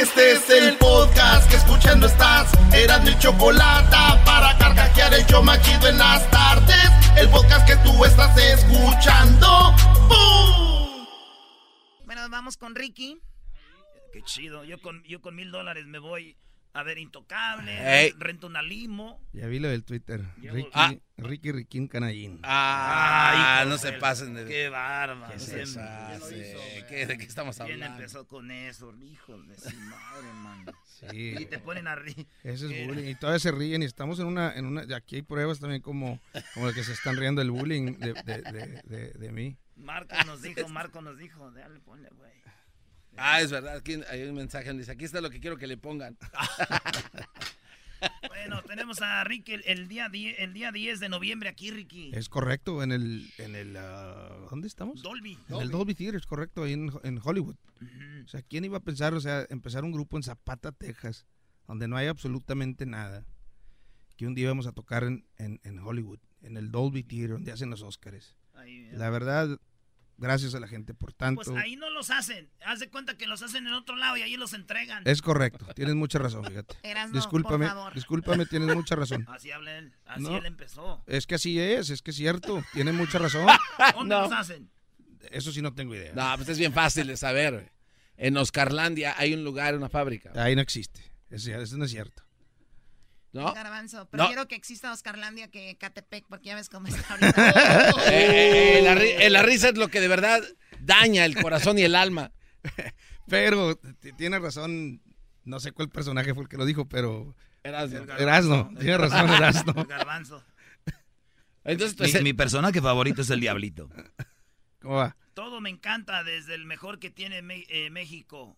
Este 0.00 0.30
es 0.30 0.48
el 0.48 0.76
podcast 0.76 1.50
que 1.50 1.56
escuchando 1.56 2.06
estás. 2.06 2.52
Eran 2.72 3.02
mi 3.02 3.18
chocolata 3.18 4.22
para 4.24 4.56
carcajear 4.56 5.12
el 5.12 5.26
show 5.26 5.42
más 5.42 5.60
chido 5.62 5.88
en 5.88 5.98
las 5.98 6.30
tardes. 6.30 6.88
El 7.16 7.28
podcast 7.30 7.66
que 7.66 7.76
tú 7.78 8.04
estás 8.04 8.36
escuchando. 8.38 9.48
¡Bum! 10.08 11.04
Bueno, 12.06 12.28
vamos 12.30 12.56
con 12.56 12.76
Ricky. 12.76 13.18
Qué 14.12 14.22
chido. 14.22 14.62
Yo 14.62 14.80
con, 14.80 15.02
yo 15.02 15.20
con 15.20 15.34
mil 15.34 15.50
dólares 15.50 15.84
me 15.86 15.98
voy 15.98 16.36
a 16.72 16.82
ver 16.82 16.98
Intocable, 16.98 18.02
Ey. 18.04 18.12
rento 18.18 18.46
una 18.46 18.62
limo. 18.62 19.20
Ya 19.32 19.46
vi 19.46 19.58
lo 19.58 19.68
del 19.68 19.84
Twitter. 19.84 20.22
Ricky, 20.36 20.70
Ah. 20.74 20.94
Ricky 21.16 21.50
Riquín 21.52 21.88
Canallín. 21.88 22.38
Ah, 22.44 23.60
Ay, 23.62 23.68
no 23.68 23.78
se 23.78 23.92
pasen 23.94 24.34
de... 24.34 24.44
Qué 24.46 24.68
bárbaro. 24.68 25.32
¿Qué 25.32 25.38
se? 25.40 26.84
¿Qué- 26.88 27.06
¿De 27.06 27.18
qué 27.18 27.24
estamos 27.24 27.56
¿Quién 27.56 27.72
hablando? 27.82 27.96
empezó 27.98 28.26
con 28.26 28.50
eso? 28.50 28.94
Hijo 29.02 29.36
de 29.42 29.56
su 29.58 29.76
madre, 29.76 30.32
man. 30.34 30.66
Sí. 30.84 31.34
Y 31.38 31.46
te 31.46 31.58
ponen 31.58 31.86
a 31.88 31.96
ri- 31.96 32.26
Ese 32.44 32.66
es 32.66 32.86
bullying. 32.88 33.08
Y 33.08 33.14
todavía 33.14 33.38
se 33.38 33.50
ríen 33.52 33.82
y 33.82 33.86
estamos 33.86 34.18
en 34.20 34.26
una, 34.26 34.52
en 34.54 34.66
una, 34.66 34.84
y 34.84 34.92
aquí 34.92 35.16
hay 35.16 35.22
pruebas 35.22 35.60
también 35.60 35.80
como, 35.82 36.20
como 36.54 36.68
de 36.68 36.74
que 36.74 36.84
se 36.84 36.92
están 36.92 37.16
riendo 37.16 37.40
del 37.40 37.50
bullying 37.50 37.96
de, 37.98 38.12
de, 38.14 38.42
de, 38.42 38.82
de- 38.84 39.10
de 39.12 39.32
mí. 39.32 39.56
Marco 39.76 40.14
nos 40.26 40.42
dijo, 40.42 40.68
Marco 40.68 41.00
nos 41.02 41.16
dijo, 41.18 41.50
dale, 41.52 41.78
ponle, 41.80 42.08
güey. 42.10 42.32
Ah, 43.18 43.40
es 43.40 43.50
verdad. 43.50 43.76
Aquí 43.76 44.00
hay 44.08 44.22
un 44.22 44.34
mensaje 44.34 44.68
donde 44.68 44.82
dice, 44.82 44.92
aquí 44.92 45.04
está 45.04 45.20
lo 45.20 45.30
que 45.30 45.40
quiero 45.40 45.56
que 45.56 45.66
le 45.66 45.76
pongan. 45.76 46.16
Bueno, 48.28 48.62
tenemos 48.62 49.02
a 49.02 49.24
Ricky 49.24 49.54
el, 49.54 49.62
el 49.66 49.88
día 49.88 50.08
10, 50.08 50.38
el 50.38 50.52
día 50.52 50.70
10 50.70 51.00
de 51.00 51.08
noviembre 51.08 51.48
aquí, 51.48 51.70
Ricky. 51.70 52.12
Es 52.14 52.28
correcto, 52.28 52.82
en 52.82 52.92
el, 52.92 53.28
en 53.38 53.56
el, 53.56 53.76
ah, 53.76 54.46
¿dónde 54.50 54.68
estamos? 54.68 55.02
Dolby. 55.02 55.38
En 55.48 55.60
el 55.60 55.70
Dolby 55.70 55.94
Theater, 55.94 56.20
es 56.20 56.26
correcto, 56.26 56.62
ahí 56.62 56.74
en, 56.74 56.92
en 57.02 57.20
Hollywood. 57.22 57.56
O 58.24 58.28
sea, 58.28 58.42
¿quién 58.42 58.64
iba 58.64 58.78
a 58.78 58.82
pensar, 58.82 59.14
o 59.14 59.20
sea, 59.20 59.46
empezar 59.50 59.84
un 59.84 59.92
grupo 59.92 60.16
en 60.16 60.22
Zapata, 60.22 60.72
Texas, 60.72 61.26
donde 61.66 61.88
no 61.88 61.96
hay 61.96 62.06
absolutamente 62.06 62.86
nada, 62.86 63.26
que 64.16 64.26
un 64.26 64.34
día 64.34 64.44
íbamos 64.44 64.66
a 64.66 64.72
tocar 64.72 65.04
en, 65.04 65.26
en, 65.36 65.60
en 65.64 65.78
Hollywood, 65.78 66.20
en 66.42 66.56
el 66.56 66.70
Dolby 66.70 67.02
Theater, 67.02 67.30
donde 67.30 67.52
hacen 67.52 67.70
los 67.70 67.82
Óscares? 67.82 68.36
Ahí, 68.54 68.90
La 68.92 69.10
verdad, 69.10 69.60
gracias 70.18 70.54
a 70.54 70.60
la 70.60 70.68
gente 70.68 70.92
por 70.94 71.12
tanto. 71.12 71.42
Pues 71.42 71.56
ahí 71.56 71.76
no 71.76 71.88
los 71.90 72.10
hacen. 72.10 72.50
Haz 72.66 72.80
de 72.80 72.90
cuenta 72.90 73.16
que 73.16 73.26
los 73.26 73.42
hacen 73.42 73.66
en 73.66 73.72
otro 73.72 73.96
lado 73.96 74.16
y 74.18 74.22
ahí 74.22 74.36
los 74.36 74.52
entregan. 74.52 75.02
Es 75.06 75.22
correcto, 75.22 75.64
tienes 75.74 75.94
mucha 75.94 76.18
razón, 76.18 76.44
fíjate. 76.44 76.76
Erasno, 76.82 77.16
discúlpame, 77.16 77.66
por 77.66 77.74
favor. 77.74 77.94
discúlpame, 77.94 78.46
tienes 78.46 78.74
mucha 78.76 78.94
razón. 78.96 79.24
Así 79.30 79.50
habla 79.50 79.78
él. 79.78 79.92
Así 80.04 80.22
No. 80.22 80.36
él 80.36 80.44
empezó. 80.46 81.02
Es 81.06 81.26
que 81.26 81.36
así 81.36 81.58
es, 81.58 81.88
es 81.90 82.02
que 82.02 82.10
es 82.10 82.16
cierto, 82.16 82.62
tiene 82.74 82.92
mucha 82.92 83.18
razón. 83.18 83.46
¿Dónde 83.94 84.14
los 84.14 84.32
hacen? 84.32 84.70
Eso 85.30 85.52
sí 85.52 85.62
no 85.62 85.72
tengo 85.74 85.94
idea. 85.94 86.12
No, 86.14 86.36
pues 86.36 86.48
es 86.48 86.58
bien 86.58 86.72
fácil 86.72 87.06
de 87.06 87.16
saber. 87.16 87.72
En 88.16 88.36
Oscarlandia 88.36 89.14
hay 89.16 89.32
un 89.34 89.44
lugar, 89.44 89.76
una 89.76 89.88
fábrica. 89.88 90.32
Ahí 90.34 90.56
no 90.56 90.62
existe, 90.62 91.00
eso, 91.30 91.50
eso 91.52 91.76
no 91.76 91.84
es 91.84 91.90
cierto. 91.92 92.22
¿No? 93.32 93.52
Garbanzo, 93.52 94.08
prefiero 94.08 94.48
que 94.48 94.54
exista 94.54 94.92
Oscarlandia 94.92 95.48
que 95.48 95.76
Catepec, 95.76 96.24
porque 96.28 96.46
ya 96.46 96.54
ves 96.54 96.68
cómo 96.68 96.88
está 96.88 97.14
ahorita. 97.14 97.92
Eh, 98.10 98.78
eh, 98.78 98.82
la, 98.82 98.94
ri- 98.94 99.14
eh, 99.18 99.30
la 99.30 99.42
risa 99.42 99.68
es 99.68 99.76
lo 99.76 99.88
que 99.88 100.00
de 100.00 100.08
verdad 100.08 100.42
daña 100.80 101.24
el 101.24 101.34
corazón 101.40 101.78
y 101.78 101.82
el 101.82 101.94
alma. 101.94 102.32
Pero 103.28 103.78
tiene 104.16 104.38
razón, 104.38 105.02
no 105.44 105.60
sé 105.60 105.72
cuál 105.72 105.90
personaje 105.90 106.32
fue 106.34 106.44
el 106.44 106.48
que 106.48 106.56
lo 106.56 106.64
dijo, 106.64 106.88
pero... 106.88 107.36
Erasno. 107.62 108.04
Erasno, 108.18 108.70
tiene 108.78 108.96
razón 108.96 109.28
Erasno. 109.28 109.74
El 109.76 109.86
garbanzo. 109.86 110.42
Entonces, 111.64 111.94
pues, 111.98 112.14
mi, 112.14 112.22
mi 112.22 112.32
personaje 112.32 112.80
favorito 112.80 113.20
es 113.20 113.28
el 113.28 113.40
Diablito. 113.40 113.90
¿Cómo 114.80 114.94
va? 114.96 115.16
Todo 115.34 115.60
me 115.60 115.68
encanta 115.68 116.24
desde 116.24 116.54
el 116.54 116.64
mejor 116.64 116.98
que 116.98 117.10
tiene 117.10 117.42
eh, 117.68 117.90
México. 117.90 118.56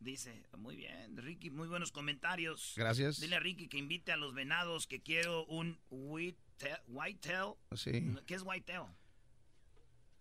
Dice, 0.00 0.44
muy 0.58 0.76
bien, 0.76 1.16
Ricky, 1.16 1.50
muy 1.50 1.68
buenos 1.68 1.90
comentarios. 1.90 2.74
Gracias. 2.76 3.18
Dile 3.20 3.36
a 3.36 3.40
Ricky 3.40 3.66
que 3.68 3.78
invite 3.78 4.12
a 4.12 4.16
los 4.16 4.34
venados 4.34 4.86
que 4.86 5.00
quiero 5.00 5.44
un 5.46 5.78
whitetail. 5.90 6.78
whitetail. 6.88 7.54
Sí. 7.74 8.14
¿Qué 8.26 8.34
es 8.34 8.42
whitetail? 8.44 8.82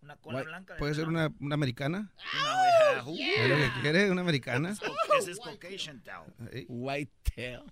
Una 0.01 0.15
cola 0.17 0.39
Guay- 0.41 0.45
blanca. 0.45 0.73
de 0.73 0.79
¿Puede 0.79 0.93
ser 0.95 1.07
una, 1.07 1.31
una 1.39 1.55
americana? 1.55 2.11
Una 2.41 3.01
oveja. 3.03 3.43
¿Es 3.43 3.49
lo 3.49 3.55
que 3.57 3.81
quiere? 3.81 4.11
¿Una 4.11 4.21
americana? 4.21 4.75
Ese 5.19 5.31
es 5.31 5.39
Caucasian 5.39 6.01
tail. 6.03 6.31
Ey. 6.51 6.65
White 6.69 7.11
tail. 7.35 7.63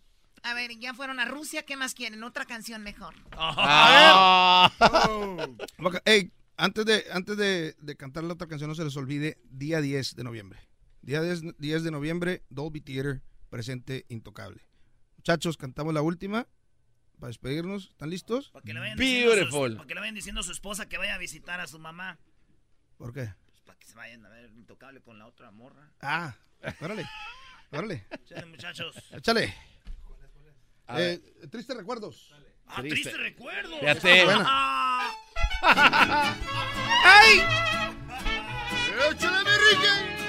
A 0.44 0.54
ver, 0.54 0.72
ya 0.78 0.94
fueron 0.94 1.20
a 1.22 1.26
Rusia, 1.26 1.64
¿qué 1.64 1.78
más 1.78 1.94
quieren? 1.94 2.22
Otra 2.24 2.46
canción 2.46 2.84
mejor. 2.84 3.16
Ah. 3.32 4.70
Boca- 5.78 6.02
Ey, 6.06 6.32
antes 6.58 6.86
de, 6.86 7.06
antes 7.12 7.38
de, 7.38 7.76
de 7.80 7.96
cantar 7.96 8.24
la 8.26 8.34
otra 8.34 8.48
canción, 8.48 8.68
no 8.70 8.76
se 8.76 8.84
les 8.84 8.96
olvide, 8.98 9.38
día 9.50 9.80
10 9.80 10.16
de 10.16 10.24
noviembre. 10.24 10.60
Día 11.04 11.22
10, 11.22 11.58
10 11.58 11.84
de 11.84 11.92
noviembre, 11.92 12.44
Dolby 12.50 12.82
Theater, 12.82 13.22
presente 13.50 14.06
Intocable. 14.10 14.62
Muchachos, 15.18 15.58
cantamos 15.58 15.94
la 15.94 16.02
última 16.02 16.48
para 17.20 17.28
despedirnos. 17.28 17.90
¿Están 17.92 18.10
listos? 18.10 18.50
Para 18.52 18.64
que 18.64 18.74
le 18.74 18.80
vayan 18.80 18.98
diciendo 18.98 19.32
a 19.32 19.36
su- 19.36 19.40
Beautiful. 19.42 19.76
para 19.76 19.88
que 19.88 19.94
le 19.94 20.00
vayan 20.00 20.16
diciendo 20.16 20.42
a 20.42 20.44
su 20.44 20.52
esposa 20.52 20.88
que 20.88 20.98
vaya 20.98 21.16
a 21.16 21.18
visitar 21.18 21.60
a 21.60 21.68
su 21.68 21.78
mamá. 21.80 22.18
¿Por 22.98 23.14
qué? 23.14 23.34
Pues 23.50 23.62
para 23.62 23.78
que 23.80 23.86
se 23.86 23.96
vayan 23.96 24.26
a 24.26 24.30
ver 24.30 24.50
intocable 24.52 25.02
con 25.02 25.20
la 25.20 25.28
otra 25.28 25.52
morra. 25.52 25.92
Ah, 26.02 26.36
órale, 26.82 27.06
órale. 27.72 28.06
Échale, 28.12 28.46
muchachos. 28.46 28.96
Échale. 29.12 29.54
Eh, 30.90 31.20
tristes 31.52 31.76
recuerdos. 31.78 32.34
Ah, 32.66 32.82
triste, 32.82 33.12
recuerdo. 33.18 33.78
Fíjate. 33.80 34.24
Ah. 34.30 35.12
¡Ay! 37.06 37.40
¡Échale, 39.12 39.44
mi 39.44 40.23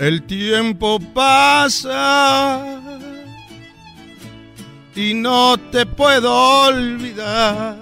El 0.00 0.22
tiempo 0.22 0.98
pasa 0.98 2.64
y 4.94 5.12
no 5.12 5.58
te 5.58 5.84
puedo 5.84 6.32
olvidar. 6.68 7.76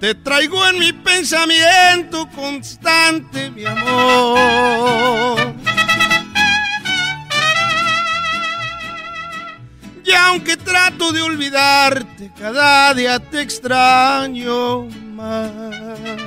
Te 0.00 0.16
traigo 0.16 0.66
en 0.66 0.80
mi 0.80 0.92
pensamiento 0.92 2.28
constante, 2.34 3.52
mi 3.52 3.66
amor. 3.66 5.54
Y 10.04 10.10
aunque 10.10 10.56
trato 10.56 11.12
de 11.12 11.22
olvidarte, 11.22 12.32
cada 12.36 12.92
día 12.94 13.20
te 13.20 13.42
extraño 13.42 14.88
más. 15.14 16.23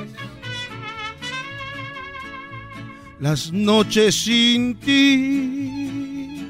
Las 3.20 3.52
noches 3.52 4.14
sin 4.14 4.76
ti 4.76 6.48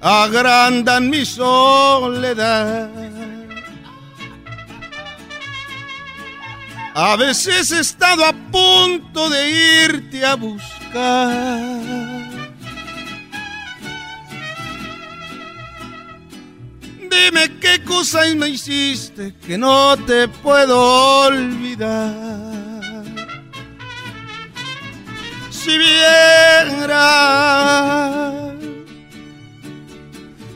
agrandan 0.00 1.10
mi 1.10 1.26
soledad. 1.26 2.88
A 6.94 7.16
veces 7.16 7.70
he 7.72 7.80
estado 7.80 8.24
a 8.24 8.32
punto 8.32 9.28
de 9.28 9.84
irte 9.84 10.24
a 10.24 10.34
buscar. 10.34 11.80
Dime 17.10 17.58
qué 17.60 17.84
cosa 17.84 18.20
me 18.34 18.48
hiciste 18.48 19.34
que 19.46 19.58
no 19.58 19.96
te 19.98 20.26
puedo 20.26 21.26
olvidar. 21.26 22.69
Si 25.62 25.76
viera 25.76 26.96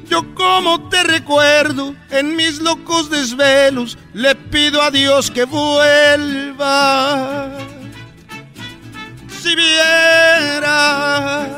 yo 0.09 0.35
como 0.35 0.89
te 0.89 1.03
recuerdo 1.03 1.95
en 2.09 2.35
mis 2.35 2.59
locos 2.61 3.11
desvelos, 3.11 3.99
le 4.15 4.35
pido 4.35 4.81
a 4.81 4.91
Dios 4.91 5.31
que 5.31 5.45
vuelva. 5.45 7.51
Si 9.29 9.55
viera 9.55 11.51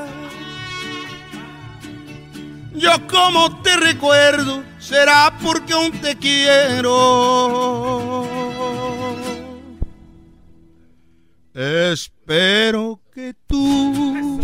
yo 2.75 3.07
como 3.07 3.63
te 3.63 3.77
recuerdo, 3.77 4.65
será 4.81 5.33
porque 5.41 5.73
aún 5.73 5.93
te 6.01 6.17
quiero. 6.17 8.27
Espero 11.55 13.06
que 13.17 13.33
tú 13.47 14.39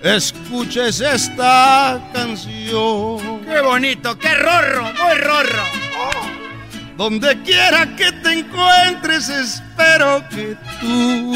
escuches 0.00 1.00
esta 1.00 2.08
canción. 2.12 3.40
¡Qué 3.44 3.60
bonito! 3.62 4.16
¡Qué 4.16 4.32
rorro! 4.32 4.84
¡Muy 4.84 5.16
rorro! 5.18 5.64
Donde 6.96 7.42
quiera 7.42 7.96
que 7.96 8.12
te 8.12 8.32
encuentres, 8.34 9.28
espero 9.28 10.22
que 10.30 10.56
tú 10.80 11.34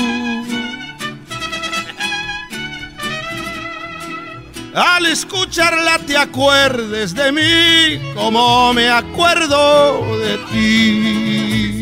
al 4.73 5.07
escucharla 5.07 5.99
te 6.07 6.17
acuerdes 6.17 7.17
de 7.17 7.33
mí 7.33 8.15
como 8.15 8.73
me 8.75 8.89
acuerdo 8.89 10.17
de 10.19 10.39
ti. 10.53 11.80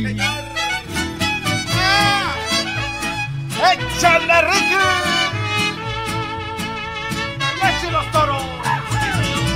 ¡Échale, 3.99 4.43
Ricky! 4.43 4.77
¡Eche 7.69 7.91
los 7.91 8.09
toros! 8.13 8.43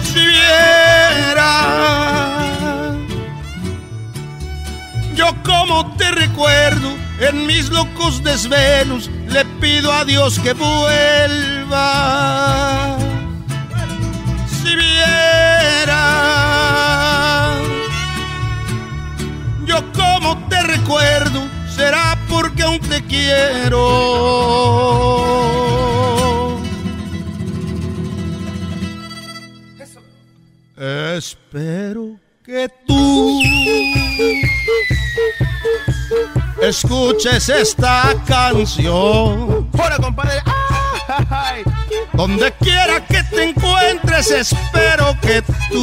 Si 0.03 0.19
viera 0.19 1.53
yo 5.15 5.27
como 5.45 5.95
te 5.95 6.11
recuerdo 6.11 6.97
en 7.21 7.47
mis 7.47 7.69
locos 7.71 8.25
desvelos, 8.25 9.09
le 9.29 9.45
pido 9.61 9.93
a 9.93 10.05
Dios 10.05 10.41
que 10.41 10.55
vuelva. 10.55 11.79
Si 14.49 14.75
viera 14.75 16.03
yo 19.65 19.85
como 19.93 20.37
te 20.49 20.61
recuerdo, 20.65 21.47
será 21.77 22.19
porque 22.33 22.63
aún 22.63 22.81
te 22.81 23.03
quiero. 23.03 23.79
Espero 31.15 32.19
que 32.43 32.69
tú 32.87 33.41
escuches 36.63 37.49
esta 37.51 38.15
canción. 38.27 39.69
¡Hola, 39.73 39.99
compadre! 40.01 40.43
¡Ay! 41.29 41.63
Donde 42.15 42.51
quiera 42.53 43.05
que 43.07 43.23
te 43.25 43.51
encuentres, 43.51 44.31
espero 44.31 45.15
que 45.21 45.43
tú. 45.71 45.83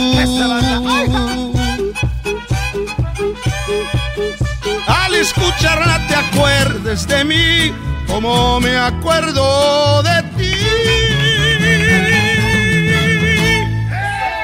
Escucharla 5.20 6.08
te 6.08 6.16
acuerdes 6.16 7.06
de 7.08 7.24
mí, 7.26 7.74
como 8.08 8.60
me 8.62 8.78
acuerdo 8.78 10.02
de 10.04 10.24
ti. 10.38 10.54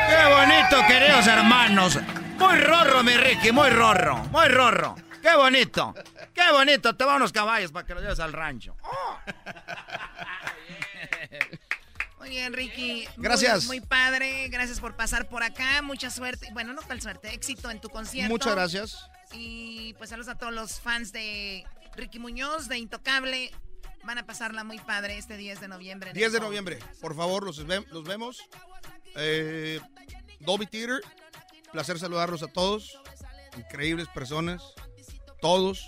¡Qué 0.08 0.26
bonito, 0.30 0.88
queridos 0.88 1.28
hermanos! 1.28 1.98
Muy 2.38 2.58
rorro, 2.60 3.04
mi 3.04 3.16
Ricky, 3.16 3.52
muy 3.52 3.70
rorro, 3.70 4.18
muy 4.32 4.48
rorro. 4.50 4.96
¡Qué 5.22 5.34
bonito! 5.36 5.96
¡Qué 6.34 6.52
bonito! 6.52 6.96
Te 6.96 7.06
van 7.06 7.16
unos 7.18 7.32
caballos 7.32 7.72
para 7.72 7.88
que 7.88 7.94
los 7.94 8.04
lleves 8.04 8.20
al 8.20 8.34
rancho. 8.34 8.76
Muy 12.20 12.30
bien, 12.30 12.54
Ricky. 12.54 13.08
Muy- 13.18 13.24
Gracias. 13.24 13.66
Muy, 13.66 13.82
padre. 13.82 14.48
Gracias 14.50 14.80
por 14.80 14.96
pasar 14.96 15.28
por 15.30 15.44
acá. 15.44 15.84
Mucha 15.84 16.10
suerte. 16.10 16.48
Bueno, 16.54 16.74
no 16.74 16.82
tal 16.82 17.00
suerte. 17.00 17.32
Éxito 17.34 17.70
en 17.70 17.80
tu 17.80 17.88
concierto. 17.90 18.32
Muchas 18.32 18.56
gracias. 18.56 19.10
Y 19.34 19.94
pues 19.96 20.10
saludos 20.10 20.30
a 20.30 20.38
todos 20.38 20.54
los 20.54 20.80
fans 20.80 21.12
de 21.12 21.66
Ricky 21.96 22.20
Muñoz, 22.20 22.68
de 22.68 22.78
Intocable. 22.78 23.52
Van 24.04 24.18
a 24.20 24.26
pasarla 24.26 24.64
muy 24.64 24.78
padre 24.80 25.18
este 25.18 25.36
10 25.36 25.60
de 25.62 25.68
noviembre. 25.68 26.12
en 26.12 26.16
el 26.16 26.20
10 26.20 26.34
de 26.34 26.40
noviembre, 26.40 26.80
por 27.02 27.16
favor, 27.16 27.44
los, 27.44 27.66
ve- 27.66 27.86
los 27.92 28.04
vemos. 28.04 28.40
Eh, 29.16 29.80
Dolby 30.42 30.68
Theater, 30.68 31.02
placer 31.72 31.98
saludarlos 31.98 32.44
a 32.44 32.48
todos. 32.48 33.00
Increíbles 33.58 34.08
personas, 34.10 34.62
todos 35.42 35.88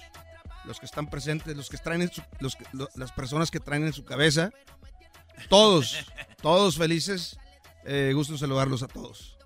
los 0.65 0.79
que 0.79 0.85
están 0.87 1.09
presentes, 1.09 1.55
los 1.55 1.69
que 1.69 1.77
traen 1.77 2.01
en 2.01 2.11
su- 2.11 2.23
los 2.39 2.55
que- 2.55 2.65
lo- 2.73 2.89
las 2.95 3.11
personas 3.11 3.51
que 3.51 3.59
traen 3.59 3.85
en 3.85 3.93
su 3.93 4.03
cabeza, 4.03 4.51
todos, 5.49 5.95
todos 6.41 6.75
felices. 6.77 7.37
Eh, 7.85 8.11
gusto 8.15 8.37
saludarlos 8.37 8.81
a 8.83 8.87
todos. 8.87 9.36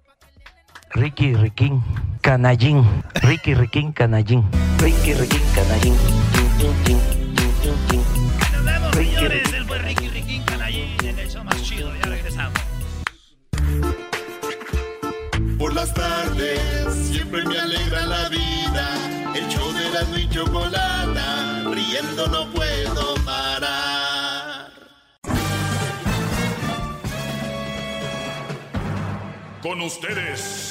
Ricky 0.94 1.34
Riquín, 1.36 1.82
Canallín. 2.22 2.84
Ricky 3.22 3.54
Riquín, 3.54 3.94
Canallín. 3.94 4.44
Ricky 4.80 5.14
Riquín, 5.14 5.42
Canallín. 5.56 5.96
Nos 8.52 8.66
vemos, 8.66 8.96
Ricky, 8.96 9.16
señores. 9.16 9.54
Él 9.54 9.66
fue 9.66 9.78
Ricky 9.80 10.10
Riquín 10.10 10.44
Canallín 10.44 10.88
en 11.04 11.20
el 11.20 11.30
show 11.30 11.44
más 11.46 11.64
chido. 11.64 11.92
Ya 11.96 12.10
regresamos. 12.10 12.60
Por 15.58 15.74
las 15.74 15.94
tardes 15.94 16.94
siempre 16.94 17.46
me 17.46 17.58
alegra 17.58 18.06
la 18.06 18.28
vida. 18.28 18.90
El 19.34 19.48
show 19.48 19.72
de 19.72 19.90
la 19.92 20.20
y 20.20 20.30
chocolata, 20.30 21.64
riendo 21.74 22.28
no 22.28 22.52
puedo 22.52 23.16
parar. 23.24 24.72
Con 29.62 29.82
ustedes. 29.82 30.71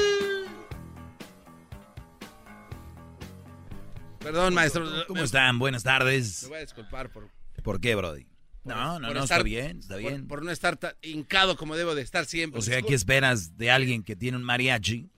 Perdón, 4.21 4.53
maestro. 4.53 4.87
¿Cómo 5.07 5.23
están? 5.23 5.57
Buenas 5.59 5.83
tardes. 5.83 6.43
Me 6.43 6.49
voy 6.49 6.57
a 6.57 6.61
disculpar 6.61 7.11
por, 7.11 7.29
¿Por 7.63 7.81
qué, 7.81 7.95
Brody? 7.95 8.27
No, 8.63 8.99
no, 8.99 9.07
por 9.07 9.15
no, 9.17 9.23
estar- 9.23 9.39
está 9.39 9.43
bien, 9.43 9.79
está 9.79 9.95
por- 9.95 10.03
bien. 10.03 10.27
Por, 10.27 10.43
no 10.43 10.51
estar 10.51 10.77
tan 10.77 10.93
hincado 11.01 11.57
como 11.57 11.75
debo 11.75 11.95
de 11.95 12.03
estar 12.03 12.25
siempre. 12.25 12.59
O 12.59 12.61
sea, 12.61 12.81
¿qué 12.83 12.93
esperas 12.93 13.57
de 13.57 13.71
alguien 13.71 14.03
que 14.03 14.15
tiene 14.15 14.37
un 14.37 14.43
mariachi? 14.43 15.09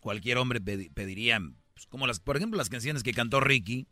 Cualquier 0.00 0.36
hombre 0.38 0.60
pedi- 0.60 0.92
pediría, 0.92 1.40
pues, 1.74 1.86
como 1.86 2.06
las, 2.06 2.20
por 2.20 2.36
ejemplo, 2.36 2.58
las 2.58 2.68
canciones 2.68 3.02
que 3.02 3.12
cantó 3.14 3.40
Ricky, 3.40 3.88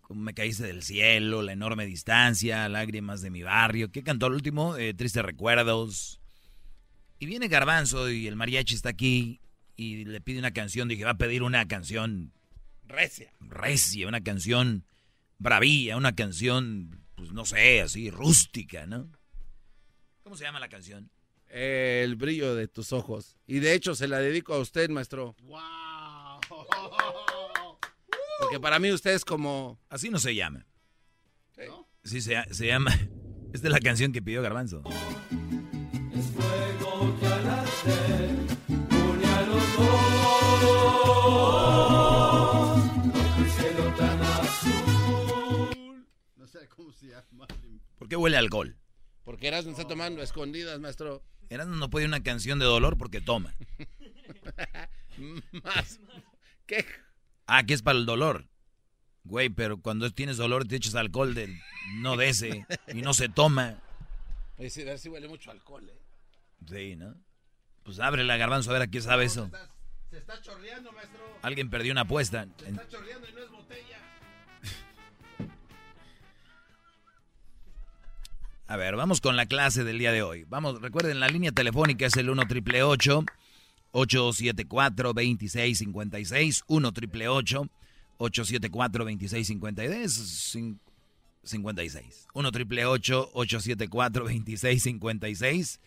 como 0.00 0.22
me 0.22 0.32
caíste 0.34 0.62
del 0.62 0.82
cielo, 0.84 1.42
la 1.42 1.52
enorme 1.52 1.84
distancia, 1.86 2.68
lágrimas 2.68 3.20
de 3.20 3.30
mi 3.30 3.42
barrio. 3.42 3.90
¿Qué 3.90 4.02
cantó 4.04 4.28
el 4.28 4.34
último? 4.34 4.76
Eh, 4.76 4.94
Tristes 4.94 5.24
recuerdos. 5.24 6.20
Y 7.18 7.26
viene 7.26 7.48
Garbanzo 7.48 8.08
y 8.10 8.28
el 8.28 8.36
mariachi 8.36 8.76
está 8.76 8.90
aquí 8.90 9.40
y 9.76 10.04
le 10.04 10.20
pide 10.20 10.38
una 10.38 10.52
canción. 10.52 10.86
Dije, 10.86 11.04
va 11.04 11.10
a 11.10 11.18
pedir 11.18 11.42
una 11.42 11.66
canción 11.66 12.32
recia. 12.88 13.32
Recia, 13.40 14.08
una 14.08 14.22
canción 14.22 14.84
bravía, 15.38 15.96
una 15.96 16.14
canción, 16.14 17.04
pues 17.14 17.32
no 17.32 17.44
sé, 17.44 17.80
así, 17.80 18.10
rústica, 18.10 18.86
¿no? 18.86 19.10
¿Cómo 20.22 20.36
se 20.36 20.44
llama 20.44 20.60
la 20.60 20.68
canción? 20.68 21.10
El 21.46 22.16
brillo 22.16 22.54
de 22.54 22.68
tus 22.68 22.92
ojos. 22.92 23.36
Y 23.46 23.60
de 23.60 23.72
hecho 23.74 23.94
se 23.94 24.08
la 24.08 24.18
dedico 24.18 24.54
a 24.54 24.58
usted, 24.58 24.90
maestro. 24.90 25.34
¡Wow! 25.42 26.40
Porque 28.40 28.60
para 28.60 28.78
mí 28.78 28.92
usted 28.92 29.12
es 29.12 29.24
como... 29.24 29.78
Así 29.88 30.10
no 30.10 30.18
se 30.18 30.34
llama. 30.34 30.66
Sí, 32.04 32.20
se, 32.20 32.42
se 32.52 32.66
llama... 32.66 32.92
Esta 33.52 33.68
es 33.68 33.72
la 33.72 33.80
canción 33.80 34.12
que 34.12 34.20
pidió 34.20 34.42
Garbanzo. 34.42 34.82
Es 36.14 36.26
fuego 36.26 37.18
que 37.18 37.26
al 37.26 37.48
¿Por 47.98 48.08
qué 48.08 48.16
huele 48.16 48.36
a 48.36 48.40
alcohol? 48.40 48.76
Porque 49.24 49.48
Erasmo 49.48 49.72
está 49.72 49.86
tomando 49.86 50.20
a 50.20 50.24
escondidas, 50.24 50.80
maestro. 50.80 51.22
Erasmo 51.50 51.76
no 51.76 51.90
puede 51.90 52.06
una 52.06 52.22
canción 52.22 52.58
de 52.58 52.64
dolor 52.64 52.96
porque 52.96 53.20
toma. 53.20 53.54
Más. 55.64 56.00
¿Qué? 56.66 56.84
Ah, 57.46 57.64
que 57.64 57.74
es 57.74 57.82
para 57.82 57.98
el 57.98 58.06
dolor. 58.06 58.46
Güey, 59.24 59.50
pero 59.50 59.80
cuando 59.80 60.10
tienes 60.10 60.36
dolor 60.36 60.66
te 60.66 60.76
echas 60.76 60.94
alcohol 60.94 61.34
del 61.34 61.58
no 61.96 62.16
de 62.16 62.28
ese 62.28 62.66
y 62.92 63.02
no 63.02 63.12
se 63.14 63.28
toma. 63.28 63.82
Oye, 64.56 64.70
sí, 64.70 64.84
sí 64.96 65.08
huele 65.08 65.28
mucho 65.28 65.50
alcohol, 65.50 65.88
¿eh? 65.88 66.00
Sí, 66.66 66.96
¿no? 66.96 67.14
Pues 67.82 68.00
abre 68.00 68.24
la 68.24 68.36
garbanzo 68.36 68.70
a 68.70 68.74
ver 68.74 68.82
a 68.82 68.86
quién 68.86 69.02
sabe 69.02 69.24
eso. 69.24 69.50
Se 70.10 70.18
está 70.18 70.40
chorreando, 70.40 70.90
maestro. 70.92 71.38
Alguien 71.42 71.68
perdió 71.70 71.92
una 71.92 72.02
apuesta. 72.02 72.46
Se 72.58 72.70
está 72.70 72.88
chorreando 72.88 73.28
y 73.28 73.32
no 73.32 73.37
A 78.70 78.76
ver, 78.76 78.96
vamos 78.96 79.22
con 79.22 79.34
la 79.34 79.46
clase 79.46 79.82
del 79.82 79.98
día 79.98 80.12
de 80.12 80.20
hoy. 80.20 80.44
Vamos, 80.44 80.82
recuerden, 80.82 81.20
la 81.20 81.28
línea 81.28 81.52
telefónica 81.52 82.04
es 82.04 82.14
el 82.18 82.28
1 82.28 82.46
triple 82.46 82.82
874 82.82 85.14
2656 85.14 86.64
1 86.66 86.92
triple 86.92 87.28
874 87.28 89.04
2656 89.04 90.58
56 91.44 92.28
1 92.34 92.52
triple 92.52 92.84
874 92.84 94.24
2656 94.24 95.80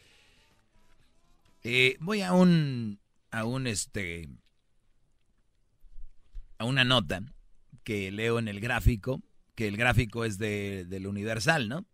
eh, 1.63 1.97
voy 1.99 2.23
a 2.23 2.33
un 2.33 2.97
a 3.29 3.45
un 3.45 3.67
este 3.67 4.27
a 6.57 6.65
una 6.65 6.83
nota 6.83 7.21
que 7.83 8.09
leo 8.09 8.39
en 8.39 8.47
el 8.47 8.59
gráfico 8.59 9.21
que 9.53 9.67
el 9.67 9.77
gráfico 9.77 10.25
es 10.25 10.39
de, 10.39 10.85
del 10.85 11.05
Universal, 11.05 11.69
¿no? 11.69 11.85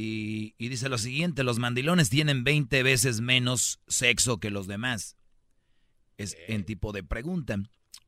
Y, 0.00 0.54
y, 0.58 0.68
dice 0.68 0.88
lo 0.88 0.96
siguiente, 0.96 1.42
los 1.42 1.58
mandilones 1.58 2.08
tienen 2.08 2.44
20 2.44 2.84
veces 2.84 3.20
menos 3.20 3.80
sexo 3.88 4.38
que 4.38 4.48
los 4.48 4.68
demás. 4.68 5.16
Es 6.18 6.36
en 6.46 6.62
tipo 6.62 6.92
de 6.92 7.02
pregunta. 7.02 7.56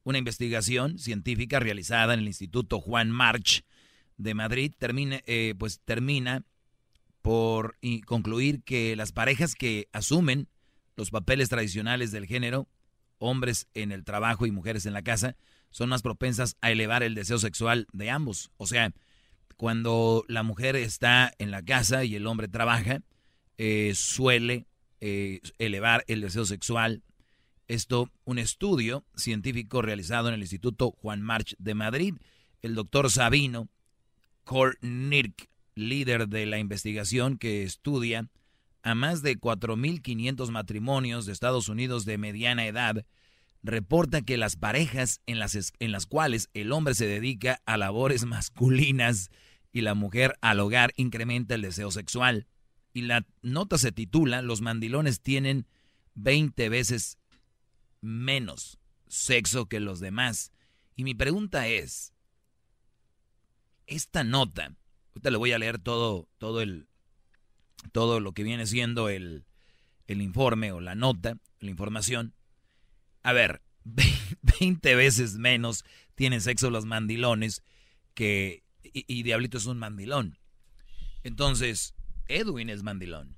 Una 0.04 0.18
investigación 0.18 1.00
científica 1.00 1.58
realizada 1.58 2.14
en 2.14 2.20
el 2.20 2.28
Instituto 2.28 2.80
Juan 2.80 3.10
March 3.10 3.64
de 4.18 4.34
Madrid 4.34 4.72
termina, 4.78 5.20
eh, 5.26 5.56
pues 5.58 5.80
termina 5.80 6.44
por 7.22 7.76
concluir 8.06 8.62
que 8.62 8.94
las 8.94 9.10
parejas 9.10 9.56
que 9.56 9.88
asumen 9.92 10.46
los 10.94 11.10
papeles 11.10 11.48
tradicionales 11.48 12.12
del 12.12 12.26
género, 12.26 12.68
hombres 13.18 13.66
en 13.74 13.90
el 13.90 14.04
trabajo 14.04 14.46
y 14.46 14.52
mujeres 14.52 14.86
en 14.86 14.92
la 14.92 15.02
casa, 15.02 15.34
son 15.70 15.88
más 15.88 16.02
propensas 16.02 16.56
a 16.60 16.70
elevar 16.70 17.02
el 17.02 17.16
deseo 17.16 17.40
sexual 17.40 17.88
de 17.92 18.10
ambos. 18.10 18.52
O 18.58 18.68
sea, 18.68 18.94
cuando 19.60 20.24
la 20.26 20.42
mujer 20.42 20.74
está 20.74 21.34
en 21.36 21.50
la 21.50 21.62
casa 21.62 22.02
y 22.02 22.14
el 22.14 22.26
hombre 22.26 22.48
trabaja, 22.48 23.02
eh, 23.58 23.92
suele 23.94 24.66
eh, 25.02 25.42
elevar 25.58 26.02
el 26.08 26.22
deseo 26.22 26.46
sexual. 26.46 27.02
Esto, 27.68 28.10
un 28.24 28.38
estudio 28.38 29.04
científico 29.16 29.82
realizado 29.82 30.28
en 30.28 30.34
el 30.34 30.40
Instituto 30.40 30.92
Juan 30.92 31.20
March 31.20 31.56
de 31.58 31.74
Madrid, 31.74 32.14
el 32.62 32.74
doctor 32.74 33.10
Sabino 33.10 33.68
Kornirk, 34.44 35.50
líder 35.74 36.28
de 36.28 36.46
la 36.46 36.58
investigación 36.58 37.36
que 37.36 37.62
estudia 37.62 38.30
a 38.82 38.94
más 38.94 39.20
de 39.20 39.38
4.500 39.38 40.48
matrimonios 40.48 41.26
de 41.26 41.34
Estados 41.34 41.68
Unidos 41.68 42.06
de 42.06 42.16
mediana 42.16 42.66
edad, 42.66 43.04
reporta 43.62 44.22
que 44.22 44.38
las 44.38 44.56
parejas 44.56 45.20
en 45.26 45.38
las, 45.38 45.74
en 45.80 45.92
las 45.92 46.06
cuales 46.06 46.48
el 46.54 46.72
hombre 46.72 46.94
se 46.94 47.06
dedica 47.06 47.60
a 47.66 47.76
labores 47.76 48.24
masculinas 48.24 49.28
y 49.72 49.82
la 49.82 49.94
mujer 49.94 50.36
al 50.40 50.60
hogar 50.60 50.92
incrementa 50.96 51.54
el 51.54 51.62
deseo 51.62 51.90
sexual. 51.90 52.46
Y 52.92 53.02
la 53.02 53.26
nota 53.42 53.78
se 53.78 53.92
titula 53.92 54.42
Los 54.42 54.60
mandilones 54.60 55.20
tienen 55.20 55.66
20 56.14 56.68
veces 56.68 57.18
menos 58.00 58.78
sexo 59.06 59.66
que 59.66 59.80
los 59.80 60.00
demás. 60.00 60.52
Y 60.96 61.04
mi 61.04 61.14
pregunta 61.14 61.68
es, 61.68 62.12
esta 63.86 64.24
nota, 64.24 64.74
ahorita 65.10 65.30
le 65.30 65.36
voy 65.36 65.52
a 65.52 65.58
leer 65.58 65.78
todo, 65.78 66.28
todo, 66.38 66.60
el, 66.62 66.88
todo 67.92 68.20
lo 68.20 68.32
que 68.32 68.42
viene 68.42 68.66
siendo 68.66 69.08
el, 69.08 69.44
el 70.06 70.22
informe 70.22 70.72
o 70.72 70.80
la 70.80 70.94
nota, 70.94 71.38
la 71.60 71.70
información. 71.70 72.34
A 73.22 73.32
ver, 73.32 73.62
20 74.60 74.94
veces 74.94 75.34
menos 75.34 75.84
tienen 76.14 76.40
sexo 76.40 76.70
los 76.70 76.86
mandilones 76.86 77.62
que 78.14 78.62
y, 78.82 79.22
Diablito 79.22 79.58
es 79.58 79.66
un 79.66 79.78
mandilón. 79.78 80.38
Entonces, 81.22 81.94
Edwin 82.28 82.70
es 82.70 82.82
mandilón. 82.82 83.36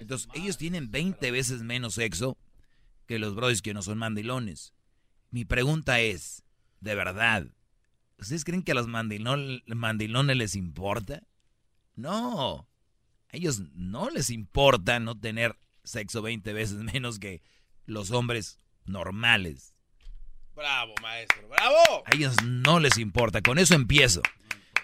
Entonces, 0.00 0.28
ellos 0.34 0.58
tienen 0.58 0.90
20 0.90 1.30
veces 1.30 1.62
menos 1.62 1.94
sexo 1.94 2.36
que 3.06 3.18
los 3.18 3.34
brothers 3.34 3.62
que 3.62 3.74
no 3.74 3.82
son 3.82 3.98
mandilones. 3.98 4.74
Mi 5.30 5.44
pregunta 5.44 6.00
es, 6.00 6.44
¿de 6.80 6.94
verdad? 6.94 7.46
¿Ustedes 8.18 8.44
creen 8.44 8.62
que 8.62 8.72
a 8.72 8.76
los 8.76 8.86
mandilones 8.86 10.36
les 10.36 10.56
importa? 10.56 11.22
No. 11.96 12.68
A 13.32 13.36
ellos 13.36 13.62
no 13.72 14.10
les 14.10 14.30
importa 14.30 15.00
no 15.00 15.18
tener 15.18 15.56
sexo 15.82 16.22
20 16.22 16.52
veces 16.52 16.78
menos 16.92 17.18
que 17.18 17.42
los 17.86 18.10
hombres 18.10 18.58
normales. 18.84 19.74
Bravo, 20.54 20.94
maestro, 21.02 21.48
bravo. 21.48 22.04
A 22.06 22.14
ellos 22.14 22.36
no 22.44 22.78
les 22.78 22.98
importa. 22.98 23.42
Con 23.42 23.58
eso 23.58 23.74
empiezo. 23.74 24.22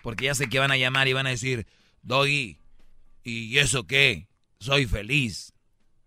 Porque 0.02 0.26
ya 0.26 0.34
sé 0.34 0.48
que 0.48 0.58
van 0.58 0.70
a 0.70 0.76
llamar 0.76 1.08
y 1.08 1.12
van 1.12 1.26
a 1.26 1.30
decir, 1.30 1.66
Doggy, 2.02 2.58
¿y 3.22 3.58
eso 3.58 3.86
qué? 3.86 4.28
Soy 4.58 4.86
feliz. 4.86 5.52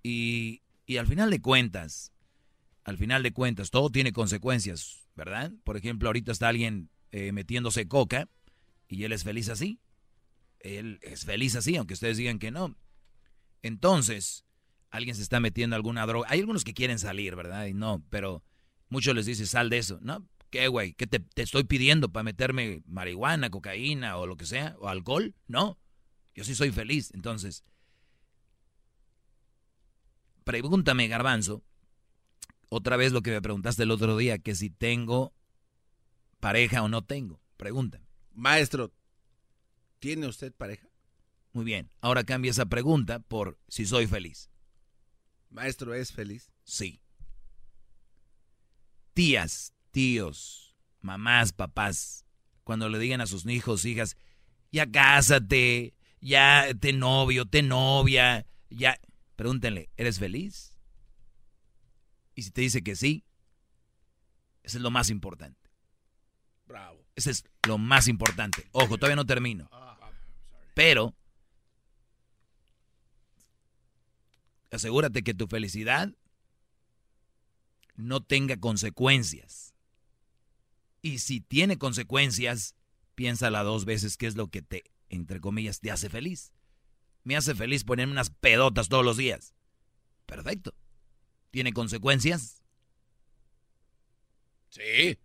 Y, 0.01 0.61
y 0.85 0.97
al 0.97 1.07
final 1.07 1.29
de 1.29 1.41
cuentas, 1.41 2.11
al 2.83 2.97
final 2.97 3.23
de 3.23 3.31
cuentas, 3.31 3.71
todo 3.71 3.89
tiene 3.89 4.11
consecuencias, 4.11 5.07
¿verdad? 5.15 5.51
Por 5.63 5.77
ejemplo, 5.77 6.09
ahorita 6.09 6.31
está 6.31 6.49
alguien 6.49 6.89
eh, 7.11 7.31
metiéndose 7.31 7.87
coca 7.87 8.27
y 8.87 9.03
él 9.03 9.11
es 9.11 9.23
feliz 9.23 9.49
así. 9.49 9.79
Él 10.59 10.99
es 11.01 11.25
feliz 11.25 11.55
así, 11.55 11.75
aunque 11.75 11.93
ustedes 11.93 12.17
digan 12.17 12.39
que 12.39 12.51
no. 12.51 12.75
Entonces, 13.61 14.45
alguien 14.89 15.15
se 15.15 15.21
está 15.21 15.39
metiendo 15.39 15.75
alguna 15.75 16.05
droga. 16.05 16.27
Hay 16.29 16.39
algunos 16.39 16.63
que 16.63 16.73
quieren 16.73 16.99
salir, 16.99 17.35
¿verdad? 17.35 17.65
Y 17.67 17.73
no, 17.73 18.03
pero 18.09 18.43
muchos 18.89 19.15
les 19.15 19.25
dicen, 19.25 19.47
sal 19.47 19.69
de 19.69 19.77
eso. 19.77 19.99
No, 20.01 20.27
¿Qué, 20.53 20.67
güey? 20.67 20.93
¿Qué 20.93 21.07
te, 21.07 21.19
estoy 21.41 21.63
pidiendo 21.63 22.11
para 22.11 22.21
meterme 22.21 22.83
marihuana, 22.85 23.49
cocaína 23.49 24.17
o 24.17 24.27
lo 24.27 24.37
que 24.37 24.45
sea? 24.45 24.75
¿O 24.77 24.87
alcohol? 24.87 25.33
No. 25.47 25.79
Yo 26.35 26.43
sí 26.43 26.53
soy 26.53 26.71
feliz. 26.71 27.09
Entonces, 27.15 27.63
pregúntame, 30.43 31.07
garbanzo, 31.07 31.63
otra 32.69 32.97
vez 32.97 33.13
lo 33.13 33.23
que 33.23 33.31
me 33.31 33.41
preguntaste 33.41 33.81
el 33.81 33.89
otro 33.89 34.15
día, 34.15 34.37
que 34.37 34.53
si 34.53 34.69
tengo 34.69 35.33
pareja 36.39 36.83
o 36.83 36.87
no 36.87 37.03
tengo. 37.03 37.41
Pregúntame. 37.57 38.05
Maestro, 38.35 38.93
¿tiene 39.97 40.27
usted 40.27 40.53
pareja? 40.53 40.87
Muy 41.51 41.65
bien. 41.65 41.89
Ahora 41.99 42.25
cambia 42.25 42.51
esa 42.51 42.67
pregunta 42.67 43.17
por 43.21 43.57
si 43.67 43.87
soy 43.87 44.05
feliz. 44.05 44.51
Maestro, 45.49 45.95
¿es 45.95 46.11
feliz? 46.11 46.51
Sí. 46.63 47.01
Tías, 49.15 49.72
tíos, 49.93 50.75
mamás, 50.99 51.53
papás, 51.53 52.25
cuando 52.65 52.89
le 52.89 52.99
digan 52.99 53.21
a 53.21 53.27
sus 53.27 53.45
hijos, 53.45 53.85
hijas, 53.85 54.17
ya 54.71 54.89
cásate, 54.91 55.93
ya 56.19 56.67
te 56.79 56.91
novio, 56.91 57.45
te 57.45 57.61
novia, 57.61 58.45
ya, 58.69 58.99
pregúntenle, 59.35 59.89
¿eres 59.95 60.19
feliz? 60.19 60.75
Y 62.35 62.41
si 62.41 62.51
te 62.51 62.61
dice 62.61 62.83
que 62.83 62.95
sí, 62.95 63.23
eso 64.63 64.77
es 64.77 64.81
lo 64.81 64.91
más 64.91 65.09
importante. 65.09 65.69
Bravo. 66.65 67.05
Ese 67.15 67.31
es 67.31 67.45
lo 67.67 67.77
más 67.77 68.07
importante. 68.07 68.67
Ojo, 68.71 68.97
todavía 68.97 69.15
no 69.15 69.25
termino. 69.25 69.69
Pero 70.73 71.13
asegúrate 74.71 75.21
que 75.21 75.35
tu 75.35 75.47
felicidad 75.47 76.09
no 77.95 78.23
tenga 78.23 78.57
consecuencias. 78.57 79.72
Y 81.03 81.19
si 81.19 81.41
tiene 81.41 81.77
consecuencias, 81.77 82.75
piénsala 83.13 83.61
dos 83.61 83.83
veces 83.83 84.15
qué 84.15 84.25
es 84.25 84.37
lo 84.37 84.47
que 84.47 84.61
te, 84.61 84.85
entre 85.09 85.41
comillas, 85.41 85.81
te 85.81 85.91
hace 85.91 86.09
feliz. 86.09 86.53
Me 87.23 87.35
hace 87.35 87.53
feliz 87.53 87.83
ponerme 87.83 88.13
unas 88.13 88.29
pedotas 88.29 88.87
todos 88.87 89.03
los 89.03 89.17
días. 89.17 89.53
Perfecto. 90.25 90.73
¿Tiene 91.51 91.73
consecuencias? 91.73 92.63
Sí. 94.69 95.19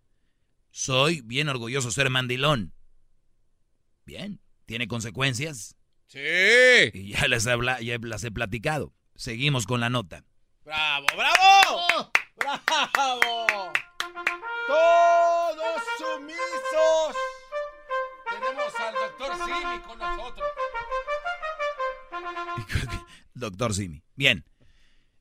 Soy 0.72 1.20
bien 1.20 1.48
orgulloso 1.48 1.88
de 1.88 1.94
ser 1.94 2.10
mandilón. 2.10 2.74
Bien. 4.04 4.40
¿Tiene 4.66 4.88
consecuencias? 4.88 5.76
Sí. 6.08 6.18
Y 6.92 7.12
ya 7.12 7.28
las, 7.28 7.46
habla, 7.46 7.80
ya 7.80 7.98
las 8.02 8.24
he 8.24 8.32
platicado. 8.32 8.92
Seguimos 9.14 9.64
con 9.64 9.78
la 9.78 9.90
nota. 9.90 10.24
¡Bravo, 10.64 11.06
bravo! 11.16 12.12
¡Bravo! 12.36 13.72
Doctor 23.34 23.74
Simi. 23.74 24.02
Bien. 24.14 24.44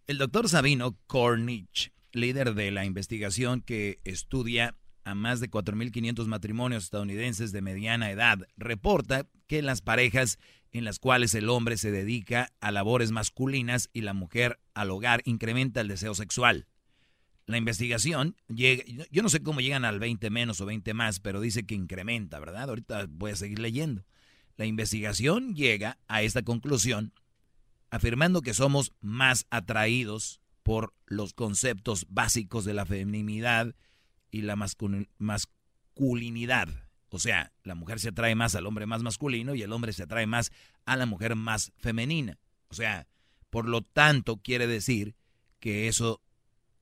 El 0.07 0.17
doctor 0.17 0.47
Sabino 0.47 0.97
Cornich, 1.05 1.91
líder 2.13 2.53
de 2.53 2.71
la 2.71 2.85
investigación 2.85 3.61
que 3.61 3.99
estudia 4.05 4.75
a 5.03 5.15
más 5.15 5.39
de 5.39 5.49
4.500 5.49 6.25
matrimonios 6.27 6.85
estadounidenses 6.85 7.51
de 7.51 7.61
mediana 7.61 8.11
edad, 8.11 8.39
reporta 8.57 9.27
que 9.47 9.61
las 9.61 9.81
parejas 9.81 10.37
en 10.71 10.83
las 10.83 10.99
cuales 10.99 11.33
el 11.33 11.49
hombre 11.49 11.77
se 11.77 11.91
dedica 11.91 12.51
a 12.59 12.71
labores 12.71 13.11
masculinas 13.11 13.89
y 13.93 14.01
la 14.01 14.13
mujer 14.13 14.59
al 14.73 14.91
hogar 14.91 15.21
incrementa 15.25 15.81
el 15.81 15.87
deseo 15.87 16.13
sexual. 16.13 16.67
La 17.45 17.57
investigación 17.57 18.35
llega, 18.49 18.83
yo 19.09 19.23
no 19.23 19.29
sé 19.29 19.41
cómo 19.41 19.61
llegan 19.61 19.85
al 19.85 19.99
20 19.99 20.29
menos 20.29 20.59
o 20.59 20.65
20 20.65 20.93
más, 20.93 21.21
pero 21.21 21.39
dice 21.39 21.65
que 21.65 21.75
incrementa, 21.75 22.39
¿verdad? 22.39 22.69
Ahorita 22.69 23.07
voy 23.09 23.31
a 23.31 23.37
seguir 23.37 23.59
leyendo. 23.59 24.03
La 24.57 24.65
investigación 24.65 25.55
llega 25.55 25.97
a 26.07 26.23
esta 26.23 26.41
conclusión 26.41 27.13
afirmando 27.89 28.41
que 28.41 28.53
somos 28.53 28.91
más 28.99 29.45
atraídos 29.49 30.41
por 30.63 30.93
los 31.05 31.33
conceptos 31.33 32.05
básicos 32.09 32.65
de 32.65 32.73
la 32.73 32.85
feminidad 32.85 33.75
y 34.31 34.41
la 34.41 34.57
masculinidad. 35.17 36.67
O 37.09 37.19
sea, 37.19 37.53
la 37.63 37.75
mujer 37.75 37.99
se 37.99 38.09
atrae 38.09 38.35
más 38.35 38.55
al 38.55 38.65
hombre 38.65 38.85
más 38.85 39.03
masculino 39.03 39.55
y 39.55 39.61
el 39.61 39.71
hombre 39.71 39.93
se 39.93 40.03
atrae 40.03 40.25
más 40.25 40.51
a 40.85 40.97
la 40.97 41.05
mujer 41.05 41.35
más 41.35 41.71
femenina. 41.77 42.37
O 42.67 42.73
sea, 42.73 43.07
por 43.49 43.69
lo 43.69 43.81
tanto, 43.81 44.37
quiere 44.37 44.67
decir 44.67 45.15
que 45.59 45.87
eso 45.87 46.21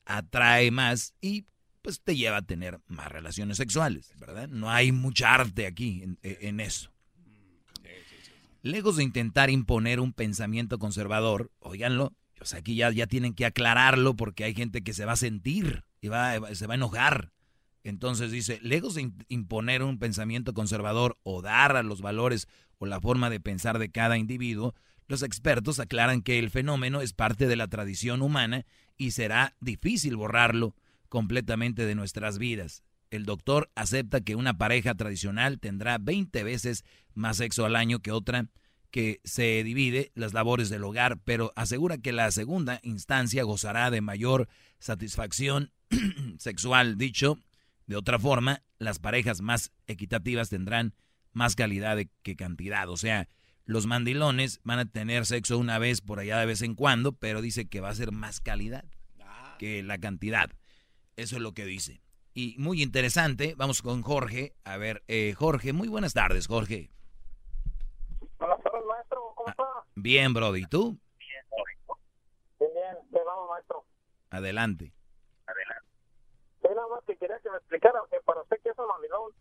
atrae 0.06 0.72
más 0.72 1.14
y 1.22 1.46
pues 1.82 2.02
te 2.02 2.16
lleva 2.16 2.38
a 2.38 2.42
tener 2.42 2.80
más 2.88 3.12
relaciones 3.12 3.58
sexuales, 3.58 4.14
¿verdad? 4.18 4.48
No 4.48 4.72
hay 4.72 4.92
mucha 4.92 5.36
arte 5.36 5.68
aquí 5.68 6.02
en, 6.02 6.18
en 6.24 6.60
eso. 6.60 6.95
Lejos 8.66 8.96
de 8.96 9.04
intentar 9.04 9.52
imponer 9.52 10.00
un 10.00 10.12
pensamiento 10.12 10.80
conservador, 10.80 11.52
oiganlo, 11.60 12.16
o 12.42 12.46
sea, 12.46 12.62
aquí 12.62 12.74
ya, 12.74 12.90
ya 12.90 13.06
tienen 13.06 13.36
que 13.36 13.46
aclararlo 13.46 14.16
porque 14.16 14.44
hay 14.44 14.56
gente 14.56 14.84
que 14.84 14.96
se 14.96 15.06
va 15.06 15.12
a 15.12 15.18
sentir 15.18 15.84
y 16.02 16.08
va, 16.08 16.34
se 16.56 16.66
va 16.66 16.74
a 16.74 16.78
enojar. 16.78 17.32
Entonces 17.84 18.32
dice, 18.32 18.58
lejos 18.64 18.96
de 18.96 19.12
imponer 19.28 19.84
un 19.84 20.00
pensamiento 20.00 20.56
conservador 20.56 21.20
o 21.22 21.44
dar 21.44 21.76
a 21.76 21.84
los 21.84 22.02
valores 22.02 22.48
o 22.80 22.88
la 22.88 23.00
forma 23.00 23.30
de 23.30 23.40
pensar 23.40 23.78
de 23.78 23.92
cada 23.92 24.18
individuo, 24.18 24.74
los 25.08 25.22
expertos 25.22 25.80
aclaran 25.80 26.24
que 26.24 26.40
el 26.40 26.50
fenómeno 26.50 27.02
es 27.02 27.14
parte 27.14 27.46
de 27.46 27.58
la 27.58 27.68
tradición 27.68 28.24
humana 28.24 28.66
y 28.98 29.12
será 29.12 29.56
difícil 29.62 30.16
borrarlo 30.16 30.74
completamente 31.08 31.86
de 31.86 31.94
nuestras 31.94 32.40
vidas. 32.40 32.82
El 33.12 33.26
doctor 33.26 33.72
acepta 33.76 34.22
que 34.22 34.36
una 34.36 34.58
pareja 34.58 34.96
tradicional 34.96 35.60
tendrá 35.60 36.00
20 36.00 36.44
veces 36.44 36.84
más 37.16 37.38
sexo 37.38 37.66
al 37.66 37.76
año 37.76 38.00
que 38.00 38.12
otra 38.12 38.48
que 38.92 39.20
se 39.26 39.64
divide 39.64 40.12
las 40.16 40.34
labores 40.34 40.70
del 40.70 40.84
hogar, 40.86 41.20
pero 41.26 41.52
asegura 41.56 41.98
que 41.98 42.14
la 42.14 42.32
segunda 42.32 42.80
instancia 42.84 43.44
gozará 43.44 43.92
de 43.92 44.00
mayor 44.00 44.48
satisfacción 44.80 45.74
sexual. 46.38 46.98
Dicho 46.98 47.38
de 47.88 47.98
otra 47.98 48.20
forma, 48.20 48.64
las 48.78 49.00
parejas 49.00 49.42
más 49.42 49.72
equitativas 49.88 50.50
tendrán 50.50 50.94
más 51.34 51.56
calidad 51.56 51.98
que 52.24 52.36
cantidad. 52.36 52.90
O 52.90 52.98
sea, 52.98 53.28
los 53.66 53.86
mandilones 53.86 54.60
van 54.64 54.80
a 54.80 54.86
tener 54.86 55.26
sexo 55.26 55.58
una 55.58 55.78
vez 55.78 56.02
por 56.02 56.20
allá 56.20 56.40
de 56.40 56.46
vez 56.46 56.62
en 56.62 56.76
cuando, 56.76 57.14
pero 57.14 57.42
dice 57.42 57.68
que 57.68 57.82
va 57.82 57.90
a 57.90 57.96
ser 57.96 58.12
más 58.12 58.40
calidad 58.42 58.86
que 59.60 59.84
la 59.84 59.98
cantidad. 59.98 60.52
Eso 61.16 61.38
es 61.38 61.42
lo 61.42 61.54
que 61.54 61.66
dice. 61.66 62.02
Y 62.34 62.56
muy 62.58 62.82
interesante, 62.82 63.56
vamos 63.56 63.82
con 63.82 64.02
Jorge. 64.02 64.56
A 64.66 64.78
ver, 64.78 65.04
eh, 65.08 65.34
Jorge, 65.38 65.72
muy 65.72 65.88
buenas 65.88 66.14
tardes, 66.14 66.48
Jorge. 66.48 66.90
Buenas 68.38 68.62
tardes, 68.62 68.84
maestro. 68.86 69.34
¿Cómo 69.36 69.50
está? 69.50 69.64
Bien, 69.96 70.34
Brody. 70.34 70.62
¿Y 70.62 70.66
tú? 70.66 71.00
Bien, 71.20 72.74
bien. 72.74 73.12
Te 73.12 73.20
vamos, 73.26 73.50
maestro. 73.50 73.86
Adelante. 74.30 74.94
Adelante. 75.48 75.90
Sí, 76.62 76.68
nada 76.70 76.88
más 76.90 77.04
que 77.06 77.16
quería 77.18 77.40
que 77.40 77.50
me 77.50 77.58
explicara 77.58 78.00
que 78.12 78.18
para 78.26 78.42
usted 78.42 78.58
qué 78.64 78.70
es 78.70 78.80
un 78.80 78.88
mandilón. 78.88 79.32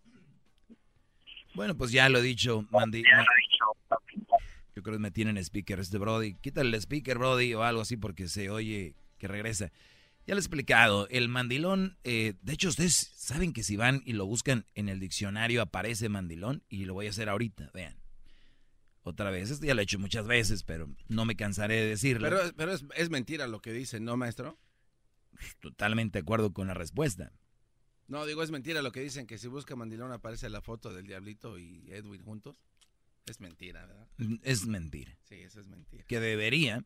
Bueno, 1.54 1.76
pues 1.76 1.92
ya 1.92 2.08
lo 2.08 2.18
he 2.18 2.22
dicho, 2.22 2.64
Mandi. 2.70 3.02
Yo 4.74 4.82
creo 4.82 4.96
que 4.96 5.00
me 5.00 5.10
tienen 5.10 5.36
speaker 5.38 5.78
este 5.78 5.98
Brody. 5.98 6.34
Quítale 6.34 6.68
el 6.68 6.74
speaker, 6.74 7.18
Brody, 7.18 7.54
o 7.54 7.62
algo 7.62 7.82
así 7.82 7.96
porque 7.96 8.28
se 8.28 8.50
oye 8.50 8.96
que 9.18 9.28
regresa. 9.28 9.70
Ya 10.26 10.34
lo 10.34 10.38
he 10.38 10.40
explicado, 10.40 11.06
el 11.10 11.28
mandilón, 11.28 11.98
eh, 12.02 12.32
de 12.40 12.52
hecho 12.54 12.68
ustedes 12.68 12.94
saben 12.94 13.52
que 13.52 13.62
si 13.62 13.76
van 13.76 14.00
y 14.06 14.14
lo 14.14 14.24
buscan 14.24 14.64
en 14.74 14.88
el 14.88 14.98
diccionario 14.98 15.60
aparece 15.60 16.08
mandilón 16.08 16.62
y 16.70 16.86
lo 16.86 16.94
voy 16.94 17.08
a 17.08 17.10
hacer 17.10 17.28
ahorita, 17.28 17.70
vean. 17.74 18.03
Otra 19.04 19.30
vez, 19.30 19.50
esto 19.50 19.66
ya 19.66 19.74
lo 19.74 19.80
he 19.80 19.84
hecho 19.84 19.98
muchas 19.98 20.26
veces, 20.26 20.62
pero 20.62 20.88
no 21.08 21.26
me 21.26 21.36
cansaré 21.36 21.76
de 21.76 21.88
decirlo. 21.88 22.28
Pero, 22.28 22.40
pero 22.56 22.72
es, 22.72 22.84
es 22.96 23.10
mentira 23.10 23.46
lo 23.46 23.60
que 23.60 23.70
dicen, 23.70 24.04
¿no, 24.04 24.16
maestro? 24.16 24.58
Totalmente 25.60 26.18
de 26.18 26.22
acuerdo 26.22 26.54
con 26.54 26.68
la 26.68 26.74
respuesta. 26.74 27.30
No, 28.08 28.24
digo, 28.24 28.42
es 28.42 28.50
mentira 28.50 28.80
lo 28.80 28.92
que 28.92 29.00
dicen, 29.00 29.26
que 29.26 29.36
si 29.36 29.46
busca 29.46 29.76
mandilón 29.76 30.10
aparece 30.10 30.48
la 30.48 30.62
foto 30.62 30.92
del 30.92 31.06
Diablito 31.06 31.58
y 31.58 31.84
Edwin 31.90 32.22
juntos. 32.22 32.56
Es 33.26 33.40
mentira, 33.40 33.86
¿verdad? 33.86 34.08
Es 34.42 34.66
mentira. 34.66 35.16
Sí, 35.24 35.36
eso 35.36 35.60
es 35.60 35.66
mentira. 35.66 36.04
Que 36.06 36.20
debería. 36.20 36.82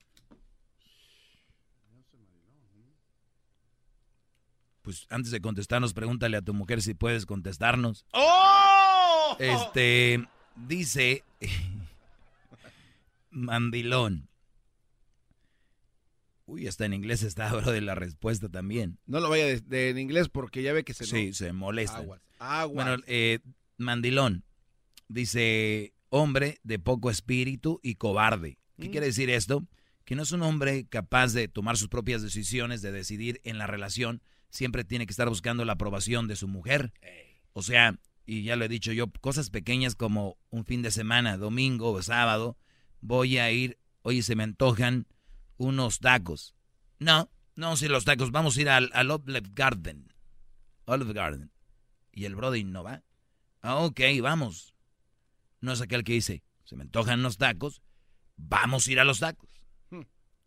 Pues 4.82 5.06
antes 5.10 5.30
de 5.30 5.40
contestarnos, 5.40 5.92
pregúntale 5.92 6.36
a 6.36 6.42
tu 6.42 6.54
mujer 6.54 6.82
si 6.82 6.94
puedes 6.94 7.26
contestarnos. 7.26 8.06
¡Oh! 8.12 9.36
Este, 9.38 10.26
dice 10.56 11.24
Mandilón. 13.30 14.28
Uy, 16.46 16.66
hasta 16.66 16.86
en 16.86 16.94
inglés 16.94 17.22
está, 17.22 17.52
bro, 17.54 17.70
de 17.70 17.80
la 17.80 17.94
respuesta 17.94 18.48
también. 18.48 18.98
No 19.06 19.20
lo 19.20 19.28
vaya 19.28 19.44
de, 19.46 19.60
de- 19.60 19.90
en 19.90 19.98
inglés 19.98 20.28
porque 20.28 20.62
ya 20.62 20.72
ve 20.72 20.84
que 20.84 20.94
se... 20.94 21.04
Sí, 21.04 21.32
se 21.34 21.52
molesta. 21.52 21.98
Aguas, 21.98 22.20
aguas. 22.38 22.74
Bueno, 22.86 23.02
eh, 23.06 23.40
Mandilón 23.76 24.44
dice 25.08 25.92
hombre 26.10 26.58
de 26.62 26.78
poco 26.78 27.10
espíritu 27.10 27.80
y 27.82 27.96
cobarde. 27.96 28.58
¿Qué 28.80 28.88
Mm. 28.88 28.90
quiere 28.92 29.06
decir 29.06 29.28
esto? 29.30 29.66
Que 30.04 30.14
no 30.14 30.22
es 30.22 30.32
un 30.32 30.42
hombre 30.42 30.86
capaz 30.88 31.32
de 31.34 31.48
tomar 31.48 31.76
sus 31.76 31.88
propias 31.88 32.22
decisiones, 32.22 32.80
de 32.80 32.92
decidir 32.92 33.40
en 33.44 33.58
la 33.58 33.66
relación. 33.66 34.22
Siempre 34.50 34.84
tiene 34.84 35.04
que 35.06 35.10
estar 35.10 35.28
buscando 35.28 35.64
la 35.66 35.74
aprobación 35.74 36.28
de 36.28 36.36
su 36.36 36.48
mujer. 36.48 36.94
O 37.52 37.60
sea, 37.62 37.98
y 38.24 38.42
ya 38.44 38.56
lo 38.56 38.64
he 38.64 38.68
dicho 38.68 38.92
yo, 38.92 39.10
cosas 39.20 39.50
pequeñas 39.50 39.94
como 39.96 40.38
un 40.48 40.64
fin 40.64 40.80
de 40.80 40.90
semana, 40.90 41.36
domingo 41.36 41.92
o 41.92 42.02
sábado, 42.02 42.56
voy 43.00 43.38
a 43.38 43.50
ir, 43.50 43.78
oye, 44.02 44.22
se 44.22 44.36
me 44.36 44.42
antojan 44.42 45.06
unos 45.56 45.98
tacos. 45.98 46.54
No, 46.98 47.30
no, 47.54 47.76
si 47.76 47.88
los 47.88 48.04
tacos, 48.04 48.30
vamos 48.30 48.56
a 48.56 48.60
ir 48.60 48.68
al, 48.68 48.90
al 48.94 49.10
Olive 49.10 49.42
Garden. 49.52 50.12
Olive 50.84 51.12
Garden. 51.12 51.50
Y 52.12 52.24
el 52.24 52.34
Brody 52.34 52.64
no 52.64 52.82
va. 52.82 53.02
Ah, 53.60 53.76
ok, 53.76 54.00
vamos. 54.22 54.74
No 55.60 55.72
es 55.72 55.80
aquel 55.80 56.04
que 56.04 56.12
dice, 56.12 56.42
se 56.64 56.76
me 56.76 56.82
antojan 56.82 57.22
los 57.22 57.36
tacos, 57.36 57.82
vamos 58.36 58.86
a 58.86 58.92
ir 58.92 59.00
a 59.00 59.04
los 59.04 59.20
tacos. 59.20 59.50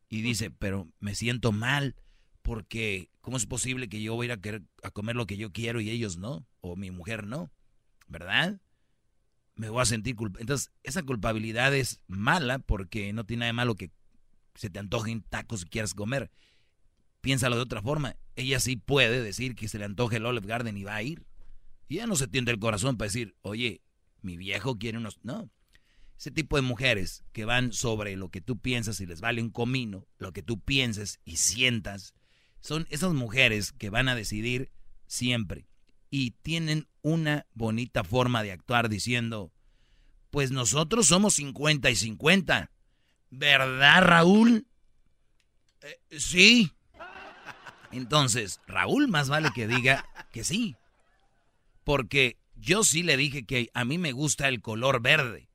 Y 0.10 0.22
dice, 0.22 0.52
pero 0.52 0.90
me 1.00 1.16
siento 1.16 1.52
mal 1.52 1.96
porque 2.42 3.10
¿cómo 3.22 3.38
es 3.38 3.46
posible 3.46 3.88
que 3.88 4.02
yo 4.02 4.16
voy 4.16 4.26
a 4.26 4.28
ir 4.28 4.32
a, 4.34 4.42
querer, 4.42 4.64
a 4.84 4.92
comer 4.92 5.16
lo 5.16 5.26
que 5.26 5.38
yo 5.38 5.52
quiero 5.52 5.80
y 5.80 5.90
ellos 5.90 6.18
no? 6.18 6.46
O 6.60 6.76
mi 6.76 6.92
mujer 6.92 7.26
no, 7.26 7.52
¿verdad? 8.08 8.60
Me 9.62 9.70
voy 9.70 9.84
a 9.84 9.86
sentir 9.86 10.16
culpable. 10.16 10.42
Entonces, 10.42 10.72
esa 10.82 11.04
culpabilidad 11.04 11.76
es 11.76 12.02
mala 12.08 12.58
porque 12.58 13.14
no 13.14 13.28
tiene 13.28 13.42
nada 13.42 13.50
de 13.50 13.54
malo 13.54 13.76
que 13.76 13.92
se 14.56 14.72
te 14.72 14.80
antojen 14.80 15.22
tacos 15.22 15.62
y 15.62 15.66
quieras 15.66 15.94
comer. 15.94 16.32
Piénsalo 17.22 17.58
de 17.58 17.62
otra 17.62 17.80
forma. 17.80 18.16
Ella 18.36 18.60
sí 18.60 18.76
puede 18.76 19.22
decir 19.22 19.54
que 19.54 19.68
se 19.68 19.78
le 19.78 19.86
antoje 19.86 20.18
el 20.18 20.26
Olive 20.26 20.48
Garden 20.48 20.78
y 20.78 20.84
va 20.84 20.96
a 20.96 21.04
ir. 21.04 21.28
Y 21.88 21.98
ya 21.98 22.08
no 22.08 22.16
se 22.16 22.28
tiende 22.28 22.52
el 22.52 22.58
corazón 22.58 22.98
para 22.98 23.10
decir, 23.10 23.36
oye, 23.44 23.84
mi 24.24 24.36
viejo 24.36 24.80
quiere 24.80 24.98
unos... 24.98 25.20
No. 25.22 25.52
Ese 26.18 26.32
tipo 26.32 26.56
de 26.56 26.64
mujeres 26.64 27.24
que 27.32 27.46
van 27.46 27.72
sobre 27.72 28.16
lo 28.16 28.30
que 28.30 28.42
tú 28.42 28.58
piensas 28.58 29.00
y 29.00 29.06
les 29.06 29.22
vale 29.22 29.44
un 29.44 29.52
comino, 29.52 30.08
lo 30.18 30.34
que 30.34 30.42
tú 30.42 30.60
pienses 30.60 31.20
y 31.24 31.36
sientas, 31.38 32.16
son 32.62 32.88
esas 32.90 33.14
mujeres 33.14 33.72
que 33.74 33.92
van 33.92 34.10
a 34.10 34.16
decidir 34.16 34.72
siempre. 35.06 35.68
Y 36.12 36.32
tienen 36.44 36.88
una 37.02 37.48
bonita 37.54 38.04
forma 38.04 38.44
de 38.44 38.52
actuar 38.52 38.90
diciendo, 38.90 39.52
pues 40.30 40.52
nosotros 40.52 41.08
somos 41.08 41.36
50 41.36 41.90
y 41.90 41.96
50. 41.96 42.70
¿Verdad, 43.32 44.04
Raúl? 44.04 44.68
Eh, 45.82 46.00
sí. 46.20 46.72
Entonces, 47.92 48.62
Raúl 48.68 49.08
más 49.08 49.30
vale 49.30 49.50
que 49.56 49.68
diga 49.68 50.06
que 50.32 50.44
sí. 50.44 50.76
Porque 51.84 52.38
yo 52.56 52.84
sí 52.84 53.04
le 53.04 53.18
dije 53.18 53.46
que 53.46 53.70
a 53.74 53.86
mí 53.86 53.98
me 53.98 54.12
gusta 54.12 54.48
el 54.48 54.62
color 54.62 55.02
verde 55.02 55.50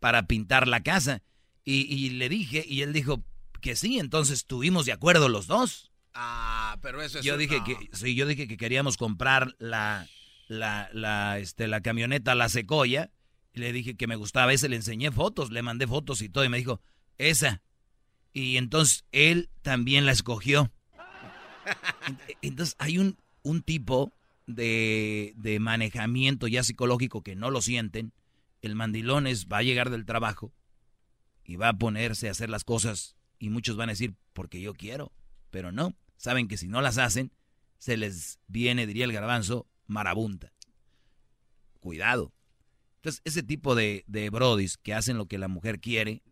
para 0.00 0.26
pintar 0.26 0.68
la 0.68 0.82
casa. 0.82 1.22
Y, 1.64 2.10
le 2.10 2.30
dije, 2.30 2.64
y 2.66 2.80
él 2.80 2.94
dijo 2.94 3.22
que 3.60 3.76
sí, 3.76 3.98
entonces 3.98 4.38
estuvimos 4.38 4.86
de 4.86 4.92
acuerdo 4.92 5.28
los 5.28 5.46
dos. 5.46 5.87
Ah, 6.14 6.78
pero 6.82 7.02
eso 7.02 7.18
es... 7.18 7.24
Yo 7.24 7.36
dije 7.36 7.62
que, 7.64 7.76
sí, 7.92 8.14
yo 8.14 8.26
dije 8.26 8.48
que 8.48 8.56
queríamos 8.56 8.96
comprar 8.96 9.54
la, 9.58 10.06
la, 10.48 10.88
la, 10.92 11.38
este, 11.38 11.68
la 11.68 11.80
camioneta 11.80 12.34
La 12.34 12.48
Secoya. 12.48 13.10
Y 13.52 13.60
le 13.60 13.72
dije 13.72 13.96
que 13.96 14.06
me 14.06 14.16
gustaba 14.16 14.52
ese, 14.52 14.68
le 14.68 14.76
enseñé 14.76 15.10
fotos, 15.10 15.50
le 15.50 15.62
mandé 15.62 15.86
fotos 15.86 16.22
y 16.22 16.28
todo, 16.28 16.44
y 16.44 16.48
me 16.48 16.58
dijo, 16.58 16.80
esa. 17.16 17.62
Y 18.32 18.56
entonces 18.56 19.04
él 19.12 19.50
también 19.62 20.06
la 20.06 20.12
escogió. 20.12 20.72
Entonces 22.42 22.76
hay 22.78 22.98
un, 22.98 23.18
un 23.42 23.62
tipo 23.62 24.12
de, 24.46 25.32
de, 25.36 25.60
manejamiento 25.60 26.46
ya 26.46 26.62
psicológico 26.62 27.22
que 27.22 27.36
no 27.36 27.50
lo 27.50 27.60
sienten. 27.62 28.12
El 28.62 28.74
mandilón 28.74 29.26
es, 29.26 29.48
va 29.48 29.58
a 29.58 29.62
llegar 29.62 29.90
del 29.90 30.04
trabajo 30.04 30.52
y 31.44 31.56
va 31.56 31.68
a 31.70 31.78
ponerse 31.78 32.28
a 32.28 32.32
hacer 32.32 32.50
las 32.50 32.64
cosas 32.64 33.16
y 33.38 33.50
muchos 33.50 33.76
van 33.76 33.88
a 33.88 33.92
decir, 33.92 34.14
porque 34.32 34.60
yo 34.60 34.74
quiero, 34.74 35.12
pero 35.50 35.72
no. 35.72 35.96
Saben 36.16 36.48
que 36.48 36.56
si 36.56 36.68
no 36.68 36.80
las 36.80 36.98
hacen, 36.98 37.32
se 37.78 37.96
les 37.96 38.40
viene, 38.48 38.86
diría 38.86 39.04
el 39.04 39.12
garbanzo, 39.12 39.66
marabunta. 39.86 40.52
Cuidado. 41.80 42.32
Entonces, 42.96 43.22
ese 43.24 43.42
tipo 43.42 43.74
de, 43.74 44.04
de 44.06 44.30
brodis 44.30 44.76
que 44.76 44.94
hacen 44.94 45.16
lo 45.16 45.26
que 45.26 45.38
la 45.38 45.48
mujer 45.48 45.80
quiere, 45.80 46.22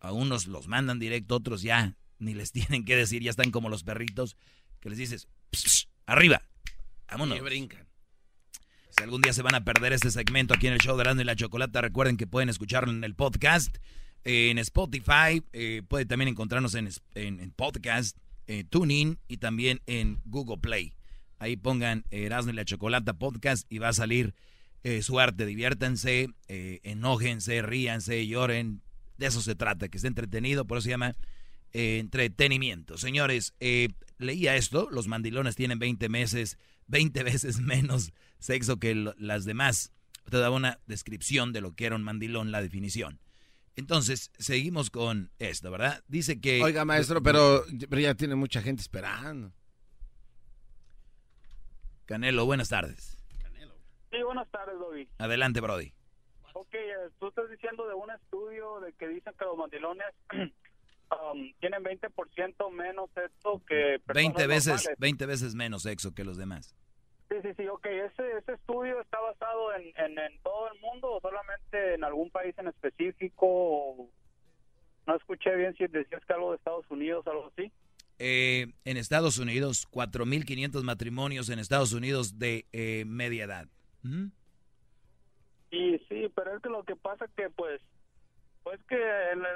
a 0.00 0.12
unos 0.12 0.48
los 0.48 0.66
mandan 0.66 0.98
directo, 0.98 1.36
otros 1.36 1.62
ya 1.62 1.96
ni 2.18 2.34
les 2.34 2.52
tienen 2.52 2.84
que 2.84 2.96
decir, 2.96 3.22
ya 3.22 3.30
están 3.30 3.50
como 3.50 3.68
los 3.68 3.84
perritos, 3.84 4.36
que 4.80 4.88
les 4.88 4.98
dices, 4.98 5.28
arriba, 6.06 6.42
vámonos. 7.08 7.38
Y 7.38 7.40
brincan. 7.40 7.86
Si 8.90 9.02
algún 9.02 9.22
día 9.22 9.32
se 9.32 9.42
van 9.42 9.54
a 9.54 9.64
perder 9.64 9.92
este 9.92 10.10
segmento 10.10 10.54
aquí 10.54 10.66
en 10.66 10.74
el 10.74 10.78
show 10.78 10.96
de 10.96 11.04
Rando 11.04 11.22
y 11.22 11.24
la 11.24 11.36
Chocolata, 11.36 11.80
recuerden 11.80 12.16
que 12.16 12.26
pueden 12.26 12.48
escucharlo 12.48 12.92
en 12.92 13.04
el 13.04 13.14
podcast, 13.14 13.78
en 14.24 14.58
Spotify, 14.58 15.42
eh, 15.52 15.82
puede 15.86 16.06
también 16.06 16.28
encontrarnos 16.28 16.74
en, 16.74 16.88
en, 17.14 17.50
podcast, 17.52 18.16
eh, 18.46 18.64
TuneIn 18.64 19.18
y 19.28 19.38
también 19.38 19.80
en 19.86 20.20
Google 20.24 20.58
Play. 20.58 20.94
Ahí 21.38 21.56
pongan 21.56 22.04
Erasmo 22.10 22.52
y 22.52 22.54
la 22.54 22.64
Chocolata 22.64 23.14
podcast 23.14 23.66
y 23.70 23.78
va 23.78 23.88
a 23.88 23.92
salir 23.92 24.34
eh, 24.84 25.02
su 25.02 25.18
arte. 25.18 25.46
Diviértanse, 25.46 26.28
eh, 26.48 26.80
enójense, 26.82 27.62
ríanse, 27.62 28.26
lloren. 28.26 28.82
De 29.18 29.26
eso 29.26 29.40
se 29.40 29.54
trata, 29.54 29.88
que 29.88 29.98
esté 29.98 30.08
entretenido, 30.08 30.66
por 30.66 30.78
eso 30.78 30.84
se 30.84 30.90
llama 30.90 31.14
eh, 31.72 31.98
entretenimiento. 31.98 32.98
Señores, 32.98 33.54
eh, 33.60 33.88
leía 34.18 34.56
esto, 34.56 34.88
los 34.90 35.08
mandilones 35.08 35.56
tienen 35.56 35.78
20 35.78 36.08
meses, 36.08 36.58
20 36.88 37.22
veces 37.24 37.60
menos 37.60 38.12
sexo 38.38 38.78
que 38.78 38.94
las 39.16 39.44
demás. 39.44 39.92
Te 40.30 40.36
daba 40.38 40.54
una 40.54 40.78
descripción 40.86 41.52
de 41.52 41.60
lo 41.60 41.74
que 41.74 41.86
era 41.86 41.96
un 41.96 42.02
mandilón, 42.02 42.52
la 42.52 42.62
definición. 42.62 43.18
Entonces, 43.76 44.30
seguimos 44.38 44.90
con 44.90 45.30
esto, 45.38 45.70
¿verdad? 45.70 46.02
Dice 46.06 46.40
que... 46.40 46.62
Oiga, 46.62 46.84
maestro, 46.84 47.22
pero, 47.22 47.64
ya 47.68 48.14
tiene 48.14 48.34
mucha 48.34 48.60
gente 48.60 48.82
esperando. 48.82 49.52
Canelo, 52.04 52.44
buenas 52.44 52.68
tardes. 52.68 53.18
Sí, 54.10 54.22
buenas 54.22 54.50
tardes, 54.50 54.78
Dobby. 54.78 55.08
Adelante, 55.18 55.60
Brody. 55.60 55.94
Ok, 56.52 56.74
eh, 56.74 57.10
tú 57.18 57.28
estás 57.28 57.48
diciendo 57.50 57.88
de 57.88 57.94
un 57.94 58.10
estudio 58.10 58.80
de 58.80 58.92
que 58.92 59.08
dicen 59.08 59.32
que 59.38 59.44
los 59.46 59.56
mandilones 59.56 60.06
um, 60.32 61.52
tienen 61.60 61.82
20% 61.82 62.70
menos 62.70 63.10
sexo 63.14 63.62
que 63.66 64.02
20 64.12 64.46
veces, 64.46 64.90
20 64.98 65.26
veces 65.26 65.54
menos 65.54 65.82
sexo 65.84 66.12
que 66.12 66.24
los 66.24 66.36
demás. 66.36 66.74
Sí, 67.32 67.38
sí, 67.42 67.54
sí, 67.56 67.66
ok. 67.66 67.86
¿Ese, 67.86 68.38
ese 68.38 68.52
estudio 68.52 69.00
está 69.00 69.18
basado 69.18 69.74
en, 69.74 70.18
en, 70.18 70.38
todo 70.42 70.70
el 70.70 70.78
mundo 70.80 71.12
o 71.12 71.20
solamente 71.20 71.94
en 71.94 72.04
algún 72.04 72.30
país 72.30 72.54
en 72.58 72.68
específico? 72.68 74.10
No 75.06 75.16
escuché 75.16 75.56
bien 75.56 75.74
si 75.76 75.86
decías 75.86 76.22
que 76.26 76.32
algo 76.34 76.50
de 76.50 76.56
Estados 76.56 76.84
Unidos, 76.90 77.26
algo 77.26 77.50
así. 77.56 77.72
Eh, 78.18 78.66
en 78.84 78.96
Estados 78.98 79.38
Unidos, 79.38 79.88
4.500 79.90 80.82
matrimonios 80.82 81.48
en 81.48 81.58
Estados 81.58 81.94
Unidos 81.94 82.38
de 82.38 82.66
eh, 82.72 83.04
media 83.06 83.44
edad. 83.44 83.66
Sí, 85.70 85.98
sí, 86.10 86.30
pero 86.34 86.54
es 86.54 86.62
que 86.62 86.68
lo 86.68 86.84
que 86.84 86.96
pasa 86.96 87.26
que 87.34 87.48
pues, 87.48 87.80
pues 88.62 88.78
que, 88.84 88.98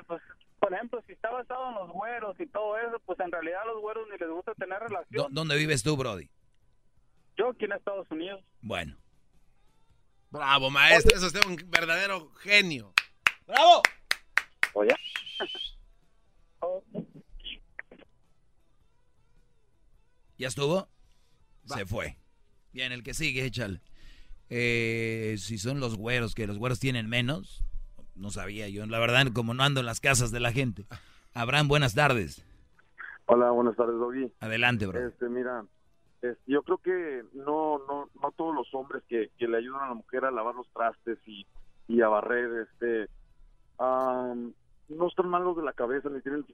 pues, 0.07 0.23
por 0.59 0.73
ejemplo, 0.73 1.03
si 1.07 1.13
está 1.13 1.31
basado 1.31 1.69
en 1.69 1.75
los 1.75 1.91
güeros 1.91 2.41
y 2.41 2.47
todo 2.47 2.79
eso, 2.79 2.99
pues 3.05 3.21
en 3.21 3.31
realidad 3.31 3.63
a 3.63 3.67
los 3.67 3.83
güeros 3.83 4.09
ni 4.11 4.17
les 4.17 4.31
gusta 4.31 4.55
tener 4.55 4.81
relación. 4.81 5.27
¿Dónde 5.35 5.57
vives 5.57 5.83
tú, 5.83 5.95
Brody? 5.95 6.31
Yo 7.37 7.51
aquí 7.51 7.67
en 7.67 7.73
Estados 7.73 8.11
Unidos. 8.11 8.43
Bueno. 8.63 8.97
Bravo, 10.31 10.71
maestro, 10.71 11.17
eso 11.17 11.27
es 11.27 11.47
un 11.47 11.57
verdadero 11.69 12.33
genio. 12.35 12.93
¡Bravo! 13.47 13.83
Oye. 14.75 14.95
¿Ya 20.39 20.49
estuvo? 20.49 20.89
Se 21.65 21.87
fue. 21.87 22.19
Bien, 22.73 22.93
el 22.93 23.03
que 23.03 23.15
sigue, 23.15 23.45
échale. 23.45 23.81
Eh, 24.49 25.37
si 25.39 25.59
son 25.59 25.81
los 25.81 25.97
güeros, 25.97 26.35
que 26.35 26.47
los 26.47 26.59
güeros 26.59 26.79
tienen 26.79 27.09
menos, 27.09 27.65
no 28.15 28.31
sabía 28.31 28.69
yo. 28.69 28.85
La 28.87 28.99
verdad, 28.99 29.27
como 29.33 29.55
no 29.55 29.63
ando 29.63 29.81
en 29.81 29.87
las 29.87 30.01
casas 30.01 30.31
de 30.31 30.41
la 30.41 30.53
gente. 30.53 30.87
Abraham, 31.35 31.69
buenas 31.69 31.95
tardes. 31.95 32.45
Hola, 33.27 33.51
buenas 33.51 33.77
tardes, 33.77 33.97
Doggy. 33.99 34.33
Adelante, 34.41 34.87
bro. 34.87 35.07
Este, 35.07 35.29
mira, 35.29 35.65
yo 36.47 36.63
creo 36.63 36.79
que 36.79 37.25
no, 37.35 37.79
no, 37.87 38.09
no 38.21 38.33
todos 38.33 38.55
los 38.55 38.73
hombres 38.75 39.03
que, 39.09 39.31
que, 39.39 39.49
le 39.49 39.59
ayudan 39.59 39.83
a 39.83 39.89
la 39.89 39.95
mujer 39.95 40.25
a 40.25 40.31
lavar 40.31 40.55
los 40.55 40.69
trastes 40.73 41.19
y, 41.27 41.47
y 41.89 42.01
a 42.03 42.09
barrer, 42.09 42.69
este, 42.69 43.09
no 44.89 45.09
están 45.09 45.29
malos 45.29 45.57
de 45.57 45.63
la 45.63 45.73
cabeza 45.73 46.09
ni 46.09 46.21
tienen 46.21 46.45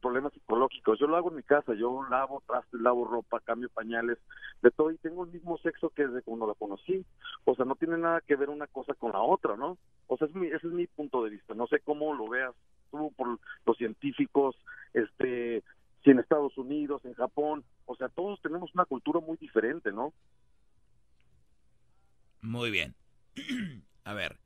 problemas 0.00 0.32
psicológicos. 0.32 0.98
Yo 0.98 1.06
lo 1.06 1.16
hago 1.16 1.30
en 1.30 1.36
mi 1.36 1.42
casa, 1.42 1.74
yo 1.74 2.04
lavo 2.08 2.42
trastes, 2.46 2.80
lavo 2.80 3.04
ropa, 3.04 3.40
cambio 3.40 3.68
pañales, 3.70 4.18
de 4.62 4.70
todo 4.70 4.90
y 4.90 4.98
tengo 4.98 5.24
el 5.24 5.32
mismo 5.32 5.58
sexo 5.58 5.90
que 5.90 6.06
desde 6.06 6.22
cuando 6.22 6.46
la 6.46 6.54
conocí. 6.54 7.04
O 7.44 7.54
sea, 7.54 7.64
no 7.64 7.74
tiene 7.74 7.98
nada 7.98 8.20
que 8.20 8.36
ver 8.36 8.48
una 8.48 8.66
cosa 8.68 8.94
con 8.94 9.12
la 9.12 9.20
otra, 9.20 9.56
¿no? 9.56 9.76
O 10.06 10.16
sea, 10.16 10.28
es 10.28 10.34
mi, 10.34 10.46
ese 10.46 10.66
es 10.66 10.72
mi 10.72 10.86
punto 10.86 11.24
de 11.24 11.30
vista. 11.30 11.54
No 11.54 11.66
sé 11.66 11.80
cómo 11.80 12.14
lo 12.14 12.28
veas 12.28 12.54
tú 12.90 13.12
por 13.16 13.38
los 13.66 13.76
científicos, 13.76 14.56
este, 14.94 15.62
si 16.02 16.10
en 16.10 16.18
Estados 16.18 16.56
Unidos, 16.56 17.04
en 17.04 17.14
Japón, 17.14 17.64
o 17.90 17.96
sea, 17.96 18.08
todos 18.08 18.40
tenemos 18.40 18.72
una 18.72 18.84
cultura 18.84 19.18
muy 19.18 19.36
diferente, 19.36 19.90
¿no? 19.90 20.12
Muy 22.40 22.70
bien. 22.70 22.94
a 24.04 24.14
ver, 24.14 24.38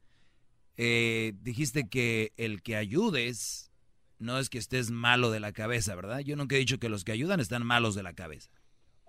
eh, 0.78 1.34
dijiste 1.42 1.88
que 1.90 2.32
el 2.38 2.62
que 2.62 2.76
ayudes 2.76 3.70
no 4.18 4.38
es 4.38 4.48
que 4.48 4.56
estés 4.56 4.90
malo 4.90 5.30
de 5.30 5.40
la 5.40 5.52
cabeza, 5.52 5.94
¿verdad? 5.94 6.20
Yo 6.20 6.36
nunca 6.36 6.56
he 6.56 6.58
dicho 6.58 6.78
que 6.78 6.88
los 6.88 7.04
que 7.04 7.12
ayudan 7.12 7.38
están 7.38 7.66
malos 7.66 7.94
de 7.94 8.02
la 8.02 8.14
cabeza. 8.14 8.50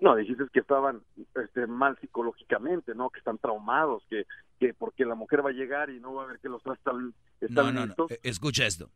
No, 0.01 0.17
dijiste 0.17 0.43
que 0.51 0.59
estaban 0.59 1.01
este, 1.35 1.65
mal 1.67 1.97
psicológicamente, 2.01 2.93
¿no? 2.93 3.09
Que 3.09 3.19
están 3.19 3.37
traumados, 3.37 4.03
que, 4.09 4.25
que 4.59 4.73
porque 4.73 5.05
la 5.05 5.15
mujer 5.15 5.45
va 5.45 5.51
a 5.51 5.53
llegar 5.53 5.89
y 5.89 6.01
no 6.01 6.13
va 6.13 6.23
a 6.23 6.27
ver 6.27 6.39
que 6.39 6.49
los 6.49 6.61
trastos 6.61 7.13
están, 7.39 7.73
no, 7.73 7.85
no, 7.85 7.93
No. 7.97 8.07
E, 8.09 8.19
escucha 8.23 8.65
esto. 8.65 8.91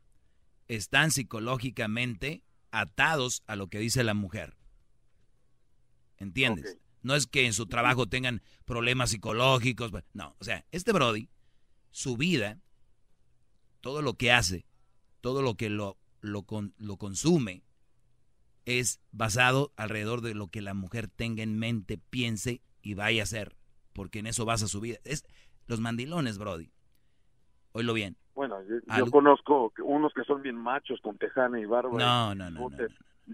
Están 0.68 1.12
psicológicamente 1.12 2.44
atados 2.72 3.42
a 3.48 3.56
lo 3.56 3.68
que 3.68 3.80
dice 3.80 4.04
la 4.04 4.14
mujer. 4.14 4.59
¿Entiendes? 6.20 6.78
No 7.02 7.16
es 7.16 7.28
que 7.28 7.46
en 7.46 7.54
su 7.54 7.66
trabajo 7.66 8.08
tengan 8.08 8.42
problemas 8.66 9.12
psicológicos. 9.12 9.92
No, 10.14 10.36
o 10.40 10.44
sea, 10.44 10.66
este 10.72 10.92
Brody 10.92 11.30
su 11.92 12.18
vida, 12.18 12.60
todo 13.82 14.02
lo 14.02 14.14
que 14.14 14.32
hace, 14.32 14.66
todo 15.22 15.42
lo 15.42 15.56
que 15.56 15.70
lo, 15.70 15.98
lo, 16.22 16.46
lo 16.78 16.98
consume, 16.98 17.64
es 18.66 19.02
basado 19.12 19.72
alrededor 19.76 20.22
de 20.22 20.36
lo 20.36 20.48
que 20.48 20.62
la 20.62 20.74
mujer 20.74 21.08
tenga 21.08 21.42
en 21.44 21.58
mente, 21.58 21.98
piense 21.98 22.62
y 22.82 22.94
vaya 22.94 23.22
a 23.22 23.24
hacer, 23.24 23.56
porque 23.94 24.20
en 24.20 24.28
eso 24.28 24.46
basa 24.46 24.68
su 24.68 24.80
vida. 24.80 24.98
Es 25.04 25.26
los 25.68 25.80
mandilones, 25.80 26.38
Brody. 26.38 26.72
Oílo 27.72 27.94
bien. 27.94 28.18
Bueno, 28.36 28.58
yo, 28.64 29.12
conozco 29.12 29.74
unos 29.84 30.14
que 30.14 30.24
son 30.24 30.42
bien 30.42 30.56
machos 30.56 31.02
con 31.02 31.18
tejana 31.18 31.60
y 31.60 31.66
barba. 31.66 31.98
No, 31.98 32.36
no, 32.36 32.50
no. 32.50 32.70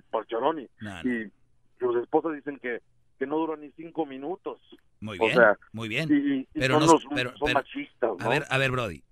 Por 0.09 0.25
Choroni. 0.27 0.67
y 1.03 1.31
sus 1.79 1.95
esposas 1.97 2.33
dicen 2.35 2.59
que, 2.59 2.81
que 3.19 3.25
no 3.27 3.37
duran 3.37 3.61
ni 3.61 3.71
cinco 3.71 4.05
minutos. 4.05 4.59
Muy 4.99 5.17
O 5.19 5.23
bien, 5.25 5.35
sea, 5.35 5.57
muy 5.73 5.87
bien. 5.87 6.09
y- 6.11 6.39
y 6.41 6.47
pero 6.53 6.79
son 6.79 6.85
no, 6.87 6.93
los- 6.93 7.05
pero, 7.13 7.29
son 7.37 7.45
pero- 7.47 7.59
machistas, 7.59 8.11
A 8.19 8.29
ver, 8.29 8.43
a 8.49 8.57
ver, 8.57 8.71
Brody. 8.71 9.03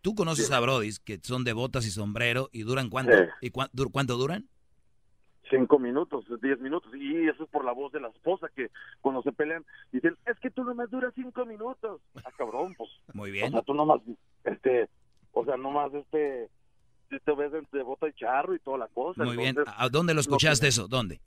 Tú 0.00 0.14
conoces 0.14 0.46
Sí. 0.46 0.52
a 0.54 0.60
Brodis 0.60 1.00
que 1.00 1.18
son 1.22 1.44
de 1.44 1.52
botas 1.52 1.84
y 1.86 1.90
sombrero 1.90 2.48
y 2.52 2.62
duran 2.62 2.88
cuánto? 2.88 3.12
Sí. 3.16 3.24
¿Y 3.42 3.50
cuánto 3.50 4.16
duran? 4.16 4.48
cinco 5.50 5.78
minutos, 5.78 6.26
diez 6.42 6.60
minutos, 6.60 6.94
y 6.94 7.26
eso 7.26 7.44
es 7.44 7.48
por 7.48 7.64
la 7.64 7.72
voz 7.72 7.90
de 7.92 8.00
la 8.00 8.08
esposa 8.08 8.48
que 8.54 8.70
cuando 9.00 9.22
se 9.22 9.32
pelean 9.32 9.64
dicen, 9.92 10.14
es 10.26 10.38
que 10.40 10.50
tú 10.50 10.62
nomás 10.62 10.90
duras 10.90 11.10
cinco 11.14 11.46
minutos. 11.46 12.02
Ah, 12.16 12.30
cabrón, 12.36 12.74
pues. 12.76 12.90
Muy 13.14 13.30
bien. 13.30 13.46
O 13.48 13.50
sea, 13.52 13.62
tú 13.62 13.72
nomás, 13.72 14.00
este, 14.44 14.88
o 15.32 15.44
sea, 15.46 15.56
nomás, 15.56 15.92
este, 15.94 16.50
te 17.08 17.34
ves 17.34 17.50
de, 17.72 17.82
bota 17.82 18.06
y 18.08 18.12
charro 18.12 18.54
y 18.54 18.58
toda 18.58 18.76
la 18.76 18.88
cosa. 18.88 19.24
Muy 19.24 19.38
bien. 19.38 19.56
¿A 19.66 19.88
dónde 19.88 20.12
lo 20.12 20.20
escuchaste 20.20 20.64
que- 20.66 20.68
eso? 20.68 20.86
¿Dónde? 20.86 21.18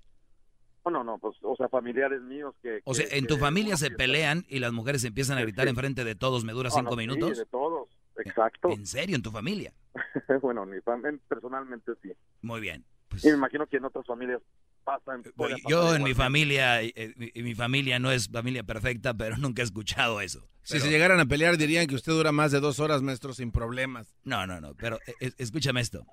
Bueno, 0.83 1.03
no, 1.03 1.17
pues, 1.19 1.35
o 1.43 1.55
sea, 1.55 1.69
familiares 1.69 2.21
míos 2.21 2.55
que... 2.63 2.81
O 2.85 2.93
sea, 2.93 3.07
que- 3.07 3.17
en 3.17 3.27
tu 3.27 3.37
familia 3.37 3.77
se 3.77 3.91
pelean 3.91 4.45
y 4.49 4.59
las 4.59 4.73
mujeres 4.73 5.03
empiezan 5.03 5.37
a 5.37 5.41
gritar 5.41 5.65
sí. 5.65 5.69
enfrente 5.69 6.03
de 6.03 6.15
todos, 6.15 6.43
¿me 6.43 6.53
dura 6.53 6.69
No, 6.69 6.75
cinco 6.75 6.91
no, 6.95 7.01
sí, 7.01 7.07
minutos? 7.07 7.37
de 7.37 7.45
todos, 7.45 7.87
exacto. 8.17 8.69
¿En 8.71 8.85
serio? 8.87 9.15
¿En 9.15 9.21
tu 9.21 9.31
familia? 9.31 9.73
bueno, 10.41 10.65
mi 10.65 10.77
fam- 10.77 11.19
personalmente 11.27 11.91
sí. 12.01 12.11
Muy 12.41 12.61
bien. 12.61 12.83
y 13.21 13.27
me 13.27 13.33
imagino 13.33 13.67
que 13.67 13.77
en 13.77 13.85
otras 13.85 14.05
familias 14.07 14.41
pasan... 14.83 15.21
puede 15.35 15.53
Oye, 15.55 15.63
yo 15.69 15.93
en 15.95 16.01
mi 16.01 16.15
familia, 16.15 16.81
eh, 16.81 17.13
mi, 17.15 17.31
mi 17.43 17.53
familia 17.53 17.99
no 17.99 18.11
es 18.11 18.27
familia 18.29 18.63
perfecta, 18.63 19.13
pero 19.17 19.37
nunca 19.37 19.61
he 19.61 19.65
escuchado 19.65 20.19
eso. 20.19 20.47
Si 20.63 20.73
Pero- 20.73 20.85
se 20.85 20.89
llegaran 20.91 21.19
a 21.19 21.25
pelear 21.27 21.57
dirían 21.57 21.85
que 21.85 21.93
usted 21.95 22.11
dura 22.11 22.31
más 22.31 22.51
de 22.51 22.59
dos 22.59 22.79
horas, 22.79 23.03
maestro, 23.03 23.33
sin 23.33 23.51
problemas. 23.51 24.15
No, 24.23 24.47
no, 24.47 24.59
no, 24.59 24.73
pero 24.75 24.97
eh, 25.05 25.13
eh, 25.19 25.31
escúchame 25.37 25.81
esto. 25.81 26.05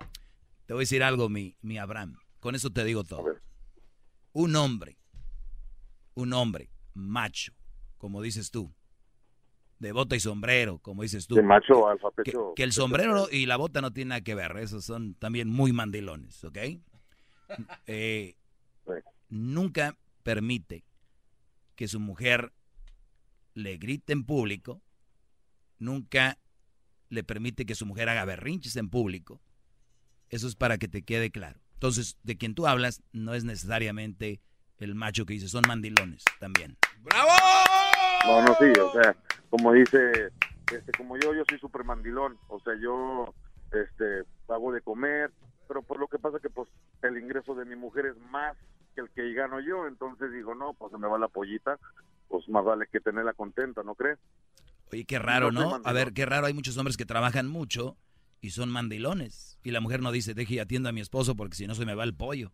Te 0.67 0.75
voy 0.75 0.81
a 0.81 0.85
decir 0.85 1.03
algo, 1.03 1.31
mi, 1.31 1.57
mi 1.63 1.79
Abraham. 1.79 2.19
Con 2.41 2.55
eso 2.55 2.69
te 2.71 2.85
digo 2.85 3.03
todo. 3.05 3.25
Un 4.41 4.55
hombre, 4.55 4.97
un 6.15 6.33
hombre 6.33 6.71
macho, 6.95 7.53
como 7.97 8.23
dices 8.23 8.53
tú, 8.53 8.73
de 9.81 9.91
bota 9.91 10.15
y 10.15 10.21
sombrero, 10.21 10.79
como 10.79 11.03
dices 11.03 11.27
tú. 11.27 11.35
De 11.35 11.43
macho 11.43 11.89
alfa, 11.89 12.07
que, 12.15 12.23
pecho- 12.23 12.53
que 12.55 12.63
el 12.63 12.71
sombrero 12.71 13.27
y 13.33 13.47
la 13.47 13.57
bota 13.57 13.81
no 13.81 13.93
tienen 13.93 14.11
nada 14.11 14.21
que 14.21 14.37
ver. 14.37 14.57
Esos 14.59 14.85
son 14.85 15.15
también 15.15 15.49
muy 15.49 15.73
mandilones, 15.73 16.45
¿ok? 16.45 16.57
Eh, 17.89 18.37
nunca 19.29 19.97
permite 20.23 20.85
que 21.75 21.89
su 21.89 21.99
mujer 21.99 22.53
le 23.55 23.77
grite 23.77 24.13
en 24.13 24.23
público, 24.25 24.81
nunca 25.81 26.39
le 27.09 27.25
permite 27.25 27.67
que 27.67 27.75
su 27.75 27.87
mujer 27.87 28.09
haga 28.09 28.25
berrinches 28.25 28.77
en 28.77 28.89
público. 28.89 29.41
Eso 30.31 30.47
es 30.47 30.55
para 30.55 30.79
que 30.79 30.87
te 30.87 31.03
quede 31.03 31.33
claro. 31.33 31.59
Entonces, 31.79 32.19
de 32.25 32.37
quien 32.37 32.57
tú 32.57 32.67
hablas 32.67 33.05
no 33.13 33.35
es 33.35 33.45
necesariamente 33.45 34.41
el 34.79 34.97
macho 34.97 35.25
que 35.25 35.35
dice, 35.35 35.47
son 35.49 35.63
mandilones 35.69 36.25
también. 36.41 36.77
No, 38.27 38.43
no, 38.43 38.57
sí, 38.59 38.81
o 38.81 38.93
sea, 38.93 39.15
como 39.49 39.73
dice, 39.73 40.33
este, 40.73 40.93
como 40.97 41.17
yo, 41.19 41.33
yo 41.33 41.45
soy 41.49 41.57
súper 41.61 41.85
mandilón, 41.85 42.37
o 42.49 42.59
sea, 42.59 42.75
yo, 42.83 43.33
este, 43.71 44.25
pago 44.47 44.73
de 44.73 44.81
comer, 44.81 45.31
pero 45.69 45.83
por 45.83 46.01
lo 46.01 46.09
que 46.09 46.19
pasa 46.19 46.41
que, 46.41 46.51
pues, 46.51 46.69
el 47.03 47.17
ingreso 47.17 47.55
de 47.55 47.65
mi 47.65 47.77
mujer 47.77 48.07
es 48.07 48.17
más 48.29 48.57
que 48.97 49.03
el 49.03 49.11
que 49.11 49.33
gano 49.35 49.61
yo, 49.61 49.87
entonces 49.87 50.33
digo, 50.33 50.57
no, 50.57 50.75
pues 50.75 50.91
se 50.91 50.99
me 50.99 51.07
va 51.07 51.17
la 51.17 51.29
pollita, 51.29 51.79
pues 52.27 52.49
más 52.49 52.65
vale 52.65 52.89
que 52.91 52.99
tenerla 52.99 53.35
contenta, 53.35 53.85
¿no 53.85 53.95
crees? 53.95 54.19
Oye, 54.91 55.05
qué 55.05 55.21
raro, 55.21 55.53
No 55.53 55.79
¿no? 55.79 55.81
A 55.85 55.93
ver, 55.93 56.13
qué 56.13 56.27
raro, 56.27 56.47
hay 56.49 56.55
muchos 56.55 56.77
hombres 56.77 56.97
que 56.97 57.07
trabajan 57.07 57.47
mucho 57.47 57.97
y 58.41 58.51
son 58.51 58.71
mandilones. 58.71 59.59
Y 59.63 59.71
la 59.71 59.81
mujer 59.81 60.01
no 60.01 60.13
dice, 60.13 60.35
deje 60.35 60.55
y 60.55 60.59
atienda 60.59 60.91
a 60.91 60.93
mi 60.93 61.01
esposo 61.01 61.37
porque 61.37 61.57
si 61.57 61.67
no 61.67 61.75
se 61.75 61.87
me 61.87 61.95
va 61.95 62.05
el 62.05 62.15
pollo. 62.15 62.53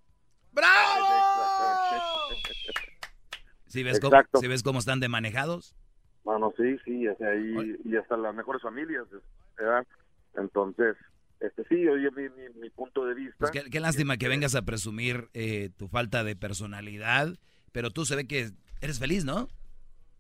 ¿Sí 3.66 3.82
ves, 3.82 3.98
cómo, 3.98 4.15
Exacto. 4.15 4.39
¿sí 4.39 4.47
ves 4.47 4.62
cómo 4.62 4.78
están 4.78 5.01
de 5.01 5.09
manejados? 5.09 5.74
Bueno, 6.23 6.52
sí, 6.56 6.77
sí, 6.85 7.09
o 7.09 7.16
sea, 7.16 7.35
y, 7.35 7.77
y 7.85 7.97
hasta 7.97 8.16
las 8.16 8.35
mejores 8.35 8.62
familias, 8.62 9.05
¿verdad? 9.56 9.85
Entonces, 10.36 10.97
este 11.40 11.65
sí, 11.65 11.86
oye, 11.89 12.11
mi, 12.12 12.23
mi, 12.31 12.61
mi 12.61 12.70
punto 12.70 13.05
de 13.05 13.15
vista. 13.15 13.36
Pues 13.39 13.51
qué, 13.51 13.69
qué 13.69 13.81
lástima 13.81 14.16
que 14.16 14.28
vengas 14.28 14.55
a 14.55 14.62
presumir 14.62 15.28
eh, 15.35 15.70
tu 15.77 15.89
falta 15.89 16.24
de 16.24 16.36
personalidad, 16.36 17.36
pero 17.73 17.90
tú 17.90 18.05
se 18.05 18.16
ve 18.16 18.27
que 18.27 18.51
eres 18.81 18.98
feliz, 18.98 19.24
¿no? 19.24 19.48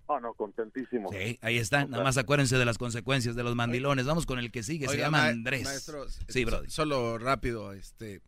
Ah, 0.08 0.18
no, 0.20 0.34
contentísimo. 0.34 1.10
Sí, 1.12 1.38
ahí 1.40 1.56
está. 1.58 1.86
Nada 1.86 2.04
más 2.04 2.16
acuérdense 2.18 2.58
de 2.58 2.64
las 2.64 2.76
consecuencias 2.78 3.36
de 3.36 3.42
los 3.42 3.54
mandilones. 3.54 4.04
Vamos 4.06 4.26
con 4.26 4.38
el 4.38 4.50
que 4.50 4.62
sigue, 4.62 4.86
se 4.88 4.98
llama 4.98 5.18
ma- 5.22 5.28
Andrés. 5.28 5.64
maestro, 5.64 6.06
sí, 6.28 6.42
so- 6.42 6.46
Brody. 6.50 6.70
Solo 6.70 7.18
rápido, 7.18 7.72
este, 7.72 8.20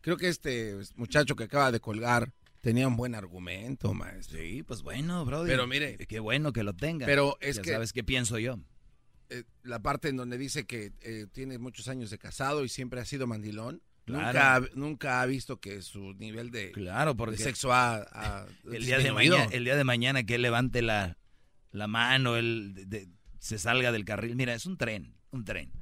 creo 0.00 0.16
que 0.16 0.28
este 0.28 0.76
muchacho 0.94 1.34
que 1.34 1.44
acaba 1.44 1.72
de 1.72 1.80
colgar 1.80 2.32
tenía 2.60 2.86
un 2.86 2.96
buen 2.96 3.14
argumento, 3.14 3.92
maestro. 3.94 4.38
Sí, 4.38 4.62
pues 4.62 4.82
bueno, 4.82 5.24
Brody. 5.24 5.48
Pero 5.50 5.66
mire, 5.66 5.96
Qué 6.06 6.20
bueno 6.20 6.52
que 6.52 6.62
lo 6.62 6.72
tenga. 6.74 7.04
Pero 7.06 7.36
es 7.40 7.56
Ya 7.56 7.62
que- 7.62 7.70
sabes 7.72 7.92
qué 7.92 8.04
pienso 8.04 8.38
yo. 8.38 8.56
eh, 9.30 9.42
la 9.62 9.80
parte 9.80 10.08
en 10.10 10.16
donde 10.16 10.38
dice 10.38 10.66
que 10.66 10.92
eh, 11.00 11.26
tiene 11.32 11.58
muchos 11.58 11.88
años 11.88 12.10
de 12.10 12.18
casado 12.18 12.62
y 12.64 12.68
siempre 12.68 13.00
ha 13.00 13.04
sido 13.04 13.26
mandilón. 13.26 13.82
Claro. 14.04 14.26
Nunca, 14.26 14.54
ha- 14.56 14.60
nunca 14.74 15.22
ha 15.22 15.26
visto 15.26 15.58
que 15.60 15.80
su 15.80 16.12
nivel 16.14 16.50
de, 16.50 16.72
Claro, 16.72 17.16
porque 17.16 17.38
de 17.38 17.42
sexo 17.42 17.72
ha, 17.72 17.96
ha 18.12 18.46
el 18.70 18.84
día 18.84 18.98
de 18.98 19.10
mañana, 19.12 19.46
el 19.50 19.64
día 19.64 19.76
de 19.76 19.84
mañana 19.84 20.24
que 20.24 20.34
él 20.34 20.42
levante 20.42 20.82
la, 20.82 21.16
la 21.74 21.86
mano, 21.88 22.36
él 22.36 22.72
de- 22.74 22.86
de- 22.86 23.08
se 23.38 23.58
salga 23.58 23.92
del 23.92 24.04
carril. 24.04 24.36
Mira, 24.36 24.54
es 24.54 24.64
un 24.66 24.76
tren, 24.78 25.16
un 25.30 25.44
tren. 25.44 25.72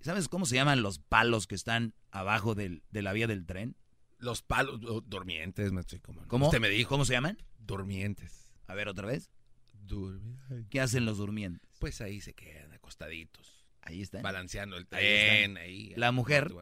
¿Sabes 0.00 0.28
cómo 0.28 0.46
se 0.46 0.54
llaman 0.54 0.82
los 0.82 0.98
palos 0.98 1.46
que 1.46 1.54
están 1.54 1.94
abajo 2.10 2.54
del- 2.54 2.82
de 2.90 3.02
la 3.02 3.12
vía 3.12 3.26
del 3.26 3.44
tren? 3.44 3.76
Los 4.18 4.42
palos 4.42 4.80
oh, 4.88 5.00
durmientes, 5.00 5.72
maestro. 5.72 5.98
¿cómo? 6.02 6.26
¿Cómo? 6.28 6.46
Usted 6.46 6.60
me 6.60 6.68
dijo. 6.68 6.88
¿Cómo 6.88 7.04
se 7.04 7.12
llaman? 7.12 7.38
Durmientes. 7.58 8.52
A 8.66 8.74
ver, 8.74 8.88
otra 8.88 9.06
vez. 9.06 9.30
Durmientes. 9.72 10.66
¿Qué 10.70 10.80
hacen 10.80 11.04
los 11.04 11.18
durmientes? 11.18 11.68
Pues 11.80 12.00
ahí 12.00 12.20
se 12.20 12.34
quedan 12.34 12.72
acostaditos. 12.72 13.66
Ahí 13.82 14.00
está. 14.00 14.22
Balanceando 14.22 14.76
el 14.76 14.86
tren. 14.86 15.56
Ahí, 15.56 15.92
La 15.96 16.12
mujer. 16.12 16.52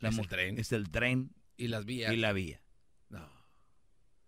La 0.00 0.08
es 0.08 0.18
el 0.18 0.28
tren. 0.28 0.58
Es 0.58 0.72
el 0.72 0.90
tren 0.90 1.30
Y 1.56 1.68
las 1.68 1.84
vías. 1.84 2.12
y 2.12 2.16
la 2.16 2.32
vía. 2.32 2.60
No. 3.08 3.30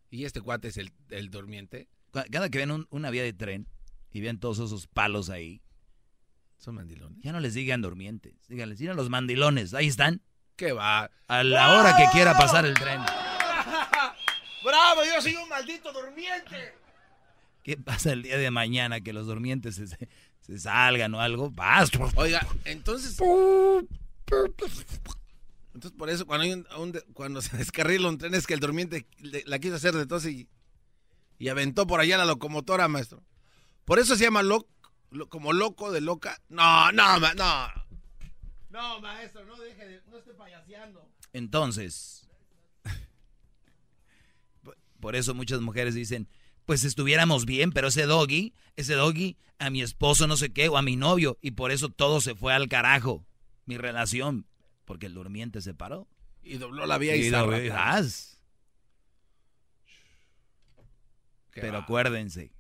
¿Y 0.09 0.24
este 0.24 0.40
cuate 0.40 0.68
es 0.68 0.76
el, 0.76 0.93
el 1.10 1.30
durmiente? 1.30 1.88
Cada 2.24 2.48
que 2.51 2.59
ven 2.59 2.70
un- 2.70 2.86
una 2.90 3.10
vía 3.10 3.22
de 3.22 3.32
tren 3.32 3.68
y 4.10 4.20
ven 4.20 4.38
todos 4.40 4.59
esos 4.59 4.86
palos 4.86 5.28
ahí, 5.30 5.62
Son 6.59 6.74
mandilones. 6.74 7.18
ya 7.22 7.32
no 7.32 7.40
les 7.40 7.55
digan 7.55 7.82
durmientes. 7.82 8.34
Díganles, 8.48 8.78
digan 8.78 8.97
los 8.97 9.10
mandilones. 9.10 9.74
Ahí 9.74 9.86
están. 9.88 10.22
¿Qué 10.56 10.72
va? 10.72 11.10
A 11.28 11.43
la 11.43 11.78
hora 11.78 11.97
que 11.97 12.06
quiera 12.12 12.32
pasar 12.34 12.64
el 12.64 12.74
tren. 12.74 13.01
¡Bravo! 14.64 15.02
Yo 15.05 15.20
soy 15.20 15.34
un 15.36 15.48
maldito 15.48 15.93
durmiente. 15.93 16.74
¿Qué 17.62 17.76
pasa 17.76 18.12
el 18.12 18.22
día 18.22 18.38
de 18.38 18.51
mañana 18.51 19.01
que 19.01 19.12
los 19.12 19.26
durmientes 19.26 19.74
se, 20.40 20.59
salgan 20.59 21.14
o 21.14 21.20
algo? 21.20 21.51
Vas. 21.51 21.90
Oiga, 22.14 22.47
entonces. 22.64 23.18
Entonces, 25.74 25.98
por 25.98 26.09
eso, 26.09 26.26
cuando, 26.26 26.44
hay 26.44 26.52
un- 26.52 26.66
cuando 27.12 27.43
se 27.43 27.56
descarrila 27.56 28.09
un 28.09 28.18
tren, 28.18 28.34
es 28.34 28.47
que 28.47 28.55
el 28.55 28.60
durmiente 28.60 29.06
le- 29.18 29.44
la 29.47 29.59
quiso 29.59 29.74
hacer 29.74 29.94
de 29.94 30.06
tos 30.06 30.24
y, 30.26 30.48
y 31.38 31.48
aventó 31.48 31.86
por 31.86 32.00
allá 32.00 32.18
la 32.18 32.24
locomotora, 32.24 32.88
maestro. 32.88 33.22
Por 33.84 33.98
eso 33.98 34.16
se 34.16 34.24
llama 34.24 34.42
loco, 34.42 34.68
como 35.28 35.52
loco 35.52 35.92
de 35.92 36.00
loca. 36.00 36.40
No, 36.48 36.90
no, 36.92 37.20
ma- 37.20 37.34
no. 37.34 37.68
No, 38.70 39.00
maestro, 39.00 39.44
no 39.46 39.56
deje 39.56 39.86
de. 39.86 40.02
No 40.10 40.18
esté 40.18 40.34
payaseando. 40.34 41.08
Entonces, 41.32 42.28
por- 45.00 45.16
eso 45.16 45.34
muchas 45.34 45.60
mujeres 45.60 45.94
dicen, 45.94 46.28
pues 46.64 46.84
estuviéramos 46.84 47.46
bien, 47.46 47.70
pero 47.70 47.88
ese 47.88 48.06
doggy, 48.06 48.54
ese 48.74 48.94
doggy, 48.94 49.36
a 49.58 49.70
mi 49.70 49.82
esposo 49.82 50.26
no 50.26 50.36
sé 50.36 50.52
qué, 50.52 50.68
o 50.68 50.76
a 50.76 50.82
mi 50.82 50.96
novio, 50.96 51.38
y 51.40 51.52
por 51.52 51.70
eso 51.70 51.88
todo 51.90 52.20
se 52.20 52.34
fue 52.34 52.52
al 52.52 52.68
carajo, 52.68 53.24
mi 53.66 53.78
relación, 53.78 54.46
porque 54.84 55.06
el 55.06 55.14
durmiente 55.14 55.60
se 55.62 55.74
paró. 55.74 56.08
Y 56.42 56.58
dobló 56.58 56.86
la 56.86 56.98
vía 56.98 57.14
y, 57.16 57.26
Y 57.26 57.30
dobló- 57.30 57.68
¡zas! 57.70 58.40
Qué 61.57 61.62
Pero 61.62 61.78
va. 61.78 61.85
acuérdense, 61.85 62.51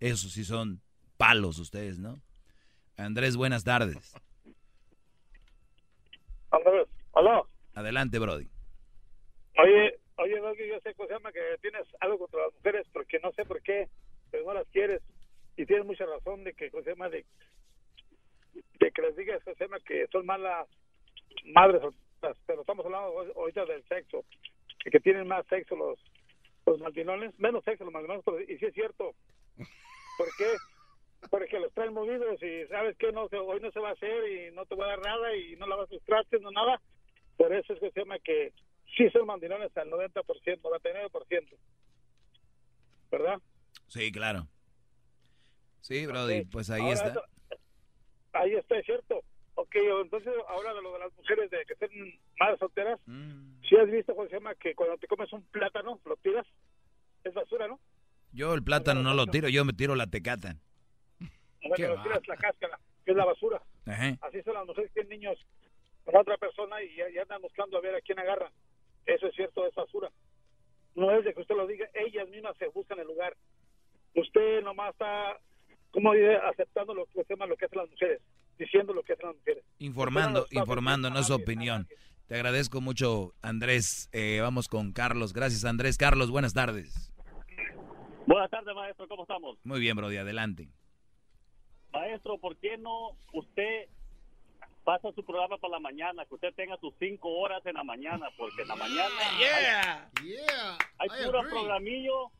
esos 0.00 0.32
sí 0.32 0.44
son 0.44 0.82
palos 1.16 1.58
ustedes, 1.58 1.98
¿no? 1.98 2.20
Andrés, 2.98 3.36
buenas 3.38 3.64
tardes. 3.64 4.12
Andrés, 6.50 6.86
aló. 7.14 7.48
Adelante, 7.74 8.18
Brody. 8.18 8.46
Oye, 9.56 9.98
oye, 10.16 10.38
Doggy, 10.40 10.68
yo 10.68 10.78
sé, 10.80 10.92
¿cómo 10.94 11.08
se 11.08 11.14
llama? 11.14 11.32
Que 11.32 11.40
tienes 11.62 11.86
algo 12.00 12.18
contra 12.18 12.42
las 12.42 12.52
mujeres, 12.52 12.86
porque 12.92 13.18
no 13.20 13.32
sé 13.32 13.46
por 13.46 13.62
qué, 13.62 13.88
pero 14.30 14.44
no 14.44 14.52
las 14.52 14.68
quieres. 14.68 15.00
Y 15.56 15.64
tienes 15.64 15.86
mucha 15.86 16.04
razón 16.04 16.44
de 16.44 16.52
que, 16.52 16.70
¿cómo 16.70 16.82
se 16.82 16.90
llama? 16.90 17.08
De, 17.08 17.24
de 18.78 18.90
que 18.92 19.00
les 19.00 19.16
digas, 19.16 19.42
¿cómo 19.42 19.56
se 19.56 19.64
llama? 19.64 19.78
Que 19.80 20.06
son 20.12 20.26
malas 20.26 20.68
madres, 21.54 21.80
pero 22.44 22.60
estamos 22.60 22.84
hablando 22.84 23.32
ahorita 23.36 23.64
del 23.64 23.82
sexo, 23.84 24.22
de 24.84 24.90
que 24.90 25.00
tienen 25.00 25.26
más 25.26 25.46
sexo 25.46 25.76
los, 25.76 25.98
los 26.66 26.80
mandilones, 26.80 27.38
menos 27.38 27.64
sexo 27.64 27.84
los 27.84 27.92
mandilones, 27.92 28.22
pero, 28.24 28.40
y 28.40 28.58
sí 28.58 28.64
es 28.66 28.74
cierto. 28.74 29.14
¿Por 30.16 30.28
qué? 30.38 30.46
Porque 31.30 31.58
los 31.58 31.72
traen 31.72 31.92
movidos 31.94 32.42
y 32.42 32.66
sabes 32.68 32.96
que 32.98 33.10
no 33.12 33.24
hoy 33.24 33.60
no 33.60 33.70
se 33.70 33.80
va 33.80 33.90
a 33.90 33.92
hacer 33.92 34.28
y 34.30 34.54
no 34.54 34.64
te 34.66 34.74
voy 34.74 34.84
a 34.84 34.88
dar 34.88 35.00
nada 35.00 35.36
y 35.36 35.56
no 35.56 35.66
lavas 35.66 35.88
tus 35.88 36.02
trastes, 36.04 36.40
no 36.40 36.50
nada. 36.50 36.80
Por 37.36 37.52
eso 37.52 37.72
es 37.72 37.80
que 37.80 37.90
se 37.90 38.00
llama 38.00 38.18
que 38.18 38.52
sí 38.96 39.08
son 39.10 39.26
mandilones 39.26 39.76
al 39.76 39.90
90%, 39.90 40.60
99%. 40.60 41.56
¿Verdad? 43.10 43.38
Sí, 43.88 44.12
claro. 44.12 44.46
Sí, 45.80 46.06
Brody, 46.06 46.44
pues 46.46 46.70
ahí 46.70 46.80
Ahora 46.82 46.94
está. 46.94 47.08
eso- 47.10 47.24
ahí 48.32 48.54
está, 48.54 48.78
es 48.78 48.86
cierto. 48.86 49.20
Ok, 49.56 49.74
entonces 50.02 50.32
ahora 50.48 50.74
de 50.74 50.82
lo 50.82 50.92
de 50.92 50.98
las 50.98 51.12
mujeres 51.16 51.50
de 51.50 51.64
que 51.64 51.74
estén 51.74 52.18
más 52.40 52.58
solteras, 52.58 52.98
Mm. 53.06 53.60
si 53.68 53.76
has 53.76 53.88
visto, 53.90 54.14
¿cómo 54.14 54.28
se 54.28 54.34
llama? 54.34 54.54
Que 54.56 54.74
cuando 54.74 54.98
te 54.98 55.06
comes 55.06 55.32
un 55.32 55.42
plátano, 55.44 56.00
lo 56.04 56.16
tiras, 56.16 56.46
es 57.22 57.32
basura, 57.34 57.68
¿no? 57.68 57.78
Yo 58.32 58.52
el 58.54 58.64
plátano 58.64 59.02
no 59.02 59.14
lo 59.14 59.26
tiro, 59.26 59.48
yo 59.48 59.64
me 59.64 59.72
tiro 59.72 59.94
la 59.94 60.08
tecata. 60.08 60.56
Bueno, 61.66 61.94
lo 61.96 62.02
tiras 62.02 62.26
la 62.28 62.36
cáscara, 62.36 62.78
que 63.04 63.12
es 63.12 63.16
la 63.16 63.24
basura. 63.24 63.62
Ajá. 63.86 64.18
Así 64.22 64.42
son 64.42 64.54
las 64.54 64.66
mujeres 64.66 64.90
que 64.92 65.00
tienen 65.02 65.20
niños 65.20 65.38
con 66.04 66.16
otra 66.16 66.36
persona 66.36 66.82
y 66.82 66.96
ya, 66.96 67.22
andan 67.22 67.40
buscando 67.40 67.78
a 67.78 67.80
ver 67.80 67.94
a 67.94 68.00
quién 68.00 68.18
agarran. 68.18 68.52
Eso 69.06 69.28
es 69.28 69.34
cierto, 69.34 69.66
es 69.66 69.74
basura. 69.74 70.10
No 70.94 71.10
es 71.12 71.24
de 71.24 71.32
que 71.32 71.40
usted 71.40 71.54
lo 71.56 71.66
diga, 71.66 71.88
ellas 71.94 72.28
mismas 72.28 72.56
se 72.58 72.66
buscan 72.68 72.98
el 72.98 73.06
lugar. 73.06 73.36
Usted 74.14 74.62
nomás 74.62 74.92
está, 74.92 75.38
como 75.90 76.12
dice, 76.12 76.36
aceptando 76.36 76.92
lo 76.92 77.06
lo 77.14 77.56
que 77.56 77.64
hacen 77.66 77.78
las 77.78 77.90
mujeres, 77.90 78.20
diciendo 78.58 78.92
lo 78.92 79.02
que 79.02 79.12
hacen 79.14 79.26
las 79.28 79.36
mujeres. 79.36 79.64
Informando, 79.78 80.46
informando, 80.50 81.10
no 81.10 81.18
es 81.20 81.30
opinión. 81.30 81.88
Te 82.26 82.34
agradezco 82.36 82.80
mucho, 82.80 83.34
Andrés. 83.42 84.08
Eh, 84.12 84.38
vamos 84.40 84.68
con 84.68 84.92
Carlos. 84.92 85.32
Gracias, 85.32 85.64
Andrés. 85.64 85.98
Carlos, 85.98 86.30
buenas 86.30 86.54
tardes. 86.54 87.12
Buenas 88.26 88.50
tardes, 88.50 88.74
maestro. 88.74 89.06
¿Cómo 89.08 89.22
estamos? 89.22 89.58
Muy 89.64 89.80
bien, 89.80 89.96
Brody, 89.96 90.16
adelante. 90.16 90.68
Maestro, 91.92 92.38
¿por 92.38 92.56
qué 92.56 92.76
no 92.78 93.10
usted 93.32 93.88
pasa 94.84 95.12
su 95.14 95.24
programa 95.24 95.58
para 95.58 95.72
la 95.72 95.80
mañana? 95.80 96.24
Que 96.26 96.34
usted 96.34 96.54
tenga 96.54 96.76
sus 96.78 96.94
cinco 96.98 97.28
horas 97.38 97.64
en 97.66 97.74
la 97.74 97.84
mañana, 97.84 98.26
porque 98.36 98.62
en 98.62 98.68
la 98.68 98.76
mañana 98.76 99.10
Yeah. 99.38 100.10
hay, 100.20 100.26
Yeah. 100.28 100.78
hay 100.98 101.08
puro 101.26 101.42
programillo, 101.48 102.30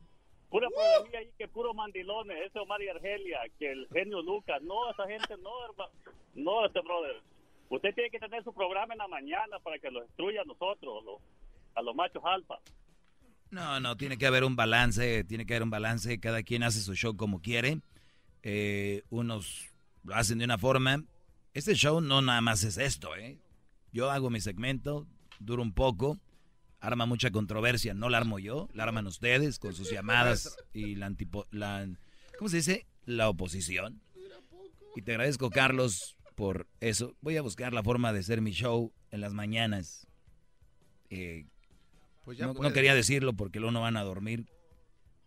pura 0.55 0.69
programilla 0.69 1.19
ahí 1.19 1.29
que 1.37 1.47
puro 1.49 1.73
mandilones, 1.73 2.37
ese 2.45 2.59
Omar 2.59 2.81
y 2.81 2.87
Argelia, 2.87 3.39
que 3.59 3.71
el 3.71 3.87
genio 3.91 4.21
Lucas, 4.21 4.61
no, 4.61 4.89
esa 4.91 5.05
gente 5.07 5.35
no, 5.43 5.51
hermano, 5.65 5.91
no, 6.35 6.65
este 6.65 6.79
brother. 6.81 7.21
Usted 7.69 7.93
tiene 7.93 8.09
que 8.09 8.19
tener 8.19 8.41
su 8.43 8.53
programa 8.53 8.93
en 8.93 8.99
la 8.99 9.07
mañana 9.07 9.59
para 9.59 9.77
que 9.79 9.91
lo 9.91 10.01
destruya 10.01 10.41
a 10.41 10.45
nosotros, 10.45 11.03
lo- 11.03 11.19
a 11.75 11.81
los 11.81 11.93
machos 11.95 12.23
alfa. 12.23 12.55
No, 13.51 13.79
no, 13.81 13.97
tiene 13.97 14.17
que 14.17 14.27
haber 14.27 14.43
un 14.45 14.55
balance, 14.55 15.23
tiene 15.25 15.45
que 15.45 15.53
haber 15.53 15.63
un 15.63 15.69
balance. 15.69 16.19
Cada 16.19 16.41
quien 16.43 16.63
hace 16.63 16.79
su 16.79 16.93
show 16.95 17.15
como 17.17 17.41
quiere. 17.41 17.79
Eh, 18.43 19.03
unos 19.09 19.73
lo 20.03 20.15
hacen 20.15 20.37
de 20.37 20.45
una 20.45 20.57
forma. 20.57 21.03
Este 21.53 21.73
show 21.73 21.99
no 22.01 22.21
nada 22.21 22.41
más 22.41 22.63
es 22.63 22.77
esto, 22.77 23.15
¿eh? 23.15 23.37
Yo 23.91 24.09
hago 24.11 24.29
mi 24.29 24.39
segmento, 24.41 25.05
dura 25.39 25.61
un 25.61 25.73
poco, 25.73 26.17
arma 26.87 27.05
mucha 27.05 27.31
controversia. 27.31 27.93
No 27.93 28.09
la 28.09 28.17
armo 28.17 28.39
yo, 28.39 28.69
la 28.73 28.83
arman 28.83 29.07
ustedes 29.07 29.59
con 29.59 29.73
sus 29.73 29.89
llamadas 29.91 30.57
y 30.73 30.95
la 30.95 31.05
antipo... 31.07 31.45
La, 31.51 31.87
¿Cómo 32.37 32.49
se 32.49 32.57
dice? 32.57 32.85
La 33.05 33.29
oposición. 33.29 34.01
Y 34.95 35.01
te 35.01 35.11
agradezco, 35.11 35.49
Carlos, 35.49 36.15
por 36.35 36.67
eso. 36.79 37.15
Voy 37.21 37.37
a 37.37 37.41
buscar 37.41 37.73
la 37.73 37.83
forma 37.83 38.13
de 38.13 38.19
hacer 38.19 38.41
mi 38.41 38.51
show 38.51 38.91
en 39.11 39.21
las 39.21 39.33
mañanas. 39.33 40.07
Eh, 41.09 41.45
Pues 42.23 42.37
ya 42.37 42.47
no, 42.47 42.73
quería 42.73 42.95
decirlo 42.95 43.33
porque 43.33 43.59
luego 43.59 43.71
no 43.71 43.81
van 43.81 43.97
a 43.97 44.03
dormir 44.03 44.45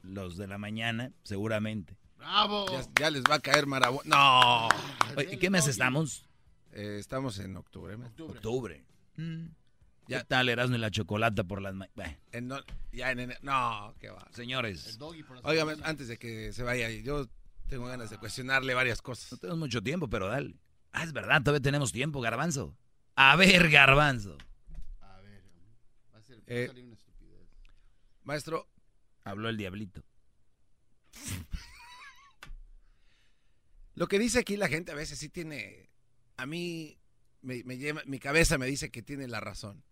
los 0.02 0.36
de 0.36 0.46
la 0.46 0.58
mañana, 0.58 1.12
seguramente. 1.22 1.96
¡Bravo! 2.16 2.66
Ya, 2.70 2.82
ya 3.00 3.10
les 3.10 3.22
va 3.22 3.36
a 3.36 3.40
caer 3.40 3.66
marabo. 3.66 4.02
No. 4.04 4.68
Oye, 5.16 5.34
¿y 5.34 5.36
qué 5.38 5.50
mes 5.50 5.66
estamos? 5.68 6.26
Eh, 6.72 6.96
estamos 6.98 7.38
en 7.38 7.56
octubre. 7.56 7.96
man. 7.96 8.12
Octubre. 8.18 8.84
Ya 10.08 10.24
tal 10.24 10.48
Erasmo 10.48 10.76
y 10.76 10.78
la 10.78 10.90
chocolata 10.90 11.44
por 11.44 11.60
las... 11.62 11.74
Bueno, 11.76 12.16
En 12.32 12.48
no- 12.48 12.60
ya 12.92 13.10
en 13.12 13.20
enero. 13.20 13.38
No, 13.42 13.94
qué 14.00 14.08
va. 14.10 14.26
señores, 14.32 14.98
Óigame, 15.44 15.76
antes 15.84 16.08
de 16.08 16.16
que 16.18 16.52
se 16.52 16.62
vaya, 16.62 16.90
yo 16.90 17.28
tengo 17.68 17.86
ganas 17.86 18.08
de 18.10 18.16
cuestionarle 18.18 18.72
varias 18.74 19.02
cosas. 19.02 19.30
no 19.32 19.38
tenemos 19.38 19.58
mucho 19.58 19.82
tiempo, 19.82 20.08
pero 20.08 20.26
dale. 20.28 20.54
Ah, 20.92 21.04
es 21.04 21.12
verdad, 21.12 21.42
todavía 21.42 21.60
tenemos 21.62 21.92
tiempo, 21.92 22.20
Garbanzo. 22.22 22.76
A 23.14 23.36
ver, 23.36 23.68
Garbanzo. 23.68 24.38
A 25.00 25.20
ver, 25.20 25.42
va 26.14 26.18
a 26.18 26.22
ser 26.22 26.42
Eh, 26.46 26.66
salir 26.68 26.84
una 26.86 26.94
estupidez. 26.94 27.46
Maestro, 28.24 28.66
Habló 29.24 29.50
el 29.50 29.58
diablito. 29.58 30.02
lo 33.94 34.06
que 34.06 34.18
dice 34.18 34.38
aquí 34.38 34.56
la 34.56 34.68
gente 34.68 34.92
a 34.92 34.94
veces 34.94 35.18
sí 35.18 35.28
tiene. 35.28 35.90
A 36.36 36.46
mí, 36.46 36.96
me, 37.42 37.62
me 37.64 37.76
lleva- 37.76 38.02
mi 38.06 38.18
cabeza 38.18 38.56
me 38.58 38.66
dice 38.66 38.90
que 38.90 39.02
tiene 39.02 39.26
la 39.28 39.40
razón. 39.40 39.82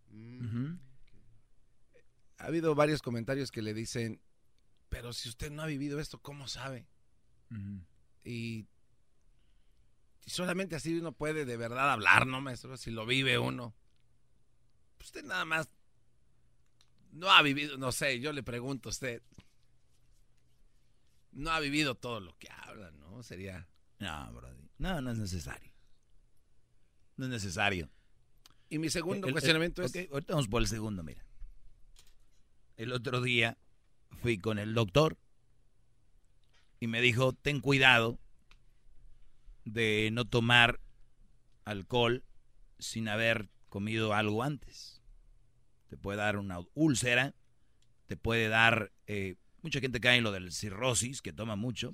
Ha 2.38 2.44
habido 2.44 2.74
varios 2.74 3.02
comentarios 3.02 3.50
que 3.50 3.62
le 3.62 3.74
dicen, 3.74 4.20
pero 4.88 5.12
si 5.12 5.28
usted 5.28 5.50
no 5.50 5.62
ha 5.62 5.66
vivido 5.66 6.00
esto, 6.00 6.20
¿cómo 6.20 6.48
sabe? 6.48 6.86
Y, 8.24 8.66
y 10.24 10.30
solamente 10.30 10.76
así 10.76 10.98
uno 10.98 11.12
puede 11.12 11.44
de 11.44 11.56
verdad 11.56 11.92
hablar, 11.92 12.26
¿no, 12.26 12.40
maestro? 12.40 12.76
Si 12.76 12.90
lo 12.90 13.06
vive 13.06 13.38
uno. 13.38 13.74
Usted 15.00 15.24
nada 15.24 15.44
más 15.44 15.70
no 17.12 17.30
ha 17.30 17.42
vivido, 17.42 17.78
no 17.78 17.92
sé, 17.92 18.20
yo 18.20 18.32
le 18.32 18.42
pregunto 18.42 18.88
a 18.88 18.90
usted. 18.90 19.22
No 21.32 21.50
ha 21.50 21.60
vivido 21.60 21.94
todo 21.94 22.20
lo 22.20 22.36
que 22.38 22.48
habla, 22.50 22.90
¿no? 22.92 23.22
Sería... 23.22 23.68
No, 23.98 24.32
Brody. 24.32 24.70
No, 24.78 25.00
no 25.00 25.10
es 25.10 25.18
necesario. 25.18 25.72
No 27.16 27.26
es 27.26 27.30
necesario. 27.30 27.90
Y 28.68 28.78
mi 28.78 28.88
segundo 28.90 29.26
El- 29.26 29.30
el- 29.30 29.32
cuestionamiento 29.32 29.82
es... 29.82 29.90
ok, 29.90 30.12
ahorita 30.12 30.34
vamos 30.34 30.48
por 30.48 30.62
el 30.62 30.68
segundo, 30.68 31.02
mira. 31.02 31.24
El 32.76 32.92
otro 32.92 33.20
día 33.22 33.56
fui 34.22 34.38
con 34.38 34.58
el 34.58 34.74
doctor 34.74 35.16
y 36.80 36.86
me 36.88 37.00
dijo, 37.00 37.32
ten 37.32 37.60
cuidado 37.60 38.18
de 39.64 40.10
no 40.12 40.24
tomar 40.24 40.80
alcohol 41.64 42.22
sin 42.78 43.08
haber 43.08 43.48
comido 43.68 44.14
algo 44.14 44.42
antes. 44.42 45.00
Te 45.88 45.96
puede 45.96 46.18
dar 46.18 46.36
una 46.36 46.58
úlcera, 46.74 47.34
te 48.06 48.16
puede 48.16 48.48
dar... 48.48 48.92
eh, 49.06 49.36
mucha 49.62 49.80
gente 49.80 50.00
cae 50.00 50.18
en 50.18 50.24
lo 50.24 50.32
del 50.32 50.52
cirrosis, 50.52 51.22
que 51.22 51.32
toma 51.32 51.56
mucho. 51.56 51.92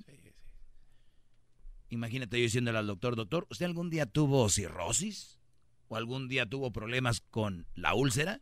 Imagínate 1.89 2.37
yo 2.37 2.43
diciéndole 2.43 2.77
al 2.79 2.87
doctor, 2.87 3.15
doctor, 3.15 3.47
¿usted 3.49 3.65
algún 3.65 3.89
día 3.89 4.05
tuvo 4.05 4.49
cirrosis? 4.49 5.39
¿O 5.93 5.95
algún 5.95 6.27
día 6.27 6.47
tuvo 6.47 6.71
problemas 6.71 7.21
con 7.21 7.67
la 7.75 7.93
úlcera? 7.93 8.41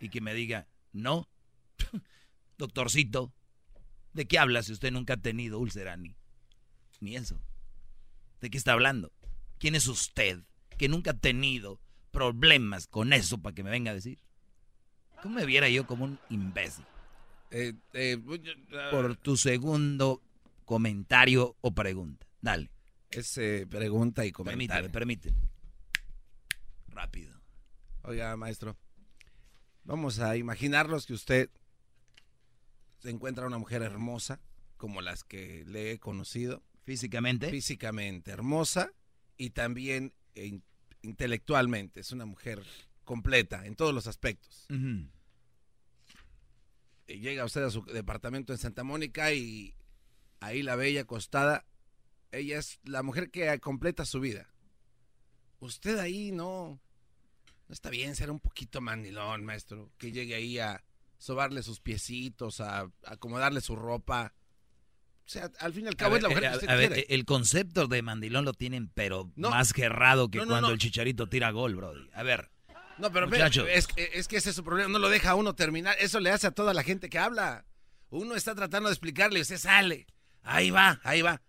Y 0.00 0.08
que 0.08 0.20
me 0.20 0.34
diga, 0.34 0.68
no. 0.92 1.28
Doctorcito, 2.58 3.32
¿de 4.12 4.26
qué 4.26 4.38
habla 4.38 4.62
si 4.62 4.70
usted 4.70 4.92
nunca 4.92 5.14
ha 5.14 5.16
tenido 5.16 5.58
úlcera 5.58 5.96
ni, 5.96 6.14
ni 7.00 7.16
eso? 7.16 7.42
¿De 8.40 8.50
qué 8.50 8.56
está 8.56 8.74
hablando? 8.74 9.10
¿Quién 9.58 9.74
es 9.74 9.88
usted 9.88 10.44
que 10.78 10.86
nunca 10.86 11.10
ha 11.10 11.18
tenido 11.18 11.80
problemas 12.12 12.86
con 12.86 13.12
eso 13.12 13.38
para 13.38 13.52
que 13.52 13.64
me 13.64 13.70
venga 13.70 13.90
a 13.90 13.94
decir? 13.94 14.20
¿Cómo 15.24 15.40
me 15.40 15.44
viera 15.44 15.68
yo 15.68 15.88
como 15.88 16.04
un 16.04 16.20
imbécil? 16.30 16.84
eh, 17.50 17.74
eh, 17.94 18.16
ah, 18.74 18.90
Por 18.92 19.16
tu 19.16 19.36
segundo 19.36 20.22
comentario 20.64 21.56
o 21.62 21.74
pregunta. 21.74 22.28
Dale. 22.40 22.70
Es 23.10 23.36
eh, 23.38 23.66
pregunta 23.68 24.24
y 24.24 24.30
comentario. 24.30 24.68
Permíteme, 24.68 24.92
permíteme. 24.92 25.51
Rápido. 26.92 27.40
Oiga, 28.02 28.36
maestro, 28.36 28.76
vamos 29.84 30.18
a 30.18 30.36
imaginarnos 30.36 31.06
que 31.06 31.14
usted 31.14 31.50
se 32.98 33.10
encuentra 33.10 33.46
una 33.46 33.58
mujer 33.58 33.82
hermosa, 33.82 34.40
como 34.76 35.00
las 35.02 35.24
que 35.24 35.64
le 35.66 35.92
he 35.92 35.98
conocido. 35.98 36.62
Físicamente. 36.84 37.48
Físicamente 37.50 38.30
hermosa 38.32 38.92
y 39.36 39.50
también 39.50 40.12
eh, 40.34 40.46
in- 40.46 40.64
intelectualmente. 41.02 42.00
Es 42.00 42.12
una 42.12 42.26
mujer 42.26 42.62
completa 43.04 43.66
en 43.66 43.76
todos 43.76 43.94
los 43.94 44.06
aspectos. 44.06 44.66
Y 47.08 47.18
llega 47.20 47.44
usted 47.44 47.62
a 47.62 47.70
su 47.70 47.82
departamento 47.84 48.52
en 48.52 48.58
Santa 48.58 48.84
Mónica 48.84 49.32
y 49.32 49.74
ahí 50.40 50.62
la 50.62 50.76
bella 50.76 51.02
acostada, 51.02 51.64
ella 52.30 52.58
es 52.58 52.80
la 52.84 53.02
mujer 53.02 53.30
que 53.30 53.58
completa 53.60 54.04
su 54.04 54.20
vida. 54.20 54.51
Usted 55.62 55.96
ahí 55.98 56.32
no, 56.32 56.80
no 57.68 57.72
está 57.72 57.88
bien 57.88 58.16
ser 58.16 58.30
un 58.32 58.40
poquito 58.40 58.80
mandilón, 58.80 59.44
maestro, 59.44 59.92
que 59.96 60.10
llegue 60.10 60.34
ahí 60.34 60.58
a 60.58 60.82
sobarle 61.18 61.62
sus 61.62 61.80
piecitos, 61.80 62.60
a, 62.60 62.80
a 62.80 62.88
acomodarle 63.04 63.60
su 63.60 63.76
ropa. 63.76 64.34
O 65.24 65.28
sea, 65.28 65.48
al 65.60 65.72
fin 65.72 65.84
y 65.84 65.86
al 65.88 65.94
A 65.94 65.96
cabo 65.96 66.14
ver, 66.14 66.18
es 66.18 66.22
la 66.24 66.28
mujer 66.30 66.44
eh, 66.44 66.46
que 66.48 66.52
a- 66.52 66.56
usted 66.56 66.68
a 66.68 66.74
ver, 66.74 66.88
quiere. 66.92 67.02
eh, 67.02 67.14
el 67.14 67.24
concepto 67.24 67.86
de 67.86 68.02
mandilón 68.02 68.44
lo 68.44 68.54
tienen, 68.54 68.88
pero 68.88 69.30
No. 69.36 69.50
más 69.50 69.72
gerrado 69.72 70.28
que 70.30 70.38
No, 70.38 70.46
no, 70.46 70.50
cuando 70.50 70.70
el 70.72 70.78
chicharito 70.78 71.28
tira 71.28 71.52
gol, 71.52 71.76
Brody. 71.76 72.10
A 72.12 72.24
ver, 72.24 72.50
No, 72.98 73.12
pero 73.12 73.28
Muchachos. 73.28 73.68
es, 73.70 73.86
es 73.96 74.26
que 74.26 74.38
ese 74.38 74.50
es 74.50 74.56
su 74.56 74.64
problema, 74.64 74.88
no 74.90 74.98
lo 74.98 75.08
deja 75.08 75.30
a 75.30 75.34
uno 75.36 75.54
terminar. 75.54 75.96
Eso 76.00 76.18
le 76.18 76.30
hace 76.30 76.48
a 76.48 76.50
toda 76.50 76.74
la 76.74 76.82
gente 76.82 77.08
que 77.08 77.18
habla. 77.20 77.64
Uno 78.10 78.34
está 78.34 78.54
tratando 78.56 78.88
de 78.88 78.94
explicarle 78.94 79.38
y 79.38 79.42
usted 79.42 79.58
sale. 79.58 80.06
Ahí 80.42 80.70
va, 80.72 81.00
ahí 81.04 81.22
va. 81.22 81.40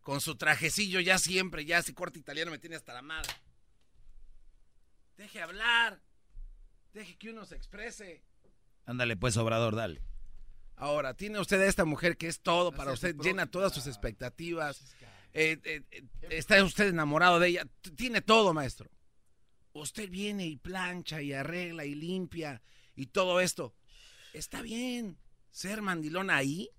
Con 0.00 0.20
su 0.20 0.34
trajecillo 0.34 0.98
ya 0.98 1.18
siempre, 1.18 1.64
ya 1.64 1.78
ese 1.78 1.94
corte 1.94 2.18
italiano 2.18 2.50
me 2.50 2.58
tiene 2.58 2.74
hasta 2.76 2.92
la 2.92 3.02
madre. 3.02 3.30
Deje 5.20 5.42
hablar. 5.42 6.00
Deje 6.94 7.18
que 7.18 7.28
uno 7.28 7.44
se 7.44 7.54
exprese. 7.54 8.24
ándale 8.86 9.18
pues, 9.18 9.36
Obrador, 9.36 9.76
dale. 9.76 10.00
Ahora, 10.76 11.12
tiene 11.12 11.38
usted 11.38 11.60
a 11.60 11.66
esta 11.66 11.84
mujer 11.84 12.16
que 12.16 12.26
es 12.26 12.40
todo 12.40 12.72
para 12.72 12.92
usted, 12.92 13.14
llena 13.16 13.44
todas 13.44 13.74
sus 13.74 13.86
expectativas. 13.86 14.80
eh, 15.34 15.58
eh, 15.62 15.82
eh, 15.90 16.04
está 16.30 16.64
usted 16.64 16.88
enamorado 16.88 17.38
de 17.38 17.48
ella, 17.48 17.66
tiene 17.96 18.22
todo, 18.22 18.54
maestro. 18.54 18.88
Usted 19.74 20.08
viene 20.08 20.46
y 20.46 20.56
plancha 20.56 21.20
y 21.20 21.34
arregla 21.34 21.84
y 21.84 21.94
limpia 21.94 22.62
y 22.96 23.08
todo 23.08 23.40
esto. 23.40 23.74
Está 24.32 24.62
bien 24.62 25.18
ser 25.50 25.82
mandilón 25.82 26.30
ahí, 26.30 26.70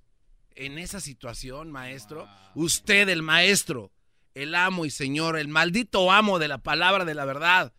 en 0.55 0.79
esa 0.79 0.99
situación, 0.99 1.69
maestro. 1.69 2.27
Usted, 2.55 3.07
el 3.07 3.21
maestro, 3.21 3.91
el 4.33 4.55
amo 4.55 4.85
y 4.85 4.89
señor, 4.89 5.37
el 5.37 5.47
maldito 5.47 6.11
amo 6.11 6.39
de 6.39 6.47
la 6.47 6.57
palabra 6.57 7.05
de 7.05 7.13
la 7.13 7.25
verdad. 7.25 7.71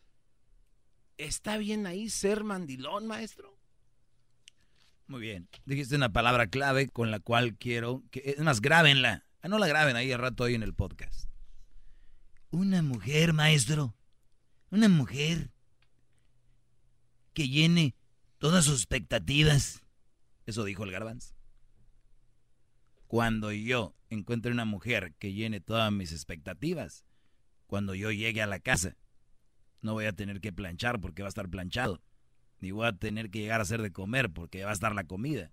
¿Está 1.23 1.57
bien 1.57 1.86
ahí 1.86 2.11
ser 2.11 2.43
mandilón, 2.43 3.07
maestro? 3.07 3.57
Muy 5.07 5.20
bien. 5.20 5.49
Dijiste 5.65 5.94
una 5.94 6.12
palabra 6.12 6.49
clave 6.49 6.89
con 6.89 7.12
la 7.12 7.20
cual 7.20 7.57
quiero 7.57 8.03
que 8.11 8.35
es 8.36 8.40
más 8.40 8.61
grábenla. 8.61 9.24
Ah, 9.40 9.47
no 9.47 9.61
la 9.61 9.69
graben 9.69 9.94
ahí 9.94 10.11
al 10.11 10.19
rato 10.19 10.43
hoy 10.43 10.57
en 10.57 10.65
el 10.65 10.74
podcast. 10.74 11.28
Una 12.51 12.82
mujer, 12.82 13.35
maestro. 13.35 13.94
Una 14.73 14.89
mujer 14.89 15.53
que 17.35 17.49
llene 17.49 17.94
todas 18.39 18.65
sus 18.65 18.81
expectativas. 18.81 19.85
Eso 20.44 20.65
dijo 20.65 20.82
el 20.82 20.90
garbanzo. 20.90 21.36
Cuando 23.07 23.53
yo 23.53 23.94
encuentre 24.11 24.51
una 24.51 24.65
mujer 24.65 25.15
que 25.20 25.32
llene 25.32 25.61
todas 25.61 25.93
mis 25.93 26.11
expectativas, 26.11 27.05
cuando 27.69 27.94
yo 27.94 28.11
llegue 28.11 28.43
a 28.43 28.49
la 28.49 28.59
casa, 28.59 28.97
no 29.82 29.92
voy 29.92 30.06
a 30.06 30.12
tener 30.12 30.40
que 30.40 30.52
planchar 30.52 31.00
porque 31.00 31.22
va 31.22 31.28
a 31.28 31.30
estar 31.30 31.48
planchado 31.48 32.00
ni 32.62 32.70
voy 32.70 32.86
a 32.86 32.92
tener 32.92 33.28
que 33.28 33.40
llegar 33.40 33.59
a 33.59 33.64
hacer 33.64 33.82
de 33.82 33.92
comer 33.92 34.30
porque 34.32 34.64
va 34.64 34.70
a 34.70 34.72
estar 34.72 34.94
la 34.94 35.04
comida, 35.04 35.50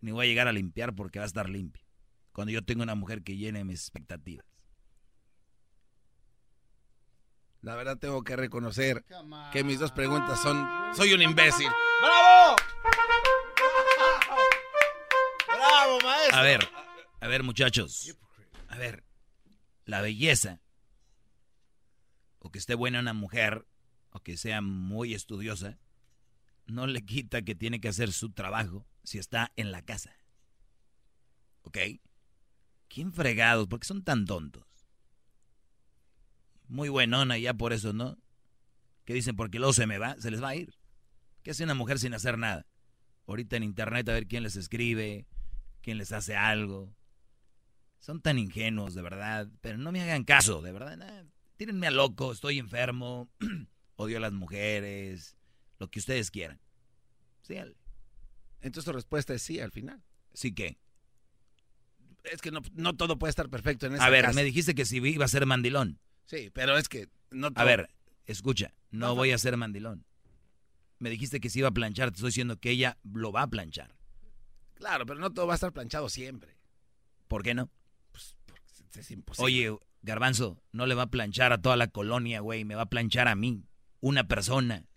ni 0.00 0.10
voy 0.10 0.26
a 0.26 0.28
llegar 0.28 0.48
a 0.48 0.52
limpiar 0.52 0.92
porque 0.94 1.20
va 1.20 1.24
a 1.24 1.26
estar 1.26 1.48
limpio. 1.48 1.84
Cuando 2.32 2.50
yo 2.50 2.64
tengo 2.64 2.82
una 2.82 2.96
mujer 2.96 3.22
que 3.22 3.36
llene 3.36 3.64
mis 3.64 3.80
expectativas. 3.80 4.44
La 7.60 7.76
verdad 7.76 7.96
tengo 7.98 8.22
que 8.24 8.34
reconocer 8.34 9.04
que 9.52 9.62
mis 9.62 9.78
dos 9.78 9.92
preguntas 9.92 10.42
son, 10.42 10.68
soy 10.94 11.12
un 11.12 11.22
imbécil. 11.22 11.68
¡Bravo! 12.00 12.56
¡Bravo, 15.46 15.98
maestro! 16.02 16.36
A 16.36 16.42
ver, 16.42 16.68
a 17.20 17.28
ver 17.28 17.42
muchachos, 17.44 18.18
a 18.66 18.76
ver, 18.76 19.04
la 19.84 20.00
belleza, 20.00 20.60
o 22.38 22.50
que 22.50 22.58
esté 22.58 22.74
buena 22.74 23.00
una 23.00 23.12
mujer, 23.12 23.66
o 24.10 24.20
que 24.20 24.36
sea 24.36 24.60
muy 24.60 25.14
estudiosa, 25.14 25.78
no 26.66 26.86
le 26.86 27.04
quita 27.04 27.42
que 27.42 27.54
tiene 27.54 27.80
que 27.80 27.88
hacer 27.88 28.12
su 28.12 28.30
trabajo 28.30 28.86
si 29.02 29.18
está 29.18 29.52
en 29.56 29.72
la 29.72 29.82
casa. 29.82 30.12
¿Ok? 31.62 31.78
¿Quién 32.88 33.12
fregados? 33.12 33.68
¿Por 33.68 33.80
qué 33.80 33.86
son 33.86 34.02
tan 34.02 34.24
tontos? 34.24 34.64
Muy 36.68 36.88
buenona 36.88 37.38
ya 37.38 37.54
por 37.54 37.72
eso, 37.72 37.92
¿no? 37.92 38.18
Que 39.04 39.14
dicen, 39.14 39.36
porque 39.36 39.58
luego 39.58 39.72
se 39.72 39.86
me 39.86 39.98
va, 39.98 40.16
se 40.20 40.30
les 40.30 40.42
va 40.42 40.50
a 40.50 40.56
ir. 40.56 40.74
¿Qué 41.42 41.52
hace 41.52 41.64
una 41.64 41.74
mujer 41.74 41.98
sin 41.98 42.14
hacer 42.14 42.36
nada? 42.36 42.66
Ahorita 43.26 43.56
en 43.56 43.62
internet 43.62 44.08
a 44.08 44.12
ver 44.12 44.26
quién 44.26 44.42
les 44.42 44.56
escribe, 44.56 45.26
quién 45.80 45.98
les 45.98 46.12
hace 46.12 46.36
algo. 46.36 46.94
Son 47.98 48.20
tan 48.20 48.38
ingenuos, 48.38 48.94
de 48.94 49.02
verdad. 49.02 49.48
Pero 49.60 49.78
no 49.78 49.92
me 49.92 50.02
hagan 50.02 50.24
caso, 50.24 50.62
de 50.62 50.72
verdad. 50.72 51.26
Tírenme 51.58 51.88
a 51.88 51.90
loco, 51.90 52.32
estoy 52.32 52.58
enfermo, 52.58 53.28
odio 53.96 54.16
a 54.16 54.20
las 54.20 54.32
mujeres, 54.32 55.36
lo 55.78 55.90
que 55.90 55.98
ustedes 55.98 56.30
quieran. 56.30 56.60
Sí, 57.42 57.56
Entonces 58.60 58.84
tu 58.84 58.92
respuesta 58.92 59.34
es 59.34 59.42
sí 59.42 59.60
al 59.60 59.72
final. 59.72 60.02
¿Sí 60.32 60.54
qué? 60.54 60.78
Es 62.24 62.40
que 62.40 62.50
no, 62.50 62.94
todo 62.94 63.18
puede 63.18 63.30
estar 63.30 63.48
perfecto 63.48 63.86
en 63.86 63.94
esta 63.94 64.06
A 64.06 64.10
ver, 64.10 64.32
me 64.34 64.44
dijiste 64.44 64.74
que 64.74 64.84
si 64.84 64.98
iba 64.98 65.24
a 65.24 65.28
ser 65.28 65.46
mandilón. 65.46 65.98
Sí, 66.26 66.50
pero 66.52 66.76
es 66.76 66.88
que 66.88 67.08
no 67.30 67.50
A 67.54 67.64
ver, 67.64 67.90
escucha, 68.26 68.74
no, 68.90 69.14
voy 69.14 69.32
a 69.32 69.38
ser 69.38 69.56
mandilón. 69.56 70.04
Me 70.98 71.10
dijiste 71.10 71.40
que 71.40 71.50
si 71.50 71.60
iba 71.60 71.68
a 71.68 71.72
planchar, 71.72 72.10
te 72.10 72.16
estoy 72.16 72.28
diciendo 72.28 72.58
que 72.58 72.70
ella 72.70 72.98
lo 73.02 73.32
va 73.32 73.42
a 73.42 73.50
planchar. 73.50 73.96
Claro, 74.74 75.06
pero 75.06 75.18
no 75.18 75.32
todo 75.32 75.46
va 75.46 75.54
a 75.54 75.56
estar 75.56 75.72
planchado 75.72 76.08
siempre. 76.08 76.56
¿Por 77.26 77.42
qué 77.42 77.54
no? 77.54 77.70
Pues 78.12 78.36
es 78.94 79.10
imposible. 79.10 79.44
Oye, 79.44 79.78
Garbanzo, 80.02 80.62
no 80.72 80.86
le 80.86 80.94
va 80.94 81.02
a 81.02 81.10
planchar 81.10 81.52
a 81.52 81.60
toda 81.60 81.76
la 81.76 81.88
colonia, 81.88 82.40
güey, 82.40 82.64
me 82.64 82.74
va 82.74 82.82
a 82.82 82.90
planchar 82.90 83.28
a 83.28 83.34
mí. 83.34 83.64
Una 84.00 84.28
persona 84.28 84.88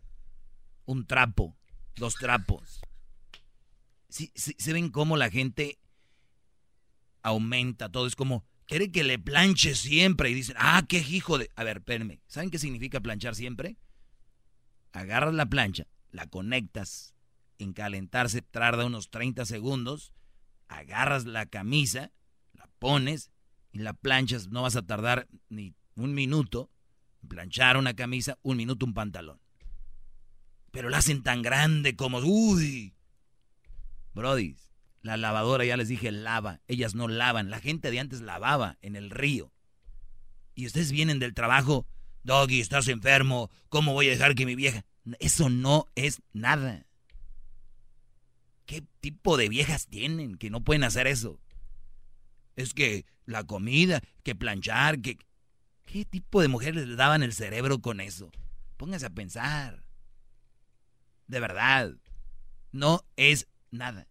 un 0.86 1.06
trapo, 1.06 1.58
dos 1.96 2.16
trapos. 2.16 2.82
Sí, 4.10 4.32
se 4.36 4.74
ven 4.74 4.90
cómo 4.90 5.16
la 5.16 5.30
gente 5.30 5.80
aumenta 7.24 7.90
todo. 7.90 8.08
Es 8.08 8.16
como, 8.16 8.46
quiere 8.68 8.92
que 8.92 9.04
le 9.04 9.18
planche 9.18 9.74
siempre. 9.76 10.30
Y 10.30 10.34
dicen, 10.34 10.56
ah, 10.60 10.84
qué 10.88 11.00
hijo 11.00 11.38
de... 11.38 11.50
A 11.56 11.64
ver, 11.64 11.78
espérenme. 11.78 12.22
¿Saben 12.28 12.52
qué 12.52 12.60
significa 12.60 13.00
planchar 13.00 13.36
siempre? 13.36 13.78
Agarras 14.92 15.34
la 15.34 15.46
plancha, 15.46 15.88
la 16.12 16.28
conectas, 16.28 17.16
en 17.58 17.74
calentarse 17.74 18.42
tarda 18.42 18.86
unos 18.86 19.10
30 19.10 19.46
segundos, 19.46 20.12
agarras 20.68 21.26
la 21.26 21.46
camisa, 21.46 22.12
la 22.54 22.68
pones 22.80 23.31
y 23.72 23.80
la 23.80 23.94
planchas. 23.94 24.50
No 24.50 24.62
vas 24.62 24.76
a 24.76 24.82
tardar 24.82 25.28
ni 25.50 25.76
un 25.96 26.14
minuto. 26.14 26.70
Planchar 27.28 27.78
una 27.78 27.96
camisa, 27.96 28.38
un 28.42 28.58
minuto 28.58 28.86
un 28.86 28.94
pantalón. 28.94 29.40
Pero 30.72 30.90
la 30.90 30.98
hacen 30.98 31.22
tan 31.24 31.42
grande 31.42 31.96
como, 31.96 32.20
uy. 32.20 32.94
Brody, 34.14 34.56
la 35.02 35.18
lavadora, 35.18 35.66
ya 35.66 35.78
les 35.78 35.88
dije, 35.88 36.12
lava. 36.12 36.62
Ellas 36.68 36.96
no 36.96 37.08
lavan. 37.08 37.50
La 37.50 37.60
gente 37.60 37.92
de 37.92 38.00
antes 38.00 38.22
lavaba 38.22 38.78
en 38.82 38.96
el 38.96 39.10
río. 39.10 39.52
Y 40.56 40.66
ustedes 40.66 40.92
vienen 40.92 41.20
del 41.20 41.34
trabajo, 41.34 41.86
Doggy, 42.24 42.60
estás 42.60 42.88
enfermo. 42.88 43.50
¿Cómo 43.70 43.94
voy 43.94 44.08
a 44.08 44.12
dejar 44.12 44.36
que 44.36 44.46
mi 44.46 44.56
vieja? 44.56 44.86
Eso 45.20 45.50
no 45.50 45.88
es 45.96 46.22
nada. 46.34 46.86
¿Qué 48.66 48.84
tipo 49.00 49.38
de 49.38 49.50
viejas 49.50 49.88
tienen 49.88 50.38
que 50.38 50.50
no 50.50 50.64
pueden 50.64 50.84
hacer 50.84 51.08
eso? 51.08 51.41
Es 52.56 52.74
que 52.74 53.06
la 53.26 53.44
comida, 53.44 54.02
que 54.24 54.36
planchar, 54.36 55.02
que... 55.02 55.18
¿Qué 55.86 56.06
tipo 56.06 56.42
de 56.42 56.48
mujeres 56.48 56.88
les 56.88 56.96
daban 56.96 57.22
el 57.22 57.34
cerebro 57.34 57.80
con 57.80 58.00
eso? 58.00 58.32
Pónganse 58.78 59.08
a 59.08 59.10
pensar. 59.10 59.84
De 61.28 61.40
verdad. 61.40 61.96
No 62.72 63.06
es 63.18 63.48
nada. 63.72 64.08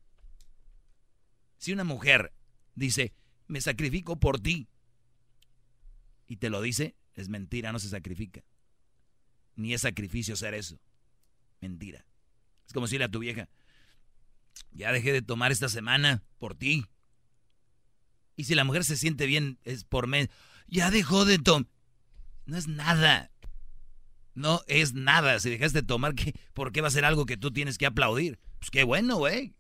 Si 1.57 1.73
una 1.73 1.85
mujer 1.85 2.33
dice, 2.75 3.15
me 3.47 3.61
sacrifico 3.61 4.19
por 4.19 4.41
ti, 4.41 4.69
y 6.27 6.37
te 6.37 6.49
lo 6.49 6.63
dice, 6.63 6.95
es 7.15 7.29
mentira, 7.29 7.73
no 7.73 7.79
se 7.79 7.89
sacrifica. 7.89 8.43
Ni 9.57 9.75
es 9.75 9.81
sacrificio 9.81 10.37
ser 10.37 10.55
eso. 10.55 10.79
Mentira. 11.61 12.07
Es 12.67 12.73
como 12.73 12.87
decirle 12.87 13.07
a 13.07 13.11
tu 13.11 13.19
vieja, 13.19 13.49
ya 14.71 14.93
dejé 14.93 15.13
de 15.13 15.23
tomar 15.23 15.51
esta 15.51 15.69
semana 15.69 16.23
por 16.39 16.55
ti. 16.55 16.87
Y 18.41 18.45
si 18.45 18.55
la 18.55 18.65
mujer 18.65 18.85
se 18.85 18.97
siente 18.97 19.27
bien, 19.27 19.59
es 19.65 19.85
por 19.85 20.07
mes. 20.07 20.31
Ya 20.67 20.91
dejó 20.91 21.27
de 21.27 21.39
tomar. 21.39 21.67
No 22.47 22.57
es 22.57 22.69
nada. 22.69 23.31
No 24.35 24.63
es 24.67 24.95
nada. 24.95 25.39
Si 25.41 25.51
dejaste 25.51 25.83
de 25.83 25.87
tomar, 25.87 26.15
¿qué, 26.15 26.35
¿por 26.55 26.73
qué 26.73 26.81
va 26.81 26.89
a 26.89 26.91
ser 26.91 27.05
algo 27.05 27.27
que 27.27 27.37
tú 27.37 27.51
tienes 27.51 27.77
que 27.77 27.85
aplaudir? 27.85 28.39
Pues 28.59 28.71
qué 28.71 28.83
bueno, 28.83 29.19
güey. 29.19 29.53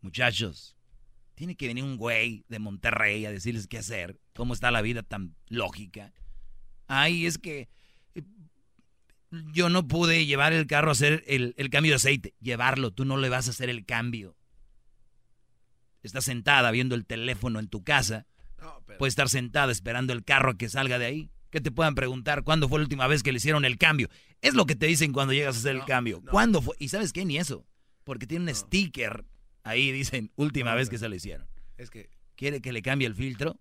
Muchachos, 0.00 0.76
tiene 1.34 1.56
que 1.56 1.66
venir 1.66 1.82
un 1.82 1.96
güey 1.96 2.44
de 2.46 2.60
Monterrey 2.60 3.26
a 3.26 3.32
decirles 3.32 3.66
qué 3.66 3.78
hacer. 3.78 4.20
¿Cómo 4.32 4.54
está 4.54 4.70
la 4.70 4.80
vida 4.80 5.02
tan 5.02 5.34
lógica? 5.48 6.12
Ay, 6.86 7.26
es 7.26 7.36
que 7.36 7.68
eh, 8.14 8.22
yo 9.52 9.70
no 9.70 9.88
pude 9.88 10.24
llevar 10.24 10.52
el 10.52 10.68
carro 10.68 10.90
a 10.90 10.92
hacer 10.92 11.24
el, 11.26 11.52
cambio 11.68 11.90
de 11.90 11.96
aceite. 11.96 12.34
Llevarlo, 12.40 12.92
tú 12.92 13.04
no 13.04 13.16
le 13.16 13.28
vas 13.28 13.48
a 13.48 13.50
hacer 13.50 13.70
el 13.70 13.84
cambio. 13.84 14.36
Estás 16.02 16.24
sentada 16.24 16.70
viendo 16.70 16.94
el 16.94 17.06
teléfono 17.06 17.58
en 17.58 17.68
tu 17.68 17.84
casa. 17.84 18.26
Puedes 18.98 19.12
estar 19.12 19.28
sentada 19.28 19.72
esperando 19.72 20.12
el 20.12 20.24
carro 20.24 20.56
que 20.56 20.68
salga 20.68 20.98
de 20.98 21.06
ahí 21.06 21.30
que 21.52 21.60
te 21.60 21.70
puedan 21.70 21.94
preguntar 21.94 22.44
cuándo 22.44 22.66
fue 22.66 22.78
la 22.78 22.84
última 22.84 23.06
vez 23.06 23.22
que 23.22 23.30
le 23.30 23.36
hicieron 23.36 23.66
el 23.66 23.76
cambio. 23.76 24.08
Es 24.40 24.54
lo 24.54 24.64
que 24.64 24.74
te 24.74 24.86
dicen 24.86 25.12
cuando 25.12 25.34
llegas 25.34 25.54
a 25.54 25.58
hacer 25.58 25.76
el 25.76 25.84
cambio. 25.84 26.22
¿Cuándo 26.22 26.62
fue? 26.62 26.74
Y 26.78 26.88
sabes 26.88 27.12
qué, 27.12 27.26
ni 27.26 27.36
eso. 27.36 27.66
Porque 28.04 28.26
tiene 28.26 28.50
un 28.50 28.56
sticker 28.56 29.26
ahí, 29.62 29.92
dicen, 29.92 30.32
última 30.34 30.74
vez 30.74 30.88
que 30.88 30.96
se 30.96 31.08
lo 31.10 31.14
hicieron. 31.14 31.46
Es 31.76 31.90
que... 31.90 32.08
¿Quiere 32.36 32.62
que 32.62 32.72
le 32.72 32.80
cambie 32.80 33.06
el 33.06 33.14
filtro? 33.14 33.60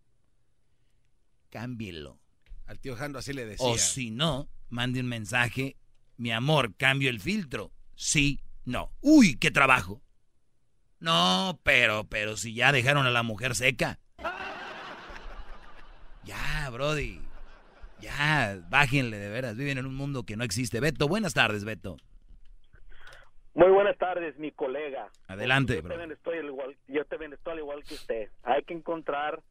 Cámbielo. 1.50 2.22
Al 2.66 2.80
tío 2.80 2.96
Jando 2.96 3.20
así 3.20 3.34
le 3.34 3.46
decía. 3.46 3.68
O 3.68 3.78
si 3.78 4.10
no, 4.10 4.50
mande 4.70 5.02
un 5.02 5.08
mensaje. 5.08 5.76
Mi 6.16 6.32
amor, 6.32 6.74
cambio 6.78 7.10
el 7.10 7.20
filtro. 7.20 7.74
Sí, 7.96 8.40
no. 8.64 8.94
Uy, 9.02 9.36
qué 9.36 9.52
trabajo. 9.52 10.02
No, 11.02 11.60
pero, 11.64 12.06
pero 12.06 12.38
si 12.38 12.54
ya 12.54 12.72
dejaron 12.72 13.08
a 13.08 13.12
la 13.12 13.24
mujer 13.24 13.56
seca. 13.56 13.98
Ya, 16.24 16.70
Brody. 16.72 17.20
Ya, 18.00 18.60
bájenle 18.70 19.18
de 19.18 19.30
veras, 19.30 19.58
viven 19.58 19.80
en 19.80 19.86
un 19.88 19.96
mundo 19.96 20.24
que 20.24 20.38
no 20.38 20.44
existe. 20.44 20.80
Beto, 20.80 21.08
buenas 21.08 21.34
tardes, 21.34 21.66
Beto. 21.66 21.98
Muy 23.54 23.70
buenas 23.70 23.98
tardes, 23.98 24.38
mi 24.38 24.52
colega. 24.52 25.10
Adelante, 25.28 25.76
yo 25.76 25.88
También 25.88 26.12
estoy 26.12 26.38
igual, 26.38 26.78
yo 26.88 27.04
también 27.06 27.34
estoy 27.34 27.54
al 27.54 27.60
igual 27.60 27.84
que 27.84 27.96
usted. 27.96 28.30
Hay 28.44 28.64
que 28.64 28.74
encontrar 28.74 29.42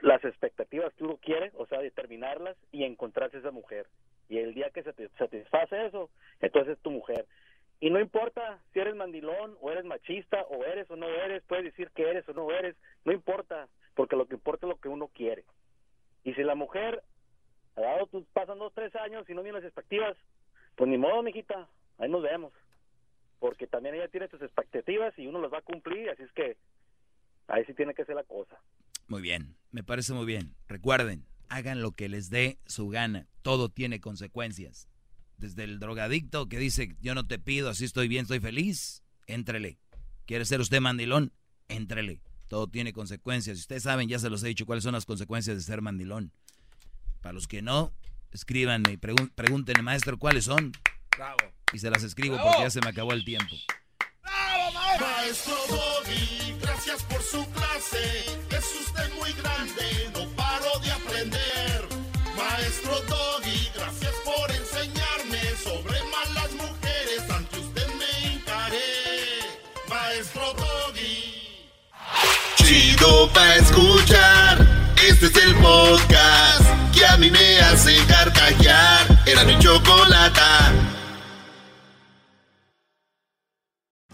las 0.00 0.24
expectativas 0.24 0.92
que 0.94 1.04
uno 1.04 1.18
quiere, 1.18 1.52
o 1.56 1.66
sea, 1.66 1.80
determinarlas 1.80 2.56
y 2.72 2.84
encontrarse 2.84 3.38
esa 3.38 3.50
mujer. 3.50 3.86
Y 4.28 4.38
el 4.38 4.54
día 4.54 4.70
que 4.70 4.82
se 4.82 4.92
te 4.92 5.08
satisface 5.18 5.86
eso, 5.86 6.10
entonces 6.40 6.76
es 6.76 6.82
tu 6.82 6.90
mujer. 6.90 7.26
Y 7.80 7.90
no 7.90 8.00
importa 8.00 8.62
si 8.72 8.80
eres 8.80 8.94
mandilón 8.94 9.56
o 9.60 9.70
eres 9.70 9.84
machista 9.84 10.42
o 10.42 10.64
eres 10.64 10.90
o 10.90 10.96
no 10.96 11.06
eres, 11.06 11.42
puedes 11.46 11.64
decir 11.64 11.90
que 11.90 12.08
eres 12.08 12.28
o 12.28 12.32
no 12.32 12.50
eres, 12.50 12.76
no 13.04 13.12
importa, 13.12 13.68
porque 13.94 14.16
lo 14.16 14.26
que 14.26 14.34
importa 14.34 14.66
es 14.66 14.70
lo 14.70 14.80
que 14.80 14.88
uno 14.88 15.08
quiere. 15.08 15.44
Y 16.24 16.32
si 16.34 16.42
la 16.42 16.54
mujer 16.54 17.02
ha 17.76 17.80
dado 17.80 18.08
pasan 18.32 18.58
dos, 18.58 18.72
tres 18.74 18.94
años 18.96 19.28
y 19.28 19.34
no 19.34 19.42
tiene 19.42 19.58
las 19.58 19.64
expectativas, 19.64 20.16
pues 20.76 20.88
ni 20.88 20.98
modo, 20.98 21.22
mijita, 21.22 21.68
ahí 21.98 22.08
nos 22.08 22.22
vemos. 22.22 22.52
Porque 23.38 23.66
también 23.66 23.94
ella 23.94 24.08
tiene 24.08 24.28
sus 24.28 24.40
expectativas 24.40 25.16
y 25.18 25.26
uno 25.26 25.40
las 25.40 25.52
va 25.52 25.58
a 25.58 25.62
cumplir, 25.62 26.08
así 26.10 26.22
es 26.22 26.32
que 26.32 26.56
ahí 27.48 27.64
sí 27.66 27.74
tiene 27.74 27.94
que 27.94 28.04
ser 28.04 28.14
la 28.14 28.24
cosa. 28.24 28.58
Muy 29.08 29.20
bien, 29.20 29.56
me 29.70 29.82
parece 29.82 30.14
muy 30.14 30.24
bien. 30.24 30.54
Recuerden, 30.66 31.26
hagan 31.48 31.82
lo 31.82 31.92
que 31.92 32.08
les 32.08 32.30
dé 32.30 32.58
su 32.64 32.88
gana. 32.88 33.26
Todo 33.42 33.68
tiene 33.68 34.00
consecuencias. 34.00 34.88
Desde 35.44 35.64
el 35.64 35.78
drogadicto 35.78 36.48
que 36.48 36.58
dice, 36.58 36.96
yo 37.02 37.14
no 37.14 37.26
te 37.26 37.38
pido, 37.38 37.68
así 37.68 37.84
estoy 37.84 38.08
bien, 38.08 38.22
estoy 38.22 38.40
feliz, 38.40 39.02
éntrele. 39.26 39.78
¿Quiere 40.24 40.46
ser 40.46 40.58
usted 40.58 40.80
mandilón? 40.80 41.34
Éntrele. 41.68 42.22
Todo 42.48 42.66
tiene 42.66 42.94
consecuencias. 42.94 43.58
Ustedes 43.58 43.82
saben, 43.82 44.08
ya 44.08 44.18
se 44.18 44.30
los 44.30 44.42
he 44.42 44.48
dicho, 44.48 44.64
cuáles 44.64 44.84
son 44.84 44.94
las 44.94 45.04
consecuencias 45.04 45.54
de 45.54 45.62
ser 45.62 45.82
mandilón. 45.82 46.32
Para 47.20 47.34
los 47.34 47.46
que 47.46 47.60
no, 47.60 47.92
escríbanme 48.32 48.92
y 48.92 48.96
pregúntenle, 48.96 49.82
maestro, 49.82 50.18
cuáles 50.18 50.46
son. 50.46 50.72
Bravo. 51.14 51.36
Y 51.74 51.78
se 51.78 51.90
las 51.90 52.02
escribo 52.04 52.38
porque 52.42 52.62
ya 52.62 52.70
se 52.70 52.80
me 52.80 52.88
acabó 52.88 53.12
el 53.12 53.22
tiempo. 53.26 53.54
¡Bravo, 54.22 54.72
maestro! 54.72 55.06
Maestro 55.06 55.56
Doggy, 55.68 56.58
gracias 56.58 57.02
por 57.02 57.22
su 57.22 57.46
clase. 57.50 58.24
Es 58.48 58.86
usted 58.86 59.14
muy 59.18 59.30
grande, 59.34 60.10
no 60.14 60.43
Chido 72.64 73.30
escuchar. 73.58 74.66
Este 75.06 75.26
es 75.26 75.36
el 75.36 75.54
podcast 75.56 76.64
que 76.94 77.04
a 77.04 77.16
mí 77.18 77.30
me 77.30 77.58
hace. 77.60 77.94
Era 79.26 79.44
mi. 79.44 79.54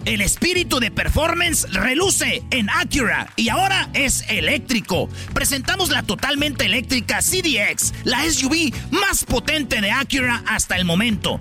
El 0.07 0.23
espíritu 0.23 0.81
de 0.81 0.91
performance 0.91 1.71
reluce 1.73 2.43
en 2.51 2.69
Acura 2.71 3.29
y 3.37 3.51
ahora 3.51 3.89
es 3.93 4.25
eléctrico. 4.29 5.09
Presentamos 5.33 5.91
la 5.91 6.03
totalmente 6.03 6.65
eléctrica 6.67 7.21
CDX, 7.21 7.93
la 8.05 8.25
SUV 8.29 8.73
más 8.91 9.25
potente 9.25 9.81
de 9.81 9.93
Acura 9.93 10.43
hasta 10.47 10.77
el 10.77 10.85
momento. 10.85 11.41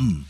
come. 0.00 0.29